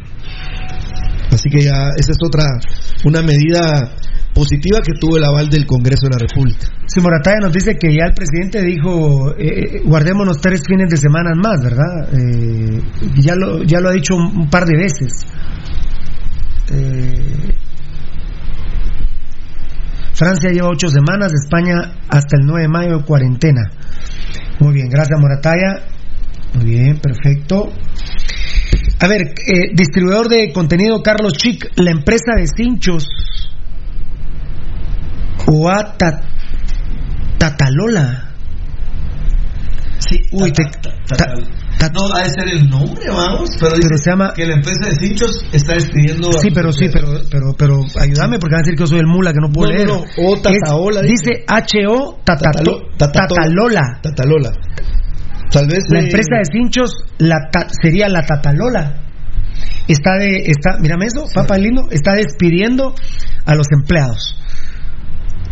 Así 1.31 1.49
que 1.49 1.61
ya 1.61 1.89
esa 1.97 2.11
es 2.11 2.17
otra, 2.25 2.45
una 3.05 3.21
medida 3.21 3.95
positiva 4.37 4.81
que 4.85 4.93
tuvo 4.99 5.17
el 5.17 5.23
aval 5.23 5.49
del 5.49 5.65
Congreso 5.65 6.05
de 6.05 6.13
la 6.13 6.19
República. 6.19 6.67
Si 6.85 7.01
Morataya 7.01 7.39
nos 7.41 7.53
dice 7.53 7.75
que 7.75 7.89
ya 7.91 8.05
el 8.05 8.13
presidente 8.13 8.61
dijo, 8.61 9.33
eh, 9.35 9.81
guardémonos 9.83 10.39
tres 10.39 10.61
fines 10.67 10.89
de 10.89 10.97
semana 10.97 11.31
más, 11.35 11.63
¿verdad? 11.63 12.13
Eh, 12.13 12.79
ya, 13.15 13.33
lo, 13.35 13.63
ya 13.63 13.79
lo 13.79 13.89
ha 13.89 13.93
dicho 13.93 14.15
un, 14.15 14.47
par 14.49 14.65
de 14.65 14.77
veces. 14.77 15.25
Eh, 16.71 17.55
Francia 20.13 20.51
lleva 20.51 20.69
ocho 20.69 20.87
semanas, 20.87 21.31
España 21.33 21.93
hasta 22.07 22.37
el 22.37 22.45
9 22.45 22.61
de 22.61 22.67
mayo 22.67 23.05
cuarentena. 23.05 23.71
Muy 24.59 24.73
bien, 24.73 24.89
gracias 24.89 25.19
Morataya. 25.19 25.81
Muy 26.53 26.65
bien, 26.65 26.99
perfecto. 26.99 27.69
A 28.99 29.07
ver, 29.07 29.21
eh, 29.21 29.71
distribuidor 29.73 30.27
de 30.27 30.51
contenido 30.53 31.01
Carlos 31.01 31.33
Chic, 31.33 31.71
la 31.75 31.91
empresa 31.91 32.33
de 32.35 32.47
cinchos 32.47 33.07
Tatalola. 37.37 38.23
Sí, 39.99 40.17
Uy, 40.31 40.51
te- 40.51 40.63
ta- 40.63 41.17
ta- 41.77 41.89
no, 41.93 42.13
ha 42.15 42.23
de 42.23 42.29
ser 42.29 42.49
el 42.49 42.69
nombre, 42.69 43.03
vamos, 43.09 43.49
pero, 43.59 43.71
Pero 43.73 43.75
dice 43.75 44.03
se 44.03 44.09
llama- 44.11 44.33
que 44.33 44.45
la 44.45 44.53
empresa 44.55 44.89
de 44.89 44.95
cinchos 45.07 45.45
está 45.51 45.73
despidiendo. 45.73 46.29
a 46.29 46.39
Sí, 46.39 46.49
pero 46.53 46.71
sí, 46.71 46.87
pero, 46.91 47.07
pero, 47.29 47.53
pero 47.57 47.79
ayúdame 47.99 48.39
porque 48.39 48.53
van 48.55 48.61
a 48.61 48.63
decir 48.63 48.75
que 48.75 48.81
yo 48.83 48.87
soy 48.87 48.99
el 48.99 49.07
mula 49.07 49.31
que 49.33 49.39
no 49.41 49.51
puedo 49.51 49.71
No, 49.71 49.75
leer. 49.75 49.87
no, 49.87 50.03
o 50.17 50.37
Tataola, 50.41 51.01
Es- 51.01 51.07
dice. 51.07 51.43
Tatalo- 51.45 52.17
Tatatola. 52.23 52.87
Tatalola. 52.97 53.99
Tatalola. 54.01 54.51
Tal 55.51 55.67
vez. 55.67 55.83
La 55.89 55.99
eh, 55.99 56.03
empresa 56.03 56.35
de 56.39 56.45
cinchos 56.51 56.91
la 57.19 57.35
ta- 57.51 57.67
sería 57.81 58.07
la 58.09 58.23
Tatalola. 58.25 59.01
Está 59.87 60.17
de, 60.19 60.43
está, 60.47 60.77
mírame 60.79 61.05
eso, 61.05 61.25
papá 61.33 61.57
lindo, 61.57 61.87
está 61.91 62.13
despidiendo 62.13 62.93
a 63.45 63.55
los 63.55 63.67
empleados. 63.71 64.35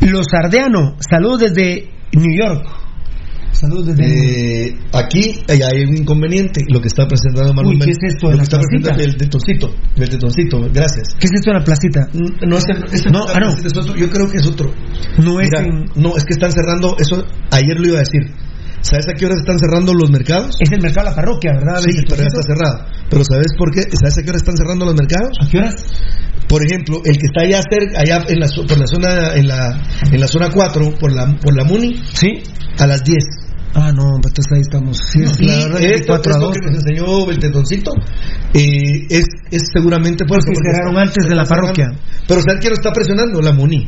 Los 0.02 0.28
Sardeano, 0.32 0.96
saludos 1.00 1.40
desde 1.42 1.90
New 2.14 2.36
York. 2.38 2.66
Saludos 3.52 3.86
desde 3.96 4.68
eh, 4.68 4.78
aquí 4.92 5.40
eh, 5.48 5.60
hay 5.64 5.84
un 5.86 5.96
inconveniente, 5.96 6.62
lo 6.68 6.82
que 6.82 6.90
está 6.90 7.08
presentando 7.08 7.54
Manuel 7.54 7.78
Uy, 7.78 7.86
¿qué 7.86 7.92
es 7.92 7.98
esto 8.14 8.28
de 8.28 8.34
lo 8.34 8.38
la 8.38 8.44
que 8.44 8.44
está 8.44 8.58
placita? 8.58 8.96
presentando 8.96 9.04
el 9.04 9.18
tetoncito, 9.18 9.76
el 9.96 10.10
tetoncito, 10.10 10.60
gracias. 10.74 11.16
¿Qué 11.18 11.28
es 11.28 11.32
esto 11.36 11.52
en 11.52 11.58
la 11.58 11.64
placita? 11.64 12.10
No, 12.12 12.48
No, 12.50 12.58
es 12.58 12.66
ah, 13.34 13.40
no. 13.40 13.50
es 13.54 13.78
otro, 13.78 13.96
yo 13.96 14.10
creo 14.10 14.30
que 14.30 14.38
es 14.38 14.46
otro. 14.48 14.74
No 15.24 15.40
es 15.40 15.50
Mira, 15.50 15.66
en- 15.66 15.86
no, 15.96 16.18
es 16.18 16.26
que 16.26 16.34
están 16.34 16.52
cerrando, 16.52 16.98
eso 17.00 17.24
ayer 17.52 17.80
lo 17.80 17.88
iba 17.88 17.96
a 17.98 18.00
decir. 18.04 18.24
¿Sabes 18.86 19.08
a 19.10 19.14
qué 19.18 19.26
horas 19.26 19.40
están 19.40 19.58
cerrando 19.58 19.94
los 19.94 20.12
mercados? 20.12 20.56
Es 20.60 20.70
el 20.72 20.82
mercado 20.82 21.06
de 21.08 21.10
la 21.12 21.16
parroquia, 21.16 21.52
¿verdad? 21.58 21.82
Sí, 21.82 21.90
pero 22.08 22.22
ya 22.22 22.28
está 22.28 22.42
cerrado. 22.46 22.86
Pero 23.10 23.24
¿sabes 23.26 23.48
por 23.58 23.72
qué? 23.74 23.82
¿Sabes 23.82 24.18
a 24.18 24.22
qué 24.22 24.30
hora 24.30 24.38
están 24.38 24.58
cerrando 24.58 24.86
los 24.86 24.96
mercados? 24.96 25.32
¿A 25.42 25.50
qué 25.50 25.58
horas? 25.58 25.74
Por 26.48 26.62
ejemplo, 26.64 27.02
el 27.04 27.18
que 27.18 27.26
está 27.26 27.42
allá 27.42 27.62
cerca, 27.68 28.00
allá 28.00 28.24
en 28.30 28.40
la, 28.40 28.48
por 28.48 28.78
la 28.78 28.86
zona, 28.86 29.34
en 29.34 29.48
la, 29.48 29.82
en 30.12 30.20
la 30.20 30.28
zona 30.28 30.50
4, 30.54 30.92
por 31.00 31.12
la, 31.12 31.26
por 31.42 31.56
la 31.58 31.64
Muni, 31.64 32.00
Sí. 32.14 32.44
a 32.78 32.86
las 32.86 33.04
10. 33.04 33.18
Ah, 33.74 33.92
no, 33.92 34.16
entonces 34.18 34.46
ahí 34.54 34.62
estamos. 34.62 34.98
Sí, 35.12 35.20
es 35.24 35.42
Y 35.42 35.46
la 35.46 35.56
verdad 35.66 35.80
que 35.80 35.90
esto, 35.96 36.08
4 36.14 36.32
a 36.32 36.36
esto 36.38 36.46
2. 36.46 36.54
que 36.56 36.66
nos 36.72 36.76
enseñó 36.86 37.30
el 37.32 37.40
tetoncito 37.40 37.92
eh, 38.54 39.08
es, 39.10 39.26
es 39.52 39.64
seguramente 39.74 40.24
por 40.26 40.38
Porque 40.38 40.54
porque 40.54 40.72
cerraron 40.72 40.98
antes 40.98 41.28
de 41.28 41.36
la 41.36 41.44
cerrando. 41.46 41.74
parroquia. 41.74 42.00
Pero 42.28 42.42
¿sabes 42.42 42.62
quién 42.62 42.70
lo 42.72 42.76
está 42.78 42.92
presionando? 42.94 43.42
La 43.42 43.52
Muni. 43.52 43.88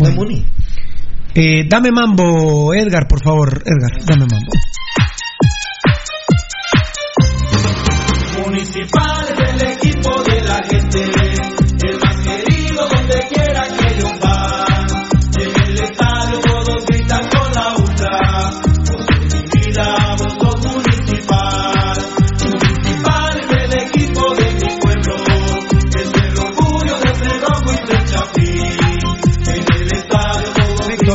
La. 0.00 0.10
Muni. 0.10 0.44
Eh, 1.34 1.64
dame 1.68 1.90
mambo, 1.90 2.72
Edgar, 2.74 3.06
por 3.06 3.22
favor, 3.22 3.62
Edgar, 3.64 4.04
dame 4.04 4.26
mambo. 4.26 4.52
Municipal 8.44 9.26
es 9.32 9.52
el 9.52 9.72
equipo 9.72 10.22
de 10.22 10.37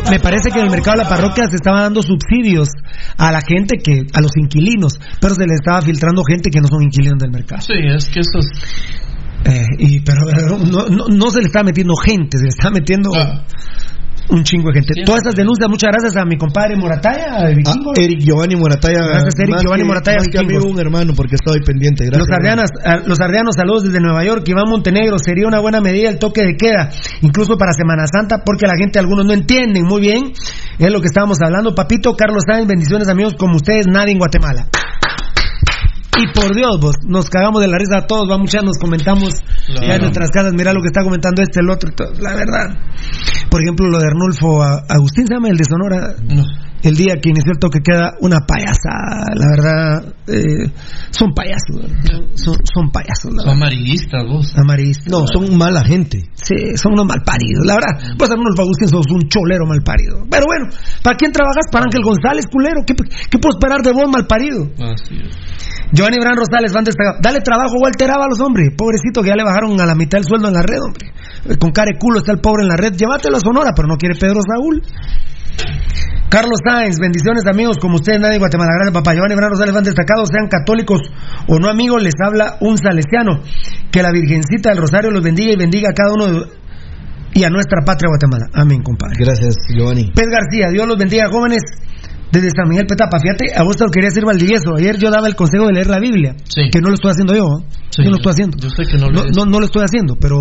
Me 0.10 0.20
parece 0.20 0.52
que 0.52 0.60
en 0.60 0.66
el 0.66 0.72
mercado 0.72 0.98
de 0.98 1.04
la 1.04 1.10
parroquia 1.10 1.46
se 1.50 1.56
estaban 1.56 1.84
dando 1.84 2.02
subsidios 2.02 2.70
a 3.18 3.32
la 3.32 3.42
gente 3.42 3.78
que, 3.78 4.06
a 4.14 4.22
los 4.22 4.32
inquilinos, 4.38 5.00
pero 5.20 5.34
se 5.34 5.46
les 5.46 5.60
estaba 5.60 5.82
filtrando 5.82 6.24
gente 6.24 6.50
que 6.50 6.60
no 6.60 6.68
son 6.68 6.84
inquilinos 6.84 7.20
del 7.20 7.32
mercado. 7.32 7.62
Sí, 7.62 7.74
es 7.74 8.10
que 8.10 8.20
eso 8.20 8.40
es... 8.40 8.48
Eh, 9.46 9.66
y, 9.78 10.00
pero 10.00 10.22
pero 10.26 10.58
no, 10.58 10.88
no, 10.88 11.08
no 11.10 11.30
se 11.30 11.40
le 11.40 11.48
está 11.48 11.64
metiendo 11.64 11.96
gente, 11.96 12.38
se 12.38 12.44
le 12.46 12.50
está 12.50 12.70
metiendo 12.70 13.12
un 14.30 14.44
chingo 14.44 14.70
de 14.72 14.82
gente. 14.82 15.04
Todas 15.06 15.22
esas 15.24 15.36
denuncias, 15.36 15.70
muchas 15.70 15.90
gracias 15.91 16.16
a 16.16 16.26
mi 16.26 16.38
compadre 16.38 16.76
Morataya, 16.76 17.48
de 17.48 17.56
Vikingos. 17.56 17.94
Ah, 17.98 18.02
Eric 18.02 18.20
Giovanni 18.20 18.56
Morataya. 18.56 19.00
Gracias, 19.06 19.34
Eric 19.40 19.50
más 19.52 19.62
Giovanni 19.64 19.84
que- 19.84 19.88
Morataya, 19.88 20.18
Más 20.18 20.28
que 20.30 20.38
amigo, 20.40 20.66
un 20.68 20.80
hermano, 20.80 21.14
porque 21.16 21.36
estoy 21.36 21.60
pendiente. 21.62 22.06
Gracias. 22.06 22.28
Los 22.28 22.36
ardeanos, 22.36 22.70
a- 22.86 22.98
los 23.08 23.20
ardeanos, 23.20 23.56
saludos 23.56 23.84
desde 23.84 24.00
Nueva 24.00 24.24
York. 24.24 24.44
Iván 24.48 24.70
Montenegro, 24.70 25.18
sería 25.20 25.48
una 25.48 25.60
buena 25.60 25.82
medida 25.82 26.10
el 26.10 26.20
toque 26.20 26.44
de 26.44 26.56
queda, 26.56 26.90
incluso 27.22 27.58
para 27.58 27.74
Semana 27.74 28.06
Santa, 28.08 28.44
porque 28.45 28.66
la 28.68 28.76
gente, 28.78 29.00
algunos 29.00 29.26
no 29.26 29.34
entienden 29.34 29.84
muy 29.86 30.02
bien. 30.02 30.32
Es 30.80 30.91
lo 30.91 31.00
que 31.02 31.08
estábamos 31.08 31.38
hablando. 31.41 31.76
Papito, 31.76 32.16
Carlos 32.16 32.44
Sáenz, 32.48 32.68
bendiciones 32.68 33.08
amigos, 33.10 33.36
como 33.38 33.56
ustedes, 33.58 33.86
nadie 33.88 34.14
en 34.14 34.18
Guatemala. 34.20 34.68
Y 36.18 36.27
por 36.34 36.53
Dios, 36.56 36.80
vos, 36.80 36.95
nos 37.07 37.30
cagamos 37.30 37.61
de 37.61 37.68
la 37.68 37.77
risa 37.77 37.98
a 37.98 38.07
todos, 38.07 38.27
vamos, 38.27 38.52
ya 38.52 38.61
nos 38.61 38.77
comentamos 38.77 39.34
Claro. 39.65 39.88
ya 39.88 39.95
en 39.95 40.02
nuestras 40.02 40.30
casas, 40.30 40.53
mira 40.53 40.73
lo 40.73 40.81
que 40.81 40.88
está 40.88 41.03
comentando 41.03 41.41
este, 41.41 41.60
el 41.60 41.69
otro, 41.69 41.90
todo, 41.95 42.11
la 42.19 42.35
verdad. 42.35 42.77
Por 43.49 43.61
ejemplo, 43.61 43.88
lo 43.88 43.99
de 43.99 44.07
Arnulfo 44.07 44.61
Agustín, 44.64 45.27
¿se 45.27 45.34
llama 45.34 45.49
el 45.49 45.57
de 45.57 45.64
Sonora? 45.65 46.15
El 46.84 46.95
día 46.95 47.15
que 47.22 47.30
inició 47.30 47.53
el 47.53 47.60
toque 47.60 47.80
queda 47.80 48.11
una 48.19 48.39
payasada, 48.45 49.23
la 49.35 49.47
verdad, 49.55 50.14
eh, 50.27 50.68
son 51.11 51.31
payasos, 51.34 51.80
son, 52.35 52.55
son 52.64 52.91
payasos, 52.91 53.31
la 53.31 53.43
Son 53.43 53.45
verdad. 53.47 53.53
amarillistas 53.53 54.23
vos. 54.27 54.53
Amarillistas. 54.57 55.07
No, 55.07 55.23
son 55.31 55.57
mala 55.57 55.84
gente. 55.85 56.19
Sí, 56.35 56.76
son 56.76 56.93
unos 56.93 57.05
malparidos, 57.07 57.65
la 57.65 57.76
verdad. 57.76 58.15
Pues 58.18 58.30
Arnulfo 58.30 58.64
Agustín 58.64 58.89
sos 58.89 59.05
un 59.10 59.30
cholero 59.30 59.65
malparido. 59.65 60.27
Pero 60.30 60.43
bueno, 60.45 60.68
¿para 61.01 61.15
quién 61.15 61.31
trabajas? 61.31 61.65
Para 61.72 61.85
Ángel 61.85 62.03
González, 62.03 62.45
culero. 62.51 62.84
¿Qué, 62.85 62.93
qué 62.95 63.38
puedo 63.39 63.55
esperar 63.57 63.81
de 63.81 63.93
vos, 63.93 64.11
malparido? 64.11 64.68
Así 64.84 65.15
es. 65.23 65.38
Giovanni 65.93 66.18
Bran 66.19 66.35
Rosales, 66.35 66.73
van 66.73 66.84
destacado. 66.84 67.19
Dale 67.22 67.39
trabajo 67.39 67.76
a 67.80 67.84
Walter 67.84 68.10
Ábalos, 68.11 68.41
hombre. 68.41 68.72
Pobrecito 68.76 69.22
que 69.22 69.30
ya 69.30 69.35
le 69.35 69.43
bajaron 69.43 69.80
a 69.80 69.85
la 69.85 69.95
mitad 69.95 70.19
el 70.19 70.26
sueldo 70.26 70.47
en 70.49 70.55
la 70.55 70.64
red, 70.64 70.81
hombre. 70.84 71.14
Con 71.60 71.72
cara 71.72 71.91
de 71.93 71.99
culo 71.99 72.18
está 72.19 72.31
el 72.34 72.39
pobre 72.39 72.64
en 72.64 72.69
la 72.69 72.76
red. 72.77 72.93
Llévatelo 72.93 73.38
a 73.38 73.39
Sonora, 73.39 73.72
pero 73.76 73.88
no 73.88 73.95
quiere 73.95 74.15
Pedro 74.19 74.41
Saúl. 74.43 74.81
Carlos 76.30 76.60
Sáenz, 76.68 76.98
bendiciones 76.99 77.44
amigos, 77.45 77.78
como 77.80 77.95
ustedes 77.95 78.20
nadie 78.20 78.36
en 78.36 78.40
Guatemala, 78.40 78.72
gracias 78.74 78.94
papá. 78.94 79.14
Giovanni 79.14 79.36
Bran 79.36 79.52
Rosales, 79.52 79.74
van 79.74 79.84
destacados, 79.84 80.30
sean 80.34 80.48
católicos 80.49 80.99
o 81.48 81.60
no 81.60 81.70
amigos, 81.70 82.02
les 82.02 82.15
habla 82.26 82.57
un 82.60 82.78
salesiano. 82.78 83.40
Que 83.91 84.02
la 84.02 84.11
Virgencita 84.11 84.70
del 84.70 84.80
Rosario 84.80 85.11
los 85.11 85.24
bendiga 85.24 85.52
y 85.53 85.56
bendiga 85.56 85.90
a 85.90 85.94
cada 85.94 86.11
uno 86.14 86.26
de- 86.26 86.48
y 87.36 87.44
a 87.44 87.49
nuestra 87.49 87.82
patria 87.86 88.10
Guatemala. 88.10 88.45
Amén, 88.53 88.82
compadre. 88.82 89.15
Gracias, 89.20 89.53
Giovanni. 89.70 90.11
Pez 90.15 90.26
García, 90.28 90.70
Dios 90.72 90.88
los 90.88 90.98
bendiga, 90.98 91.28
jóvenes. 91.30 91.61
Desde 92.34 92.49
San 92.49 92.68
Miguel 92.68 92.88
Petapa, 92.88 93.19
fíjate, 93.22 93.53
a 93.55 93.61
vos 93.61 93.77
te 93.77 93.84
lo 93.85 93.91
quería 93.91 94.10
decir 94.10 94.26
Valdivieso. 94.26 94.73
Ayer 94.76 94.97
yo 94.97 95.11
daba 95.11 95.27
el 95.27 95.35
consejo 95.35 95.68
de 95.68 95.73
leer 95.73 95.88
la 95.88 95.99
Biblia, 95.99 96.34
Sí. 96.49 96.69
que 96.72 96.81
no 96.81 96.89
lo 96.89 96.95
estoy 96.95 97.11
haciendo 97.11 97.35
yo. 97.35 97.45
¿eh? 97.61 97.65
Sí, 97.91 98.01
yo 98.01 98.05
no 98.05 98.10
lo 98.11 98.15
estoy 98.18 98.31
haciendo. 98.31 98.57
yo 98.57 98.69
sé 98.72 98.84
que 98.89 98.97
no 98.97 99.07
lo 99.10 99.23
no, 99.23 99.30
no, 99.38 99.45
no 99.45 99.60
lo 99.60 99.65
estoy 99.68 99.84
haciendo, 99.84 100.15
pero 100.19 100.38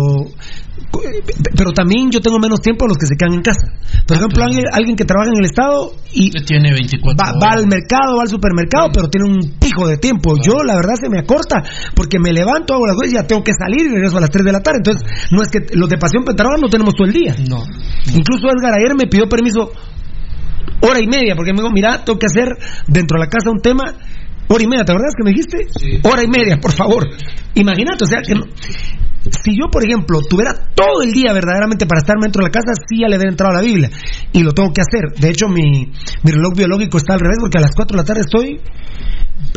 pero 1.55 1.71
también 1.71 2.11
yo 2.11 2.19
tengo 2.19 2.39
menos 2.39 2.61
tiempo 2.61 2.85
a 2.85 2.87
los 2.87 2.97
que 2.97 3.05
se 3.05 3.15
quedan 3.15 3.33
en 3.33 3.41
casa. 3.41 3.65
Por 4.07 4.17
ejemplo, 4.17 4.43
Ah, 4.43 4.45
claro. 4.45 4.49
alguien, 4.49 4.65
alguien 4.73 4.95
que 4.95 5.05
trabaja 5.05 5.29
en 5.29 5.37
el 5.39 5.45
Estado 5.45 5.91
y 6.13 6.29
tiene 6.45 6.71
24 6.73 7.13
va, 7.17 7.33
va 7.39 7.53
al 7.53 7.67
mercado, 7.67 8.17
va 8.17 8.23
al 8.23 8.27
supermercado, 8.29 8.89
pero 8.93 9.07
tiene 9.09 9.27
un 9.29 9.57
pijo 9.59 9.87
de 9.87 9.97
tiempo. 9.97 10.35
Yo, 10.41 10.63
la 10.63 10.75
verdad, 10.75 10.95
se 11.01 11.09
me 11.09 11.19
acorta 11.19 11.63
porque 11.95 12.19
me 12.19 12.31
levanto, 12.33 12.73
hago 12.73 12.85
las 12.87 12.95
cosas 12.95 13.11
y 13.11 13.15
ya 13.15 13.23
tengo 13.27 13.43
que 13.43 13.53
salir 13.53 13.85
y 13.85 13.89
regreso 13.93 14.17
a 14.17 14.21
las 14.21 14.29
3 14.29 14.45
de 14.45 14.51
la 14.51 14.61
tarde. 14.61 14.79
Entonces, 14.85 15.03
no 15.31 15.41
es 15.41 15.49
que 15.49 15.59
los 15.73 15.89
de 15.89 15.97
Pasión 15.97 16.23
Pentarroja 16.23 16.57
no 16.61 16.69
tenemos 16.69 16.93
todo 16.95 17.07
el 17.07 17.13
día. 17.13 17.35
No. 17.49 17.63
Incluso 18.13 18.47
Edgar 18.49 18.73
ayer 18.77 18.93
me 18.97 19.07
pidió 19.09 19.27
permiso 19.27 19.69
hora 20.81 20.99
y 20.99 21.07
media, 21.07 21.35
porque 21.35 21.53
me 21.53 21.61
dijo, 21.61 21.71
mira, 21.71 22.03
tengo 22.03 22.19
que 22.19 22.27
hacer 22.27 22.47
dentro 22.87 23.19
de 23.19 23.25
la 23.25 23.29
casa 23.29 23.49
un 23.49 23.61
tema, 23.61 23.93
hora 24.47 24.63
y 24.63 24.67
media, 24.67 24.85
¿te 24.85 24.91
acuerdas 24.91 25.13
que 25.17 25.23
me 25.23 25.31
dijiste? 25.31 25.67
Hora 26.07 26.23
y 26.23 26.27
media, 26.27 26.59
por 26.59 26.71
favor. 26.71 27.07
Imagínate, 27.55 28.03
o 28.03 28.07
sea, 28.07 28.21
que 28.21 28.35
no- 28.35 28.45
si 29.23 29.55
yo, 29.57 29.69
por 29.71 29.83
ejemplo, 29.85 30.19
tuviera 30.29 30.51
todo 30.75 31.01
el 31.01 31.13
día 31.13 31.31
verdaderamente 31.31 31.85
para 31.85 31.99
estarme 31.99 32.23
dentro 32.23 32.43
de 32.43 32.49
la 32.49 32.51
casa, 32.51 32.73
sí 32.89 32.99
ya 32.99 33.07
le 33.07 33.15
hubiera 33.15 33.31
entrado 33.31 33.53
a 33.53 33.61
la 33.61 33.65
Biblia. 33.65 33.89
Y 34.33 34.43
lo 34.43 34.51
tengo 34.51 34.73
que 34.73 34.81
hacer. 34.81 35.17
De 35.17 35.29
hecho, 35.29 35.47
mi, 35.47 35.91
mi 36.23 36.31
reloj 36.31 36.53
biológico 36.55 36.97
está 36.97 37.13
al 37.13 37.21
revés, 37.21 37.37
porque 37.39 37.57
a 37.57 37.61
las 37.61 37.71
4 37.75 37.95
de 37.95 38.01
la 38.01 38.05
tarde 38.05 38.21
estoy... 38.21 38.59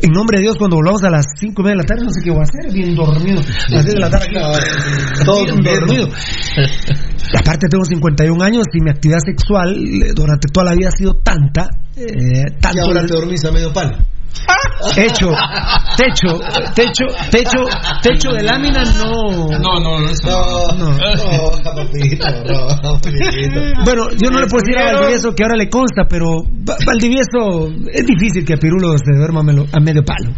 En 0.02 0.10
nombre 0.12 0.38
de 0.38 0.42
Dios, 0.42 0.56
cuando 0.58 0.76
volvamos 0.76 1.02
a 1.04 1.10
las 1.10 1.24
5 1.40 1.62
y 1.62 1.64
media 1.64 1.76
de 1.76 1.82
la 1.82 1.86
tarde, 1.86 2.04
no 2.04 2.10
sé 2.10 2.20
qué 2.22 2.30
voy 2.30 2.40
a 2.40 2.42
hacer, 2.42 2.72
bien 2.72 2.94
dormido. 2.94 3.40
A 3.40 3.74
las 3.74 3.84
10 3.84 3.94
de 3.94 4.00
la 4.00 4.10
tarde 4.10 4.26
aquí, 4.26 5.24
todo 5.24 5.44
bien 5.44 5.62
dormido. 5.62 6.08
Y 7.32 7.36
aparte 7.38 7.66
tengo 7.68 7.84
51 7.84 8.42
años 8.44 8.64
y 8.74 8.82
mi 8.82 8.90
actividad 8.90 9.18
sexual 9.24 9.74
eh, 9.74 10.12
durante 10.14 10.48
toda 10.52 10.66
la 10.66 10.74
vida 10.76 10.88
ha 10.88 10.96
sido 10.96 11.14
tanta, 11.22 11.68
eh, 11.96 12.04
Y 12.04 12.60
tanto 12.60 12.82
ahora 12.84 13.06
te 13.06 13.14
dormís 13.14 13.44
a 13.44 13.52
medio 13.52 13.72
palo. 13.72 13.96
Techo, 14.94 15.28
techo, 15.96 16.38
techo, 16.74 17.04
techo, 17.30 17.64
techo 18.02 18.30
de 18.32 18.42
lámina 18.42 18.84
no. 18.84 19.48
No, 19.58 19.80
no, 19.80 19.98
No, 20.00 20.66
No. 20.76 20.90
no, 20.92 21.62
papito, 21.62 22.26
no, 22.44 23.00
papito. 23.00 23.60
Bueno, 23.84 24.02
yo 24.20 24.30
no 24.30 24.40
le 24.40 24.46
puedo 24.46 24.62
decir 24.64 24.78
a 24.78 24.92
Valdivieso 24.92 25.34
que 25.34 25.42
ahora 25.44 25.56
le 25.56 25.68
consta, 25.68 26.04
pero 26.08 26.42
Va- 26.68 26.76
Valdivieso 26.84 27.68
es 27.92 28.04
difícil 28.06 28.44
que 28.44 28.56
Pirulo 28.56 28.90
se 28.98 29.12
duerma 29.16 29.40
a, 29.40 29.44
melo- 29.44 29.66
a 29.72 29.80
medio 29.80 30.02
palo, 30.04 30.30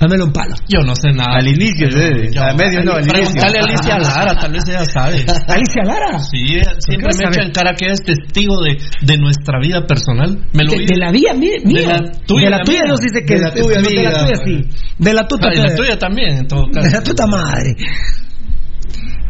a 0.00 0.06
medio 0.08 0.24
un 0.24 0.32
palo. 0.32 0.54
Yo 0.68 0.80
no 0.84 0.94
sé 0.96 1.10
nada. 1.12 1.36
Al 1.38 1.46
inicio, 1.48 1.88
sí. 1.90 2.30
Yo- 2.34 2.42
A 2.42 2.52
medio 2.54 2.82
no, 2.82 2.92
al 2.94 3.02
inicio. 3.02 3.12
Pregúntale 3.12 3.58
a 3.58 3.62
Alicia 3.62 3.98
Lara, 3.98 4.38
tal 4.40 4.52
vez 4.52 4.64
ella 4.68 4.84
sabe. 4.84 5.24
Alicia 5.48 5.82
Lara. 5.84 6.18
Sí, 6.18 6.38
ella 6.56 6.72
siempre 6.80 7.08
me 7.08 7.24
sabe? 7.24 7.28
echa 7.36 7.42
en 7.46 7.52
cara 7.52 7.74
que 7.74 7.86
es 7.92 8.02
testigo 8.02 8.60
de, 8.62 8.78
de 9.02 9.18
nuestra 9.18 9.58
vida 9.60 9.86
personal. 9.86 10.36
Me 10.52 10.64
lo 10.64 10.72
De, 10.72 10.96
la 10.96 11.12
vía 11.12 11.32
mía, 11.34 11.52
De 11.64 11.86
la 11.86 11.98
tuya, 12.26 12.44
de 12.46 12.50
la 12.50 12.62
tuya 12.64 12.80
sí 13.00 13.08
sé 13.10 13.24
que 13.24 13.37
De 13.38 13.44
la 13.44 13.50
tuya, 13.52 13.76
de 13.80 14.02
la 14.02 14.24
tuya 14.24 14.36
sí, 14.44 14.68
de 14.98 15.12
la 15.14 15.26
tuya, 15.26 15.48
Ah, 15.48 15.54
y 15.54 15.58
la 15.68 15.74
tuya 15.76 15.98
también, 15.98 16.36
en 16.38 16.46
todo 16.48 16.62
de 16.66 16.80
caso. 16.80 16.96
la 16.96 17.02
tuya 17.02 17.26
madre. 17.26 17.76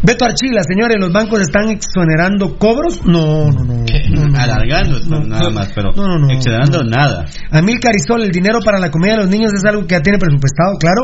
Beto 0.00 0.24
Archila, 0.24 0.62
señores, 0.62 0.96
¿los 1.00 1.12
bancos 1.12 1.40
están 1.40 1.70
exonerando 1.70 2.56
cobros? 2.56 3.04
No, 3.04 3.50
no, 3.50 3.64
no. 3.64 3.84
¿Qué? 3.84 4.08
no, 4.10 4.26
no. 4.26 4.38
Alargando 4.38 5.00
No, 5.08 5.20
nada 5.24 5.48
no, 5.48 5.50
más, 5.50 5.70
pero 5.74 5.90
no, 5.90 6.06
no, 6.06 6.18
no, 6.20 6.30
excedando 6.32 6.82
no. 6.84 6.90
nada. 6.90 7.24
Amil 7.50 7.80
Carizol, 7.80 8.22
el 8.22 8.30
dinero 8.30 8.60
para 8.64 8.78
la 8.78 8.92
comida 8.92 9.12
de 9.14 9.18
los 9.22 9.28
niños 9.28 9.50
es 9.52 9.64
algo 9.64 9.82
que 9.88 9.96
ya 9.96 10.00
tiene 10.00 10.18
presupuestado, 10.18 10.78
claro, 10.78 11.02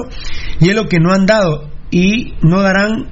y 0.61 0.69
es 0.71 0.77
lo 0.77 0.87
que 0.87 1.01
no 1.01 1.13
han 1.13 1.27
dado 1.27 1.71
y 1.91 2.35
no 2.43 2.63
darán 2.63 3.09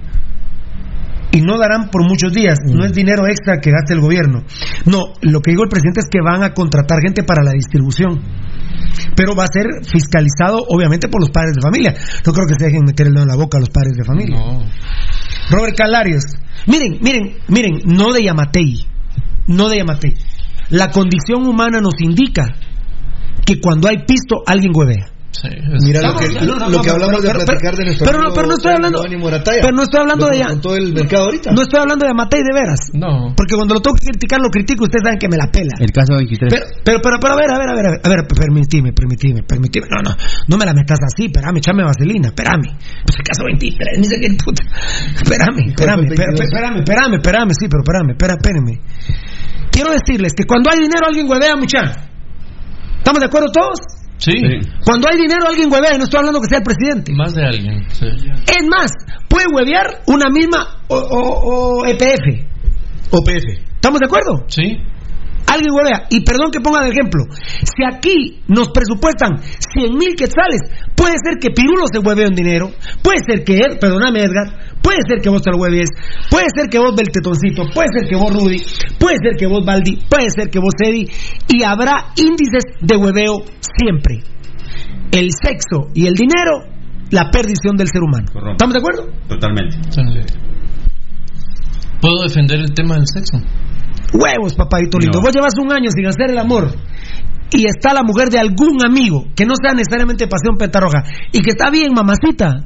y 1.32 1.40
no 1.40 1.58
darán 1.58 1.88
por 1.90 2.06
muchos 2.06 2.32
días, 2.32 2.58
no 2.64 2.84
es 2.84 2.92
dinero 2.92 3.26
extra 3.26 3.58
que 3.58 3.70
gaste 3.70 3.94
el 3.94 4.00
gobierno. 4.00 4.44
No, 4.84 5.14
lo 5.22 5.40
que 5.40 5.52
digo 5.52 5.64
el 5.64 5.70
presidente 5.70 6.00
es 6.00 6.08
que 6.10 6.20
van 6.22 6.42
a 6.42 6.52
contratar 6.52 7.00
gente 7.00 7.24
para 7.24 7.42
la 7.42 7.52
distribución. 7.52 8.20
Pero 9.16 9.34
va 9.34 9.44
a 9.44 9.52
ser 9.52 9.66
fiscalizado 9.90 10.62
obviamente 10.68 11.08
por 11.08 11.20
los 11.20 11.30
padres 11.30 11.54
de 11.54 11.62
familia. 11.62 11.94
No 12.26 12.32
creo 12.32 12.46
que 12.46 12.54
se 12.58 12.66
dejen 12.66 12.84
meter 12.84 13.06
el 13.06 13.14
dedo 13.14 13.22
en 13.22 13.28
la 13.28 13.36
boca 13.36 13.56
a 13.56 13.60
los 13.60 13.70
padres 13.70 13.94
de 13.96 14.04
familia. 14.04 14.36
No. 14.36 14.64
Robert 15.50 15.76
Calarios. 15.76 16.24
Miren, 16.66 16.98
miren, 17.00 17.36
miren, 17.48 17.80
no 17.86 18.12
de 18.12 18.24
Yamatei. 18.24 18.86
No 19.46 19.68
de 19.68 19.78
Yamatei. 19.78 20.14
La 20.70 20.90
condición 20.90 21.46
humana 21.46 21.80
nos 21.80 22.00
indica 22.00 22.54
que 23.44 23.60
cuando 23.60 23.88
hay 23.88 24.04
pisto, 24.06 24.42
alguien 24.46 24.72
huevea. 24.74 25.11
Sí, 25.32 25.48
Mira 25.88 26.02
lo 26.02 26.08
Vamos, 26.12 26.20
que, 26.28 26.34
no, 26.34 26.40
no, 26.44 26.68
lo 26.68 26.76
no, 26.76 26.82
que 26.82 26.90
hablamos 26.92 27.20
pero- 27.20 27.22
de 27.24 27.28
pero- 27.32 27.46
platicar 27.46 27.74
de 27.76 27.84
nuestro 27.88 28.04
pero 28.04 28.18
no- 28.20 28.24
amigo 28.28 28.34
pero 28.36 28.46
no 28.48 28.54
estoy 28.54 28.72
hablando- 28.76 29.00
Morataya. 29.18 29.60
pero 29.64 29.72
no 29.74 29.82
estoy 29.82 30.00
hablando 30.00 30.24
Lo 30.24 30.28
de 30.28 30.36
que 30.36 30.42
ya- 30.44 30.48
Con 30.52 30.60
todo 30.60 30.76
el 30.76 30.92
mercado 30.92 31.24
ahorita. 31.24 31.48
No 31.52 31.62
estoy 31.62 31.80
hablando 31.80 32.02
de 32.04 32.08
Yamatei 32.12 32.40
de 32.44 32.52
veras. 32.52 32.80
No. 32.92 33.32
Porque 33.34 33.54
cuando 33.56 33.72
lo 33.74 33.80
tengo 33.80 33.96
que 33.96 34.06
criticar, 34.12 34.38
lo 34.44 34.50
critico. 34.52 34.84
Ustedes 34.84 35.02
saben 35.08 35.18
que 35.18 35.28
me 35.32 35.36
la 35.40 35.48
pela. 35.48 35.72
El 35.80 35.90
caso 35.90 36.12
23. 36.20 36.52
Pero, 36.52 36.64
pero, 36.84 36.98
pero, 37.00 37.16
pero, 37.16 37.32
a 37.32 37.36
ver, 37.40 37.48
a 37.48 37.56
ver, 37.58 37.68
a 37.68 37.74
ver, 37.74 37.86
a 38.04 38.08
ver, 38.12 38.20
permitime, 38.28 38.92
permitime, 38.92 39.40
permitime. 39.42 39.86
No, 39.88 40.02
no, 40.04 40.12
no 40.12 40.54
me 40.60 40.64
la 40.68 40.74
metas 40.76 41.00
así, 41.00 41.24
espérame, 41.32 41.56
echame 41.64 41.82
vaselina, 41.82 42.28
espérame. 42.28 42.68
Pues 43.08 43.16
el 43.16 43.24
caso 43.24 43.42
23, 43.48 43.98
ni 43.98 44.04
sé 44.04 44.20
qué 44.20 44.28
puta. 44.36 44.62
Espérame, 45.16 45.72
espérame, 45.72 45.96
fue 45.96 46.06
el 46.06 46.12
espérame, 46.12 46.36
22? 46.36 46.44
espérame, 46.44 46.76
espérame, 46.84 47.14
espérame, 47.16 47.50
sí, 47.56 47.66
pero 47.72 47.80
espérame, 47.80 48.10
espérame, 48.12 48.36
espérame. 48.36 48.74
Quiero 49.72 49.90
decirles 49.96 50.34
que 50.36 50.44
cuando 50.44 50.68
hay 50.68 50.76
dinero 50.84 51.08
alguien 51.08 51.24
huevea, 51.24 51.56
mucha. 51.56 51.80
¿Estamos 53.00 53.18
de 53.20 53.26
acuerdo 53.26 53.48
todos? 53.50 53.80
Sí, 54.24 54.32
Cuando 54.84 55.08
hay 55.10 55.16
dinero 55.16 55.48
alguien 55.48 55.72
huevea, 55.72 55.94
y 55.94 55.98
no 55.98 56.04
estoy 56.04 56.18
hablando 56.18 56.40
que 56.40 56.46
sea 56.48 56.58
el 56.58 56.64
presidente. 56.64 57.12
más 57.12 57.34
de 57.34 57.44
alguien. 57.44 57.84
Sí. 57.90 58.06
Es 58.06 58.66
más, 58.68 58.90
puede 59.28 59.46
huevear 59.52 60.02
una 60.06 60.26
misma 60.30 60.78
o, 60.88 60.96
o- 60.96 61.80
o 61.80 61.86
EPF. 61.86 62.46
OPF. 63.10 63.44
¿Estamos 63.74 63.98
de 64.00 64.06
acuerdo? 64.06 64.44
Sí. 64.48 64.78
Alguien 65.52 65.72
huevea. 65.72 66.06
Y 66.10 66.24
perdón 66.24 66.50
que 66.50 66.60
ponga 66.60 66.82
de 66.82 66.90
ejemplo. 66.90 67.24
Si 67.62 67.84
aquí 67.84 68.42
nos 68.48 68.70
presupuestan 68.70 69.38
100 69.38 69.94
mil 69.94 70.14
quetzales, 70.16 70.60
puede 70.96 71.14
ser 71.22 71.38
que 71.38 71.50
Pirulo 71.50 71.84
se 71.92 71.98
huevee 71.98 72.26
en 72.26 72.34
dinero, 72.34 72.70
puede 73.02 73.18
ser 73.26 73.44
que 73.44 73.56
Ed, 73.58 73.78
perdóname 73.80 74.20
Edgar, 74.20 74.78
puede 74.82 74.98
ser 75.06 75.20
que 75.20 75.28
vos 75.28 75.42
te 75.42 75.50
lo 75.50 75.58
hueves, 75.58 75.90
puede 76.30 76.46
ser 76.54 76.68
que 76.68 76.78
vos 76.78 76.94
Beltetoncito, 76.96 77.64
puede 77.74 77.88
ser 77.92 78.08
que 78.08 78.16
vos 78.16 78.32
Rudy, 78.32 78.62
puede 78.98 79.16
ser 79.22 79.36
que 79.38 79.46
vos 79.46 79.64
Baldi, 79.64 79.98
puede 80.08 80.30
ser 80.30 80.48
que 80.50 80.58
vos 80.58 80.74
Eddie, 80.78 81.08
y 81.48 81.62
habrá 81.62 82.12
índices 82.16 82.64
de 82.80 82.96
hueveo 82.96 83.44
siempre. 83.60 84.22
El 85.12 85.30
sexo 85.32 85.90
y 85.94 86.06
el 86.06 86.14
dinero, 86.14 86.64
la 87.10 87.30
perdición 87.30 87.76
del 87.76 87.88
ser 87.88 88.02
humano. 88.02 88.26
¿Estamos 88.52 88.72
de 88.72 88.80
acuerdo? 88.80 89.12
Totalmente. 89.28 89.76
¿Puedo 92.00 92.22
defender 92.22 92.58
el 92.58 92.72
tema 92.72 92.96
del 92.96 93.06
sexo? 93.06 93.38
Huevos, 94.12 94.54
papadito 94.54 94.98
lindo. 94.98 95.18
No. 95.18 95.22
Vos 95.22 95.34
llevas 95.34 95.54
un 95.60 95.72
año 95.72 95.90
sin 95.90 96.06
hacer 96.06 96.30
el 96.30 96.38
amor 96.38 96.74
y 97.50 97.66
está 97.66 97.92
la 97.92 98.02
mujer 98.02 98.30
de 98.30 98.38
algún 98.38 98.84
amigo, 98.84 99.26
que 99.36 99.44
no 99.44 99.54
sea 99.60 99.74
necesariamente 99.74 100.26
pasión 100.26 100.56
petarroja, 100.56 101.04
y 101.32 101.40
que 101.40 101.50
está 101.50 101.70
bien, 101.70 101.92
mamacita. 101.92 102.64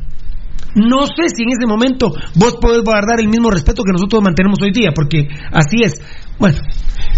No 0.76 1.06
sé 1.06 1.28
si 1.34 1.42
en 1.42 1.50
ese 1.50 1.66
momento 1.66 2.12
vos 2.34 2.56
podés 2.60 2.82
guardar 2.84 3.18
el 3.18 3.28
mismo 3.28 3.50
respeto 3.50 3.82
que 3.82 3.92
nosotros 3.92 4.22
mantenemos 4.22 4.58
hoy 4.62 4.70
día, 4.72 4.90
porque 4.94 5.26
así 5.50 5.78
es. 5.82 5.94
Bueno, 6.38 6.58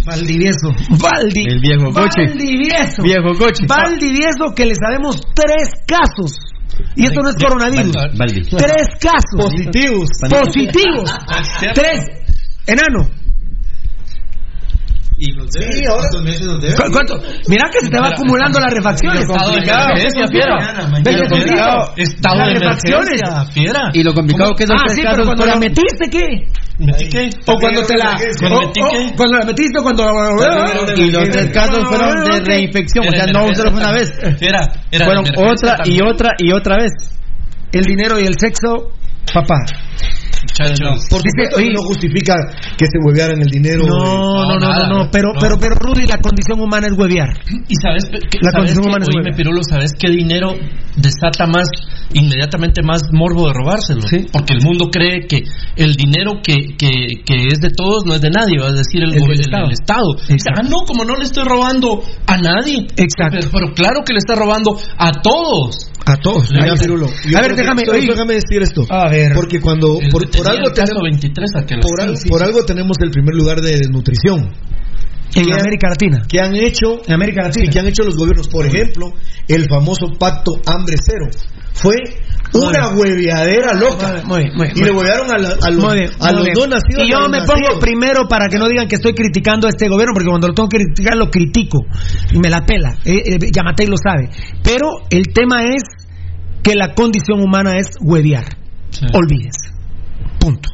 Valdivieso. 0.07 0.73
Valdi. 0.91 1.45
El 1.47 1.61
viejo 1.61 1.93
coche. 1.93 2.27
Valdivieso. 2.29 3.03
Viejo 3.03 3.33
coche. 3.37 3.67
Valdivieso 3.67 4.55
que 4.55 4.65
le 4.65 4.75
sabemos 4.75 5.21
tres 5.35 5.69
casos. 5.87 6.33
Y 6.95 7.05
esto 7.05 7.21
no 7.21 7.31
es 7.31 7.37
coronavirus. 7.37 7.93
Tres 8.57 8.89
casos. 9.01 9.37
Positivos. 9.37 10.09
Positivos. 10.31 11.13
Tres. 11.75 12.07
Enano. 12.67 13.11
Y 15.21 15.33
los 15.33 15.51
debe, 15.51 15.73
Sí, 15.73 15.83
ahora- 15.85 16.07
¿cuántos 16.93 17.21
que 17.73 17.81
se 17.83 17.91
te 17.91 17.99
va 17.99 18.09
acumulando 18.09 18.61
las 18.61 18.73
refacciones. 18.73 19.23
Estado 19.23 19.51
de 19.51 19.59
emergencia, 19.59 20.27
fiera. 20.29 20.55
Vete 20.55 21.11
Mañana, 21.11 21.29
contigo. 21.29 21.57
mañana. 21.57 21.93
Estado 21.97 22.37
Las 22.39 22.49
de 22.49 22.55
refacciones. 22.55 23.09
emergencia, 23.09 23.53
fiera. 23.53 23.91
Y 23.95 24.03
lo 24.05 24.15
complicado 24.15 24.55
que 24.55 24.63
es 24.65 24.71
Ah, 24.71 24.85
sí, 24.95 25.03
pero 25.03 25.25
cuando 25.25 25.47
la 25.47 25.57
metiste, 25.57 26.09
¿qué? 26.09 26.47
O 27.49 27.57
cuando 27.59 27.83
te 27.85 27.97
la. 27.99 28.17
Los 31.13 31.29
tres 31.31 31.51
casos 31.51 31.85
fueron 31.89 32.25
de 32.25 32.41
reinfección, 32.45 33.09
o 33.09 33.11
sea, 33.11 33.27
no 33.27 33.55
solo 33.55 33.71
fue 33.73 33.81
una 33.81 33.93
vez. 33.93 34.13
Fueron 35.05 35.25
otra 35.37 35.79
y 35.85 36.01
otra 36.01 36.31
y 36.39 36.53
otra 36.53 36.77
vez. 36.77 36.93
El 37.73 37.85
dinero 37.85 38.19
y 38.21 38.25
el 38.25 38.35
sexo, 38.39 38.93
papá. 39.35 39.57
Por 41.11 41.21
supuesto 41.23 41.57
que 41.59 41.71
no 41.73 41.83
justifica 41.83 42.35
que 42.77 42.87
se 42.87 42.99
huevearan 43.05 43.41
el 43.43 43.49
dinero. 43.49 43.85
No, 43.87 43.97
no, 43.97 44.47
no, 44.47 44.55
no, 44.55 44.59
nada, 44.61 44.89
no, 44.89 45.11
pero, 45.11 45.33
no. 45.35 45.41
pero, 45.41 45.57
pero, 45.59 45.75
Rudy, 45.77 46.07
la 46.07 46.19
condición 46.19 46.61
humana 46.61 46.87
es 46.89 46.93
huevear. 46.99 47.29
Y 47.69 47.75
sabes, 47.83 48.05
que- 48.07 48.39
La 48.41 48.51
sabes 48.51 48.75
condición 48.75 48.83
que, 48.85 48.89
humana 48.89 49.05
es 49.09 49.15
hueva. 49.17 49.37
Pirulo, 49.37 49.61
¿sabes 49.69 49.93
qué 49.99 50.11
dinero 50.11 50.55
desata 50.97 51.47
más, 51.47 51.69
inmediatamente 52.13 52.83
más 52.83 53.03
morbo 53.13 53.49
de 53.49 53.55
robárselo? 53.55 54.03
Sí. 54.03 54.27
Porque 54.33 54.55
el 54.55 54.63
mundo 54.63 54.89
cree 54.91 55.27
que 55.27 55.43
el 55.77 55.95
dinero 55.95 56.41
que, 56.43 56.77
que, 56.77 57.23
que 57.25 57.47
es 57.53 57.61
de 57.61 57.71
todos 57.71 58.05
no 58.07 58.15
es 58.15 58.21
de 58.21 58.31
nadie, 58.31 58.59
va 58.61 58.69
a 58.69 58.73
decir 58.73 59.03
el, 59.03 59.11
Es 59.11 59.15
del 59.15 59.23
gobi- 59.25 59.35
el- 59.35 59.73
Estado. 59.73 60.17
ah, 60.57 60.63
no, 60.69 60.79
como 60.87 61.05
no 61.05 61.15
le 61.17 61.25
estoy 61.25 61.45
robando 61.45 62.03
a 62.27 62.37
nadie. 62.37 62.87
Exacto. 62.97 63.39
Pero, 63.41 63.51
pero 63.53 63.75
claro 63.75 64.01
que 64.07 64.13
le 64.13 64.19
está 64.19 64.35
robando 64.35 64.77
a 64.99 65.13
todos. 65.13 65.91
A 66.11 66.17
todos. 66.17 66.51
Mira, 66.51 66.75
Pirulo, 66.75 67.07
A 67.07 67.41
ver, 67.43 67.51
que- 67.51 67.57
déjame, 67.63 67.83
oye. 67.91 68.07
déjame 68.09 68.35
decir 68.35 68.63
esto. 68.63 68.83
A 68.89 69.11
ver. 69.11 69.33
Porque 69.35 69.61
cuando, 69.61 69.99
El 70.01 70.09
por, 70.09 70.29
que 70.29 70.39
por 70.39 70.49
algo 70.49 70.71
tenemos, 70.73 71.03
23 71.03 71.51
aquel. 71.57 71.81
por, 71.81 72.01
al- 72.01 72.15
por 72.29 72.43
algo 72.43 72.65
tenemos 72.65 72.97
el 73.01 73.11
primer 73.11 73.35
lugar 73.35 73.61
de 73.61 73.73
desnutrición. 73.77 74.51
En 75.35 75.45
¿Qué- 75.45 75.53
América 75.53 75.89
Latina. 75.91 76.23
que 76.27 76.41
han 76.41 76.55
hecho 76.57 77.03
En 77.07 77.13
América 77.13 77.43
Latina. 77.43 77.67
y 77.67 77.69
que 77.69 77.79
han 77.79 77.87
hecho 77.87 78.03
los 78.03 78.17
gobiernos. 78.17 78.49
Por 78.49 78.65
ejemplo, 78.65 79.13
el 79.47 79.67
famoso 79.69 80.07
pacto 80.19 80.53
hambre 80.67 80.97
cero. 81.05 81.27
Fue 81.81 81.95
una 82.55 82.89
hueveadera 82.97 83.75
loca. 83.75 84.23
Muy 84.25 84.45
bien, 84.45 84.57
muy 84.57 84.67
bien, 84.69 84.79
y 84.79 84.81
le 84.85 84.91
huevearon 84.91 85.31
a, 85.31 85.39
la- 85.39 85.57
a 85.63 85.71
los, 85.71 85.85
Muy 85.85 85.99
bien, 85.99 86.11
a 86.21 86.33
los 86.33 86.49
no 86.57 86.67
nacidos. 86.67 87.05
Y 87.05 87.11
yo 87.11 87.21
me 87.29 87.39
nacidos. 87.39 87.47
pongo 87.69 87.81
primero 87.81 88.27
para 88.29 88.49
que 88.49 88.59
no 88.59 88.69
digan 88.69 88.89
que 88.89 88.97
estoy 88.97 89.13
criticando 89.15 89.67
a 89.67 89.71
este 89.71 89.89
gobierno, 89.89 90.13
porque 90.15 90.29
cuando 90.29 90.49
lo 90.49 90.55
tengo 90.55 90.69
que 90.69 90.79
criticar 90.79 91.17
lo 91.17 91.31
critico. 91.31 91.79
Y 92.33 92.39
me 92.39 92.49
la 92.49 92.65
pela. 92.65 92.97
Eh, 93.05 93.23
eh, 93.27 93.39
Yamatei 93.53 93.87
lo 93.87 93.97
sabe. 93.97 94.31
Pero 94.65 94.89
el 95.11 95.33
tema 95.35 95.63
es 95.65 95.83
que 96.63 96.75
la 96.75 96.95
condición 96.95 97.41
humana 97.41 97.77
es 97.77 97.89
huevear. 98.01 98.45
Sí. 98.91 99.05
Olvídense. 99.13 99.71
Punto. 100.41 100.71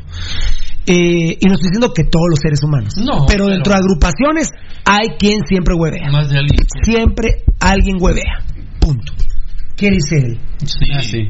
Eh, 0.87 1.39
y 1.41 1.47
no 1.49 1.55
estoy 1.55 1.71
diciendo 1.71 1.93
que 1.95 2.05
todos 2.05 2.27
los 2.31 2.39
seres 2.41 2.63
humanos. 2.63 2.95
No, 2.99 3.25
pero 3.27 3.45
pero- 3.45 3.47
dentro 3.49 3.73
de 3.73 3.79
agrupaciones 3.79 4.49
hay 4.85 5.17
quien 5.19 5.41
siempre 5.49 5.75
huevea. 5.75 6.11
Más 6.13 6.29
de 6.29 6.39
alguien. 6.39 6.61
Siempre 6.85 7.43
alguien 7.59 7.97
huevea. 8.01 8.45
Punto. 8.81 9.13
¿Qué 9.77 9.91
dice 9.91 10.17
él? 10.17 10.39
Sí. 10.65 10.87
Ah, 10.95 11.03
sí. 11.03 11.29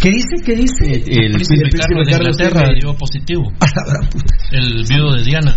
¿Qué 0.00 0.10
dice? 0.10 0.36
¿Qué 0.44 0.54
dice? 0.54 0.84
El, 0.84 1.24
El 1.24 1.32
príncipe 1.32 1.64
el 1.64 1.70
príncipe 1.70 1.78
Carlos 1.80 2.06
de 2.06 2.12
Inglaterra 2.12 2.72
dio 2.80 2.94
positivo. 2.94 3.52
A 3.58 3.66
la 3.66 3.84
gran 3.84 4.08
puta. 4.08 4.34
El 4.52 4.84
viudo 4.88 5.16
de 5.16 5.24
Diana. 5.24 5.56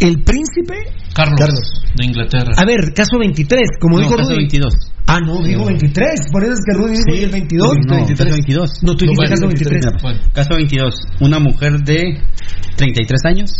El 0.00 0.22
príncipe. 0.22 0.74
Carlos, 1.14 1.38
Carlos. 1.38 1.82
de 1.96 2.04
Inglaterra. 2.04 2.52
A 2.56 2.64
ver, 2.64 2.92
caso 2.94 3.18
23, 3.18 3.60
como 3.80 3.96
no, 3.96 4.02
dijo 4.02 4.16
caso 4.16 4.30
Rudy. 4.30 4.48
22. 4.48 4.74
Ah, 5.06 5.20
no, 5.20 5.42
dijo 5.42 5.64
23. 5.66 6.10
Por 6.32 6.42
eso 6.42 6.52
es 6.54 6.60
que 6.64 6.76
Rudy 6.76 6.92
dijo 6.92 7.02
Sí, 7.12 7.22
el 7.22 7.30
22. 7.30 7.76
No, 7.86 8.06
caso 8.06 8.24
22. 8.24 8.70
No, 8.82 8.96
tú 8.96 9.04
dijiste 9.04 9.16
bueno, 9.16 9.30
caso 9.30 9.46
23. 9.46 9.84
Mira, 9.84 9.98
Bueno. 10.02 10.20
Caso 10.32 10.54
22. 10.56 10.94
Una 11.20 11.38
mujer 11.38 11.72
de 11.84 12.20
33 12.76 13.24
años 13.26 13.50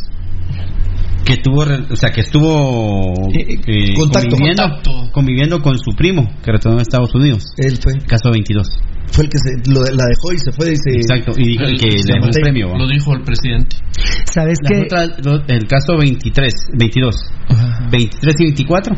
que 1.25 1.37
tuvo, 1.39 1.63
o 1.63 1.97
sea, 1.97 2.11
que 2.11 2.21
estuvo 2.21 3.13
Eh, 3.33 3.95
contacto, 3.97 4.31
conviviendo, 4.31 4.63
contacto. 4.63 5.11
conviviendo 5.13 5.63
con 5.63 5.79
su 5.79 5.93
primo 5.97 6.31
que 6.43 6.53
retornó 6.53 6.79
a 6.79 6.83
Estados 6.83 7.15
Unidos. 7.15 7.45
Él 7.57 7.79
fue, 7.83 7.95
Caso 8.07 8.31
22. 8.31 8.67
fue 9.13 9.25
el 9.25 9.31
que 9.31 9.39
se, 9.39 9.71
lo- 9.71 9.85
la 9.85 10.05
dejó 10.07 10.33
y 10.33 10.39
se 10.39 10.53
fue. 10.53 10.73
Y 10.73 10.77
se, 10.77 10.91
Exacto. 10.97 11.33
Y 11.37 11.49
dijo 11.49 11.65
El- 11.65 11.79
que 11.79 11.87
le 11.89 12.15
dejó 12.15 12.27
un 12.27 12.31
premio. 12.33 12.69
¿va? 12.71 12.79
Lo 12.79 12.89
dijo 12.89 13.15
el 13.15 13.23
presidente. 13.23 13.77
¿Sabes 14.33 14.59
qué? 14.67 14.87
el 15.49 15.67
caso 15.67 15.97
23, 15.99 16.53
22, 16.79 17.17
Ajá. 17.49 17.89
23 17.91 18.35
y 18.41 18.45
24, 18.45 18.97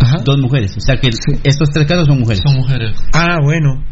Ajá. 0.00 0.16
dos 0.24 0.38
mujeres. 0.38 0.74
O 0.76 0.80
sea 0.80 0.96
que 0.96 1.10
Sí. 1.12 1.38
estos 1.44 1.70
tres 1.70 1.86
casos 1.86 2.06
son 2.06 2.18
mujeres. 2.20 2.42
Son 2.44 2.54
mujeres. 2.56 2.96
Ah, 3.12 3.38
bueno. 3.42 3.84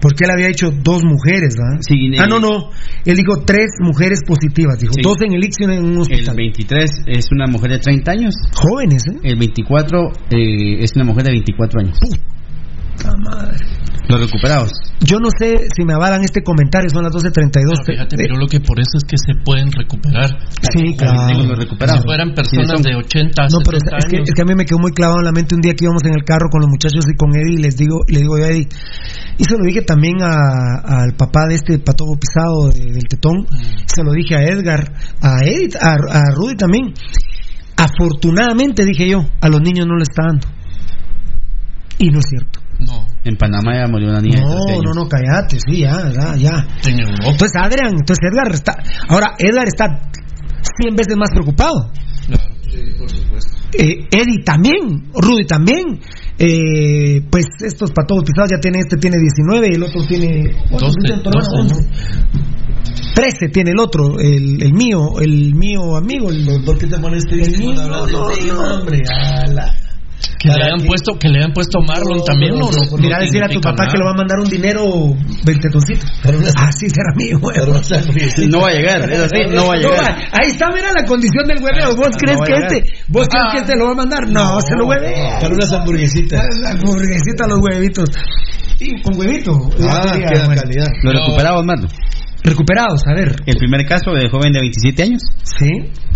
Porque 0.00 0.24
él 0.24 0.30
había 0.30 0.48
hecho 0.48 0.70
dos 0.70 1.04
mujeres, 1.04 1.56
¿verdad? 1.56 1.80
Sí, 1.80 2.10
ah, 2.18 2.26
no, 2.26 2.40
no. 2.40 2.70
Él 3.04 3.16
dijo 3.16 3.44
tres 3.44 3.72
mujeres 3.80 4.20
positivas. 4.26 4.78
Dijo 4.78 4.94
Sí. 4.94 5.02
dos 5.02 5.16
en 5.22 5.32
el 5.34 5.44
y 5.44 5.64
una 5.64 5.76
en 5.76 5.84
un 5.84 5.92
El 5.92 6.00
hospital. 6.00 6.36
23 6.36 6.90
es 7.06 7.26
una 7.32 7.46
mujer 7.46 7.72
de 7.72 7.78
30 7.78 8.12
años. 8.12 8.34
Jóvenes, 8.54 9.02
¿eh? 9.08 9.18
El 9.24 9.38
24 9.38 10.12
eh, 10.30 10.82
es 10.82 10.92
una 10.96 11.04
mujer 11.04 11.24
de 11.24 11.30
24 11.32 11.80
años. 11.80 11.98
Puta 12.00 12.39
madre. 13.08 13.56
Los 14.08 14.20
recuperados. 14.20 14.70
Yo 15.00 15.18
no 15.20 15.28
sé 15.38 15.68
si 15.76 15.84
me 15.84 15.94
avalan 15.94 16.24
este 16.24 16.42
comentario, 16.42 16.90
son 16.90 17.04
las 17.04 17.12
12.32. 17.12 17.62
No, 17.78 17.84
fíjate, 17.86 18.16
pero 18.16 18.36
lo 18.36 18.46
que 18.48 18.58
por 18.60 18.80
eso 18.80 18.98
es 18.98 19.04
que 19.04 19.16
se 19.16 19.38
pueden 19.44 19.70
recuperar. 19.70 20.28
Sí, 20.74 20.96
claro. 20.96 21.30
Los 21.46 21.58
recuperados. 21.58 22.02
Si 22.02 22.06
fueran 22.08 22.34
personas 22.34 22.82
de 22.82 22.96
80, 22.96 23.42
No, 23.52 23.58
pero 23.64 23.78
70 23.78 23.96
es 23.98 24.04
que, 24.06 24.16
años. 24.16 24.28
es 24.28 24.34
que 24.34 24.42
a 24.42 24.44
mí 24.44 24.54
me 24.56 24.64
quedó 24.64 24.78
muy 24.80 24.92
clavado 24.92 25.20
en 25.20 25.26
la 25.26 25.32
mente 25.32 25.54
un 25.54 25.60
día 25.60 25.74
que 25.74 25.84
íbamos 25.84 26.02
en 26.04 26.14
el 26.14 26.24
carro 26.24 26.48
con 26.50 26.60
los 26.60 26.68
muchachos 26.68 27.04
y 27.06 27.14
con 27.16 27.30
Eddie 27.36 27.54
y 27.54 27.62
les 27.62 27.76
digo, 27.76 28.00
le 28.08 28.18
digo 28.18 28.36
yo 28.38 28.44
a 28.44 28.48
Eddie, 28.48 28.68
y 29.38 29.44
se 29.44 29.56
lo 29.56 29.64
dije 29.64 29.82
también 29.82 30.16
a- 30.22 30.82
al 31.06 31.14
papá 31.16 31.46
de 31.48 31.54
este 31.54 31.78
patobo 31.78 32.18
pisado 32.18 32.68
de- 32.74 32.92
del 32.92 33.04
tetón, 33.08 33.46
se 33.86 34.02
lo 34.02 34.12
dije 34.12 34.34
a 34.34 34.42
Edgar, 34.42 34.92
a 35.22 35.38
Eddie, 35.44 35.78
a, 35.80 35.92
a 35.94 36.22
Rudy 36.34 36.56
también. 36.56 36.92
Afortunadamente, 37.76 38.84
dije 38.84 39.08
yo, 39.08 39.24
a 39.40 39.48
los 39.48 39.60
niños 39.60 39.86
no 39.86 39.94
le 39.96 40.02
está 40.02 40.24
dando. 40.26 40.46
Y 41.98 42.10
no 42.10 42.18
es 42.18 42.26
cierto. 42.28 42.59
No, 42.86 43.06
En 43.24 43.36
Panamá 43.36 43.74
ya 43.76 43.86
murió 43.86 44.08
una 44.08 44.20
niña 44.20 44.40
de 44.40 44.46
13 44.46 44.76
No, 44.76 44.82
no, 44.82 45.02
no, 45.02 45.08
cállate, 45.08 45.58
sí, 45.60 45.80
ya, 45.80 46.08
ya, 46.10 46.36
ya. 46.36 46.66
Entonces 46.86 47.52
Adrián, 47.56 47.92
entonces 47.92 48.24
Edgar 48.32 48.52
está, 48.52 48.72
ahora 49.08 49.34
Edgar 49.38 49.66
está 49.66 49.86
100 50.80 50.94
veces 50.96 51.16
más 51.16 51.30
preocupado. 51.30 51.90
Claro. 52.26 52.54
Eh, 53.72 54.08
Eddie 54.10 54.42
también, 54.44 55.10
Rudy 55.14 55.46
también. 55.46 56.00
Eh, 56.38 57.20
pues 57.30 57.46
estos 57.62 57.90
patos 57.92 58.24
pisados 58.24 58.50
ya 58.50 58.58
tienen, 58.60 58.80
este 58.80 58.96
tiene 58.96 59.16
19 59.18 59.68
y 59.68 59.74
el 59.74 59.82
otro 59.82 60.06
tiene 60.06 60.52
¿cuántos 60.70 60.94
Doce, 60.94 61.00
tiene 61.04 61.22
tu 61.22 61.28
hermano? 61.28 61.68
doce. 61.68 61.88
13 63.14 63.48
tiene 63.52 63.70
el 63.72 63.78
otro, 63.80 64.18
el, 64.18 64.62
el 64.62 64.72
mío, 64.72 65.20
el 65.20 65.54
mío 65.54 65.96
amigo. 65.96 66.30
El, 66.30 66.46
¿Por 66.64 66.78
qué 66.78 66.86
te 66.86 66.98
pones 66.98 67.24
El 67.30 67.58
mío, 67.58 67.74
no, 67.74 68.06
tema, 68.06 68.32
no. 68.46 68.74
hombre? 68.76 69.02
Ala. 69.12 69.74
Que 70.38 70.48
le 70.48 70.54
¿Para 70.54 70.66
hayan 70.66 70.80
qué? 70.80 70.86
puesto, 70.86 71.12
que 71.18 71.28
le 71.28 71.38
hayan 71.38 71.52
puesto 71.52 71.80
Marlon 71.80 72.18
No, 72.18 72.24
también, 72.24 72.52
no, 72.54 72.70
no, 72.70 72.70
no, 72.70 72.96
Mira, 72.96 73.18
no 73.18 73.24
decir 73.24 73.42
a 73.44 73.48
tu 73.48 73.60
papá 73.60 73.86
que 73.88 73.96
le 73.98 74.04
va 74.04 74.10
a 74.12 74.16
mandar 74.16 74.38
un 74.40 74.48
dinero 74.48 74.84
veltetoncito. 75.44 76.06
Ah, 76.56 76.72
sí, 76.72 76.88
será 76.88 77.12
mío, 77.16 77.38
güey. 77.40 77.56
Pero, 77.56 77.72
o 77.72 77.84
sea, 77.84 78.00
No 78.48 78.60
va 78.60 78.68
a 78.68 78.72
llegar, 78.72 79.10
es 79.12 79.20
así, 79.20 79.38
no 79.52 79.66
va 79.66 79.74
a 79.74 79.76
No, 79.80 79.90
llegar. 79.90 80.16
ahí 80.32 80.50
está, 80.50 80.68
mira 80.72 80.92
la 80.92 81.04
condición 81.04 81.46
del 81.46 81.62
hueveo. 81.62 81.94
¿Vos 81.96 82.16
crees 82.18 82.38
va 82.38 82.44
a 82.44 82.46
que 82.46 82.54
este, 82.54 82.92
vos 83.08 83.28
crees 83.28 83.44
Ah. 83.48 83.52
que 83.52 83.58
este 83.60 83.76
lo 83.76 83.84
va 83.86 83.92
a 83.92 83.94
mandar? 83.96 84.28
No, 84.30 84.60
se 84.60 84.74
lo 84.76 84.86
huevea. 84.86 85.38
Para 85.40 85.54
unas 85.54 85.72
hamburguesitas. 85.72 86.40
La 86.62 86.70
hamburguesita, 86.70 87.46
los 87.46 87.58
huevitos. 87.60 88.08
Y 88.78 89.02
con 89.02 89.18
huevito. 89.18 89.52
Ah, 89.88 90.16
bueno. 90.16 90.54
calidad. 90.54 90.86
Los 91.02 91.12
Pero- 91.12 91.18
recuperados, 91.26 91.64
Marlon. 91.66 91.90
Recuperados, 92.42 93.02
a 93.06 93.14
ver. 93.14 93.36
El 93.44 93.56
primer 93.56 93.84
caso 93.86 94.12
de 94.12 94.28
joven 94.30 94.52
de 94.52 94.60
27 94.60 95.02
años. 95.02 95.22
Sí. 95.42 95.68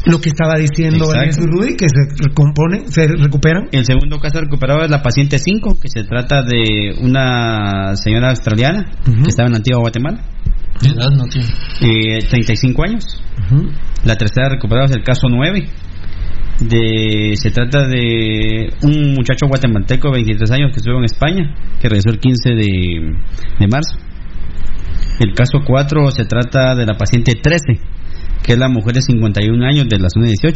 Lo 0.06 0.20
que 0.20 0.30
estaba 0.30 0.56
diciendo. 0.58 1.06
Vanessa 1.06 1.42
y 1.42 1.46
Rudy, 1.46 1.76
que 1.76 1.86
se 1.88 2.24
recomponen, 2.28 2.88
se 2.90 3.06
recuperan. 3.06 3.68
El 3.72 3.84
segundo 3.84 4.18
caso 4.18 4.40
recuperado 4.40 4.82
es 4.84 4.90
la 4.90 5.02
paciente 5.02 5.38
5, 5.38 5.78
que 5.80 5.88
se 5.88 6.04
trata 6.04 6.42
de 6.42 6.94
una 7.00 7.94
señora 7.96 8.30
australiana 8.30 8.90
que 9.04 9.28
estaba 9.28 9.48
en 9.48 9.56
Antigua 9.56 9.80
Guatemala. 9.80 10.22
¿Qué 10.80 10.88
edad 10.88 11.10
no 11.10 11.24
tiene? 11.24 11.48
Eh, 11.82 12.26
35 12.28 12.82
años. 12.84 13.04
La 14.04 14.16
tercera 14.16 14.48
recuperada 14.48 14.86
es 14.86 14.96
el 14.96 15.02
caso 15.02 15.28
9. 15.28 15.66
De, 16.60 17.34
se 17.36 17.50
trata 17.50 17.86
de 17.88 18.72
un 18.82 19.14
muchacho 19.14 19.46
guatemalteco 19.48 20.08
de 20.08 20.14
23 20.22 20.50
años 20.52 20.70
que 20.72 20.78
estuvo 20.78 20.98
en 20.98 21.04
España, 21.04 21.54
que 21.80 21.88
regresó 21.88 22.10
el 22.10 22.18
15 22.18 22.50
de, 22.50 23.16
de 23.58 23.66
marzo. 23.66 23.96
El 25.20 25.34
caso 25.34 25.58
4 25.64 26.10
se 26.10 26.24
trata 26.24 26.74
de 26.74 26.86
la 26.86 26.96
paciente 26.96 27.34
13, 27.40 27.80
que 28.42 28.52
es 28.52 28.58
la 28.58 28.68
mujer 28.68 28.94
de 28.94 29.02
51 29.02 29.64
años 29.64 29.88
de 29.88 29.98
la 29.98 30.08
zona 30.08 30.26
18. 30.26 30.54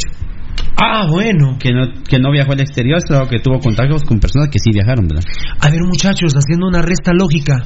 Ah, 0.77 1.07
bueno. 1.09 1.57
Que 1.59 1.73
no, 1.73 1.93
que 2.05 2.19
no 2.19 2.31
viajó 2.31 2.53
al 2.53 2.61
exterior, 2.61 3.01
sino 3.01 3.27
que 3.29 3.41
tuvo 3.41 3.59
contactos 3.59 4.03
con 4.03 4.19
personas 4.19 4.49
que 4.49 4.59
sí 4.59 4.71
viajaron, 4.73 5.07
¿verdad? 5.07 5.25
A 5.61 5.71
ver, 5.71 5.81
muchachos, 5.85 6.35
haciendo 6.35 6.67
una 6.67 6.83
resta 6.83 7.13
lógica. 7.13 7.65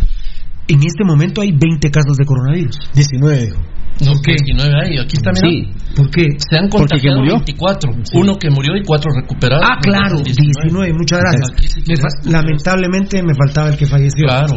En 0.68 0.78
este 0.78 1.04
momento 1.04 1.40
hay 1.40 1.52
20 1.52 1.90
casos 1.90 2.16
de 2.16 2.24
coronavirus. 2.24 2.76
19, 2.94 3.42
dijo. 3.42 3.58
No, 4.04 4.20
que 4.22 4.32
19 4.32 4.74
hay. 4.82 4.98
Aquí 4.98 5.16
mira. 5.18 5.34
Sí. 5.34 5.82
¿Por 5.96 6.10
qué? 6.10 6.26
Se 6.38 6.58
han 6.58 6.68
contagiado 6.68 7.18
murió. 7.18 7.34
24. 7.36 7.92
Uno 8.14 8.38
que 8.38 8.50
murió 8.50 8.76
y 8.76 8.82
cuatro 8.82 9.10
recuperados. 9.14 9.66
Ah, 9.68 9.78
claro, 9.80 10.20
19, 10.20 10.92
muchas 10.94 11.20
gracias. 11.20 11.72
Sí 11.72 11.82
Me 11.86 12.32
lamentablemente 12.32 13.22
me 13.22 13.34
faltaba 13.34 13.68
el 13.68 13.76
que 13.76 13.86
falleció. 13.86 14.26
Claro. 14.26 14.54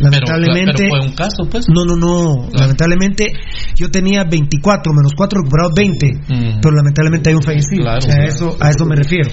Lamentablemente. 0.00 0.72
Pero, 0.76 0.88
pero 0.90 1.02
fue 1.02 1.10
un 1.10 1.14
caso, 1.14 1.42
pues. 1.50 1.66
No, 1.68 1.84
no, 1.84 1.96
no. 1.96 2.48
Lamentablemente 2.52 3.32
yo 3.74 3.90
tenía 3.90 4.24
24 4.24 4.92
menos 4.92 5.12
4 5.16 5.40
recuperados 5.40 5.72
20. 5.74 6.06
Mm. 6.06 6.60
Pero 6.62 6.74
lamentablemente 6.74 7.30
hay 7.30 7.36
un 7.36 7.42
fallecido. 7.42 7.82
Claro, 7.82 7.98
O 7.98 8.00
sea, 8.00 8.14
claro. 8.14 8.24
a, 8.24 8.28
eso, 8.28 8.56
a 8.60 8.70
eso 8.70 8.84
me 8.86 8.96
refiero. 8.96 9.30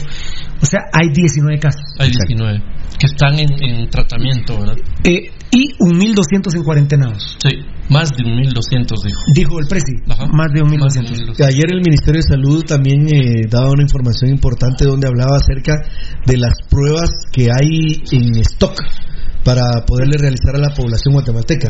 O 0.61 0.65
sea, 0.65 0.79
hay 0.91 1.09
19 1.13 1.59
casos. 1.59 1.81
Hay 1.99 2.09
19. 2.09 2.63
Que 2.99 3.05
están 3.07 3.37
en, 3.39 3.51
en 3.63 3.89
tratamiento, 3.89 4.57
¿verdad? 4.59 4.75
Eh, 5.03 5.29
y 5.53 5.69
1.200 5.77 6.55
en 6.55 6.63
cuarentenados. 6.63 7.37
Sí. 7.39 7.49
Más 7.89 8.09
de 8.09 8.23
1.200, 8.23 9.03
dijo. 9.05 9.21
Dijo 9.35 9.59
el 9.59 9.67
presi. 9.67 9.93
Ajá. 10.09 10.25
Más 10.33 10.51
de 10.51 10.63
Más 10.63 10.93
de 10.93 11.01
1.200. 11.01 11.35
1.200. 11.35 11.45
Ayer 11.45 11.65
el 11.71 11.81
Ministerio 11.81 12.21
de 12.21 12.35
Salud 12.35 12.63
también 12.65 13.07
eh, 13.07 13.45
daba 13.49 13.69
una 13.69 13.83
información 13.83 14.31
importante 14.31 14.85
donde 14.85 15.07
hablaba 15.07 15.37
acerca 15.37 15.73
de 16.25 16.37
las 16.37 16.53
pruebas 16.69 17.09
que 17.31 17.49
hay 17.51 18.01
en 18.11 18.35
stock 18.41 18.81
para 19.43 19.85
poderle 19.85 20.17
realizar 20.17 20.55
a 20.55 20.59
la 20.59 20.69
población 20.73 21.13
guatemalteca. 21.13 21.69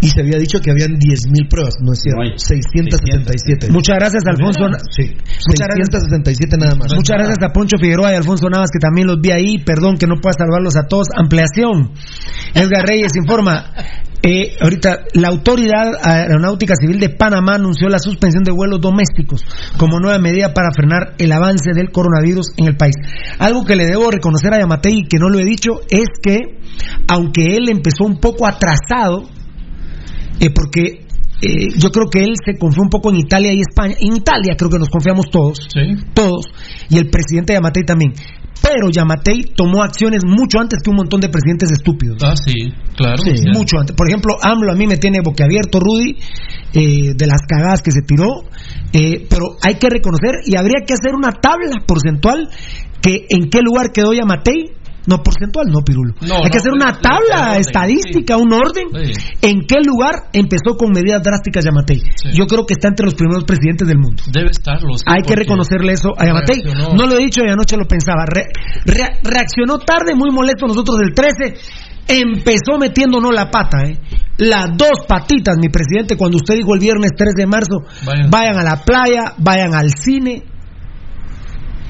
Y 0.00 0.08
se 0.08 0.20
había 0.20 0.38
dicho 0.38 0.58
que 0.60 0.70
habían 0.70 0.92
10.000 0.98 1.48
pruebas, 1.48 1.74
no 1.80 1.92
es 1.92 2.00
cierto, 2.02 2.18
No 2.18 2.24
hay. 2.28 2.38
677. 2.38 3.70
Muchas 3.70 3.96
gracias, 3.96 4.22
Alfonso. 4.26 4.66
Sí, 4.90 5.14
Muchas 5.48 5.66
gracias. 5.68 5.88
667 5.90 6.56
nada 6.58 6.74
más. 6.74 6.92
Muchas 6.94 7.16
gracias 7.16 7.38
a 7.42 7.52
Poncho 7.52 7.76
Figueroa 7.78 8.12
y 8.12 8.16
Alfonso 8.16 8.48
Navas, 8.50 8.70
que 8.72 8.78
también 8.78 9.06
los 9.06 9.20
vi 9.20 9.30
ahí. 9.30 9.58
Perdón 9.64 9.96
que 9.96 10.06
no 10.06 10.16
pueda 10.20 10.34
salvarlos 10.36 10.76
a 10.76 10.86
todos. 10.88 11.08
Ampliación. 11.16 11.92
Edgar 12.54 12.86
Reyes 12.86 13.12
informa. 13.16 13.72
eh, 14.22 14.56
ahorita, 14.60 15.04
la 15.14 15.28
Autoridad 15.28 15.92
Aeronáutica 16.02 16.74
Civil 16.80 16.98
de 16.98 17.10
Panamá 17.10 17.54
anunció 17.56 17.88
la 17.88 17.98
suspensión 17.98 18.42
de 18.42 18.52
vuelos 18.52 18.80
domésticos 18.80 19.44
como 19.76 20.00
nueva 20.00 20.18
medida 20.18 20.54
para 20.54 20.72
frenar 20.72 21.14
el 21.18 21.30
avance 21.32 21.72
del 21.74 21.90
coronavirus 21.90 22.52
en 22.56 22.66
el 22.66 22.76
país. 22.76 22.94
Algo 23.38 23.64
que 23.64 23.76
le 23.76 23.84
debo 23.86 24.10
reconocer 24.10 24.52
a 24.54 24.60
Yamatei 24.60 25.00
y 25.00 25.08
que 25.08 25.18
no 25.18 25.28
lo 25.28 25.38
he 25.38 25.44
dicho 25.44 25.80
es 25.90 26.06
que, 26.22 26.58
aunque 27.08 27.56
él 27.56 27.68
empezó 27.70 28.04
un 28.04 28.18
poco 28.18 28.46
atrasado, 28.46 29.22
eh, 30.40 30.50
porque 30.54 31.04
eh, 31.42 31.68
yo 31.76 31.90
creo 31.90 32.06
que 32.10 32.24
él 32.24 32.34
se 32.44 32.58
confió 32.58 32.82
un 32.82 32.88
poco 32.88 33.10
en 33.10 33.16
Italia 33.16 33.52
y 33.52 33.60
España. 33.60 33.94
En 34.00 34.16
Italia 34.16 34.54
creo 34.56 34.70
que 34.70 34.78
nos 34.78 34.88
confiamos 34.88 35.26
todos, 35.30 35.58
Sí. 35.68 35.80
todos, 36.14 36.46
y 36.88 36.96
el 36.98 37.10
presidente 37.10 37.52
Yamatei 37.52 37.82
también. 37.84 38.12
Pero 38.62 38.88
Yamatei 38.90 39.42
tomó 39.54 39.82
acciones 39.82 40.20
mucho 40.24 40.58
antes 40.58 40.78
que 40.82 40.88
un 40.88 40.96
montón 40.96 41.20
de 41.20 41.28
presidentes 41.28 41.70
estúpidos. 41.70 42.16
Ah, 42.22 42.34
sí. 42.34 42.72
Claro. 42.96 43.18
Sí, 43.22 43.32
Ya. 43.44 43.52
mucho 43.52 43.78
antes. 43.78 43.94
Por 43.94 44.08
ejemplo, 44.08 44.36
AMLO 44.40 44.72
a 44.72 44.74
mí 44.74 44.86
me 44.86 44.96
tiene 44.96 45.20
boquiabierto, 45.22 45.80
Rudy, 45.80 46.16
eh, 46.72 47.12
de 47.14 47.26
las 47.26 47.42
cagadas 47.46 47.82
que 47.82 47.90
se 47.90 48.00
tiró. 48.02 48.44
eh, 48.96 49.26
pero 49.28 49.56
hay 49.60 49.74
que 49.74 49.90
reconocer 49.90 50.36
y 50.46 50.54
habría 50.56 50.84
que 50.86 50.94
hacer 50.94 51.14
una 51.16 51.32
tabla 51.32 51.82
porcentual 51.84 52.48
que 53.02 53.26
en 53.28 53.50
qué 53.50 53.58
lugar 53.60 53.90
quedó 53.92 54.12
Yamatei. 54.14 54.70
No, 55.06 55.22
porcentual, 55.22 55.66
no, 55.68 55.80
Pirulo. 55.82 56.14
No, 56.26 56.36
hay 56.44 56.50
que 56.50 56.58
hacer 56.58 56.72
una 56.72 56.92
tabla 56.98 57.50
orden, 57.50 57.60
estadística, 57.60 58.36
sí. 58.36 58.42
un 58.42 58.52
orden. 58.52 58.86
Sí. 59.04 59.12
¿En 59.42 59.60
qué 59.66 59.76
lugar 59.84 60.28
empezó 60.32 60.76
con 60.76 60.90
medidas 60.92 61.22
drásticas 61.22 61.64
Yamatei? 61.64 61.98
Sí. 62.00 62.28
Yo 62.32 62.46
creo 62.46 62.64
que 62.66 62.74
está 62.74 62.88
entre 62.88 63.04
los 63.04 63.14
primeros 63.14 63.44
presidentes 63.44 63.86
del 63.86 63.98
mundo. 63.98 64.22
Debe 64.32 64.50
estarlo. 64.50 64.88
Hay 65.06 65.22
que 65.22 65.36
reconocerle 65.36 65.92
eso 65.92 66.10
a 66.16 66.24
Yamatei. 66.26 66.62
reaccionó. 66.62 66.94
No 66.94 67.06
lo 67.06 67.18
he 67.18 67.24
dicho 67.24 67.42
y 67.46 67.50
anoche 67.50 67.76
lo 67.76 67.86
pensaba. 67.86 68.24
Re- 68.26 68.48
rea- 68.86 69.18
reaccionó 69.22 69.78
tarde, 69.78 70.14
muy 70.14 70.30
molesto 70.30 70.66
nosotros 70.66 70.98
del 70.98 71.14
13. 71.14 71.54
Empezó 72.06 72.78
metiéndonos 72.78 73.32
la 73.34 73.50
pata, 73.50 73.78
¿eh? 73.86 73.98
Las 74.36 74.76
dos 74.76 75.06
patitas, 75.08 75.56
mi 75.60 75.68
presidente, 75.68 76.16
cuando 76.16 76.36
usted 76.36 76.54
dijo 76.56 76.74
el 76.74 76.80
viernes 76.80 77.10
3 77.16 77.34
de 77.34 77.46
marzo, 77.46 77.78
Vayan. 78.04 78.30
vayan 78.30 78.58
a 78.58 78.62
la 78.64 78.82
playa, 78.84 79.32
vayan 79.38 79.74
al 79.74 79.90
cine. 79.90 80.42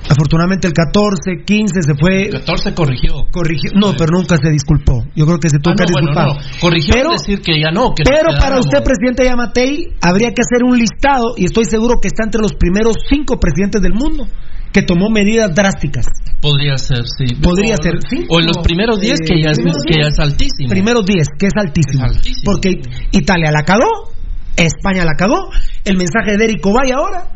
Afortunadamente 0.09 0.67
el 0.69 0.75
14, 0.75 1.45
15 1.47 1.83
se 1.83 1.95
fue, 1.95 2.29
14 2.31 2.75
corrigió. 2.75 3.25
corrigió. 3.33 3.71
No, 3.75 3.91
Sí. 3.91 3.97
pero 3.99 4.11
nunca 4.19 4.37
se 4.37 4.51
disculpó. 4.51 5.03
Yo 5.17 5.25
creo 5.27 5.39
que 5.39 5.49
se 5.49 5.59
tuvo 5.59 5.73
Ah, 5.73 5.77
que 5.79 5.85
no, 5.85 5.93
bueno, 5.93 6.09
disculpar. 6.09 6.27
no. 6.55 6.61
Corrigió 6.61 6.93
Pero- 6.95 7.11
decir 7.13 7.41
que 7.41 7.61
ya 7.61 7.71
no. 7.71 7.95
Que 7.95 8.05
pero 8.05 8.37
para 8.39 8.59
usted, 8.61 8.83
presidente 8.85 9.25
Yamatei, 9.25 9.89
habría 10.03 10.33
que 10.33 10.43
hacer 10.43 10.63
un 10.65 10.77
listado, 10.79 11.35
y 11.37 11.47
estoy 11.47 11.65
seguro 11.65 11.97
que 12.01 12.09
está 12.09 12.25
entre 12.25 12.41
los 12.43 12.53
primeros 12.55 12.97
cinco 13.09 13.39
presidentes 13.41 13.81
del 13.81 13.95
mundo 13.95 14.27
que 14.73 14.83
tomó 14.83 15.09
medidas 15.09 15.55
drásticas. 15.55 16.07
Podría 16.43 16.77
ser, 16.77 17.05
sí. 17.07 17.35
Podría 17.41 17.75
O- 17.75 17.83
ser, 17.83 17.95
sí. 18.11 18.27
O 18.29 18.41
en 18.41 18.47
los 18.47 18.59
primeros 18.59 19.01
10, 19.01 19.21
que, 19.21 19.41
ya 19.41 19.53
es, 19.53 19.59
que 19.59 19.65
ya 19.95 20.05
10. 20.05 20.09
es 20.09 20.19
altísimo. 20.19 20.69
Primeros 20.69 21.07
10, 21.07 21.29
que 21.39 21.47
es 21.47 21.53
altísimo. 21.57 22.05
Es 22.07 22.17
altísimo. 22.17 22.43
Porque 22.45 22.83
Italia 23.13 23.51
la 23.53 23.63
cagó, 23.63 24.11
España 24.57 25.05
la 25.05 25.15
cagó, 25.17 25.49
el 25.85 25.97
mensaje 25.97 26.37
de 26.37 26.45
Eric 26.45 26.67
Obay 26.67 26.91
ahora, 26.91 27.29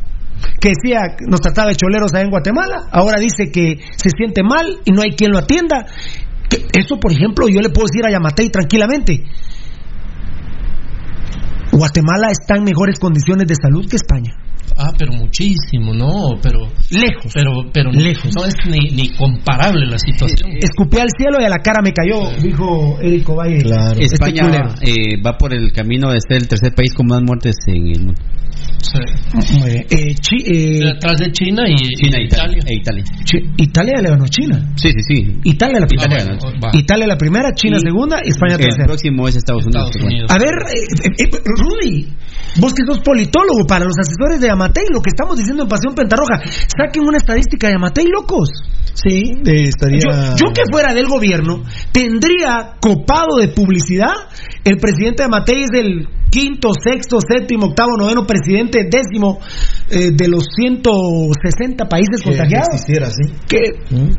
que 0.59 0.69
decía, 0.69 1.15
nos 1.27 1.41
trataba 1.41 1.69
de 1.69 1.75
choleros 1.75 2.13
allá 2.13 2.23
en 2.23 2.31
Guatemala, 2.31 2.87
ahora 2.91 3.19
dice 3.19 3.51
que 3.51 3.79
se 3.95 4.09
siente 4.09 4.43
mal 4.43 4.79
y 4.85 4.91
no 4.91 5.01
hay 5.01 5.11
quien 5.11 5.31
lo 5.31 5.37
atienda. 5.37 5.85
Eso, 6.73 6.99
por 6.99 7.11
ejemplo, 7.11 7.47
yo 7.47 7.61
le 7.61 7.69
puedo 7.69 7.87
decir 7.87 8.05
a 8.05 8.11
Yamatei 8.11 8.49
tranquilamente. 8.49 9.23
Guatemala 11.71 12.27
está 12.31 12.57
en 12.57 12.63
mejores 12.63 12.99
condiciones 12.99 13.47
de 13.47 13.55
salud 13.55 13.87
que 13.89 13.95
España. 13.95 14.35
Ah, 14.77 14.91
pero 14.97 15.13
muchísimo, 15.13 15.93
no, 15.93 16.39
pero... 16.41 16.59
Lejos. 16.91 17.31
Pero, 17.33 17.51
pero 17.73 17.91
Lejos. 17.91 18.33
no 18.35 18.45
es 18.45 18.55
ni, 18.67 18.95
ni 18.95 19.09
comparable 19.09 19.85
la 19.85 19.97
situación. 19.99 20.51
Escupí 20.61 20.97
al 20.99 21.09
cielo 21.17 21.37
y 21.41 21.45
a 21.45 21.49
la 21.49 21.57
cara 21.59 21.81
me 21.81 21.91
cayó, 21.91 22.29
dijo 22.41 22.97
Eric 23.01 23.27
Ovalle. 23.29 23.61
Claro. 23.61 23.99
Este 23.99 24.15
España 24.15 24.75
eh, 24.81 25.21
va 25.25 25.37
por 25.37 25.53
el 25.53 25.71
camino 25.71 26.11
de 26.11 26.19
ser 26.27 26.37
el 26.41 26.47
tercer 26.47 26.73
país 26.73 26.93
con 26.93 27.07
más 27.07 27.21
muertes 27.21 27.55
en 27.67 27.87
el 27.87 28.05
mundo. 28.05 28.21
Sí. 28.81 29.53
Muy 29.59 29.69
bien. 29.71 29.85
Eh, 29.89 30.15
Chi- 30.15 30.43
eh, 30.45 30.79
Detrás 30.93 31.17
de 31.19 31.31
China 31.31 31.63
y, 31.67 31.75
China 31.75 32.17
y 32.17 32.21
e 32.21 32.25
Italia. 32.25 32.57
Italia. 32.57 32.63
E 32.65 32.75
Italia. 32.77 33.03
Chi- 33.25 33.49
Italia 33.57 33.93
le 34.01 34.09
ganó 34.09 34.25
China. 34.27 34.71
Sí, 34.75 34.89
sí, 34.91 35.01
sí. 35.15 35.37
Italia 35.43 35.79
la 35.81 35.87
primera. 35.87 36.15
Italia 36.15 36.39
Ah. 36.63 36.71
Italia 36.73 37.07
la 37.07 37.17
primera, 37.17 37.53
China 37.53 37.77
Y 37.77 37.81
segunda, 37.81 38.19
España 38.19 38.55
El 38.55 38.61
tercera. 38.61 38.85
próximo 38.85 39.27
es 39.27 39.35
Estados 39.35 39.65
Unidos. 39.65 39.89
Estados 39.89 40.07
Unidos. 40.07 40.31
A 40.31 40.37
ver, 40.39 40.53
eh, 40.53 41.09
eh, 41.19 41.25
eh, 41.27 41.39
Rudy, 41.45 42.07
vos 42.59 42.73
que 42.73 42.83
sos 42.85 42.99
politólogo 42.99 43.65
para 43.67 43.85
los 43.85 43.95
asesores 43.99 44.39
de 44.39 44.49
Amatei, 44.59 44.85
lo 44.91 45.01
que 45.01 45.09
estamos 45.09 45.37
diciendo 45.37 45.63
en 45.63 45.69
Pasión 45.69 45.95
Pentarroja, 45.95 46.43
saquen 46.75 47.07
una 47.07 47.17
estadística 47.17 47.67
de 47.67 47.75
Amatei, 47.75 48.05
locos. 48.11 48.49
Sí, 48.93 49.31
eh, 49.45 49.69
estaría. 49.69 49.99
Yo, 49.99 50.35
yo 50.35 50.53
que 50.53 50.63
fuera 50.69 50.93
del 50.93 51.07
gobierno, 51.07 51.63
tendría 51.91 52.75
copado 52.81 53.37
de 53.39 53.47
publicidad. 53.49 54.13
El 54.63 54.77
presidente 54.77 55.23
de 55.23 55.27
Amatei 55.27 55.63
es 55.63 55.69
el 55.73 56.07
quinto, 56.29 56.69
sexto, 56.73 57.19
séptimo, 57.21 57.67
octavo, 57.67 57.97
noveno 57.97 58.25
presidente, 58.25 58.87
décimo 58.89 59.39
eh, 59.89 60.11
de 60.13 60.27
los 60.27 60.43
160 60.55 61.85
países 61.87 62.21
que 62.21 62.29
contagiados. 62.29 62.67
existiera, 62.73 63.09
sí. 63.09 63.33
Que, 63.47 63.95
¿Mm? 63.95 64.11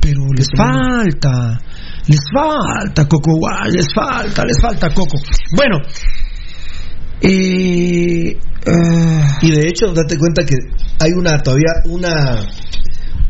pero 0.00 0.22
les 0.36 0.48
falta, 0.56 1.60
les 2.08 2.20
falta, 2.32 3.06
Coco, 3.06 3.36
guay, 3.38 3.72
les 3.72 3.86
falta, 3.94 4.44
les 4.44 4.60
falta, 4.60 4.88
Coco. 4.90 5.18
Bueno, 5.56 5.78
eh, 7.22 8.36
ah, 8.66 9.38
Y 9.42 9.50
de 9.50 9.68
hecho, 9.68 9.92
date 9.92 10.18
cuenta 10.18 10.44
que 10.44 10.56
hay 11.00 11.10
una 11.16 11.38
todavía 11.38 11.72
una 11.86 12.40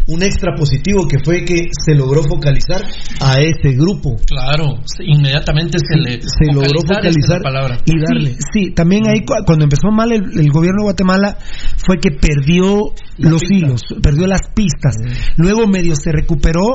un 0.04 0.20
extra 0.20 0.52
positivo 0.56 1.06
que 1.08 1.18
fue 1.24 1.44
que 1.44 1.68
se 1.86 1.94
logró 1.94 2.24
focalizar 2.24 2.82
a 3.20 3.40
ese 3.40 3.76
grupo. 3.76 4.16
Claro, 4.26 4.80
inmediatamente 4.98 5.78
se 5.78 5.96
le 5.96 6.20
se 6.20 6.52
logró 6.52 6.80
focalizar, 6.80 7.06
esa 7.06 7.08
es 7.20 7.26
focalizar 7.26 7.38
la 7.38 7.42
palabra. 7.42 7.78
y 7.86 8.00
darle. 8.00 8.30
Sí, 8.32 8.38
sí, 8.52 8.70
también 8.74 9.06
ahí 9.06 9.20
cu- 9.24 9.44
cuando 9.46 9.62
empezó 9.64 9.92
mal 9.92 10.10
el, 10.10 10.22
el 10.40 10.50
gobierno 10.50 10.80
de 10.80 10.84
Guatemala 10.86 11.38
fue 11.86 11.98
que 11.98 12.10
perdió 12.10 12.92
La 13.18 13.30
los 13.30 13.42
pista. 13.42 13.54
hilos, 13.54 13.82
perdió 14.02 14.26
las 14.26 14.40
pistas. 14.54 14.96
Luego 15.36 15.68
medio 15.68 15.94
se 15.94 16.10
recuperó 16.10 16.66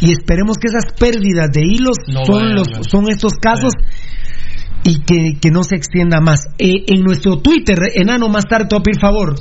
y 0.00 0.10
esperemos 0.12 0.56
que 0.56 0.68
esas 0.68 0.86
pérdidas 0.98 1.50
de 1.52 1.60
hilos 1.60 1.96
No 2.08 2.24
son 2.24 2.54
los 2.54 2.66
son 2.90 3.10
estos 3.10 3.34
casos 3.34 3.74
y 4.84 5.00
que, 5.02 5.38
que 5.40 5.50
no 5.50 5.62
se 5.62 5.76
extienda 5.76 6.20
más. 6.20 6.40
Eh, 6.58 6.84
en 6.88 7.02
nuestro 7.02 7.38
Twitter, 7.38 7.78
enano, 7.94 8.28
más 8.28 8.46
tarde 8.46 8.66
te 8.68 8.74
voy 8.74 8.80
a 8.80 8.82
pedir 8.82 9.00
favor. 9.00 9.34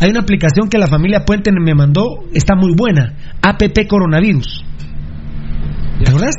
Hay 0.00 0.10
una 0.10 0.20
aplicación 0.20 0.68
que 0.68 0.78
la 0.78 0.86
familia 0.86 1.24
Puente 1.24 1.50
me 1.52 1.74
mandó, 1.74 2.20
está 2.32 2.54
muy 2.54 2.74
buena, 2.76 3.14
APP 3.42 3.86
Coronavirus. 3.88 4.64
¿Te 6.04 6.10
acuerdas? 6.10 6.34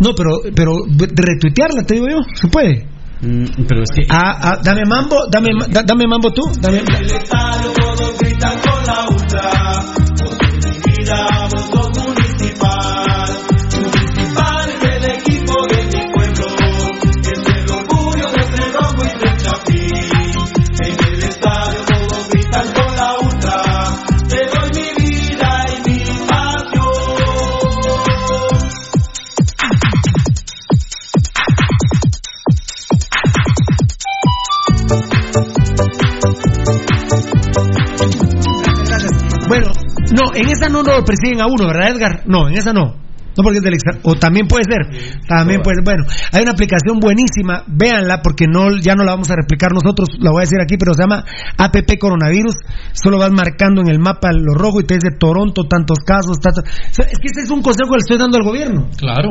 No, 0.00 0.10
pero, 0.16 0.38
pero 0.54 0.72
retuitearla, 0.88 1.82
te 1.86 1.94
digo 1.94 2.06
yo, 2.08 2.18
se 2.34 2.48
puede. 2.48 2.86
Mm, 3.22 3.44
pero 3.68 3.82
es 3.82 3.90
que. 3.90 4.06
Ah, 4.08 4.38
ah, 4.40 4.58
dame 4.64 4.82
mambo, 4.88 5.16
dame, 5.30 5.50
da- 5.68 5.82
dame 5.82 6.06
mambo 6.08 6.32
tú. 6.32 6.40
Dame, 6.58 6.80
no, 40.10 40.34
en 40.34 40.48
esa 40.48 40.68
no 40.68 40.82
lo 40.82 41.04
persiguen 41.04 41.40
a 41.40 41.46
uno, 41.46 41.66
¿verdad, 41.66 41.90
Edgar? 41.90 42.22
No, 42.26 42.48
en 42.48 42.56
esa 42.56 42.72
no. 42.72 42.94
No 43.36 43.42
porque 43.42 43.58
es 43.58 43.64
del 43.64 43.74
extra- 43.74 43.98
o 44.02 44.14
también 44.14 44.46
puede 44.46 44.64
ser, 44.64 44.82
también 45.28 45.62
puede 45.62 45.76
ser. 45.76 45.84
Bueno, 45.84 46.04
hay 46.32 46.42
una 46.42 46.52
aplicación 46.52 46.98
buenísima, 47.00 47.64
véanla 47.66 48.22
porque 48.22 48.46
no 48.46 48.76
ya 48.76 48.94
no 48.94 49.04
la 49.04 49.12
vamos 49.12 49.30
a 49.30 49.36
replicar 49.36 49.72
nosotros, 49.72 50.08
la 50.18 50.30
voy 50.30 50.40
a 50.40 50.46
decir 50.46 50.58
aquí, 50.62 50.76
pero 50.76 50.94
se 50.94 51.02
llama 51.02 51.24
APP 51.56 51.98
Coronavirus. 51.98 52.54
Solo 52.92 53.18
vas 53.18 53.30
marcando 53.32 53.80
en 53.82 53.88
el 53.88 53.98
mapa 53.98 54.30
lo 54.32 54.54
rojo 54.54 54.80
y 54.80 54.84
te 54.84 54.94
dice 54.94 55.10
Toronto 55.18 55.64
tantos 55.64 55.98
casos, 56.04 56.38
tantos. 56.40 56.64
O 56.64 56.94
sea, 56.94 57.06
es 57.06 57.18
que 57.18 57.28
este 57.28 57.42
es 57.42 57.50
un 57.50 57.62
consejo 57.62 57.90
que 57.90 57.96
le 57.96 58.04
estoy 58.06 58.18
dando 58.18 58.36
al 58.38 58.44
gobierno. 58.44 58.88
Claro. 58.96 59.30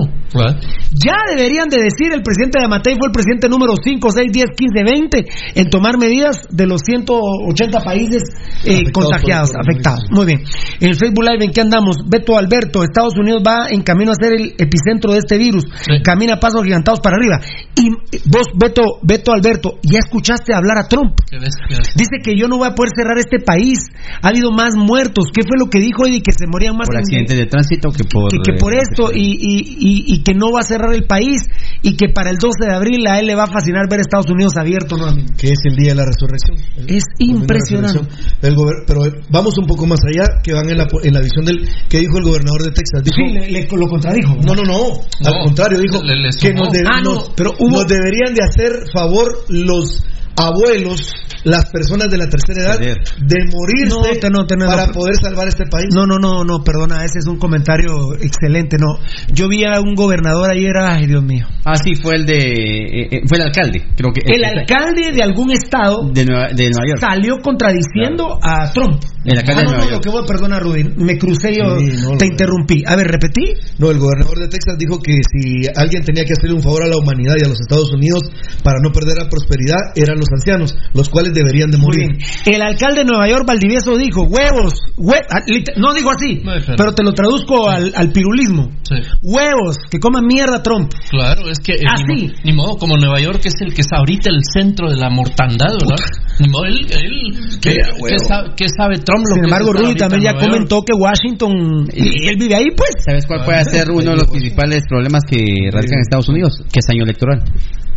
Ya 0.92 1.16
deberían 1.36 1.70
de 1.70 1.78
decir, 1.78 2.12
el 2.14 2.22
presidente 2.22 2.60
de 2.60 2.66
Amatei 2.66 2.96
fue 2.98 3.08
el 3.08 3.14
presidente 3.14 3.50
número 3.50 3.74
5, 3.82 4.10
6, 4.12 4.32
10, 4.32 4.46
15, 4.56 4.84
20 4.84 5.26
en 5.56 5.70
tomar 5.70 5.98
medidas 5.98 6.48
de 6.50 6.66
los 6.68 6.82
180 6.86 7.80
países 7.82 8.24
eh, 8.66 8.92
contagiados, 8.92 9.52
afectados. 9.56 10.06
Muy 10.12 10.26
bien. 10.26 10.40
En 10.80 10.90
el 10.90 10.96
Facebook 10.96 11.24
Live, 11.24 11.46
¿en 11.46 11.52
qué 11.52 11.62
andamos? 11.62 11.98
Beto 12.08 12.38
Alberto, 12.38 12.84
Estados 12.84 13.14
Unidos 13.18 13.42
va 13.46 13.68
en 13.70 13.82
camino 13.90 14.12
a 14.12 14.16
ser 14.22 14.34
el 14.38 14.54
epicentro 14.58 15.12
de 15.14 15.18
este 15.20 15.38
virus. 15.38 15.66
Camina 16.04 16.36
a 16.36 16.40
pasos 16.40 16.62
gigantados 16.64 17.00
para 17.02 17.18
arriba. 17.18 17.42
Y 17.76 17.88
eh, 18.16 18.22
vos, 18.30 18.46
Beto, 18.54 19.00
Beto 19.02 19.34
Alberto, 19.34 19.80
¿ya 19.82 19.98
escuchaste 20.00 20.54
hablar 20.54 20.78
a 20.78 20.88
Trump? 20.88 21.18
¿Qué 21.30 21.38
ves? 21.40 21.56
¿Qué 21.68 21.76
ves? 21.78 21.90
Dice 21.96 22.22
que 22.24 22.38
yo 22.38 22.48
no 22.48 22.58
voy 22.58 22.68
a 22.68 22.76
poder 22.76 22.92
cerrar 22.96 23.18
este 23.18 23.40
país. 23.40 23.80
Ha 24.22 24.30
habido 24.30 24.52
más 24.52 24.76
muertos. 24.76 25.30
¿Qué 25.34 25.42
fue 25.42 25.58
lo 25.58 25.70
que 25.70 25.80
dijo 25.80 26.06
y 26.08 26.22
que 26.22 26.32
se 26.38 26.46
morían 26.46 26.78
más 26.78 26.88
Por 26.88 26.96
en- 26.98 27.02
accidentes 27.02 27.38
de 27.38 27.46
tránsito 27.48 27.90
que 27.90 28.04
por. 28.04 28.30
que, 28.30 28.38
que 28.46 28.54
por 28.60 28.74
eh, 28.74 28.78
esto 28.86 29.12
y, 29.14 29.26
y- 29.34 29.66
y- 29.80 30.04
y 30.14 30.24
que 30.24 30.34
no 30.34 30.52
va 30.54 30.60
a 30.62 30.64
cerrar 30.64 30.94
el 30.94 31.06
país 31.06 31.42
y 31.82 31.96
que 31.96 32.10
para 32.10 32.30
el 32.30 32.38
12 32.38 32.66
de 32.68 32.74
abril 32.76 33.08
a 33.08 33.20
él 33.20 33.28
le 33.28 33.36
va 33.36 33.44
a 33.44 33.48
fascinar 33.48 33.88
ver 33.90 34.02
Estados 34.02 34.30
Unidos 34.30 34.54
abierto 34.58 34.98
nuevamente. 34.98 35.34
que 35.38 35.48
es 35.48 35.60
el 35.66 35.76
día 35.76 35.92
de 35.92 35.96
la 35.96 36.06
resurrección. 36.06 36.58
Es 36.88 37.04
impresionante. 37.20 38.00
El 38.42 38.56
pero 38.86 39.02
vamos 39.30 39.58
un 39.58 39.66
poco 39.66 39.86
más 39.86 40.00
allá, 40.06 40.26
que 40.44 40.54
van 40.54 40.70
en 40.70 40.78
la, 40.78 40.88
en 41.04 41.14
la 41.14 41.22
visión 41.22 41.46
del 41.46 41.68
que 41.88 42.00
dijo 42.00 42.18
el 42.18 42.24
gobernador 42.26 42.64
de 42.64 42.72
Texas. 42.72 43.04
Dijo, 43.04 43.16
Sí, 43.16 43.34
le, 43.34 43.50
le- 43.52 43.68
lo 43.78 43.88
contradijo. 43.88 44.36
no, 44.44 44.56
no, 44.56 44.64
no, 44.64 44.78
al 45.26 45.44
contrario, 45.44 45.80
dijo 45.80 46.04
le- 46.04 46.16
le 46.16 46.30
que 46.40 46.54
nos, 46.54 46.70
debe- 46.72 46.88
Ah, 46.92 47.02
no, 47.04 47.14
nos- 47.16 47.32
pero 47.36 47.52
hubo- 47.60 47.72
nos 47.80 47.88
deberían 47.88 48.34
de 48.34 48.44
hacer 48.44 48.72
favor 48.94 49.32
los 49.50 50.04
abuelos, 50.40 51.12
las 51.44 51.70
personas 51.70 52.08
de 52.10 52.18
la 52.18 52.28
tercera 52.28 52.64
edad, 52.64 52.80
de 52.80 53.36
morirse 53.54 53.90
No, 53.90 54.02
te- 54.20 54.30
no, 54.30 54.46
te- 54.46 54.58
no, 54.58 54.66
para 54.68 54.88
no. 54.88 54.94
poder 54.94 55.16
salvar 55.22 55.48
este 55.48 55.66
país. 55.66 55.88
No, 55.94 56.06
no, 56.06 56.18
no, 56.20 56.44
no, 56.44 56.64
perdona, 56.64 57.04
ese 57.06 57.20
es 57.20 57.28
un 57.28 57.38
comentario 57.38 58.14
excelente. 58.20 58.78
No, 58.78 59.00
yo 59.34 59.48
vi 59.48 59.64
a 59.66 59.80
un 59.82 59.96
gobernador 59.96 60.50
ayer, 60.52 60.76
ay 60.78 61.08
Dios 61.08 61.24
mío. 61.24 61.46
Ah, 61.66 61.76
sí, 61.76 61.96
fue 61.96 62.16
el 62.16 62.26
de. 62.26 62.38
eh, 62.38 63.08
eh, 63.12 63.22
fue 63.28 63.38
el 63.38 63.44
alcalde, 63.46 63.84
creo 63.96 64.12
que. 64.14 64.22
El 64.26 64.44
alcalde 64.44 65.12
de 65.14 65.24
algún 65.24 65.52
estado 65.52 66.10
de 66.12 66.26
Nueva, 66.26 66.48
de 66.54 66.70
Nueva 66.70 66.88
York. 66.88 67.00
salió 67.00 67.38
contradiciendo 67.42 68.38
a 68.42 68.72
Trump. 68.72 69.02
El 69.26 69.38
alcalde 69.38 69.62
Ah, 69.62 69.64
de 69.64 69.68
Nueva 69.68 69.78
no, 69.80 69.86
lo 69.86 69.92
York. 69.92 70.04
que 70.04 70.10
voy, 70.10 70.24
perdona, 70.26 70.60
Rudy, 70.60 70.84
me 70.98 71.18
crucé 71.18 71.54
yo, 71.54 71.78
Sí, 71.80 71.92
no, 72.02 72.18
te 72.18 72.26
interrumpí. 72.26 72.84
A 72.88 72.96
ver, 72.96 73.08
repetí. 73.08 73.54
No, 73.78 73.92
el 73.92 74.00
gobernador 74.00 74.40
de 74.40 74.48
Texas 74.48 74.76
dijo 74.78 75.00
que 75.00 75.14
si 75.14 75.68
alguien 75.76 76.04
tenía 76.04 76.24
que 76.24 76.34
hacerle 76.34 76.56
un 76.56 76.64
favor 76.64 76.84
a 76.84 76.88
la 76.88 76.98
humanidad 76.98 77.36
y 77.40 77.46
a 77.46 77.50
los 77.50 77.60
Estados 77.60 77.92
Unidos 77.94 78.22
para 78.64 78.80
no 78.82 78.92
perder 78.92 79.18
la 79.18 79.30
prosperidad, 79.30 79.78
eran 79.96 80.18
los 80.18 80.29
ancianos, 80.32 80.76
los 80.94 81.10
cuales 81.10 81.34
deberían 81.34 81.70
de 81.72 81.78
Muy 81.78 81.86
morir. 81.88 82.08
bien. 82.18 82.56
El 82.56 82.62
alcalde 82.62 83.00
de 83.00 83.06
Nueva 83.06 83.28
York, 83.28 83.46
Valdivieso, 83.48 83.98
dijo, 83.98 84.24
huevos, 84.24 84.74
hue- 84.98 85.26
ah, 85.30 85.42
no 85.78 85.94
dijo 85.94 86.10
así, 86.12 86.42
No, 86.44 86.54
pero- 86.78 86.94
te 86.94 87.04
lo 87.04 87.14
traduzco 87.14 87.70
al, 87.70 87.92
al 87.96 88.12
pirulismo. 88.12 88.70
Sí. 88.84 88.96
Huevos, 89.22 89.78
que 89.90 90.00
coman 90.00 90.26
mierda 90.26 90.62
Trump. 90.64 90.92
Claro, 91.10 91.50
es 91.50 91.60
que 91.60 91.74
eh, 91.74 91.86
Ah, 91.88 91.96
ni, 92.08 92.20
sí. 92.20 92.28
mo- 92.28 92.34
ni 92.44 92.54
modo, 92.54 92.78
como 92.78 92.98
Nueva 92.98 93.20
York 93.20 93.42
es 93.46 93.54
el 93.62 93.74
que 93.74 93.82
es 93.82 93.88
ahorita 93.92 94.30
el 94.30 94.40
centro 94.54 94.90
de 94.90 94.98
la 94.98 95.10
mortandad, 95.10 95.74
¿verdad? 95.74 95.96
Ni 96.40 96.48
modo, 96.48 96.66
él, 96.66 96.88
él 96.90 97.60
¿qué, 97.62 97.76
qué 97.76 98.16
sabe, 98.28 98.50
qué 98.56 98.66
sabe 98.70 98.98
Trump? 99.00 99.26
Lo 99.28 99.34
Sin 99.36 99.42
que 99.44 99.48
embargo, 99.48 99.74
Rudy 99.74 99.96
también 99.96 100.24
ya 100.24 100.34
comentó 100.36 100.84
que 100.84 100.94
Washington, 100.94 101.88
y 101.94 102.28
él 102.28 102.38
vive 102.38 102.56
ahí, 102.56 102.68
pues. 102.76 102.90
¿Sabes 103.06 103.26
cuál 103.28 103.44
puede 103.44 103.64
ser 103.66 103.92
uno 103.92 104.12
de 104.12 104.18
los 104.18 104.28
principales 104.28 104.84
problemas 104.88 105.24
que 105.30 105.38
radican 105.72 105.96
en 105.96 106.02
Estados 106.02 106.30
Unidos? 106.30 106.54
Que 106.72 106.80
es 106.80 106.90
año 106.90 107.04
electoral. 107.04 107.44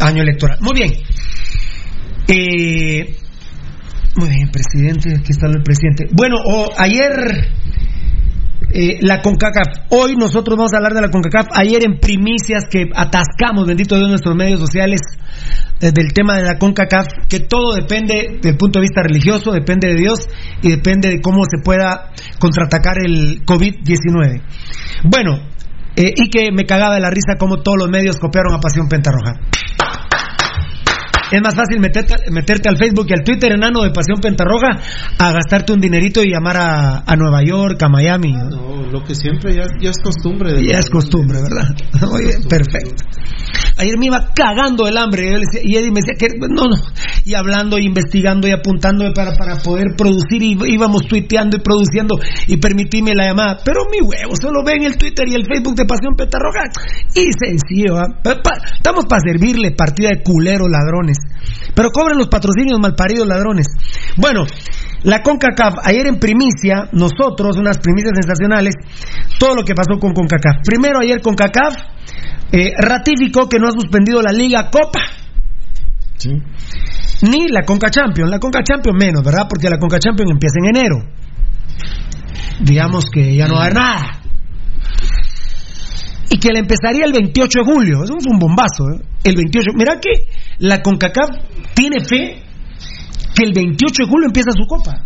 Año 0.00 0.22
electoral. 0.22 0.58
Muy 0.60 0.74
bien. 0.74 0.92
Eh, 2.28 3.16
muy 4.16 4.28
bien, 4.28 4.50
presidente. 4.50 5.16
Aquí 5.16 5.32
está 5.32 5.46
el 5.46 5.62
presidente. 5.62 6.08
Bueno, 6.12 6.36
ayer 6.76 7.48
eh, 8.74 8.98
la 9.00 9.20
CONCACAF. 9.20 9.90
Hoy 9.90 10.16
nosotros 10.16 10.56
vamos 10.56 10.72
a 10.72 10.78
hablar 10.78 10.94
de 10.94 11.02
la 11.02 11.10
CONCACAF. 11.10 11.48
Ayer 11.52 11.84
en 11.84 11.98
primicias 11.98 12.64
que 12.70 12.88
atascamos, 12.94 13.66
bendito 13.66 13.96
Dios, 13.96 14.08
nuestros 14.08 14.34
medios 14.34 14.60
sociales 14.60 15.00
del 15.80 16.12
tema 16.12 16.36
de 16.36 16.44
la 16.44 16.58
CONCACAF, 16.58 17.06
que 17.28 17.40
todo 17.40 17.74
depende 17.74 18.38
del 18.40 18.56
punto 18.56 18.78
de 18.78 18.84
vista 18.84 19.02
religioso, 19.02 19.50
depende 19.50 19.88
de 19.88 19.96
Dios 19.96 20.28
y 20.62 20.70
depende 20.70 21.10
de 21.10 21.20
cómo 21.20 21.44
se 21.44 21.62
pueda 21.62 22.12
contraatacar 22.38 22.98
el 23.04 23.44
COVID-19. 23.44 24.42
Bueno, 25.04 25.40
eh, 25.96 26.14
y 26.16 26.30
que 26.30 26.50
me 26.52 26.64
cagaba 26.64 26.94
de 26.94 27.00
la 27.00 27.10
risa 27.10 27.36
como 27.38 27.58
todos 27.58 27.76
los 27.78 27.90
medios 27.90 28.16
copiaron 28.18 28.54
a 28.54 28.60
Pasión 28.60 28.88
Pentarroja. 28.88 29.40
Es 31.32 31.40
más 31.42 31.54
fácil 31.54 31.80
meterte, 31.80 32.14
meterte 32.30 32.68
al 32.68 32.76
Facebook 32.76 33.06
y 33.08 33.14
al 33.14 33.24
Twitter 33.24 33.52
enano 33.52 33.82
de 33.82 33.90
Pasión 33.90 34.20
Pentarroja 34.20 34.78
a 35.18 35.32
gastarte 35.32 35.72
un 35.72 35.80
dinerito 35.80 36.22
y 36.22 36.30
llamar 36.30 36.56
a, 36.58 36.98
a 37.06 37.16
Nueva 37.16 37.42
York, 37.42 37.82
a 37.82 37.88
Miami. 37.88 38.32
¿no? 38.32 38.50
No, 38.50 38.82
lo 38.92 39.02
que 39.02 39.14
siempre 39.14 39.54
ya, 39.54 39.64
ya 39.80 39.90
es 39.90 39.96
costumbre. 40.02 40.52
de 40.52 40.66
Ya 40.66 40.78
es 40.78 40.90
costumbre, 40.90 41.38
¿verdad? 41.42 41.68
Oye, 42.12 42.34
perfecto. 42.48 43.04
Ayer 43.78 43.96
me 43.98 44.06
iba 44.06 44.28
cagando 44.34 44.86
el 44.86 44.96
hambre 44.98 45.34
y 45.62 45.76
Eddie 45.76 45.90
me 45.90 46.00
decía 46.00 46.14
que 46.18 46.28
no, 46.38 46.64
no. 46.68 46.76
Y 47.24 47.34
hablando, 47.34 47.78
y 47.78 47.86
investigando 47.86 48.46
y 48.46 48.50
apuntando 48.50 49.10
para, 49.14 49.34
para 49.36 49.56
poder 49.56 49.94
producir 49.96 50.42
y 50.42 50.58
íbamos 50.66 51.06
tuiteando 51.08 51.56
y 51.56 51.60
produciendo 51.60 52.16
y 52.46 52.58
permitíme 52.58 53.14
la 53.14 53.26
llamada. 53.28 53.58
Pero 53.64 53.82
mi 53.90 54.00
huevo, 54.06 54.34
solo 54.40 54.62
ven 54.64 54.82
el 54.82 54.98
Twitter 54.98 55.26
y 55.28 55.34
el 55.34 55.46
Facebook 55.46 55.74
de 55.76 55.86
Pasión 55.86 56.14
Petarroja 56.16 56.64
y 57.14 57.26
sencillo. 57.32 57.94
pa- 58.22 58.58
estamos 58.76 59.06
para 59.06 59.22
servirle 59.22 59.70
partida 59.72 60.10
de 60.10 60.22
culeros 60.22 60.68
ladrones. 60.70 61.16
Pero 61.74 61.90
cobren 61.90 62.18
los 62.18 62.28
patrocinios 62.28 62.78
malparidos 62.80 63.26
ladrones. 63.26 63.66
Bueno, 64.16 64.44
la 65.04 65.22
CONCACAF, 65.22 65.74
ayer 65.84 66.06
en 66.06 66.18
primicia, 66.18 66.88
nosotros, 66.92 67.56
unas 67.56 67.78
primicias 67.78 68.12
sensacionales, 68.14 68.74
todo 69.38 69.54
lo 69.56 69.64
que 69.64 69.74
pasó 69.74 69.98
con 69.98 70.12
CONCACAF. 70.12 70.56
Primero, 70.64 71.00
ayer 71.00 71.20
CONCACAF 71.20 71.74
eh, 72.52 72.72
ratificó 72.78 73.48
que 73.48 73.58
no 73.58 73.68
ha 73.68 73.72
suspendido 73.72 74.20
la 74.20 74.32
Liga 74.32 74.68
Copa. 74.70 75.00
Ni 77.22 77.48
la 77.48 77.62
Conca 77.62 77.90
Champions. 77.90 78.30
La 78.30 78.38
Conca 78.38 78.62
Champions 78.62 78.98
menos, 78.98 79.24
¿verdad? 79.24 79.46
Porque 79.48 79.70
la 79.70 79.78
Conca 79.78 79.98
Champions 79.98 80.30
empieza 80.30 80.58
en 80.58 80.76
enero. 80.76 80.96
Digamos 82.60 83.06
que 83.10 83.34
ya 83.34 83.46
no 83.46 83.54
va 83.54 83.60
a 83.60 83.64
haber 83.64 83.74
nada. 83.74 84.21
Y 86.32 86.38
que 86.38 86.48
la 86.50 86.60
empezaría 86.60 87.04
el 87.04 87.12
28 87.12 87.58
de 87.58 87.72
julio. 87.72 88.04
Eso 88.04 88.14
fue 88.18 88.32
un 88.32 88.38
bombazo. 88.38 88.88
¿eh? 88.90 89.02
El 89.24 89.36
28. 89.36 89.72
Mira 89.76 90.00
que 90.00 90.28
la 90.58 90.80
CONCACAF 90.80 91.28
tiene 91.74 92.00
fe 92.00 92.42
que 93.34 93.44
el 93.44 93.52
28 93.52 94.04
de 94.04 94.08
julio 94.08 94.28
empieza 94.28 94.50
su 94.52 94.64
copa. 94.66 95.04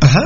Ajá. 0.00 0.20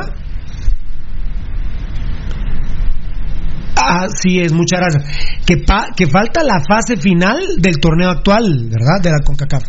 Así 3.75 4.39
es, 4.39 4.53
muchas 4.53 4.79
gracias. 4.79 5.03
Que, 5.45 5.57
pa- 5.57 5.87
que 5.95 6.07
falta 6.07 6.43
la 6.43 6.61
fase 6.67 6.95
final 6.97 7.37
del 7.57 7.77
torneo 7.79 8.09
actual, 8.09 8.69
¿verdad? 8.69 9.01
De 9.01 9.11
la 9.11 9.19
CONCACAF. 9.19 9.63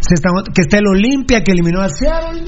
Se 0.00 0.14
está- 0.14 0.30
que 0.54 0.62
está 0.62 0.78
el 0.78 0.86
Olimpia 0.88 1.42
que 1.42 1.52
eliminó 1.52 1.80
a 1.82 1.88
Seattle. 1.88 2.42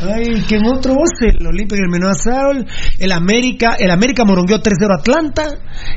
Ay, 0.00 0.42
que 0.48 0.56
en 0.56 0.66
otro 0.66 0.94
voce, 0.94 1.36
el 1.38 1.46
Olimpia 1.46 1.76
eliminó 1.78 2.08
a 2.08 2.14
Seattle. 2.14 2.66
El 2.98 3.12
América, 3.12 3.76
el 3.78 3.90
América 3.90 4.24
morongueó 4.24 4.58
3-0 4.58 4.90
a 4.90 5.00
Atlanta. 5.00 5.48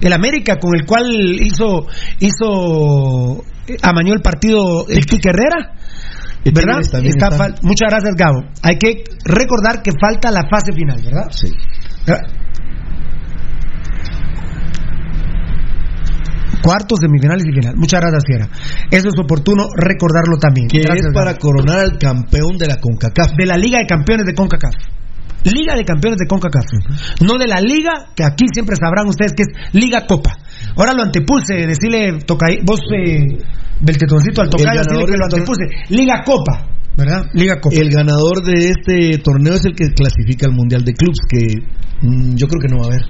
El 0.01 0.13
América 0.13 0.59
con 0.59 0.71
el 0.75 0.85
cual 0.85 1.07
hizo, 1.41 1.87
hizo, 2.19 3.43
eh, 3.67 3.77
amañó 3.81 4.13
el 4.13 4.21
partido 4.21 4.87
el 4.89 5.05
Quique 5.05 5.29
Herrera. 5.29 5.75
¿Verdad? 6.45 6.81
Está 6.81 6.99
está. 6.99 7.29
Muchas 7.61 7.89
gracias, 7.89 8.15
Gabo. 8.17 8.43
Hay 8.61 8.77
que 8.77 9.03
recordar 9.23 9.81
que 9.81 9.91
falta 9.99 10.29
la 10.29 10.43
fase 10.49 10.73
final, 10.73 11.01
¿verdad? 11.01 11.31
Sí. 11.31 11.47
¿Verdad? 12.05 12.42
Cuartos, 16.63 16.99
semifinales 17.01 17.43
y 17.45 17.51
final. 17.51 17.75
Muchas 17.75 17.99
gracias, 17.99 18.23
Fiera. 18.25 18.47
Eso 18.89 19.09
es 19.09 19.19
oportuno 19.19 19.67
recordarlo 19.75 20.37
también. 20.39 20.67
Que 20.67 20.79
Gracias, 20.79 21.07
es 21.07 21.13
para 21.13 21.35
coronar 21.35 21.79
al 21.79 21.97
campeón 21.97 22.57
de 22.57 22.67
la 22.67 22.77
CONCACAF. 22.79 23.35
De 23.37 23.45
la 23.45 23.57
Liga 23.57 23.79
de 23.79 23.85
Campeones 23.85 24.25
de 24.25 24.33
CONCACAF. 24.33 24.73
Liga 25.43 25.75
de 25.75 25.83
Campeones 25.83 26.19
de 26.19 26.25
CONCACAF. 26.25 26.63
No 27.21 27.37
de 27.37 27.47
la 27.47 27.59
Liga, 27.59 27.91
que 28.15 28.23
aquí 28.23 28.45
siempre 28.53 28.77
sabrán 28.77 29.07
ustedes 29.07 29.33
que 29.33 29.43
es 29.43 29.49
Liga 29.73 30.07
Copa. 30.07 30.37
Ahora 30.77 30.93
lo 30.93 31.03
antepuse, 31.03 31.67
decirle, 31.67 32.19
toca, 32.25 32.47
vos, 32.63 32.79
eh, 32.95 33.37
Beltetoncito 33.81 34.41
al 34.41 34.49
tocayo, 34.49 34.79
decirle 34.79 35.05
que 35.05 35.17
lo 35.17 35.25
antepuse. 35.25 35.63
Liga 35.89 36.23
Copa, 36.23 36.65
¿verdad? 36.95 37.25
Liga 37.33 37.59
Copa. 37.59 37.75
El 37.75 37.89
ganador 37.89 38.41
de 38.43 38.69
este 38.69 39.17
torneo 39.19 39.55
es 39.55 39.65
el 39.65 39.75
que 39.75 39.89
clasifica 39.89 40.47
al 40.47 40.53
Mundial 40.53 40.85
de 40.85 40.93
Clubs, 40.93 41.19
que 41.27 42.07
mm, 42.07 42.35
yo 42.35 42.47
creo 42.47 42.61
que 42.61 42.67
no 42.69 42.79
va 42.79 42.85
a 42.85 42.87
haber. 42.87 43.01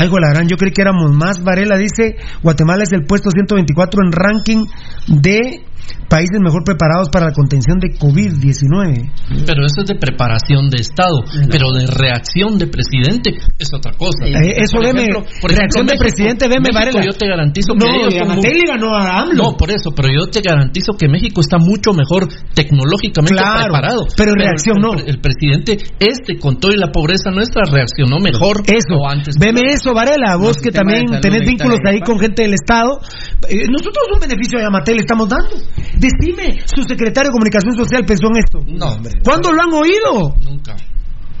Algo 0.00 0.18
la 0.18 0.30
gran, 0.30 0.48
yo 0.48 0.56
creí 0.56 0.72
que 0.72 0.80
éramos 0.80 1.12
más. 1.12 1.44
Varela 1.44 1.76
dice, 1.76 2.16
Guatemala 2.42 2.84
es 2.84 2.92
el 2.92 3.04
puesto 3.04 3.30
124 3.30 4.00
en 4.02 4.12
ranking 4.12 4.64
de 5.08 5.62
países 6.08 6.40
mejor 6.40 6.64
preparados 6.64 7.08
para 7.10 7.26
la 7.26 7.32
contención 7.32 7.78
de 7.78 7.88
COVID-19. 7.98 9.44
Pero 9.46 9.64
eso 9.64 9.82
es 9.82 9.86
de 9.88 9.94
preparación 9.96 10.68
de 10.70 10.78
Estado. 10.78 11.22
Pero 11.50 11.72
de 11.72 11.86
reacción 11.86 12.58
de 12.58 12.66
presidente 12.66 13.30
es 13.58 13.68
otra 13.74 13.92
cosa. 13.92 14.26
Eh, 14.26 14.54
eso 14.58 14.76
Por 14.78 14.86
veme, 14.86 15.02
ejemplo- 15.02 15.24
por 15.40 15.50
reacción 15.50 15.86
ejemplo, 15.86 15.92
de 15.92 15.98
presidente, 15.98 16.48
veme, 16.48 16.60
México, 16.72 16.78
Varela. 16.78 17.04
Yo 17.04 17.12
te 17.16 17.26
garantizo 17.26 17.74
No, 17.74 17.84
que 17.84 17.90
ellos 17.90 18.14
son 18.14 18.30
Amatel 18.30 18.52
muy- 18.52 18.70
a 18.70 19.20
AMLO. 19.22 19.42
No, 19.42 19.56
por 19.56 19.70
eso, 19.70 19.90
pero 19.94 20.08
yo 20.08 20.26
te 20.30 20.40
garantizo 20.40 20.92
que 20.98 21.08
México 21.08 21.40
está 21.40 21.58
mucho 21.58 21.92
mejor 21.92 22.28
tecnológicamente 22.54 23.34
Claro, 23.42 23.64
preparado. 23.64 24.06
pero 24.16 24.32
en 24.32 24.38
reacción 24.38 24.76
el, 24.76 24.82
no. 24.82 24.92
El, 24.94 25.20
presidente, 25.20 25.78
este, 25.98 26.38
con 26.38 26.58
todo 26.58 26.72
y 26.72 26.76
la 26.76 26.90
pobreza 26.92 27.30
nuestra, 27.30 27.62
reaccionó 27.70 28.18
mejor 28.20 28.62
Eso, 28.66 29.06
antes. 29.08 29.36
veme 29.38 29.60
eso, 29.72 29.92
Varela, 29.94 30.36
vos 30.36 30.56
que 30.58 30.70
de 30.70 30.78
también 30.78 31.06
tenés 31.20 31.46
vínculos 31.46 31.78
de 31.84 31.90
ahí 31.90 32.00
con 32.00 32.18
gente 32.18 32.42
del 32.42 32.54
Estado. 32.54 33.00
Eh, 33.48 33.66
nosotros 33.70 34.04
un 34.14 34.20
beneficio 34.20 34.58
a 34.58 34.62
Yamatel 34.62 34.96
le 34.96 35.00
estamos 35.00 35.28
dando. 35.28 35.56
Decime, 35.98 36.60
su 36.64 36.82
secretario 36.82 37.28
de 37.30 37.32
Comunicación 37.32 37.74
Social 37.76 38.04
pensó 38.06 38.26
en 38.32 38.36
esto. 38.38 38.58
No, 38.66 38.94
hombre. 38.96 39.12
¿Cuándo 39.24 39.52
lo 39.52 39.62
han 39.62 39.72
oído? 39.72 40.34
Nunca. 40.44 40.76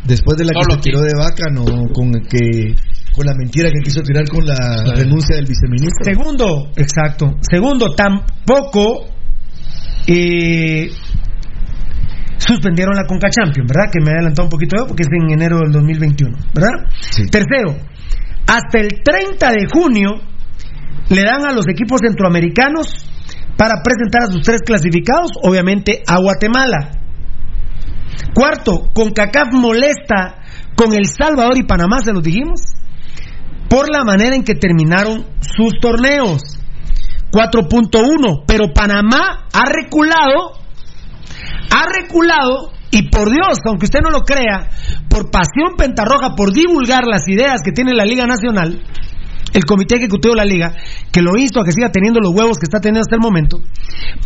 Después 0.04 0.38
de 0.38 0.44
la 0.44 0.52
que 0.52 0.62
Solo 0.62 0.74
se 0.82 0.90
tiró 0.90 1.00
de 1.02 1.14
vaca, 1.14 1.44
no, 1.52 1.64
con 1.92 2.10
que 2.28 2.74
con 3.14 3.26
la 3.26 3.34
mentira 3.36 3.68
que 3.70 3.80
quiso 3.82 4.00
tirar 4.02 4.24
con 4.28 4.46
la 4.46 4.54
Sí. 4.54 4.92
renuncia 5.02 5.36
del 5.36 5.44
viceministro. 5.46 6.04
Segundo, 6.04 6.70
exacto. 6.76 7.34
Segundo, 7.42 7.94
tampoco 7.94 9.06
eh, 10.06 10.90
suspendieron 12.38 12.94
la 12.96 13.04
Conca 13.06 13.28
Champions, 13.30 13.68
¿verdad? 13.68 13.90
Que 13.92 14.00
me 14.00 14.10
he 14.10 14.14
adelantado 14.14 14.46
un 14.46 14.50
poquito 14.50 14.76
yo 14.78 14.86
porque 14.86 15.02
es 15.02 15.08
en 15.12 15.30
enero 15.32 15.58
del 15.58 15.72
2021, 15.72 16.36
¿verdad? 16.54 16.88
Sí. 17.00 17.26
Tercero, 17.26 17.76
hasta 18.46 18.78
el 18.78 18.88
30 19.04 19.50
de 19.52 19.66
junio 19.72 20.10
le 21.10 21.22
dan 21.22 21.44
a 21.44 21.52
los 21.52 21.66
equipos 21.68 22.00
centroamericanos 22.00 23.06
para 23.60 23.82
presentar 23.82 24.22
a 24.22 24.32
sus 24.32 24.40
tres 24.40 24.62
clasificados, 24.64 25.32
obviamente 25.42 26.02
a 26.06 26.18
Guatemala. 26.18 26.92
Cuarto, 28.34 28.88
CONCACAF 28.94 29.52
molesta 29.52 30.38
con 30.74 30.94
El 30.94 31.04
Salvador 31.04 31.58
y 31.58 31.64
Panamá, 31.64 31.98
se 32.02 32.14
los 32.14 32.22
dijimos, 32.22 32.62
por 33.68 33.92
la 33.92 34.02
manera 34.02 34.34
en 34.34 34.44
que 34.44 34.54
terminaron 34.54 35.26
sus 35.42 35.74
torneos. 35.78 36.40
4.1, 37.32 38.44
pero 38.46 38.72
Panamá 38.72 39.46
ha 39.52 39.70
reculado, 39.70 40.52
ha 41.70 41.84
reculado, 42.00 42.72
y 42.90 43.10
por 43.10 43.30
Dios, 43.30 43.58
aunque 43.66 43.84
usted 43.84 44.00
no 44.02 44.08
lo 44.08 44.22
crea, 44.22 44.70
por 45.10 45.30
pasión 45.30 45.76
pentarroja, 45.76 46.34
por 46.34 46.54
divulgar 46.54 47.04
las 47.06 47.28
ideas 47.28 47.60
que 47.62 47.72
tiene 47.72 47.92
la 47.92 48.06
Liga 48.06 48.26
Nacional, 48.26 48.82
el 49.52 49.64
Comité 49.64 49.96
Ejecutivo 49.96 50.34
de 50.34 50.40
la 50.40 50.44
Liga, 50.44 50.72
que 51.12 51.22
lo 51.22 51.36
insto 51.36 51.60
a 51.60 51.64
que 51.64 51.72
siga 51.72 51.90
teniendo 51.90 52.20
los 52.20 52.34
huevos 52.34 52.58
que 52.58 52.64
está 52.64 52.80
teniendo 52.80 53.00
hasta 53.00 53.16
el 53.16 53.22
momento, 53.22 53.60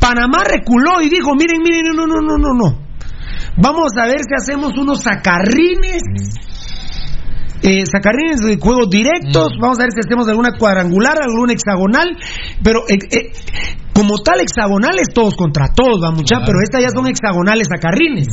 Panamá 0.01 0.45
reculó 0.45 1.01
y 1.01 1.09
dijo, 1.09 1.35
miren, 1.35 1.63
miren, 1.63 1.85
no, 1.95 2.07
no, 2.07 2.21
no, 2.21 2.39
no, 2.39 2.55
no. 2.55 2.85
Vamos 3.57 3.93
a 3.97 4.07
ver 4.07 4.21
si 4.21 4.35
hacemos 4.37 4.77
unos 4.77 5.03
sacarrines. 5.03 6.03
Eh, 7.65 7.86
sacarrines 7.91 8.41
de 8.45 8.59
juegos 8.61 8.91
directos. 8.91 9.53
Vamos 9.59 9.78
a 9.78 9.85
ver 9.85 9.93
si 9.93 10.01
hacemos 10.01 10.28
alguna 10.28 10.53
cuadrangular, 10.59 11.16
alguna 11.23 11.55
hexagonal. 11.55 12.09
Pero 12.62 12.81
eh, 12.89 12.99
eh, 13.11 13.32
como 13.95 14.19
tal, 14.19 14.41
hexagonales 14.41 15.09
todos 15.15 15.35
contra 15.35 15.73
todos, 15.73 15.97
va 16.03 16.11
mucha. 16.11 16.36
Claro. 16.36 16.45
Pero 16.45 16.59
estas 16.62 16.82
ya 16.82 16.89
son 16.95 17.07
hexagonales 17.07 17.69
sacarrines. 17.73 18.28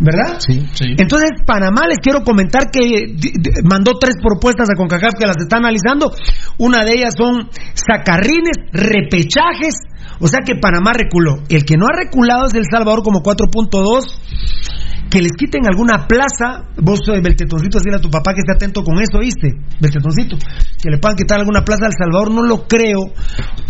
¿Verdad? 0.00 0.40
Sí. 0.40 0.66
Sí. 0.74 0.94
Entonces, 0.98 1.30
Panamá 1.46 1.86
les 1.86 1.98
quiero 1.98 2.24
comentar 2.24 2.70
que 2.72 3.14
mandó 3.62 3.96
tres 3.98 4.16
propuestas 4.20 4.68
a 4.70 4.74
CONCACAF 4.74 5.14
que 5.14 5.26
las 5.26 5.36
está 5.38 5.58
analizando. 5.58 6.10
Una 6.58 6.84
de 6.84 6.94
ellas 6.94 7.14
son 7.16 7.50
sacarrines, 7.74 8.58
repechajes. 8.72 9.74
O 10.20 10.26
sea 10.26 10.40
que 10.44 10.56
Panamá 10.56 10.92
reculó. 10.94 11.44
El 11.48 11.64
que 11.64 11.76
no 11.76 11.86
ha 11.86 11.96
reculado 11.96 12.46
es 12.46 12.54
El 12.54 12.64
Salvador 12.68 13.02
como 13.04 13.20
4.2. 13.20 14.57
Que 15.10 15.22
les 15.22 15.32
quiten 15.32 15.66
alguna 15.66 16.06
plaza. 16.06 16.68
Vos, 16.76 17.00
eh, 17.08 17.20
Beltetoncito, 17.22 17.78
decirle 17.78 17.98
a 17.98 18.00
tu 18.00 18.10
papá 18.10 18.32
que 18.34 18.40
esté 18.40 18.52
atento 18.52 18.82
con 18.82 18.98
eso, 19.00 19.18
¿viste? 19.20 19.48
Beltetoncito. 19.80 20.36
Que 20.82 20.90
le 20.90 20.98
puedan 20.98 21.16
quitar 21.16 21.38
alguna 21.40 21.64
plaza 21.64 21.86
al 21.86 21.92
Salvador, 21.98 22.30
no 22.30 22.42
lo 22.42 22.66
creo. 22.68 23.00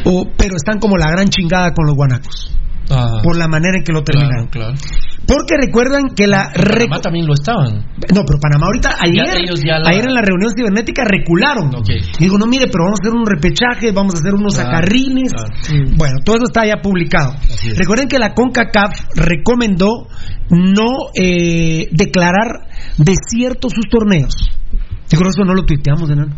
O, 0.04 0.26
pero 0.36 0.56
están 0.56 0.78
como 0.78 0.96
la 0.96 1.10
gran 1.10 1.28
chingada 1.28 1.72
con 1.72 1.86
los 1.86 1.94
guanacos. 1.94 2.54
Ah, 2.90 3.20
Por 3.22 3.36
la 3.36 3.46
manera 3.48 3.76
en 3.78 3.84
que 3.84 3.92
lo 3.92 4.02
terminaron. 4.02 4.46
claro, 4.48 4.74
claro. 4.74 4.88
Porque 5.28 5.56
recuerdan 5.60 6.08
que 6.16 6.26
la 6.26 6.50
Panamá 6.54 7.00
también 7.02 7.26
lo 7.26 7.34
estaban. 7.34 7.84
no, 8.14 8.22
pero 8.24 8.40
Panamá 8.40 8.66
ahorita, 8.66 8.96
ayer, 8.98 9.26
Ya 9.26 9.36
ellos 9.36 9.60
ya 9.62 9.78
la- 9.78 9.90
ayer 9.90 10.06
en 10.08 10.14
la 10.14 10.22
reunión 10.22 10.50
cibernética 10.56 11.04
recularon. 11.04 11.70
Y 12.18 12.24
digo, 12.24 12.38
no, 12.38 12.46
mire, 12.46 12.66
pero 12.72 12.84
vamos 12.84 12.98
a 13.00 13.06
hacer 13.06 13.12
un 13.14 13.26
repechaje, 13.26 13.92
vamos 13.92 14.14
a 14.14 14.18
hacer 14.18 14.32
unos 14.32 14.54
Claro, 14.54 14.70
sacarrines. 14.70 15.32
claro. 15.34 15.48
Bueno, 15.96 16.16
todo 16.24 16.36
eso 16.36 16.44
está 16.46 16.64
ya 16.66 16.80
publicado. 16.80 17.34
Así 17.44 17.68
es. 17.68 17.76
Recuerden 17.76 18.08
que 18.08 18.18
la 18.18 18.32
CONCACAF 18.32 18.92
recomendó 19.16 20.08
no 20.48 21.12
eh, 21.14 21.88
declarar 21.92 22.66
desiertos 22.96 23.72
sus 23.74 23.84
torneos. 23.90 24.32
Yo 25.10 25.18
creo 25.18 25.24
que 25.30 25.40
eso 25.40 25.44
no 25.44 25.52
lo 25.54 25.64
tuiteamos, 25.64 26.08
enano. 26.08 26.34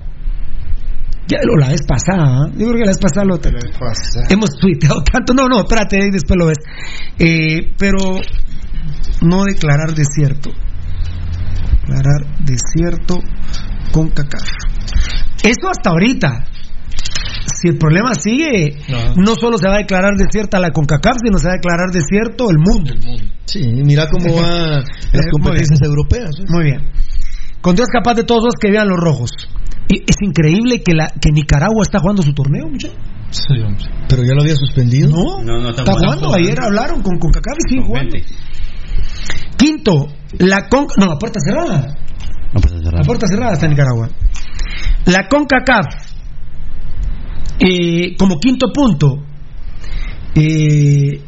Ya 1.28 1.38
lo 1.44 1.54
la 1.56 1.68
vez 1.68 1.82
pasada, 1.86 2.48
¿eh? 2.48 2.50
yo 2.58 2.66
creo 2.66 2.72
que 2.72 2.80
la 2.80 2.90
vez 2.90 2.98
pasada 2.98 3.24
lo 3.24 3.38
hemos 4.30 4.50
tuiteado 4.58 5.00
tanto. 5.12 5.32
No, 5.32 5.46
no, 5.48 5.60
espérate, 5.60 6.02
ahí 6.02 6.10
después 6.10 6.36
lo 6.36 6.46
ves. 6.46 6.58
Eh, 7.20 7.72
pero 7.78 7.98
no 9.22 9.44
declarar 9.44 9.94
desierto. 9.94 10.50
Declarar 11.80 12.44
desierto 12.44 13.18
con 13.92 14.08
CACAF. 14.10 14.48
Eso 15.42 15.68
hasta 15.68 15.90
ahorita. 15.90 16.44
Si 17.60 17.68
el 17.68 17.76
problema 17.76 18.14
sigue, 18.14 18.78
no 19.16 19.34
solo 19.34 19.58
se 19.58 19.68
va 19.68 19.74
a 19.74 19.78
declarar 19.78 20.14
desierta 20.16 20.58
la 20.58 20.70
CONCACAF, 20.70 21.16
sino 21.22 21.38
se 21.38 21.48
va 21.48 21.52
a 21.52 21.56
declarar 21.56 21.90
desierto 21.90 22.50
el 22.50 22.58
mundo. 22.58 22.94
Sí, 23.44 23.60
mira 23.84 24.06
cómo 24.08 24.34
van 24.40 24.84
las 25.12 25.26
competencias 25.30 25.80
europeas. 25.82 26.30
¿eh? 26.40 26.44
Muy 26.48 26.64
bien. 26.64 26.80
Con 27.60 27.76
Dios 27.76 27.88
capaz 27.92 28.14
de 28.14 28.24
todos 28.24 28.44
los 28.44 28.54
que 28.58 28.70
vean 28.70 28.88
los 28.88 28.98
rojos. 28.98 29.30
Y 29.88 30.02
es 30.06 30.16
increíble 30.22 30.82
que, 30.82 30.94
la, 30.94 31.08
que 31.08 31.30
Nicaragua 31.32 31.82
está 31.82 31.98
jugando 31.98 32.22
su 32.22 32.32
torneo, 32.32 32.68
muchachos. 32.68 32.96
Sí, 33.30 33.60
hombre. 33.60 33.84
Pero 34.08 34.22
ya 34.22 34.34
lo 34.34 34.42
había 34.42 34.54
suspendido. 34.54 35.10
No, 35.10 35.42
No, 35.42 35.60
no, 35.60 35.70
está 35.70 35.84
jugando. 35.84 36.34
Ayer 36.34 36.58
hablaron 36.60 37.02
con 37.02 37.18
CONCACAF 37.18 37.56
y 37.58 37.68
siguen 37.68 37.86
jugando. 37.86 38.16
Quinto, 39.60 40.06
la 40.38 40.68
con 40.70 40.86
no, 40.96 41.06
la 41.06 41.18
puerta 41.18 41.38
cerrada. 41.38 41.94
La 42.54 43.02
puerta 43.04 43.26
cerrada 43.26 43.52
está 43.52 43.66
en 43.66 43.72
Nicaragua. 43.72 44.08
La 45.04 45.28
CONCACAF, 45.28 45.86
eh, 47.58 48.16
como 48.16 48.38
quinto 48.38 48.68
punto, 48.72 49.18
eh, 50.34 51.22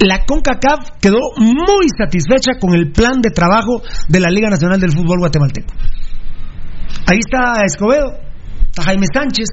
la 0.00 0.24
CONCACAF 0.26 0.98
quedó 1.00 1.18
muy 1.38 1.88
satisfecha 1.96 2.60
con 2.60 2.74
el 2.74 2.92
plan 2.92 3.22
de 3.22 3.30
trabajo 3.30 3.80
de 4.06 4.20
la 4.20 4.28
Liga 4.28 4.50
Nacional 4.50 4.78
del 4.78 4.92
Fútbol 4.92 5.20
Guatemalteco. 5.20 5.72
Ahí 7.06 7.20
está 7.20 7.64
Escobedo, 7.64 8.18
está 8.66 8.82
Jaime 8.82 9.06
Sánchez, 9.12 9.46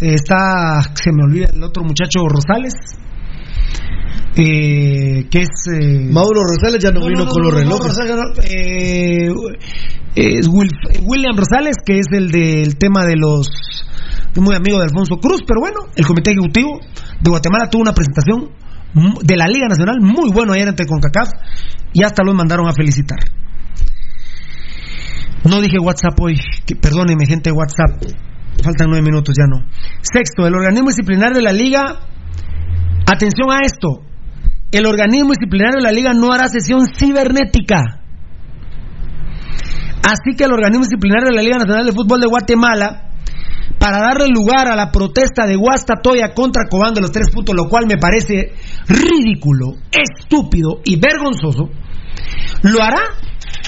eh, 0.00 0.14
está, 0.14 0.80
se 0.94 1.12
me 1.12 1.24
olvida 1.24 1.50
el 1.52 1.62
otro 1.62 1.84
muchacho 1.84 2.26
Rosales, 2.26 2.72
eh, 4.36 5.26
que 5.30 5.38
es... 5.42 5.48
eh, 5.72 6.08
Mauro 6.10 6.40
Rosales 6.42 6.82
ya 6.82 6.90
no, 6.92 7.06
vino 7.06 7.26
con 7.26 7.42
los 7.42 7.54
relojes. 7.54 7.96
Eh, 8.44 9.28
es 10.14 10.48
Wil- 10.48 11.02
William 11.02 11.36
Rosales, 11.36 11.76
que 11.84 11.98
es 11.98 12.06
el 12.12 12.30
del 12.30 12.76
tema 12.76 13.04
de 13.04 13.16
los. 13.16 13.46
muy 14.36 14.54
amigo 14.54 14.78
de 14.78 14.84
Alfonso 14.84 15.16
Cruz, 15.16 15.40
pero 15.46 15.60
bueno, 15.60 15.80
el 15.96 16.06
Comité 16.06 16.30
Ejecutivo 16.32 16.80
de 17.20 17.30
Guatemala 17.30 17.68
tuvo 17.70 17.82
una 17.82 17.92
presentación 17.92 18.50
de 19.22 19.36
la 19.36 19.46
Liga 19.46 19.68
Nacional 19.68 19.98
muy 20.00 20.30
bueno 20.32 20.52
ayer 20.52 20.66
ante 20.68 20.84
CONCACAF 20.86 21.28
y 21.92 22.02
hasta 22.02 22.24
los 22.24 22.34
mandaron 22.34 22.66
a 22.66 22.72
felicitar. 22.72 23.18
No 25.48 25.60
dije 25.60 25.78
WhatsApp 25.78 26.18
hoy, 26.20 26.34
que, 26.66 26.76
perdónenme, 26.76 27.24
gente 27.26 27.50
WhatsApp. 27.52 28.02
Faltan 28.62 28.88
nueve 28.88 29.02
minutos, 29.02 29.34
ya 29.38 29.46
no. 29.46 29.64
Sexto, 30.02 30.46
el 30.46 30.54
organismo 30.54 30.88
disciplinario 30.88 31.36
de 31.36 31.42
la 31.42 31.52
Liga. 31.52 32.00
Atención 33.12 33.50
a 33.50 33.66
esto. 33.66 34.02
El 34.70 34.86
organismo 34.86 35.30
disciplinario 35.30 35.78
de 35.78 35.82
la 35.82 35.90
Liga 35.90 36.12
no 36.14 36.32
hará 36.32 36.48
sesión 36.48 36.86
cibernética. 36.94 38.02
Así 40.04 40.36
que 40.36 40.44
el 40.44 40.52
organismo 40.52 40.84
disciplinario 40.84 41.26
de 41.30 41.34
la 41.34 41.42
Liga 41.42 41.58
Nacional 41.58 41.86
de 41.86 41.92
Fútbol 41.92 42.20
de 42.20 42.28
Guatemala, 42.28 43.10
para 43.80 43.98
darle 43.98 44.28
lugar 44.28 44.68
a 44.68 44.76
la 44.76 44.92
protesta 44.92 45.44
de 45.44 45.56
Guastatoya 45.56 46.34
contra 46.34 46.68
Cobán 46.70 46.94
de 46.94 47.00
los 47.00 47.10
tres 47.10 47.30
puntos, 47.30 47.56
lo 47.56 47.68
cual 47.68 47.86
me 47.88 47.96
parece 47.96 48.52
ridículo, 48.86 49.74
estúpido 49.90 50.80
y 50.84 51.00
vergonzoso, 51.00 51.68
lo 52.62 52.82
hará 52.82 53.02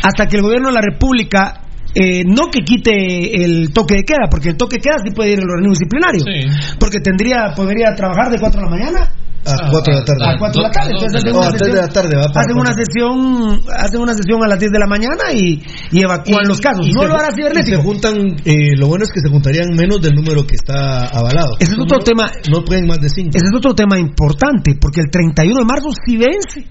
hasta 0.05 0.27
que 0.27 0.36
el 0.36 0.43
gobierno 0.43 0.69
de 0.69 0.74
la 0.74 0.82
República 0.82 1.62
eh, 1.94 2.23
no 2.24 2.47
que 2.47 2.60
quite 2.60 3.43
el 3.43 3.73
toque 3.73 3.97
de 3.97 4.05
queda, 4.05 4.28
porque 4.31 4.51
el 4.51 4.56
toque 4.56 4.77
de 4.77 4.82
queda 4.82 4.98
sí 5.05 5.10
puede 5.12 5.32
ir 5.32 5.40
el 5.40 5.51
organismo 5.51 5.74
disciplinario, 5.74 6.24
porque 6.78 7.01
tendría 7.01 7.52
podría 7.56 7.93
trabajar 7.97 8.31
de 8.31 8.39
4 8.39 8.60
de 8.60 8.64
la 8.64 8.70
mañana 8.70 9.10
A 9.44 9.70
4 9.70 9.93
de 9.94 9.98
la 10.01 10.05
tarde. 10.05 10.24
a 10.24 10.39
4 10.39 10.62
de 10.62 10.69
la 10.69 10.73
tarde. 10.73 10.90
Entonces 10.94 11.19
hacen 11.19 11.35
una 11.36 11.47
a 11.47 11.51
3 11.51 11.60
de 11.60 11.66
sesión- 11.66 11.86
la 11.86 11.93
tarde 11.93 12.16
va 12.16 12.27
para- 12.28 12.40
hacen 12.40 12.56
una 12.59 12.73
sesión, 12.74 13.60
hacen 13.77 14.01
una 14.01 14.14
sesión 14.14 14.39
a 14.44 14.48
las 14.48 14.59
10 14.59 14.70
de 14.73 14.78
la 14.78 14.86
mañana 14.86 15.24
y, 15.35 15.62
y 15.90 15.98
evacúan 16.05 16.47
los 16.47 16.60
casos. 16.60 16.86
Y 16.86 16.93
no 16.93 17.02
se- 17.02 17.09
lo 17.09 17.14
hará 17.16 17.28
y 17.32 17.35
cibernético. 17.35 17.77
se 17.77 17.82
juntan, 17.82 18.14
eh, 18.44 18.77
lo 18.78 18.86
bueno 18.86 19.05
es 19.05 19.10
que 19.12 19.20
se 19.20 19.28
juntarían 19.28 19.74
menos 19.77 20.01
del 20.01 20.14
número 20.14 20.47
que 20.47 20.55
está 20.55 21.06
avalado. 21.09 21.56
Ese 21.59 21.73
es 21.73 21.78
otro 21.78 21.98
No- 21.98 22.05
tema. 22.05 22.31
No 22.52 22.64
pueden 22.64 22.86
más 22.86 22.98
de 23.01 23.09
5. 23.09 23.31
Ese 23.35 23.47
es 23.47 23.56
otro 23.56 23.74
tema 23.74 23.98
importante, 23.98 24.77
porque 24.81 25.01
el 25.01 25.10
31 25.10 25.59
de 25.60 25.64
marzo 25.66 25.89
sí 26.06 26.16
vence 26.16 26.66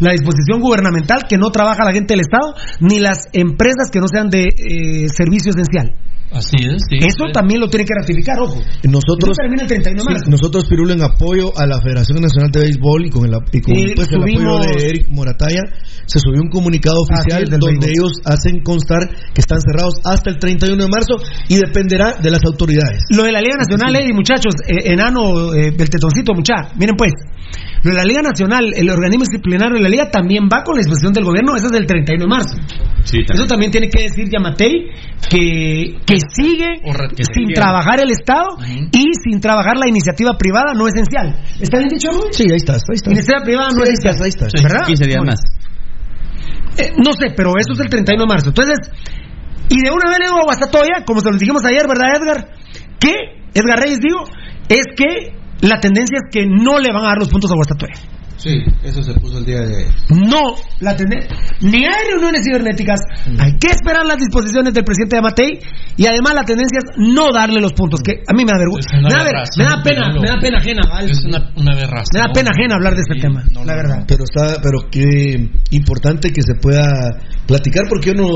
la 0.00 0.12
disposición 0.12 0.60
gubernamental 0.60 1.26
que 1.28 1.36
no 1.36 1.50
trabaja 1.50 1.84
la 1.84 1.92
gente 1.92 2.14
del 2.14 2.20
Estado 2.20 2.54
ni 2.80 3.00
las 3.00 3.26
empresas 3.34 3.90
que 3.92 4.00
no 4.00 4.08
sean 4.08 4.30
de 4.30 4.44
eh, 4.44 5.08
servicio 5.14 5.50
esencial. 5.50 5.92
Así 6.30 6.56
es, 6.60 6.82
sí. 6.90 6.98
Eso 7.00 7.24
también 7.32 7.60
lo 7.60 7.68
tiene 7.68 7.86
que 7.86 7.94
ratificar, 7.98 8.38
ojo. 8.40 8.60
Nosotros, 8.84 9.32
Eso 9.32 9.40
termina 9.40 9.62
el 9.62 9.68
31 9.68 9.96
de 9.96 10.00
sí, 10.00 10.12
marzo. 10.12 10.30
nosotros, 10.30 10.64
Pirulo, 10.68 10.92
en 10.92 11.02
apoyo 11.02 11.52
a 11.56 11.66
la 11.66 11.80
Federación 11.80 12.20
Nacional 12.20 12.50
de 12.50 12.60
Béisbol 12.60 13.06
y 13.06 13.10
con 13.10 13.24
el, 13.24 13.34
ap- 13.34 13.48
y 13.52 13.60
con, 13.62 13.74
Y 13.74 13.94
pues, 13.94 14.08
el 14.12 14.22
apoyo 14.22 14.58
de 14.60 14.88
Eric 14.90 15.06
Morataya, 15.10 15.62
se 16.04 16.18
subió 16.20 16.40
un 16.42 16.50
comunicado 16.50 16.96
oficial 17.00 17.44
es, 17.44 17.50
del 17.50 17.58
donde 17.60 17.86
béisbol. 17.86 17.90
ellos 17.90 18.12
hacen 18.26 18.60
constar 18.62 19.08
que 19.08 19.40
están 19.40 19.58
cerrados 19.60 19.94
hasta 20.04 20.30
el 20.30 20.38
31 20.38 20.76
de 20.82 20.88
marzo 20.88 21.16
y 21.48 21.56
dependerá 21.56 22.14
de 22.20 22.30
las 22.30 22.40
autoridades. 22.44 23.04
Lo 23.10 23.22
de 23.24 23.32
la 23.32 23.40
Liga 23.40 23.56
Nacional, 23.58 23.96
Eddie, 23.96 24.12
muchachos, 24.12 24.54
eh, 24.68 24.92
enano, 24.92 25.54
eh, 25.54 25.68
el 25.78 25.88
tetoncito, 25.90 26.34
mucha, 26.34 26.72
miren 26.76 26.96
pues, 26.96 27.12
lo 27.84 27.90
de 27.92 27.96
la 27.96 28.04
Liga 28.04 28.20
Nacional, 28.22 28.72
el 28.76 28.90
organismo 28.90 29.24
disciplinario 29.24 29.76
de 29.76 29.82
la 29.82 29.88
Liga 29.88 30.10
también 30.10 30.44
va 30.52 30.62
con 30.62 30.74
la 30.74 30.80
disposición 30.80 31.12
del 31.14 31.24
gobierno, 31.24 31.56
eso 31.56 31.66
es 31.66 31.72
del 31.72 31.86
31 31.86 32.24
de 32.24 32.28
marzo. 32.28 32.56
Eso 33.32 33.46
también 33.46 33.70
tiene 33.70 33.88
que 33.88 34.02
decir 34.02 34.28
Yamatei 34.30 34.90
que, 35.30 35.96
que 36.04 36.17
sigue 36.34 36.68
sin 37.32 37.52
trabajar 37.54 38.00
el 38.00 38.10
Estado 38.10 38.56
y 38.92 39.04
sin 39.22 39.40
trabajar 39.40 39.76
la 39.76 39.88
iniciativa 39.88 40.36
privada 40.38 40.72
no 40.74 40.86
esencial. 40.88 41.34
¿Está 41.60 41.78
bien 41.78 41.88
dicho, 41.88 42.08
Rudy? 42.10 42.32
Sí, 42.32 42.44
ahí 42.50 42.56
está, 42.56 42.74
ahí 42.74 42.94
está. 42.94 43.10
Iniciativa 43.10 43.44
privada 43.44 43.68
no 43.70 43.84
Sí, 43.84 43.90
ahí 43.90 43.94
esencial. 43.94 44.14
estás, 44.14 44.24
ahí 44.24 44.28
estás. 44.28 44.62
¿Verdad? 44.62 44.86
15 44.86 45.04
días 45.06 45.22
más. 45.24 45.40
eh, 46.78 46.92
no 46.96 47.12
sé, 47.12 47.34
pero 47.36 47.50
eso 47.58 47.72
es 47.72 47.80
el 47.80 47.88
31 47.88 48.22
de 48.22 48.28
marzo. 48.28 48.48
Entonces, 48.48 48.78
y 49.70 49.82
de 49.82 49.90
una 49.90 50.08
vez 50.10 50.18
le 50.20 50.26
digo 50.26 50.38
a 50.40 50.44
Guastatoya, 50.44 51.04
como 51.04 51.20
se 51.20 51.30
lo 51.30 51.36
dijimos 51.38 51.64
ayer, 51.64 51.86
¿verdad, 51.88 52.06
Edgar? 52.16 52.48
Que, 52.98 53.12
Edgar 53.54 53.78
Reyes, 53.78 54.00
digo, 54.00 54.24
es 54.68 54.84
que 54.96 55.34
la 55.66 55.80
tendencia 55.80 56.18
es 56.22 56.30
que 56.32 56.46
no 56.46 56.78
le 56.78 56.92
van 56.92 57.04
a 57.04 57.08
dar 57.08 57.18
los 57.18 57.28
puntos 57.28 57.50
a 57.50 57.54
Guastatoya. 57.54 57.94
Sí, 58.38 58.54
eso 58.84 59.02
se 59.02 59.12
puso 59.14 59.38
el 59.38 59.44
día 59.44 59.60
de 59.62 59.90
No, 60.10 60.54
la 60.80 60.94
tendencia. 60.96 61.28
Ni 61.60 61.84
hay 61.84 62.06
reuniones 62.10 62.44
cibernéticas, 62.44 63.00
hay 63.38 63.58
que 63.58 63.66
esperar 63.68 64.06
las 64.06 64.16
disposiciones 64.18 64.72
del 64.72 64.84
presidente 64.84 65.16
de 65.16 65.22
Matei 65.22 65.58
y 65.96 66.06
además 66.06 66.34
la 66.34 66.44
tendencia 66.44 66.78
es 66.78 66.84
no 66.98 67.32
darle 67.32 67.60
los 67.60 67.72
puntos, 67.72 68.00
que 68.00 68.12
a 68.26 68.32
mí 68.32 68.44
me 68.44 68.52
da 68.52 68.58
vergüenza. 68.58 68.90
Es 68.94 69.00
una 69.00 69.08
Me 69.08 69.14
da, 69.14 69.24
ver- 69.24 69.34
aberración, 69.36 69.58
me 69.58 69.64
da 69.74 69.82
pena, 69.82 70.02
Pirulo. 70.06 70.22
me 70.22 70.28
da 70.28 70.38
pena 70.40 70.58
ajena, 70.58 70.82
¿vale? 70.88 71.10
Es 71.10 71.24
una, 71.24 71.50
una 71.56 71.72
aberración. 71.74 72.14
Me 72.14 72.20
da 72.20 72.32
pena 72.32 72.50
ajena 72.56 72.74
hablar 72.76 72.94
de 72.94 73.00
este 73.02 73.20
tema, 73.20 73.42
la 73.64 73.74
verdad. 73.74 74.04
Pero 74.06 74.22
está, 74.22 74.62
pero 74.62 74.78
qué 74.88 75.50
importante 75.72 76.30
que 76.32 76.42
se 76.42 76.54
pueda 76.62 76.86
platicar 77.46 77.84
porque 77.88 78.12
yo 78.12 78.14
no, 78.14 78.28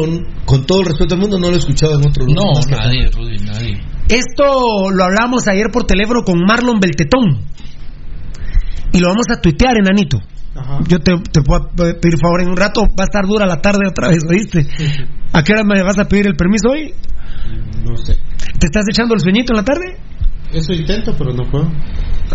con 0.44 0.66
todo 0.66 0.80
el 0.80 0.86
respeto 0.86 1.14
del 1.14 1.20
mundo, 1.20 1.38
no 1.38 1.48
lo 1.48 1.54
he 1.54 1.58
escuchado 1.58 1.94
en 2.00 2.08
otro 2.08 2.26
No, 2.26 2.58
que 2.66 2.74
acá. 2.74 2.84
nadie, 2.86 3.06
Rudy, 3.08 3.38
nadie. 3.46 3.78
Esto 4.08 4.90
lo 4.90 5.04
hablamos 5.04 5.46
ayer 5.48 5.66
por 5.72 5.84
teléfono 5.84 6.22
con 6.24 6.40
Marlon 6.44 6.80
Beltetón. 6.80 7.46
Y 8.92 9.00
lo 9.00 9.08
vamos 9.08 9.26
a 9.30 9.40
tuitear, 9.40 9.76
enanito. 9.78 10.18
Yo 10.86 10.98
te, 10.98 11.16
te 11.32 11.40
puedo 11.42 11.70
pedir 11.74 12.18
favor 12.20 12.42
en 12.42 12.50
un 12.50 12.56
rato. 12.56 12.82
Va 12.82 13.04
a 13.04 13.04
estar 13.04 13.24
dura 13.26 13.46
la 13.46 13.60
tarde 13.60 13.86
otra 13.88 14.08
vez, 14.08 14.18
¿oíste? 14.28 14.66
¿A 15.32 15.42
qué 15.42 15.52
hora 15.54 15.64
me 15.64 15.82
vas 15.82 15.98
a 15.98 16.04
pedir 16.04 16.26
el 16.26 16.36
permiso 16.36 16.68
hoy? 16.70 16.92
No 17.88 17.96
sé. 17.96 18.16
¿Te 18.58 18.66
estás 18.66 18.84
echando 18.90 19.14
el 19.14 19.20
sueñito 19.20 19.52
en 19.54 19.56
la 19.56 19.64
tarde? 19.64 19.96
Eso 20.52 20.72
intento, 20.74 21.14
pero 21.16 21.32
no 21.32 21.50
puedo. 21.50 21.64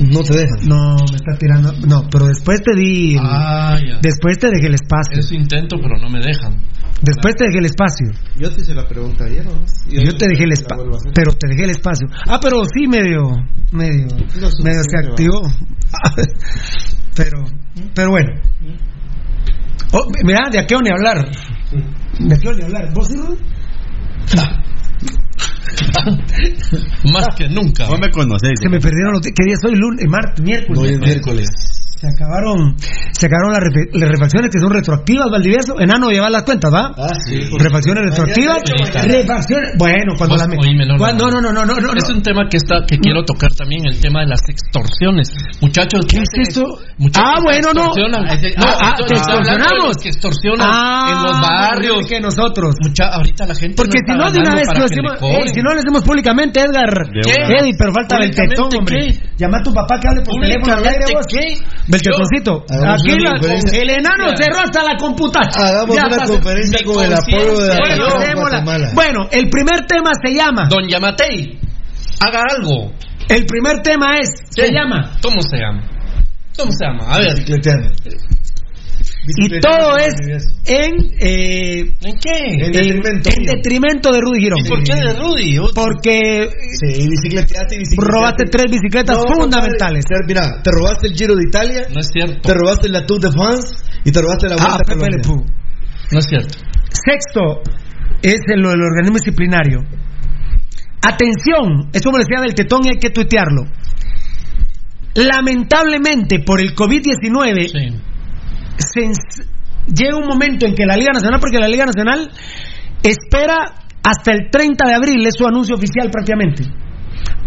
No 0.01 0.21
te 0.23 0.37
dejan. 0.37 0.67
No, 0.67 0.95
me 1.09 1.15
está 1.15 1.37
tirando. 1.39 1.71
No, 1.87 2.07
pero 2.09 2.25
después 2.27 2.61
te 2.63 2.75
di. 2.75 3.13
el- 3.13 3.19
Ah, 3.21 3.77
ya. 3.79 3.99
Después 4.01 4.39
te 4.39 4.47
dejé 4.49 4.67
el 4.67 4.73
espacio. 4.75 5.19
Eso 5.19 5.35
intento, 5.35 5.77
pero 5.81 5.97
no 5.99 6.09
me 6.09 6.19
dejan. 6.19 6.57
Después 7.01 7.35
te 7.35 7.45
dejé 7.45 7.59
el 7.59 7.65
espacio. 7.65 8.07
Yo 8.39 8.49
te 8.51 8.61
hice 8.61 8.73
la 8.73 8.87
pregunta 8.87 9.25
ayer, 9.25 9.45
¿no? 9.45 9.51
Yo 9.87 10.17
te 10.17 10.27
dejé 10.27 10.43
el 10.45 10.53
espacio. 10.53 10.85
Pero 11.13 11.31
te 11.33 11.47
dejé 11.49 11.63
el 11.65 11.69
espacio. 11.71 12.07
Ah, 12.27 12.39
pero 12.41 12.63
sí 12.65 12.87
medio. 12.87 13.21
Medio. 13.71 14.07
No, 14.41 14.49
sí, 14.49 14.63
medio 14.63 14.81
sí, 14.83 14.89
se 14.89 14.97
sí, 14.97 15.07
activó. 15.07 15.41
pero. 17.15 17.45
Pero 17.93 18.09
bueno. 18.09 18.41
Oh, 19.93 20.05
mira, 20.23 20.49
de 20.51 20.59
aquello 20.59 20.81
ni 20.81 20.89
hablar. 20.89 21.29
De 22.19 22.35
aquello 22.35 22.53
ni 22.55 22.63
hablar. 22.63 22.93
¿Vos 22.93 23.09
Rudy? 23.09 23.37
Más 27.11 27.27
que 27.37 27.47
nunca. 27.49 27.87
Vos 27.87 27.99
me 27.99 28.09
conocés. 28.11 28.59
Se 28.61 28.69
me 28.69 28.79
perdieron 28.79 29.13
los. 29.13 29.21
¿Qué 29.21 29.43
día 29.45 29.55
soy? 29.61 29.75
Lunes, 29.75 30.05
martes, 30.09 30.43
miércoles. 30.43 30.79
Hoy 30.79 30.89
es 30.89 30.99
miércoles. 30.99 31.76
Se 31.97 32.05
acabaron, 32.05 32.75
se 33.11 33.25
acabaron 33.25 33.53
las, 33.53 33.63
refe- 33.65 33.89
las 33.93 34.09
refacciones 34.09 34.51
que 34.53 34.59
son 34.61 34.69
retroactivas, 34.71 35.25
Valdivieso. 35.31 35.79
Enano, 35.79 36.09
lleva 36.09 36.29
las 36.29 36.43
cuentas, 36.43 36.69
¿va? 36.71 36.93
Ah, 36.95 37.09
sí. 37.25 37.39
Refacciones 37.57 38.03
retroactivas. 38.13 38.61
Refacciones. 39.03 39.69
Bueno, 39.79 40.13
cuando 40.15 40.35
la. 40.37 40.47
me- 40.47 40.57
oíme, 40.61 40.85
no, 40.85 40.93
no, 40.93 40.99
cuando- 40.99 41.31
no, 41.31 41.41
no, 41.41 41.51
no, 41.51 41.65
no, 41.65 41.75
no, 41.81 41.93
Es 41.97 42.07
un 42.09 42.21
tema 42.21 42.47
que 42.49 42.57
está 42.57 42.85
que 42.87 42.97
quiero 42.99 43.23
tocar 43.23 43.49
también, 43.55 43.81
el 43.87 43.99
tema 43.99 44.21
de 44.21 44.27
las 44.27 44.41
extorsiones. 44.47 45.29
Muchachos, 45.61 46.05
¿Qué 46.07 46.17
es 46.21 46.49
eso? 46.49 46.63
Muchachos 46.99 47.31
Ah, 47.35 47.41
bueno, 47.43 47.69
no. 47.73 47.89
ah, 47.89 48.93
te 49.07 49.13
extorsionamos. 49.15 49.97
que 49.97 50.09
extorsionan 50.09 50.69
Ah, 50.71 51.09
en 51.09 51.23
los 51.23 51.41
barrios. 51.41 52.07
que 52.07 52.19
nosotros. 52.21 52.75
Mucha, 52.81 53.07
ahorita 53.09 53.45
la 53.47 53.55
gente 53.55 53.75
Porque 53.75 53.97
si 54.05 54.13
no, 54.13 54.31
de 54.31 54.39
una 54.39 54.53
vez 54.53 54.67
lo 54.77 54.85
eh, 54.85 55.47
si 55.53 55.61
no 55.61 55.69
lo 55.71 55.75
decimos 55.77 56.03
públicamente, 56.03 56.59
Edgar. 56.61 56.89
¿Qué? 57.23 57.33
Eddie, 57.57 57.73
pero 57.77 57.91
falta 57.91 58.17
el 58.17 58.29
tetón, 58.29 58.69
¿Públicamente 58.69 58.77
hombre. 58.77 59.31
Llama 59.37 59.57
a 59.59 59.63
tu 59.63 59.73
papá 59.73 59.99
que 59.99 60.07
hable 60.07 60.21
por 60.21 60.39
teléfono 60.41 60.73
al 60.73 60.87
aire, 60.87 61.05
vos. 61.13 61.25
¿Qué? 61.27 61.57
Aquí 62.93 63.11
una 63.13 63.23
la- 63.23 63.39
conferencia. 63.39 63.81
el 63.81 63.89
enano 63.89 64.25
cerró 64.37 64.59
hasta 64.59 64.83
la 64.83 64.97
computadora. 64.97 65.51
Hagamos 65.55 65.95
Ya 65.95 66.03
una 66.07 66.17
conferencia 66.27 66.79
con 66.85 67.03
el 67.05 67.13
apoyo 67.13 67.59
de 67.59 67.67
la. 67.67 67.75
Bueno. 68.35 68.93
Bueno, 68.93 69.19
el 69.31 69.49
primer 69.49 69.85
tema 69.87 70.11
se 70.21 70.33
llama. 70.33 70.67
Don 70.69 70.87
Yamatei, 70.87 71.59
haga 72.19 72.41
algo. 72.57 72.91
El 73.29 73.45
primer 73.45 73.81
tema 73.81 74.17
es. 74.19 74.29
Se 74.49 74.71
llama. 74.71 75.17
¿Cómo 75.21 75.41
se 75.41 75.57
llama? 75.57 75.81
¿Cómo 76.57 76.71
se 76.71 76.85
llama? 76.85 77.13
A 77.13 77.19
ver. 77.19 77.35
Y 79.35 79.59
todo 79.59 79.97
es 79.97 80.13
en. 80.65 80.95
eh, 81.19 81.79
¿En 82.01 82.15
qué? 82.17 82.37
En 82.53 82.61
en, 82.61 82.71
detrimento 82.71 83.29
en 83.29 83.43
detrimento 83.45 84.11
de 84.13 84.19
Rudy 84.21 84.39
Girón. 84.41 84.59
¿Y 84.65 84.69
por 84.69 84.83
qué 84.83 84.95
de 84.95 85.13
Rudy? 85.13 85.59
Porque 85.75 86.49
Sí, 86.79 87.07
bicicleteaste 87.09 87.75
y 87.75 87.79
bicicleteaste. 87.79 87.95
robaste 88.13 88.43
tres 88.49 88.65
bicicletas 88.71 89.17
No, 89.17 89.35
fundamentales. 89.35 90.05
Mira, 90.27 90.61
te 90.63 90.71
robaste 90.71 91.07
el 91.07 91.13
Giro 91.13 91.35
de 91.35 91.43
Italia, 91.43 91.87
No 91.93 91.99
es 91.99 92.07
cierto. 92.13 92.39
te 92.41 92.53
robaste 92.53 92.89
la 92.89 93.05
Tour 93.05 93.19
de 93.19 93.31
France 93.31 93.75
y 94.05 94.11
te 94.11 94.21
robaste 94.21 94.47
la 94.47 94.55
Ah, 94.55 94.57
Vuelta 94.57 94.75
a 94.75 94.95
Pepe 94.95 95.11
Le 95.11 95.21
Colombia. 95.21 95.53
No 96.11 96.19
es 96.19 96.25
cierto. 96.25 96.57
Sexto 96.89 97.61
es 98.21 98.39
en 98.47 98.61
lo 98.61 98.69
del 98.69 98.81
organismo 98.81 99.17
disciplinario. 99.17 99.79
Atención, 101.01 101.89
esto 101.93 102.11
me 102.11 102.19
decía 102.19 102.41
del 102.41 102.53
tetón 102.55 102.81
y 102.85 102.89
hay 102.89 102.97
que 102.99 103.09
tuitearlo. 103.09 103.63
Lamentablemente, 105.15 106.39
por 106.39 106.59
el 106.61 106.75
COVID-19, 106.75 107.69
Sí. 107.69 107.95
Se 108.77 109.11
llega 109.87 110.17
un 110.17 110.27
momento 110.27 110.65
en 110.65 110.75
que 110.75 110.85
la 110.85 110.95
Liga 110.95 111.11
Nacional, 111.13 111.39
porque 111.39 111.59
la 111.59 111.67
Liga 111.67 111.85
Nacional 111.85 112.29
espera 113.03 113.73
hasta 114.03 114.31
el 114.31 114.49
30 114.49 114.87
de 114.87 114.95
abril, 114.95 115.25
es 115.25 115.35
su 115.37 115.45
anuncio 115.45 115.75
oficial 115.75 116.09
prácticamente. 116.11 116.63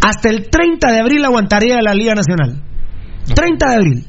Hasta 0.03 0.31
el 0.31 0.49
30 0.49 0.93
de 0.93 1.01
abril 1.01 1.25
aguantaría 1.25 1.81
la 1.83 1.95
Liga 1.95 2.15
Nacional. 2.15 2.63
30 3.35 3.69
de 3.69 3.75
abril. 3.75 4.07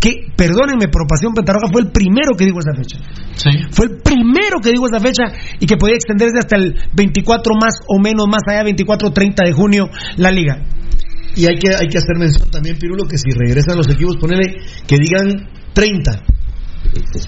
Que, 0.00 0.32
perdónenme, 0.36 0.88
pero 0.90 1.06
Pasión 1.06 1.32
Pentaroga 1.34 1.68
fue 1.70 1.82
el 1.82 1.90
primero 1.90 2.36
que 2.36 2.44
dijo 2.44 2.58
esa 2.58 2.74
fecha. 2.74 2.98
Sí. 3.34 3.50
Fue 3.70 3.86
el 3.86 3.98
primero 4.02 4.60
que 4.62 4.70
dijo 4.70 4.86
esa 4.86 5.00
fecha 5.00 5.24
y 5.58 5.66
que 5.66 5.76
podía 5.76 5.94
extenderse 5.94 6.38
hasta 6.38 6.56
el 6.56 6.74
24 6.94 7.52
más 7.60 7.74
o 7.86 7.98
menos, 7.98 8.26
más 8.28 8.42
allá, 8.46 8.64
24-30 8.64 9.44
de 9.44 9.52
junio, 9.52 9.88
la 10.16 10.30
liga. 10.30 10.62
Y 11.36 11.46
hay 11.46 11.58
que, 11.58 11.74
hay 11.74 11.86
que 11.86 11.98
hacer 11.98 12.16
mención 12.18 12.50
también, 12.50 12.76
Pirulo, 12.78 13.06
que 13.06 13.16
si 13.16 13.30
regresan 13.30 13.76
los 13.76 13.88
equipos, 13.88 14.16
ponele 14.16 14.56
que 14.86 14.96
digan 14.96 15.48
30. 15.72 16.24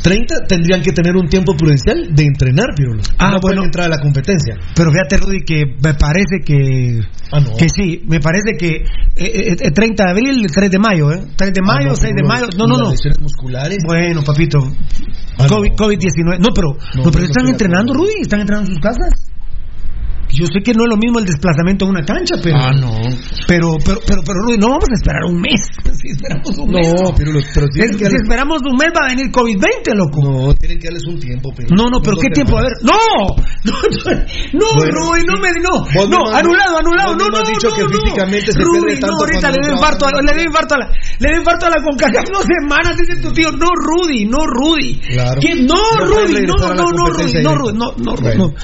30 0.02 0.34
tendrían 0.48 0.82
que 0.82 0.92
tener 0.92 1.14
un 1.16 1.28
tiempo 1.28 1.54
prudencial 1.56 2.14
de 2.14 2.24
entrenar, 2.24 2.66
Pirulo. 2.76 3.02
Ah, 3.18 3.30
no 3.32 3.40
pueden 3.40 3.58
bueno. 3.58 3.64
entrar 3.64 3.86
a 3.86 3.88
la 3.88 3.98
competencia. 4.00 4.56
Pero 4.74 4.90
fíjate, 4.90 5.16
Rudy, 5.18 5.40
que 5.44 5.64
me 5.82 5.94
parece 5.94 6.40
que. 6.44 7.00
Ah, 7.30 7.40
no. 7.40 7.56
Que 7.56 7.66
sí, 7.68 8.02
me 8.08 8.20
parece 8.20 8.56
que 8.58 8.76
eh, 9.16 9.56
eh, 9.60 9.70
30 9.70 10.04
de 10.04 10.10
abril, 10.10 10.46
3 10.52 10.70
de 10.70 10.78
mayo, 10.78 11.12
¿eh? 11.12 11.22
3 11.36 11.52
de 11.52 11.60
Ah, 11.62 11.66
mayo, 11.66 11.88
no, 11.90 11.96
6 11.96 12.02
de 12.02 12.14
Pirulo, 12.14 12.28
mayo. 12.28 12.46
No, 12.56 12.66
no, 12.66 12.78
no. 12.78 12.90
lesiones 12.90 13.20
musculares. 13.20 13.78
Bueno, 13.86 14.22
papito. 14.24 14.58
Ah, 15.38 15.46
no. 15.48 15.56
COVID- 15.56 15.76
COVID-19. 15.76 16.38
No, 16.38 16.48
pero, 16.54 16.68
no, 17.04 17.10
pero 17.10 17.24
están 17.24 17.44
de 17.44 17.50
entrenando. 17.50 17.94
Rudy, 17.94 18.22
están 18.22 18.40
entrenando 18.40 18.70
en 18.70 18.74
sus 18.74 18.82
casas. 18.82 19.10
Yo 20.32 20.46
sé 20.46 20.60
que 20.64 20.72
no 20.72 20.84
es 20.84 20.90
lo 20.90 20.96
mismo 20.96 21.18
el 21.18 21.26
desplazamiento 21.26 21.84
en 21.84 21.90
una 21.92 22.04
cancha, 22.04 22.36
pero. 22.42 22.56
Ah, 22.56 22.72
no. 22.72 22.90
Pero, 23.46 23.76
pero, 23.84 24.00
pero, 24.06 24.22
pero, 24.24 24.38
Rudy, 24.46 24.56
no 24.58 24.68
vamos 24.70 24.88
a 24.90 24.94
esperar 24.96 25.24
un 25.28 25.40
mes. 25.40 25.60
Si 26.02 26.08
esperamos 26.10 26.58
un 26.58 26.68
mes. 26.72 26.82
No, 26.98 27.14
Pirulo, 27.14 27.38
pero 27.54 27.66
Es- 27.66 27.72
tienen 27.74 27.96
que 27.96 28.06
si 28.10 28.16
esperamos 28.16 28.58
un 28.66 28.74
mes 28.74 28.90
va 28.90 29.06
a 29.06 29.08
venir 29.14 29.30
COVID-20, 29.30 29.94
loco. 29.94 30.18
no, 30.24 30.54
tienen 30.54 30.78
que 30.80 30.88
darles 30.88 31.06
un 31.06 31.20
tiempo, 31.20 31.54
Pirulo. 31.54 31.76
No, 31.76 31.90
no, 31.90 32.00
pero 32.02 32.16
¿qué 32.16 32.28
tiempo? 32.30 32.58
A 32.58 32.62
ver, 32.62 32.72
no, 32.82 32.98
no, 33.62 33.72
no, 34.58 34.66
Bueno, 34.74 34.90
Rudy, 34.98 35.22
no 35.26 35.34
me, 35.38 35.52
no, 35.62 35.70
no, 36.08 36.26
anulado, 36.34 36.78
anulado, 36.78 37.14
no, 37.14 37.28
no, 37.28 37.38
has 37.38 37.48
dicho 37.48 37.68
no, 37.70 37.76
que 37.76 37.82
no. 37.82 37.88
físicamente 37.90 38.50
se 38.52 38.58
Rudy, 38.64 38.98
tanto 38.98 39.14
no, 39.14 39.20
ahorita 39.22 39.50
le 39.52 39.58
dio 39.62 39.68
no 39.70 39.74
infarto, 39.78 40.06
a- 40.06 40.22
le 40.22 40.32
dio 40.34 40.42
infarto 40.42 40.74
a 40.74 40.78
la, 40.78 40.86
le 41.20 41.28
dio 41.28 41.38
infarto 41.38 41.66
a 41.66 41.70
la 41.70 41.76
CONCACAF 41.82 42.24
dos 42.32 42.46
semanas, 42.60 42.96
dice 42.96 43.16
tu 43.22 43.32
tío, 43.32 43.52
no, 43.52 43.68
Rudy, 43.76 44.24
no, 44.26 44.38
Rudy, 44.46 44.98
Claro. 45.12 45.40
No, 45.62 45.74
No 46.00 46.04
Rudy, 46.06 46.46
no, 46.46 46.54
a 46.66 46.74
no, 46.74 46.90
no, 46.90 47.06
Rudy, 47.14 47.42
no, 47.42 47.54
no, 47.54 47.94
no, 47.96 48.14
no, 48.34 48.54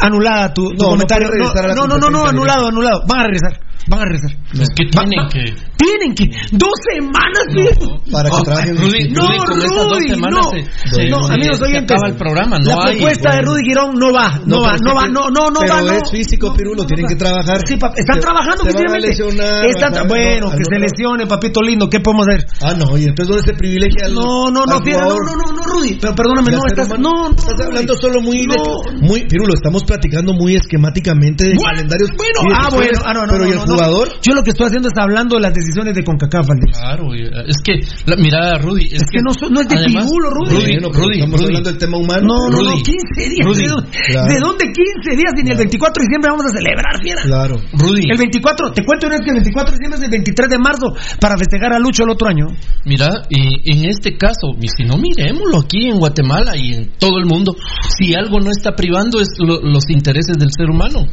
anulada 0.00 0.52
tu, 0.52 0.70
tu 0.70 0.82
No, 0.82 0.84
no 0.84 0.90
comentario, 0.90 1.28
no, 1.28 1.86
no, 1.86 1.98
no, 1.98 2.10
no, 2.10 2.26
anulado, 2.26 2.68
anulado, 2.68 3.02
van 3.06 3.20
a 3.20 3.24
regresar, 3.24 3.60
van 3.86 4.00
a 4.00 4.04
regresar, 4.04 4.30
Es 4.52 4.68
que 4.74 4.86
tienen 4.86 5.28
que. 5.28 5.54
Tienen 5.80 6.14
que, 6.14 6.24
dos 6.52 6.72
semanas, 6.92 7.44
viejo. 7.54 8.00
Para 8.12 8.28
que 8.30 8.36
Oh, 8.36 8.42
trabajen. 8.42 8.76
Rudy, 8.76 9.08
No, 9.10 9.22
Rudy, 9.26 9.38
con 9.38 9.58
estas 9.58 9.74
dos 9.74 9.92
Rudy, 9.96 10.08
semanas 10.10 10.40
no. 10.44 10.50
se, 10.50 10.56
Bueno, 10.60 10.68
se- 10.94 11.08
no, 11.10 11.22
se- 11.26 11.32
amigos 11.34 11.58
se 11.58 11.64
oyentes, 11.64 11.90
acaba 11.96 12.08
el 12.08 12.16
programa. 12.16 12.58
No 12.58 12.68
la 12.76 12.84
hay. 12.84 12.96
propuesta 12.98 13.34
de 13.34 13.42
Rudy 13.42 13.62
Girón 13.64 13.90
no 13.98 14.12
va, 14.12 14.40
no, 14.44 14.60
va, 14.62 14.72
pero 14.76 14.84
no 14.84 14.94
va, 14.94 15.06
no, 15.08 15.30
no, 15.30 15.50
no 15.50 15.60
pero 15.60 15.74
va, 15.74 15.82
no. 15.82 15.92
es 15.92 16.10
físico, 16.10 16.52
Pirulo, 16.54 16.84
tienen 16.86 17.06
que 17.06 17.16
trabajar. 17.16 17.60
Sí, 17.66 17.76
pap- 17.76 17.94
están 17.96 18.16
Se- 18.16 18.20
trabajando 18.20 18.64
lesionar, 19.00 19.64
Están 19.66 19.92
van 19.92 20.02
tra- 20.02 20.04
a- 20.04 20.08
bueno, 20.08 20.50
que 20.50 20.64
se 20.64 20.78
lesione, 20.78 21.26
papito 21.26 21.60
lindo, 21.62 21.88
¿qué 21.88 22.00
podemos 22.00 22.26
hacer? 22.28 22.46
Ah, 22.62 22.74
no, 22.74 22.96
y 22.98 23.04
entonces 23.04 23.28
¿dónde 23.28 23.42
se 23.46 23.54
privilegia 23.54 24.06
al 24.06 24.14
No, 24.14 24.50
no, 24.50 24.64
no, 24.66 24.78
fiera, 24.82 25.02
no, 25.02 25.14
no, 25.14 25.36
no, 25.36 25.52
no, 25.52 25.62
Rudy, 25.62 25.98
pero 26.00 26.14
perdóname, 26.14 26.50
no, 26.52 26.58
estás, 26.66 26.88
no, 26.88 26.98
no, 26.98 27.30
estás 27.30 27.52
Rudy. 27.52 27.62
hablando 27.66 27.94
solo 27.96 28.20
muy, 28.20 28.46
No. 28.46 28.82
muy, 29.00 29.24
Pirulo, 29.26 29.54
estamos 29.54 29.84
platicando 29.84 30.32
muy 30.34 30.56
esquemáticamente 30.56 31.44
de 31.44 31.54
Bueno, 31.54 31.70
calendarios. 31.70 32.10
bueno, 32.16 32.54
ah, 32.58 32.68
bueno, 32.72 32.98
ah, 33.04 33.12
no, 33.14 33.20
no, 33.26 33.32
pero 33.32 33.44
no, 33.44 33.46
¿y 33.48 33.50
el 33.52 33.56
no, 33.58 33.66
no. 33.66 33.72
jugador? 33.74 34.08
Yo 34.22 34.34
lo 34.34 34.42
que 34.42 34.50
estoy 34.50 34.66
haciendo 34.66 34.88
es 34.88 34.94
hablando 34.98 35.36
de 35.36 35.42
las 35.42 35.54
decisiones 35.54 35.69
de 35.74 36.04
CONCACAF, 36.04 36.46
Valdés. 36.46 36.76
Claro, 36.78 37.14
eh, 37.14 37.30
es 37.46 37.56
que, 37.62 37.80
la, 38.06 38.16
mira, 38.16 38.58
Rudy. 38.58 38.86
Es, 38.86 39.02
Es 39.02 39.10
que 39.10 39.20
no, 39.22 39.32
so- 39.34 39.48
no 39.48 39.60
es 39.62 39.68
de 39.68 39.76
además, 39.76 40.04
pirulo, 40.06 40.30
Rudy. 40.30 40.50
Rudy, 40.54 40.74
pero 40.76 40.88
Rudy, 40.92 41.14
estamos 41.18 41.40
Rudy. 41.40 41.46
hablando 41.46 41.70
del 41.70 41.78
tema 41.78 41.96
humano. 41.98 42.26
No, 42.26 42.38
no, 42.50 42.62
no, 42.62 42.70
Rudy. 42.72 42.82
15 42.82 43.30
días. 43.30 43.46
Rudy, 43.46 43.62
¿De, 43.62 43.68
dónde, 43.68 43.88
claro. 43.90 44.28
¿De 44.34 44.38
dónde 44.40 44.64
15 44.72 45.10
días? 45.16 45.32
Y 45.38 45.42
ni 45.44 45.50
el 45.50 45.58
24 45.58 46.00
de 46.00 46.06
diciembre 46.06 46.28
vamos 46.30 46.46
a 46.46 46.52
celebrar, 46.56 46.94
fiera. 47.02 47.22
Claro. 47.22 47.54
Rudy, 47.72 48.04
El 48.10 48.18
24, 48.18 48.72
te 48.72 48.84
cuento 48.84 49.06
una 49.06 49.16
vez 49.16 49.24
que 49.24 49.30
el 49.30 49.38
24 49.42 49.70
de 49.72 49.76
diciembre 49.78 49.98
es 49.98 50.04
el 50.04 50.10
23 50.10 50.48
de 50.50 50.58
marzo 50.58 50.86
para 51.20 51.36
festejar 51.38 51.72
a 51.72 51.78
Lucho 51.78 52.04
el 52.04 52.10
otro 52.10 52.28
año. 52.28 52.46
mira, 52.84 53.22
y 53.28 53.60
en 53.72 53.88
este 53.88 54.16
caso, 54.16 54.52
y 54.60 54.68
si 54.68 54.84
no, 54.84 54.96
miremoslo 54.98 55.60
aquí 55.60 55.88
en 55.88 55.98
Guatemala 55.98 56.56
y 56.56 56.74
en 56.74 56.90
todo 56.98 57.18
el 57.18 57.26
mundo. 57.26 57.54
Si 57.96 58.14
algo 58.14 58.40
no 58.40 58.50
está 58.50 58.72
privando 58.74 59.20
es 59.20 59.28
lo- 59.38 59.60
los 59.62 59.88
intereses 59.90 60.36
del 60.38 60.48
ser 60.56 60.70
humano. 60.70 61.06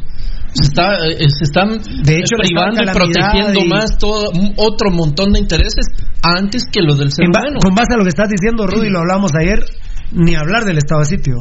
Se, 0.60 0.68
está, 0.68 0.94
eh, 1.06 1.28
se 1.28 1.44
están 1.44 1.78
De 2.04 2.16
hecho, 2.18 2.36
privando 2.36 2.80
y 2.82 2.86
protegiendo 2.92 3.60
y- 3.64 3.68
más 3.68 3.96
todo 3.98 4.30
otro 4.56 4.90
montón 4.90 5.32
de 5.32 5.40
intereses 5.40 5.86
antes 6.22 6.64
que 6.70 6.80
los 6.82 6.98
del 6.98 7.12
ser 7.12 7.24
En 7.24 7.30
humano. 7.30 7.58
con 7.62 7.74
base 7.74 7.94
a 7.94 7.96
lo 7.96 8.02
que 8.04 8.10
estás 8.10 8.28
diciendo, 8.28 8.66
Rudy, 8.66 8.90
lo 8.90 8.98
hablamos 9.00 9.30
ayer, 9.40 9.64
ni 10.12 10.34
hablar 10.34 10.64
del 10.64 10.78
estado 10.78 11.00
de 11.00 11.06
sitio. 11.06 11.34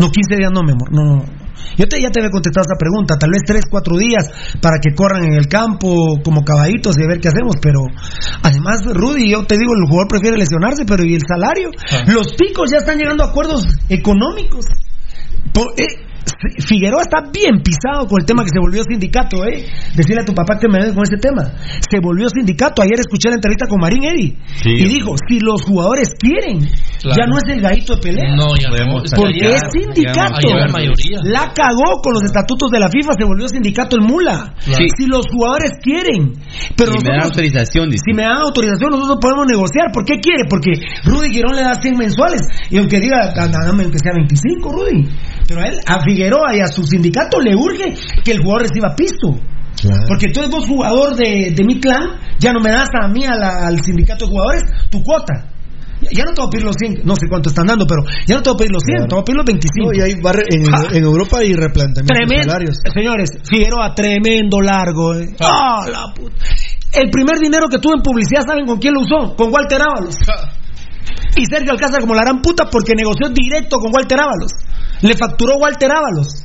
No, 0.00 0.10
15 0.10 0.36
días 0.36 0.50
no, 0.52 0.62
mi 0.62 0.72
amor. 0.72 0.90
No, 0.92 1.04
no. 1.04 1.24
Yo 1.76 1.86
te, 1.88 2.00
ya 2.00 2.10
te 2.10 2.20
había 2.20 2.30
contestado 2.30 2.62
esta 2.62 2.78
pregunta. 2.78 3.16
Tal 3.18 3.30
vez 3.30 3.42
3, 3.46 3.64
4 3.70 3.96
días 3.96 4.30
para 4.60 4.78
que 4.80 4.94
corran 4.94 5.24
en 5.24 5.34
el 5.34 5.48
campo 5.48 6.20
como 6.24 6.42
caballitos 6.42 6.96
y 6.98 7.02
a 7.02 7.08
ver 7.08 7.20
qué 7.20 7.28
hacemos. 7.28 7.56
Pero 7.60 7.80
además, 8.42 8.82
Rudy, 8.84 9.30
yo 9.30 9.44
te 9.44 9.56
digo, 9.56 9.72
el 9.74 9.88
jugador 9.88 10.08
prefiere 10.08 10.36
lesionarse, 10.36 10.84
pero 10.86 11.04
¿y 11.04 11.14
el 11.14 11.22
salario? 11.26 11.70
Ah. 11.90 12.04
Los 12.12 12.34
picos 12.34 12.70
ya 12.70 12.78
están 12.78 12.98
llegando 12.98 13.24
a 13.24 13.28
acuerdos 13.28 13.64
económicos. 13.88 14.66
Po- 15.52 15.72
eh, 15.76 15.86
Figueroa 16.66 17.02
está 17.02 17.20
bien 17.32 17.60
pisado 17.62 18.06
con 18.08 18.20
el 18.20 18.26
tema 18.26 18.42
que 18.44 18.50
se 18.52 18.58
volvió 18.60 18.82
sindicato, 18.88 19.44
¿eh? 19.44 19.64
Decirle 19.94 20.22
a 20.22 20.24
tu 20.24 20.32
papá 20.34 20.58
que 20.58 20.68
me 20.68 20.78
ayude 20.78 20.94
con 20.94 21.04
ese 21.04 21.16
tema. 21.20 21.52
Se 21.90 22.00
volvió 22.00 22.28
sindicato. 22.28 22.82
Ayer 22.82 22.98
escuché 23.00 23.28
la 23.28 23.36
entrevista 23.36 23.66
con 23.66 23.80
Marín 23.80 24.04
Eddy 24.04 24.36
Sí. 24.62 24.70
y 24.70 24.84
dijo: 24.88 25.14
si 25.28 25.40
los 25.40 25.62
jugadores 25.62 26.08
quieren, 26.18 26.60
Claro. 27.00 27.16
ya 27.18 27.26
no 27.26 27.36
es 27.36 27.44
el 27.48 27.60
gallito 27.60 27.96
de 27.96 28.00
pelea. 28.02 28.34
No, 28.36 28.56
ya 28.56 28.68
no. 28.70 29.02
Porque 29.16 29.40
ya- 29.40 29.56
es 29.56 29.62
sindicato. 29.72 30.48
ya 30.48 30.56
la 30.56 30.68
mayoría. 30.68 31.18
La 31.24 31.52
cagó 31.52 32.00
con 32.02 32.14
los 32.14 32.24
estatutos 32.24 32.70
de 32.70 32.80
la 32.80 32.88
FIFA, 32.88 33.12
se 33.18 33.24
volvió 33.24 33.48
sindicato 33.48 33.96
el 33.96 34.02
mula. 34.02 34.54
Claro. 34.64 34.84
Si 34.96 35.06
los 35.06 35.26
jugadores 35.30 35.70
quieren, 35.82 36.32
pero 36.76 36.92
y 36.92 37.04
me 37.04 37.10
dan 37.10 37.24
autorización, 37.24 37.90
dice. 37.90 38.02
si 38.06 38.14
me 38.14 38.22
dan 38.22 38.38
autorización, 38.38 38.90
nosotros 38.90 39.18
podemos 39.20 39.46
negociar. 39.46 39.92
¿Por 39.92 40.04
qué 40.04 40.20
quiere? 40.20 40.44
Porque 40.48 40.72
Rudy 41.04 41.30
Girón 41.30 41.56
le 41.56 41.62
da 41.62 41.74
100 41.74 41.96
mensuales. 41.96 42.40
Y 42.70 42.78
aunque 42.78 43.00
diga, 43.00 43.32
"Ah, 43.36 43.48
dame 43.48 43.82
aunque 43.84 43.98
sea 43.98 44.12
25, 44.14 44.72
Rudy. 44.72 45.04
Pero 45.46 45.60
a 45.60 45.64
él, 45.66 45.78
a 45.86 46.00
Figueroa 46.00 46.13
y 46.14 46.60
a 46.60 46.66
su 46.66 46.82
sindicato 46.84 47.40
le 47.40 47.54
urge 47.54 47.94
que 48.24 48.32
el 48.32 48.38
jugador 48.42 48.62
reciba 48.62 48.94
pisto. 48.96 49.34
Claro. 49.80 50.02
Porque 50.08 50.28
tú 50.32 50.40
eres 50.40 50.50
vos 50.50 50.66
jugador 50.66 51.14
de, 51.16 51.52
de 51.54 51.64
mi 51.64 51.80
clan, 51.80 52.18
ya 52.38 52.52
no 52.52 52.60
me 52.60 52.70
das 52.70 52.88
a 53.02 53.08
mí 53.08 53.24
a 53.24 53.34
la- 53.34 53.66
al 53.66 53.80
sindicato 53.82 54.24
de 54.26 54.30
jugadores 54.30 54.62
tu 54.90 55.02
cuota. 55.02 55.50
Ya, 56.12 56.24
no 56.24 56.32
te 56.34 56.40
voy 56.42 56.48
a 56.48 56.50
pedir 56.50 56.64
los 56.66 56.76
100, 56.78 57.00
no 57.04 57.14
sé 57.16 57.26
cuánto 57.30 57.48
están 57.48 57.66
dando, 57.66 57.86
pero 57.86 58.02
ya 58.26 58.34
no 58.36 58.42
te 58.42 58.50
voy 58.50 58.56
a 58.56 58.58
pedir 58.58 58.72
los 58.72 58.82
100, 58.84 58.96
Claro. 58.96 59.08
te 59.08 59.14
voy 59.14 59.22
a 59.22 59.24
pedir 59.24 59.36
los 59.38 59.46
25. 59.46 59.90
No, 59.90 59.92
y 59.96 60.00
hay 60.02 60.14
barre- 60.20 60.46
en, 60.96 61.02
Europa 61.04 61.38
hay 61.38 61.54
replanteamiento 61.54 62.12
de 62.12 62.26
Tremendo, 62.26 62.44
salarios. 62.52 62.76
señores, 62.92 63.30
Figueroa, 63.48 63.94
tremendo 63.94 64.60
largo. 64.60 65.14
eh. 65.14 65.28
Ah. 65.40 65.80
Ah, 65.84 65.88
la 65.88 66.14
puta. 66.14 66.36
el 66.92 67.10
primer 67.10 67.38
dinero 67.38 67.68
que 67.70 67.78
tuvo 67.78 67.94
en 67.96 68.02
publicidad, 68.02 68.42
¿saben 68.46 68.66
con 68.66 68.78
quién 68.78 68.94
lo 68.94 69.00
usó? 69.00 69.34
Con 69.34 69.52
Walter 69.52 69.80
Ábalos. 69.82 70.14
Y 71.36 71.44
Sergio 71.46 71.72
Alcázar 71.72 72.00
como 72.00 72.14
la 72.14 72.22
gran 72.22 72.40
puta 72.40 72.66
porque 72.70 72.94
negoció 72.94 73.28
directo 73.30 73.78
con 73.78 73.90
Walter 73.92 74.20
Ábalos. 74.20 74.52
Le 75.04 75.14
facturó 75.16 75.56
Walter 75.58 75.90
Ábalos. 75.92 76.42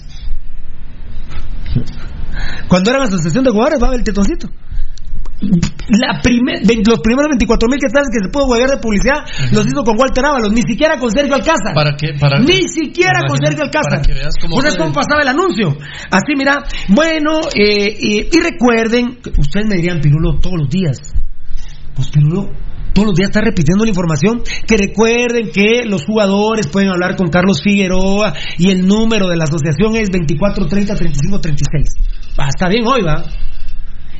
Cuando 2.68 2.90
era 2.92 3.00
la 3.00 3.06
asociación 3.06 3.44
de 3.44 3.52
jugadores, 3.52 3.82
va 3.82 3.96
el 3.96 4.04
tetoncito. 4.04 4.50
La 5.42 6.20
primer, 6.22 6.60
los 6.86 7.00
primeros 7.00 7.30
24 7.32 7.70
mil 7.70 7.80
quetzales 7.80 8.10
que 8.12 8.20
se 8.26 8.30
pudo 8.30 8.48
huevear 8.48 8.70
de 8.72 8.78
publicidad 8.78 9.24
los 9.54 9.66
hizo 9.66 9.84
con 9.86 9.98
Walter 9.98 10.26
Ábalos, 10.26 10.52
ni 10.52 10.62
siquiera 10.62 11.00
con 11.00 11.10
Sergio 11.10 11.34
Alcázar. 11.36 11.74
¿Para 11.74 11.96
qué? 11.96 12.14
Para 12.20 12.40
Ni 12.40 12.68
siquiera 12.68 13.22
con 13.26 13.38
Sergio 13.42 13.64
Alcázar. 13.64 14.02
que 14.06 14.14
veas 14.14 14.36
cómo 14.42 14.56
¿Vos 14.56 14.64
sabés 14.64 14.76
puede- 14.78 14.92
cómo 14.92 15.02
pasaba 15.02 15.22
el 15.22 15.28
anuncio? 15.30 15.78
Así, 16.12 16.34
mira, 16.38 16.64
bueno, 16.90 17.40
eh, 17.56 17.96
y, 17.98 18.28
y 18.36 18.40
recuerden, 18.42 19.16
que 19.24 19.30
ustedes 19.40 19.66
me 19.68 19.76
dirían, 19.76 20.02
Pirulo, 20.02 20.38
todos 20.42 20.58
los 20.60 20.70
días. 20.70 20.98
Pues 21.96 22.10
Pirulo, 22.10 22.52
todos 23.00 23.12
los 23.12 23.16
días 23.16 23.30
está 23.30 23.40
repitiendo 23.40 23.86
la 23.86 23.90
información. 23.90 24.42
Que 24.68 24.76
recuerden 24.76 25.52
que 25.54 25.86
los 25.86 26.04
jugadores 26.04 26.68
pueden 26.68 26.90
hablar 26.90 27.16
con 27.16 27.30
Carlos 27.30 27.62
Figueroa 27.64 28.34
y 28.58 28.72
el 28.72 28.86
número 28.86 29.30
de 29.30 29.38
la 29.38 29.46
asociación 29.46 29.96
es 29.96 30.12
2430 30.12 30.96
3536. 30.96 31.88
Va, 32.38 32.50
está 32.50 32.68
bien 32.68 32.86
hoy, 32.86 33.02
va. 33.02 33.24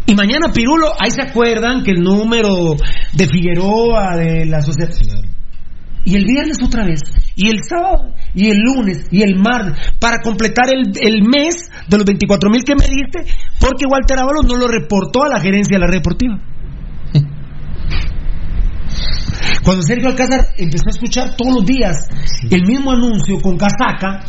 Y 0.06 0.16
mañana, 0.16 0.52
Pirulo, 0.54 0.94
ahí 0.98 1.12
se 1.12 1.22
acuerdan 1.22 1.84
que 1.84 1.92
el 1.92 2.02
número 2.02 2.78
de 3.14 3.28
Figueroa, 3.28 4.16
de 4.16 4.46
la 4.46 4.60
asociación. 4.60 5.28
Y 6.06 6.16
el 6.16 6.24
viernes 6.24 6.58
otra 6.64 6.86
vez. 6.86 7.02
Y 7.36 7.50
el 7.50 7.60
sábado. 7.68 8.14
Y 8.34 8.50
el 8.50 8.58
lunes. 8.60 9.06
Y 9.12 9.24
el 9.24 9.36
martes. 9.36 9.92
Para 10.00 10.22
completar 10.24 10.68
el, 10.74 10.94
el 11.02 11.22
mes 11.22 11.70
de 11.90 11.98
los 11.98 12.06
24 12.06 12.50
mil 12.50 12.64
que 12.64 12.76
me 12.76 12.86
diste. 12.86 13.30
Porque 13.60 13.86
Walter 13.86 14.20
Ábalos 14.20 14.46
no 14.48 14.56
lo 14.56 14.68
reportó 14.68 15.26
a 15.26 15.30
la 15.30 15.42
gerencia 15.42 15.76
de 15.76 15.80
la 15.82 15.88
red 15.88 15.98
deportiva. 15.98 16.40
Cuando 19.64 19.84
Sergio 19.84 20.08
Alcázar 20.10 20.48
empezó 20.58 20.86
a 20.88 20.92
escuchar 20.92 21.36
todos 21.38 21.54
los 21.56 21.66
días 21.66 21.96
el 22.50 22.66
mismo 22.66 22.92
anuncio 22.92 23.40
con 23.42 23.58
casaca, 23.58 24.24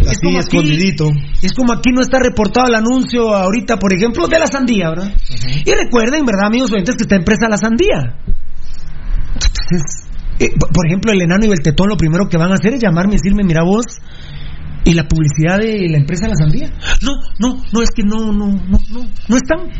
es 0.00 0.18
como, 0.20 0.38
aquí, 0.38 0.56
escondidito. 0.56 1.10
es 1.42 1.52
como 1.52 1.72
aquí 1.72 1.90
no 1.92 2.00
está 2.02 2.18
reportado 2.18 2.68
el 2.68 2.74
anuncio 2.74 3.34
ahorita, 3.34 3.78
por 3.78 3.92
ejemplo, 3.92 4.26
de 4.26 4.38
la 4.38 4.46
sandía, 4.46 4.90
¿verdad? 4.90 5.12
Y 5.64 5.72
recuerden, 5.72 6.24
¿verdad, 6.24 6.46
amigos 6.46 6.72
oyentes, 6.72 6.96
que 6.96 7.02
está 7.02 7.16
empresa 7.16 7.48
La 7.48 7.56
Sandía? 7.56 8.16
Entonces, 9.34 10.08
eh, 10.38 10.50
por- 10.58 10.86
ejemplo, 10.86 11.12
el 11.12 11.22
enano 11.22 11.46
y 11.46 11.50
el 11.50 11.60
tetón 11.60 11.88
lo 11.88 11.96
primero 11.96 12.28
que 12.28 12.36
van 12.38 12.50
a 12.52 12.54
hacer 12.54 12.74
es 12.74 12.80
llamarme 12.80 13.14
y 13.14 13.16
decirme, 13.16 13.42
mira 13.44 13.62
vos, 13.64 13.84
y 14.84 14.92
la 14.94 15.04
publicidad 15.08 15.58
de 15.58 15.88
la 15.88 15.98
empresa 15.98 16.28
La 16.28 16.34
Sandía. 16.36 16.70
No, 17.02 17.12
no, 17.38 17.62
no, 17.72 17.82
es 17.82 17.90
que 17.90 18.02
no, 18.02 18.32
no, 18.32 18.46
no, 18.48 18.78
no, 18.90 19.06
no 19.28 19.36
están. 19.36 19.70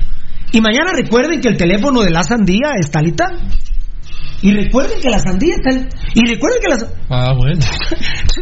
Y 0.52 0.60
mañana 0.60 0.92
recuerden 0.94 1.40
que 1.40 1.48
el 1.48 1.56
teléfono 1.56 2.02
de 2.02 2.10
La 2.10 2.22
Sandía 2.22 2.72
es 2.78 2.90
tal 2.90 3.08
y 3.08 3.12
tal. 3.12 3.36
Y 4.44 4.52
recuerden 4.52 5.00
que 5.00 5.08
la 5.08 5.18
sandía 5.18 5.54
en- 5.56 5.88
Y 6.14 6.28
recuerden 6.28 6.60
que 6.60 6.68
las. 6.68 6.84
Ah, 7.08 7.32
bueno. 7.34 7.60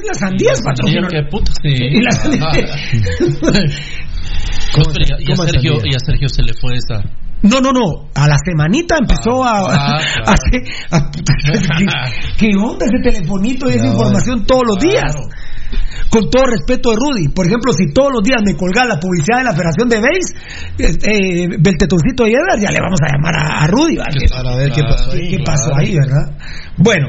La 0.05 0.15
sandía 0.15 0.51
es 0.53 0.61
patrocinador. 0.61 1.11
Qué 1.13 1.23
puta, 1.31 1.53
sí. 1.63 1.69
Y 1.73 2.01
la 2.03 2.11
pero 4.93 5.05
ya- 5.07 5.17
y, 5.21 5.25
a 5.25 5.35
¿Cómo 5.37 5.45
es 5.45 5.51
Sergio, 5.53 5.73
y 5.85 5.95
a 5.95 5.99
Sergio 6.01 6.29
se 6.29 6.43
le 6.43 6.53
fue 6.61 6.75
esa. 6.77 7.03
No, 7.43 7.61
no, 7.61 7.71
no. 7.73 8.09
A 8.15 8.27
la 8.27 8.37
semanita 8.45 8.97
empezó 9.01 9.45
a. 9.45 9.61
ah, 9.61 10.01
a, 10.27 10.33
hacer- 10.33 10.65
a- 10.91 11.11
¿Qué, 11.79 11.87
qué 12.39 12.57
onda 12.57 12.85
ese 12.87 12.99
telefonito 13.03 13.69
y 13.71 13.75
esa 13.75 13.85
No, 13.87 13.93
información 13.93 14.45
todos 14.45 14.63
los 14.67 14.79
días? 14.79 15.05
claro. 15.13 15.21
Con 16.11 16.29
todo 16.31 16.45
respeto 16.47 16.91
de 16.91 16.97
Rudy. 16.97 17.29
Por 17.35 17.47
ejemplo, 17.47 17.73
si 17.73 17.93
todos 17.93 18.11
los 18.13 18.23
días 18.23 18.41
me 18.45 18.55
colga 18.55 18.85
la 18.85 18.99
publicidad 19.01 19.39
de 19.39 19.45
la 19.45 19.53
Federación 19.53 19.89
de 19.89 19.97
Base, 20.01 20.35
eh, 20.79 20.99
eh, 21.03 21.49
del 21.59 21.77
tetoncito 21.79 22.25
de 22.25 22.33
Edgar, 22.33 22.59
ya 22.61 22.71
le 22.71 22.81
vamos 22.81 22.99
a 23.03 23.09
llamar 23.13 23.35
a, 23.37 23.65
a 23.65 23.67
Rudy. 23.67 23.97
Para 23.97 24.57
ver 24.57 24.71
qué 24.73 24.83
pasó 24.83 25.11
¿Qué, 25.13 25.17
ahí. 25.19 25.31
qué 25.31 25.39
pasó 25.45 25.71
Claro. 25.71 25.81
ahí, 25.81 25.95
verdad? 25.97 26.39
Bueno, 26.77 27.09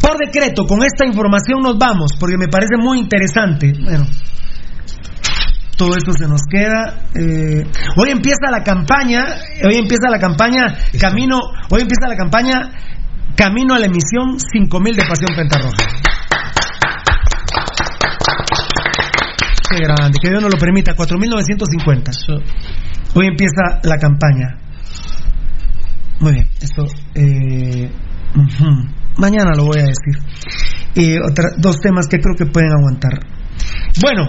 por 0.00 0.16
decreto, 0.18 0.64
con 0.66 0.82
esta 0.84 1.06
información 1.06 1.60
nos 1.62 1.78
vamos, 1.78 2.12
porque 2.20 2.36
me 2.36 2.48
parece 2.48 2.76
muy 2.78 2.98
interesante. 2.98 3.72
Bueno, 3.82 4.06
todo 5.76 5.96
esto 5.96 6.12
se 6.12 6.26
nos 6.26 6.42
queda. 6.50 7.06
eh, 7.14 7.64
hoy 7.96 8.10
empieza 8.10 8.50
la 8.50 8.62
campaña, 8.62 9.24
hoy 9.64 9.76
empieza 9.76 10.10
la 10.10 10.18
campaña 10.18 10.66
Camino, 11.00 11.38
hoy 11.70 11.82
empieza 11.82 12.08
la 12.08 12.16
campaña 12.16 12.70
Camino 13.36 13.74
a 13.74 13.78
la 13.78 13.86
emisión 13.86 14.38
5000 14.40 14.96
de 14.96 15.02
Pasión 15.02 15.30
Pentarroja. 15.36 15.76
Qué 19.70 19.78
grande, 19.78 20.18
que 20.22 20.30
Dios 20.30 20.42
nos 20.42 20.52
lo 20.52 20.58
permita, 20.58 20.94
4950. 20.94 22.10
Hoy 23.14 23.26
empieza 23.26 23.80
la 23.82 23.96
campaña. 23.98 24.58
Muy 26.20 26.32
bien, 26.32 26.48
esto. 26.60 26.84
eh. 27.14 27.90
Mañana 29.18 29.52
lo 29.56 29.64
voy 29.64 29.80
a 29.80 29.84
decir. 29.84 30.16
Eh, 30.94 31.18
otra- 31.20 31.50
dos 31.58 31.76
temas 31.80 32.06
que 32.08 32.18
creo 32.18 32.34
que 32.36 32.46
pueden 32.46 32.70
aguantar. 32.72 33.12
Bueno, 34.00 34.28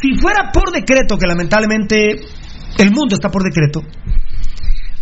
si 0.00 0.14
fuera 0.18 0.50
por 0.52 0.72
decreto, 0.72 1.16
que 1.18 1.26
lamentablemente 1.26 2.20
el 2.78 2.90
mundo 2.92 3.14
está 3.14 3.30
por 3.30 3.42
decreto, 3.42 3.82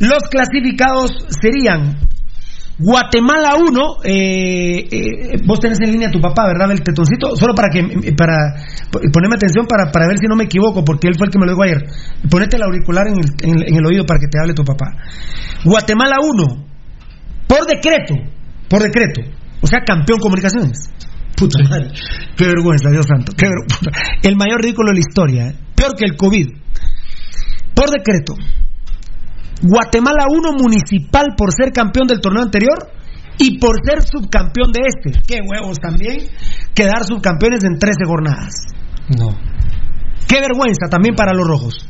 los 0.01 0.23
clasificados 0.31 1.27
serían 1.41 1.97
Guatemala 2.77 3.55
1, 3.57 3.81
eh, 4.03 4.89
eh, 4.91 5.37
vos 5.47 5.61
tenés 5.61 5.79
en 5.81 5.93
línea 5.93 6.09
a 6.09 6.11
tu 6.11 6.21
papá, 6.21 6.47
¿verdad? 6.47 6.73
El 6.73 6.83
tetoncito, 6.83 7.37
solo 7.37 7.55
para 7.55 7.69
que 7.69 7.83
para 8.17 8.35
ponerme 9.13 9.37
atención 9.37 9.65
para, 9.67 9.93
para 9.93 10.09
ver 10.09 10.19
si 10.19 10.27
no 10.27 10.35
me 10.35 10.45
equivoco, 10.45 10.85
porque 10.85 11.07
él 11.07 11.15
fue 11.17 11.27
el 11.29 11.33
que 11.33 11.39
me 11.39 11.47
lo 11.47 11.53
dijo 11.53 11.63
ayer. 11.63 11.79
Ponete 12.29 12.57
el 12.57 12.63
auricular 12.65 13.07
en 13.07 13.15
el, 13.19 13.25
en 13.43 13.59
el- 13.61 13.69
en 13.69 13.77
el 13.77 13.87
oído 13.87 14.05
para 14.05 14.19
que 14.19 14.27
te 14.29 14.39
hable 14.41 14.55
tu 14.55 14.65
papá. 14.65 14.87
Guatemala 15.65 16.17
1, 16.21 16.67
por 17.47 17.65
decreto, 17.67 18.15
por 18.69 18.83
decreto, 18.83 19.21
o 19.61 19.67
sea, 19.69 19.81
campeón 19.87 20.19
comunicaciones. 20.19 20.91
Puta 21.37 21.63
madre, 21.69 21.89
qué 22.37 22.45
vergüenza, 22.47 22.91
Dios 22.91 23.07
santo, 23.07 23.33
qué 23.37 23.47
ver- 23.47 23.93
El 24.23 24.37
mayor 24.37 24.61
ridículo 24.63 24.91
de 24.91 24.95
la 24.95 25.01
historia, 25.01 25.47
¿eh? 25.49 25.55
peor 25.77 25.95
que 25.97 26.05
el 26.07 26.17
COVID. 26.17 26.47
Por 27.75 27.91
decreto, 27.91 28.35
Guatemala 29.66 30.27
1 30.28 30.53
municipal 30.53 31.35
por 31.36 31.53
ser 31.53 31.73
campeón 31.73 32.07
del 32.07 32.20
torneo 32.20 32.43
anterior 32.43 32.93
y 33.39 33.59
por 33.59 33.77
ser 33.82 34.03
subcampeón 34.03 34.73
de 34.73 34.81
este. 34.86 35.23
Qué 35.27 35.41
huevos 35.41 35.78
también 35.81 36.19
quedar 36.74 37.05
subcampeones 37.05 37.65
en 37.65 37.78
13 37.78 38.05
jornadas. 38.07 38.66
No. 39.09 39.31
Qué 40.28 40.41
vergüenza 40.41 40.89
también 40.91 41.15
para 41.15 41.32
los 41.32 41.47
rojos. 41.47 41.89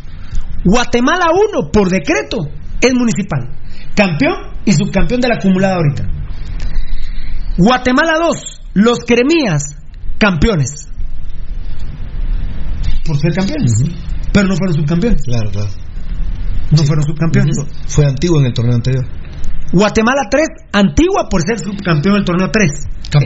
Guatemala 0.64 1.26
1 1.32 1.70
por 1.72 1.90
decreto 1.90 2.38
es 2.80 2.94
municipal. 2.94 3.50
Campeón 3.96 4.54
y 4.64 4.72
subcampeón 4.72 5.20
de 5.20 5.28
la 5.28 5.34
acumulada 5.36 5.74
ahorita. 5.74 6.04
Guatemala 7.58 8.14
2, 8.18 8.60
los 8.74 9.00
cremías, 9.00 9.76
campeones. 10.18 10.88
Por 13.04 13.18
ser 13.18 13.34
campeones. 13.34 13.72
Pero 14.32 14.46
no 14.48 14.56
fueron 14.56 14.76
subcampeones. 14.76 15.22
Claro, 15.24 15.50
claro. 15.50 15.83
No 16.76 16.86
fueron 16.86 17.04
subcampeones. 17.04 17.56
Fue 17.86 18.04
antiguo 18.06 18.40
en 18.40 18.46
el 18.46 18.52
torneo 18.52 18.74
anterior. 18.76 19.04
Guatemala 19.72 20.22
3, 20.30 20.46
Antigua 20.72 21.28
por 21.28 21.42
ser 21.42 21.58
subcampeón 21.58 22.16
del 22.16 22.24
torneo 22.24 22.50
3. 22.52 22.70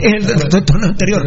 El, 0.01 0.25
del- 0.25 0.49
del 0.49 0.65
torneo 0.65 0.89
anterior. 0.89 1.21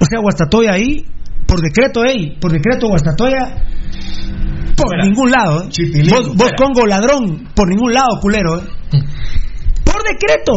O 0.00 0.04
sea, 0.04 0.20
Guastatoya 0.20 0.72
ahí, 0.72 1.04
por 1.46 1.60
decreto, 1.60 2.04
ey, 2.04 2.38
por 2.40 2.52
decreto 2.52 2.88
Guastatoya, 2.88 3.64
por 4.76 4.96
ningún 5.04 5.30
lado. 5.30 5.64
¿eh? 5.64 5.68
Vos, 6.10 6.36
vos 6.36 6.52
Congo 6.56 6.86
ladrón, 6.86 7.48
por 7.54 7.68
ningún 7.68 7.92
lado, 7.92 8.18
culero. 8.20 8.58
¿eh? 8.58 8.62
Por 9.84 10.02
decreto. 10.04 10.52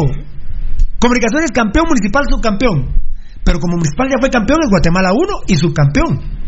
Comunicaciones 1.00 1.52
campeón, 1.52 1.86
municipal 1.90 2.24
subcampeón. 2.30 2.94
Pero 3.44 3.60
como 3.60 3.76
municipal 3.76 4.08
ya 4.10 4.16
fue 4.20 4.30
campeón, 4.30 4.60
es 4.64 4.70
Guatemala 4.70 5.12
1 5.12 5.34
y 5.48 5.56
subcampeón. 5.58 6.43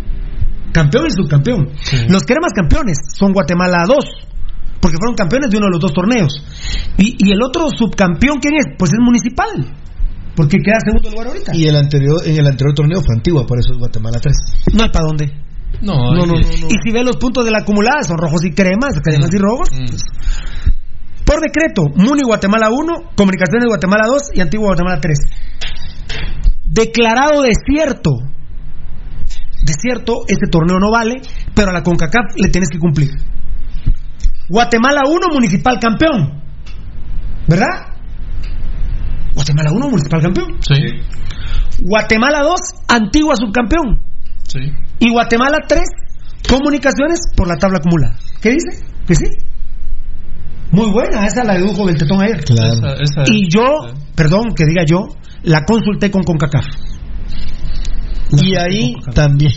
Campeón 0.75 1.07
y 1.07 1.11
subcampeón. 1.11 1.71
Los 2.09 2.23
cremas 2.23 2.51
campeones 2.53 2.97
son 3.15 3.31
Guatemala 3.31 3.85
2. 3.87 3.95
Porque 4.81 4.97
fueron 4.99 5.15
campeones 5.15 5.49
de 5.49 5.57
uno 5.57 5.67
de 5.67 5.71
los 5.71 5.79
dos 5.79 5.93
torneos. 5.93 6.35
Y, 6.97 7.15
y 7.17 7.31
el 7.31 7.41
otro 7.41 7.69
subcampeón, 7.71 8.39
¿quién 8.41 8.55
es? 8.59 8.65
Pues 8.77 8.91
es 8.91 8.99
municipal. 8.99 9.71
Porque 10.35 10.57
queda 10.59 10.75
segundo 10.83 11.09
lugar 11.09 11.27
ahorita. 11.27 11.55
Y 11.55 11.65
el 11.65 11.77
anterior, 11.77 12.21
en 12.25 12.37
el 12.37 12.45
anterior 12.45 12.75
torneo 12.75 12.99
fue 12.99 13.15
antigua, 13.15 13.47
por 13.47 13.57
eso 13.57 13.71
es 13.71 13.79
Guatemala 13.79 14.19
3. 14.19 14.35
No 14.73 14.83
hay 14.83 14.89
para 14.89 15.05
dónde. 15.05 15.31
No, 15.81 16.13
No, 16.13 16.25
no. 16.25 16.35
Y 16.37 16.75
si 16.83 16.91
ve 16.91 17.03
los 17.03 17.15
puntos 17.15 17.45
de 17.45 17.51
la 17.51 17.59
acumulada, 17.59 18.03
son 18.03 18.17
rojos 18.17 18.43
y 18.43 18.51
cremas, 18.51 18.99
cremas 19.01 19.29
y 19.33 19.37
rojos. 19.37 19.69
pues, 19.71 20.03
por 21.25 21.39
decreto, 21.41 21.83
Muni 21.95 22.21
Guatemala 22.23 22.69
1, 22.69 23.15
Comunicaciones 23.15 23.65
Guatemala 23.67 24.07
2 24.07 24.21
y 24.35 24.41
Antigua 24.41 24.67
Guatemala 24.67 24.99
3. 25.01 25.17
Declarado 26.65 27.41
desierto. 27.41 28.11
Desierto, 29.65 30.21
este 30.27 30.47
torneo 30.49 30.77
no 30.79 30.91
vale, 30.91 31.15
pero 31.55 31.71
a 31.71 31.73
la 31.73 31.81
CONCACAF 31.81 32.35
le 32.37 32.49
tienes 32.49 32.69
que 32.69 32.77
cumplir. 32.79 33.09
Guatemala 34.47 35.01
1, 35.07 35.27
Municipal 35.33 35.79
campeón. 35.79 36.41
¿Verdad? 37.47 37.93
Guatemala 39.33 39.71
1, 39.71 39.89
Municipal 39.89 40.21
campeón. 40.21 40.47
Sí. 40.61 40.75
Guatemala 41.81 42.41
2, 42.43 42.53
Antigua 42.87 43.35
subcampeón. 43.35 43.99
Sí. 44.47 44.59
Y 44.99 45.11
Guatemala 45.11 45.57
3, 45.67 45.81
comunicaciones 46.47 47.19
por 47.35 47.47
la 47.47 47.55
tabla 47.55 47.79
acumulada. 47.79 48.15
¿Qué 48.41 48.51
dice? 48.51 48.85
¿Que 49.07 49.15
sí? 49.15 49.25
Muy 50.71 50.91
buena, 50.91 51.25
esa 51.25 51.43
la 51.43 51.53
dedujo 51.53 51.85
del 51.87 51.97
tetón 51.97 52.21
ayer. 52.21 52.39
Esa- 52.39 52.93
esa 53.03 53.23
es- 53.23 53.29
Y 53.31 53.49
yo, 53.49 53.63
perdón 54.15 54.53
que 54.55 54.65
diga 54.65 54.83
yo, 54.87 55.07
la 55.43 55.63
consulté 55.65 56.11
con 56.11 56.23
CONCACAF. 56.23 56.65
Y 58.43 58.55
ahí 58.55 58.93
también. 59.13 59.51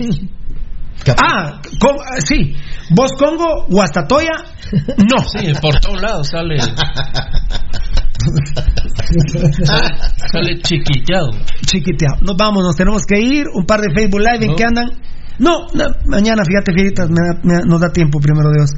Ah, 1.22 1.60
con- 1.80 1.96
ah, 1.96 2.20
sí. 2.24 2.54
Vos 2.90 3.12
Congo, 3.18 3.66
Guastatoya, 3.68 4.32
no. 4.98 5.22
Sí, 5.32 5.52
por 5.60 5.78
todos 5.80 6.00
lados 6.02 6.28
sale. 6.28 6.58
sale, 9.64 9.94
sale 10.32 10.58
chiquiteado. 10.62 11.30
Chiquiteado. 11.66 12.16
Nos 12.22 12.36
vamos, 12.36 12.62
nos 12.64 12.76
tenemos 12.76 13.02
que 13.06 13.20
ir. 13.20 13.44
Un 13.54 13.64
par 13.64 13.80
de 13.80 13.92
Facebook 13.94 14.20
Live 14.20 14.44
en 14.44 14.50
No. 14.50 14.56
que 14.56 14.64
andan. 14.64 14.86
No, 15.38 15.66
no, 15.72 15.84
mañana, 16.06 16.42
fíjate, 16.44 16.72
Fieritas, 16.72 17.08
me 17.08 17.14
da- 17.14 17.40
me 17.44 17.54
da- 17.54 17.64
nos 17.64 17.80
da 17.80 17.90
tiempo, 17.92 18.18
primero 18.18 18.50
Dios. 18.50 18.70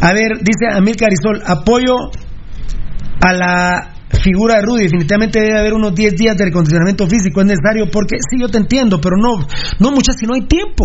A 0.00 0.12
ver, 0.14 0.38
dice 0.40 0.66
Amil 0.74 0.96
Carizol, 0.96 1.42
apoyo 1.46 1.94
a 3.20 3.32
la 3.34 3.90
figura 4.22 4.56
de 4.56 4.62
Rudy. 4.62 4.82
Definitivamente 4.84 5.40
debe 5.40 5.58
haber 5.58 5.74
unos 5.74 5.94
10 5.94 6.14
días 6.16 6.36
de 6.36 6.44
recondicionamiento 6.46 7.06
físico, 7.06 7.40
es 7.40 7.46
necesario, 7.46 7.90
porque 7.90 8.16
sí, 8.30 8.38
yo 8.40 8.48
te 8.48 8.58
entiendo, 8.58 9.00
pero 9.00 9.16
no, 9.16 9.46
no 9.80 9.90
muchas 9.90 10.16
si 10.18 10.26
no 10.26 10.34
hay 10.34 10.42
tiempo. 10.46 10.84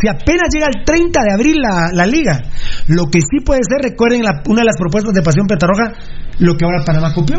Si 0.00 0.08
apenas 0.08 0.48
llega 0.52 0.66
el 0.66 0.84
30 0.84 1.20
de 1.22 1.32
abril 1.34 1.56
la, 1.60 1.90
la 1.92 2.06
liga, 2.06 2.42
lo 2.88 3.06
que 3.06 3.20
sí 3.20 3.40
puede 3.44 3.60
ser, 3.68 3.80
recuerden 3.90 4.22
la- 4.22 4.42
una 4.46 4.60
de 4.60 4.66
las 4.66 4.76
propuestas 4.76 5.12
de 5.14 5.22
Pasión 5.22 5.46
Petarroja, 5.46 5.92
lo 6.38 6.54
que 6.56 6.64
ahora 6.64 6.84
Panamá 6.84 7.12
copió. 7.14 7.36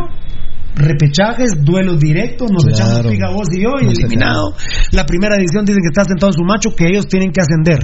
Repechajes, 0.75 1.51
duelos 1.63 1.99
directos, 1.99 2.49
nos 2.51 2.63
Claro. 2.63 2.99
echamos 2.99 3.07
piga 3.11 3.29
vos 3.31 3.47
y 3.51 3.61
yo 3.61 3.71
y 3.81 3.87
eliminado. 3.91 4.53
La 4.91 5.05
primera 5.05 5.35
edición 5.35 5.65
dicen 5.65 5.81
que 5.81 5.89
está 5.89 6.05
sentado 6.05 6.31
en 6.31 6.33
su 6.37 6.43
macho, 6.43 6.69
que 6.75 6.87
ellos 6.87 7.07
tienen 7.07 7.31
que 7.31 7.41
ascender. 7.41 7.79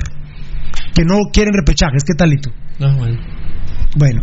Que 0.93 1.03
no 1.03 1.15
quieren 1.33 1.53
repechajes, 1.53 2.03
¿qué 2.05 2.13
talito? 2.13 2.51
No, 2.79 2.95
bueno. 2.97 3.17
Bueno. 3.97 4.21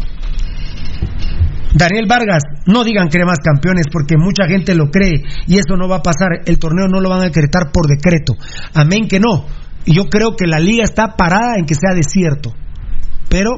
Daniel 1.75 2.07
Vargas, 2.09 2.43
no 2.67 2.85
digan 2.85 3.09
que 3.09 3.25
más 3.25 3.39
campeones 3.39 3.87
porque 3.91 4.17
mucha 4.19 4.47
gente 4.47 4.75
lo 4.75 4.91
cree 4.91 5.23
y 5.47 5.55
eso 5.57 5.77
no 5.77 5.89
va 5.89 5.97
a 5.97 6.03
pasar. 6.03 6.29
El 6.45 6.59
torneo 6.59 6.87
no 6.89 7.01
lo 7.01 7.09
van 7.09 7.21
a 7.21 7.25
decretar 7.25 7.71
por 7.73 7.87
decreto. 7.87 8.35
Amén 8.75 9.09
que 9.09 9.19
no. 9.21 9.47
Y 9.85 9.95
Yo 9.95 10.05
creo 10.05 10.37
que 10.37 10.47
la 10.47 10.59
liga 10.61 10.85
está 10.85 11.17
parada 11.17 11.57
en 11.59 11.65
que 11.65 11.75
sea 11.75 11.95
desierto. 11.95 12.53
Pero, 13.29 13.51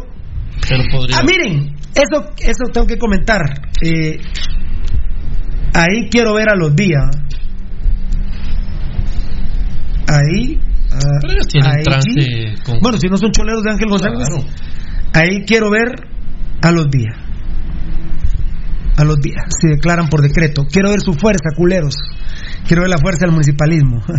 Pero 0.68 0.84
podría. 0.92 1.18
ah, 1.18 1.22
miren, 1.26 1.74
eso, 1.94 2.30
eso 2.38 2.64
tengo 2.72 2.86
que 2.86 2.98
comentar. 2.98 3.40
Eh, 3.82 4.18
ahí 5.74 6.08
quiero 6.10 6.34
ver 6.34 6.48
a 6.50 6.54
los 6.56 6.74
días. 6.76 7.04
Ahí. 10.06 10.58
ah, 10.92 10.98
Pero 11.20 11.32
ellos 11.32 11.46
tienen 11.48 11.70
ahí 11.70 11.82
trance 11.82 12.10
sí. 12.12 12.62
con- 12.64 12.78
Bueno, 12.80 12.98
si 12.98 13.08
no 13.08 13.16
son 13.16 13.32
choleros 13.32 13.62
de 13.62 13.70
Ángel 13.70 13.88
González. 13.88 14.18
Claro. 14.28 14.44
Ahí 15.14 15.44
quiero 15.46 15.70
ver 15.70 15.88
a 16.62 16.70
los 16.70 16.86
días. 16.90 17.16
A 18.96 19.04
los 19.04 19.16
días, 19.20 19.44
si 19.60 19.68
declaran 19.68 20.08
por 20.08 20.22
decreto. 20.22 20.64
Quiero 20.70 20.90
ver 20.90 21.00
su 21.00 21.14
fuerza, 21.14 21.50
culeros. 21.56 21.94
Quiero 22.66 22.82
ver 22.82 22.90
la 22.90 22.98
fuerza 22.98 23.26
del 23.26 23.32
municipalismo. 23.32 24.00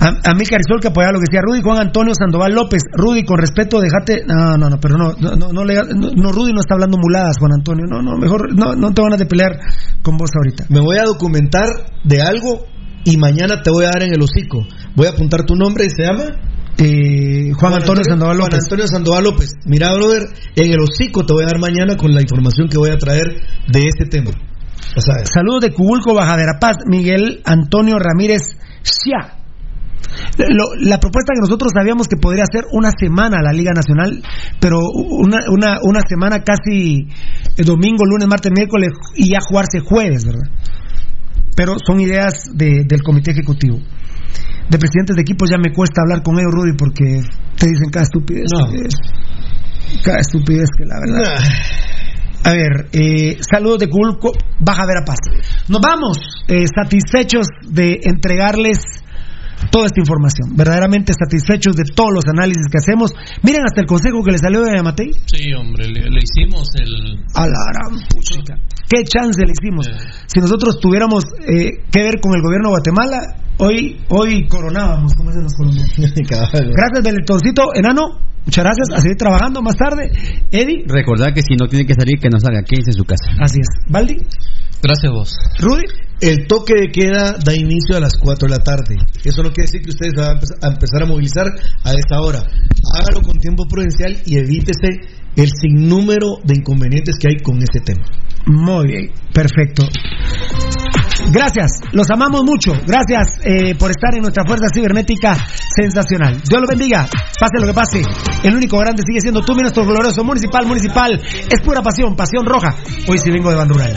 A, 0.00 0.30
a 0.30 0.34
mí 0.34 0.44
Carizol 0.46 0.80
que 0.80 0.88
apoyaba 0.88 1.14
lo 1.14 1.18
que 1.18 1.26
decía 1.26 1.40
Rudy 1.42 1.60
Juan 1.60 1.80
Antonio 1.80 2.14
Sandoval 2.14 2.54
López. 2.54 2.82
Rudy, 2.92 3.24
con 3.24 3.38
respeto, 3.38 3.80
déjate. 3.80 4.24
No, 4.26 4.56
no, 4.56 4.70
no, 4.70 4.78
pero 4.78 4.96
no, 4.96 5.12
no, 5.18 5.34
no, 5.34 5.50
no, 5.52 6.32
Rudy 6.32 6.52
no 6.52 6.60
está 6.60 6.74
hablando 6.74 6.98
muladas, 6.98 7.36
Juan 7.38 7.52
Antonio. 7.52 7.84
No, 7.88 8.00
no, 8.00 8.16
mejor, 8.16 8.54
no, 8.54 8.76
no 8.76 8.94
te 8.94 9.02
van 9.02 9.14
a 9.14 9.16
de 9.16 9.26
pelear 9.26 9.58
con 10.02 10.16
vos 10.16 10.30
ahorita. 10.36 10.66
Me 10.68 10.80
voy 10.80 10.98
a 10.98 11.04
documentar 11.04 11.66
de 12.04 12.22
algo 12.22 12.66
y 13.04 13.16
mañana 13.16 13.62
te 13.62 13.70
voy 13.70 13.86
a 13.86 13.90
dar 13.90 14.04
en 14.04 14.14
el 14.14 14.22
hocico. 14.22 14.64
Voy 14.94 15.08
a 15.08 15.10
apuntar 15.10 15.44
tu 15.44 15.56
nombre 15.56 15.84
y 15.86 15.90
se 15.90 16.04
llama. 16.04 16.26
Eh, 16.80 17.52
Juan, 17.58 17.74
Antonio, 17.74 18.02
Sandoval 18.08 18.36
Juan 18.36 18.50
López. 18.50 18.60
Antonio 18.64 18.86
Sandoval 18.86 19.24
López. 19.24 19.50
Mira, 19.66 19.92
brother, 19.94 20.22
en 20.54 20.70
el 20.72 20.78
hocico 20.80 21.26
te 21.26 21.32
voy 21.32 21.42
a 21.42 21.46
dar 21.46 21.58
mañana 21.58 21.96
con 21.96 22.14
la 22.14 22.20
información 22.22 22.68
que 22.68 22.78
voy 22.78 22.90
a 22.90 22.96
traer 22.98 23.26
de 23.72 23.88
este 23.88 24.06
tema. 24.06 24.30
Saludos 25.24 25.60
de 25.62 25.72
Cubulco, 25.72 26.14
Baja 26.14 26.36
Verapaz, 26.36 26.76
Miguel 26.86 27.40
Antonio 27.44 27.96
Ramírez 27.98 28.42
Xia. 28.82 29.34
Lo- 30.38 30.74
la 30.80 30.98
propuesta 31.00 31.32
que 31.34 31.40
nosotros 31.40 31.72
sabíamos 31.74 32.06
que 32.08 32.16
podría 32.16 32.44
ser 32.50 32.64
una 32.72 32.90
semana 32.98 33.42
la 33.42 33.52
Liga 33.52 33.72
Nacional, 33.74 34.22
pero 34.60 34.78
una, 34.94 35.38
una, 35.50 35.78
una 35.82 36.00
semana 36.08 36.42
casi 36.44 37.00
eh, 37.56 37.62
domingo, 37.64 38.04
lunes, 38.06 38.28
martes, 38.28 38.52
miércoles 38.54 38.90
y 39.16 39.30
ya 39.30 39.38
jugarse 39.40 39.80
jueves, 39.80 40.24
¿verdad? 40.24 40.48
Pero 41.56 41.74
son 41.84 42.00
ideas 42.00 42.44
de- 42.54 42.84
del 42.86 43.02
comité 43.02 43.32
ejecutivo. 43.32 43.78
De 44.68 44.78
presidentes 44.78 45.16
de 45.16 45.22
equipos 45.22 45.48
ya 45.50 45.56
me 45.58 45.72
cuesta 45.72 46.02
hablar 46.02 46.22
con 46.22 46.38
ellos, 46.38 46.52
Rudy, 46.52 46.76
porque 46.76 47.20
te 47.56 47.66
dicen 47.68 47.90
cada 47.90 48.04
estupidez. 48.04 48.48
No. 48.52 48.70
que- 48.70 48.88
cada 50.04 50.18
estupidez 50.20 50.68
que 50.76 50.84
la 50.84 51.00
verdad. 51.00 51.42
A 52.44 52.52
ver, 52.52 52.88
eh, 52.92 53.38
saludos 53.40 53.78
de 53.80 53.88
Culco, 53.88 54.32
Baja 54.60 54.84
Verapaz. 54.86 55.18
Nos 55.68 55.80
vamos 55.80 56.18
eh, 56.46 56.66
satisfechos 56.74 57.46
de 57.68 57.98
entregarles 58.04 58.78
toda 59.70 59.86
esta 59.86 60.00
información. 60.00 60.54
Verdaderamente 60.56 61.12
satisfechos 61.18 61.74
de 61.74 61.84
todos 61.94 62.10
los 62.12 62.24
análisis 62.26 62.62
que 62.70 62.78
hacemos. 62.78 63.12
Miren 63.42 63.62
hasta 63.64 63.80
el 63.80 63.86
consejo 63.86 64.22
que 64.22 64.32
le 64.32 64.38
salió 64.38 64.62
de 64.62 64.76
Yamatei. 64.76 65.10
Sí, 65.26 65.52
hombre, 65.54 65.86
le, 65.88 66.02
le 66.08 66.20
hicimos 66.22 66.68
el. 66.78 67.24
A 67.34 67.46
la 67.46 67.58
gran 67.72 67.98
puchica. 68.14 68.54
¿Qué 68.88 69.04
chance 69.04 69.40
le 69.44 69.52
hicimos? 69.52 69.86
Si 70.26 70.40
nosotros 70.40 70.80
tuviéramos 70.80 71.24
eh, 71.46 71.84
que 71.90 72.02
ver 72.02 72.20
con 72.20 72.34
el 72.34 72.42
gobierno 72.42 72.68
de 72.68 72.74
Guatemala, 72.76 73.36
hoy 73.58 74.00
hoy 74.08 74.48
coronábamos, 74.48 75.12
como 75.14 75.30
dicen 75.30 75.44
los 75.44 75.54
colombianos. 75.54 75.92
Gracias, 75.96 77.02
Beletoncito. 77.04 77.74
Enano, 77.74 78.18
muchas 78.44 78.64
gracias. 78.64 78.88
A 78.94 79.00
seguir 79.00 79.16
trabajando 79.16 79.60
más 79.62 79.76
tarde. 79.76 80.10
Eddie, 80.50 80.84
Recordad 80.86 81.34
que 81.34 81.42
si 81.42 81.54
no 81.56 81.68
tiene 81.68 81.84
que 81.86 81.94
salir, 81.94 82.18
que 82.20 82.30
no 82.30 82.40
salga, 82.40 82.62
quédense 82.62 82.90
en 82.92 82.96
su 82.96 83.04
casa. 83.04 83.26
así 83.40 83.60
es. 83.60 83.68
Baldi, 83.92 84.16
Gracias 84.82 85.10
a 85.10 85.14
vos. 85.14 85.36
Rudy. 85.60 85.84
El 86.20 86.48
toque 86.48 86.74
de 86.74 86.88
queda 86.90 87.36
da 87.44 87.54
inicio 87.54 87.96
a 87.96 88.00
las 88.00 88.14
4 88.18 88.48
de 88.48 88.56
la 88.56 88.64
tarde. 88.64 88.96
Eso 89.22 89.42
no 89.44 89.50
quiere 89.52 89.70
decir 89.70 89.82
que 89.82 89.90
ustedes 89.90 90.14
van 90.16 90.36
a 90.62 90.66
empezar 90.66 91.02
a 91.02 91.06
movilizar 91.06 91.46
a 91.84 91.92
esa 91.92 92.20
hora. 92.20 92.40
Hágalo 92.92 93.22
con 93.22 93.38
tiempo 93.38 93.66
prudencial 93.68 94.16
y 94.26 94.36
evítese 94.36 94.98
el 95.36 95.48
sinnúmero 95.48 96.38
de 96.42 96.54
inconvenientes 96.56 97.14
que 97.20 97.28
hay 97.28 97.36
con 97.40 97.58
este 97.62 97.78
tema. 97.80 98.04
Muy 98.46 98.86
bien, 98.86 99.12
perfecto. 99.32 99.84
Gracias, 101.30 101.80
los 101.92 102.08
amamos 102.10 102.42
mucho. 102.42 102.72
Gracias 102.86 103.40
eh, 103.44 103.74
por 103.74 103.90
estar 103.90 104.14
en 104.14 104.22
nuestra 104.22 104.44
fuerza 104.46 104.66
cibernética 104.72 105.36
sensacional. 105.74 106.40
Dios 106.48 106.60
los 106.60 106.68
bendiga, 106.68 107.06
pase 107.38 107.60
lo 107.60 107.66
que 107.66 107.74
pase. 107.74 108.02
El 108.42 108.54
único 108.54 108.78
grande 108.78 109.02
sigue 109.06 109.20
siendo 109.20 109.42
tú, 109.42 109.54
mi 109.54 109.62
nuestro 109.62 109.84
glorioso 109.84 110.24
municipal, 110.24 110.66
municipal. 110.66 111.20
Es 111.50 111.60
pura 111.62 111.82
pasión, 111.82 112.16
pasión 112.16 112.46
roja. 112.46 112.74
Hoy 113.08 113.18
sí 113.18 113.30
vengo 113.30 113.50
de 113.50 113.56
Bandural. 113.56 113.94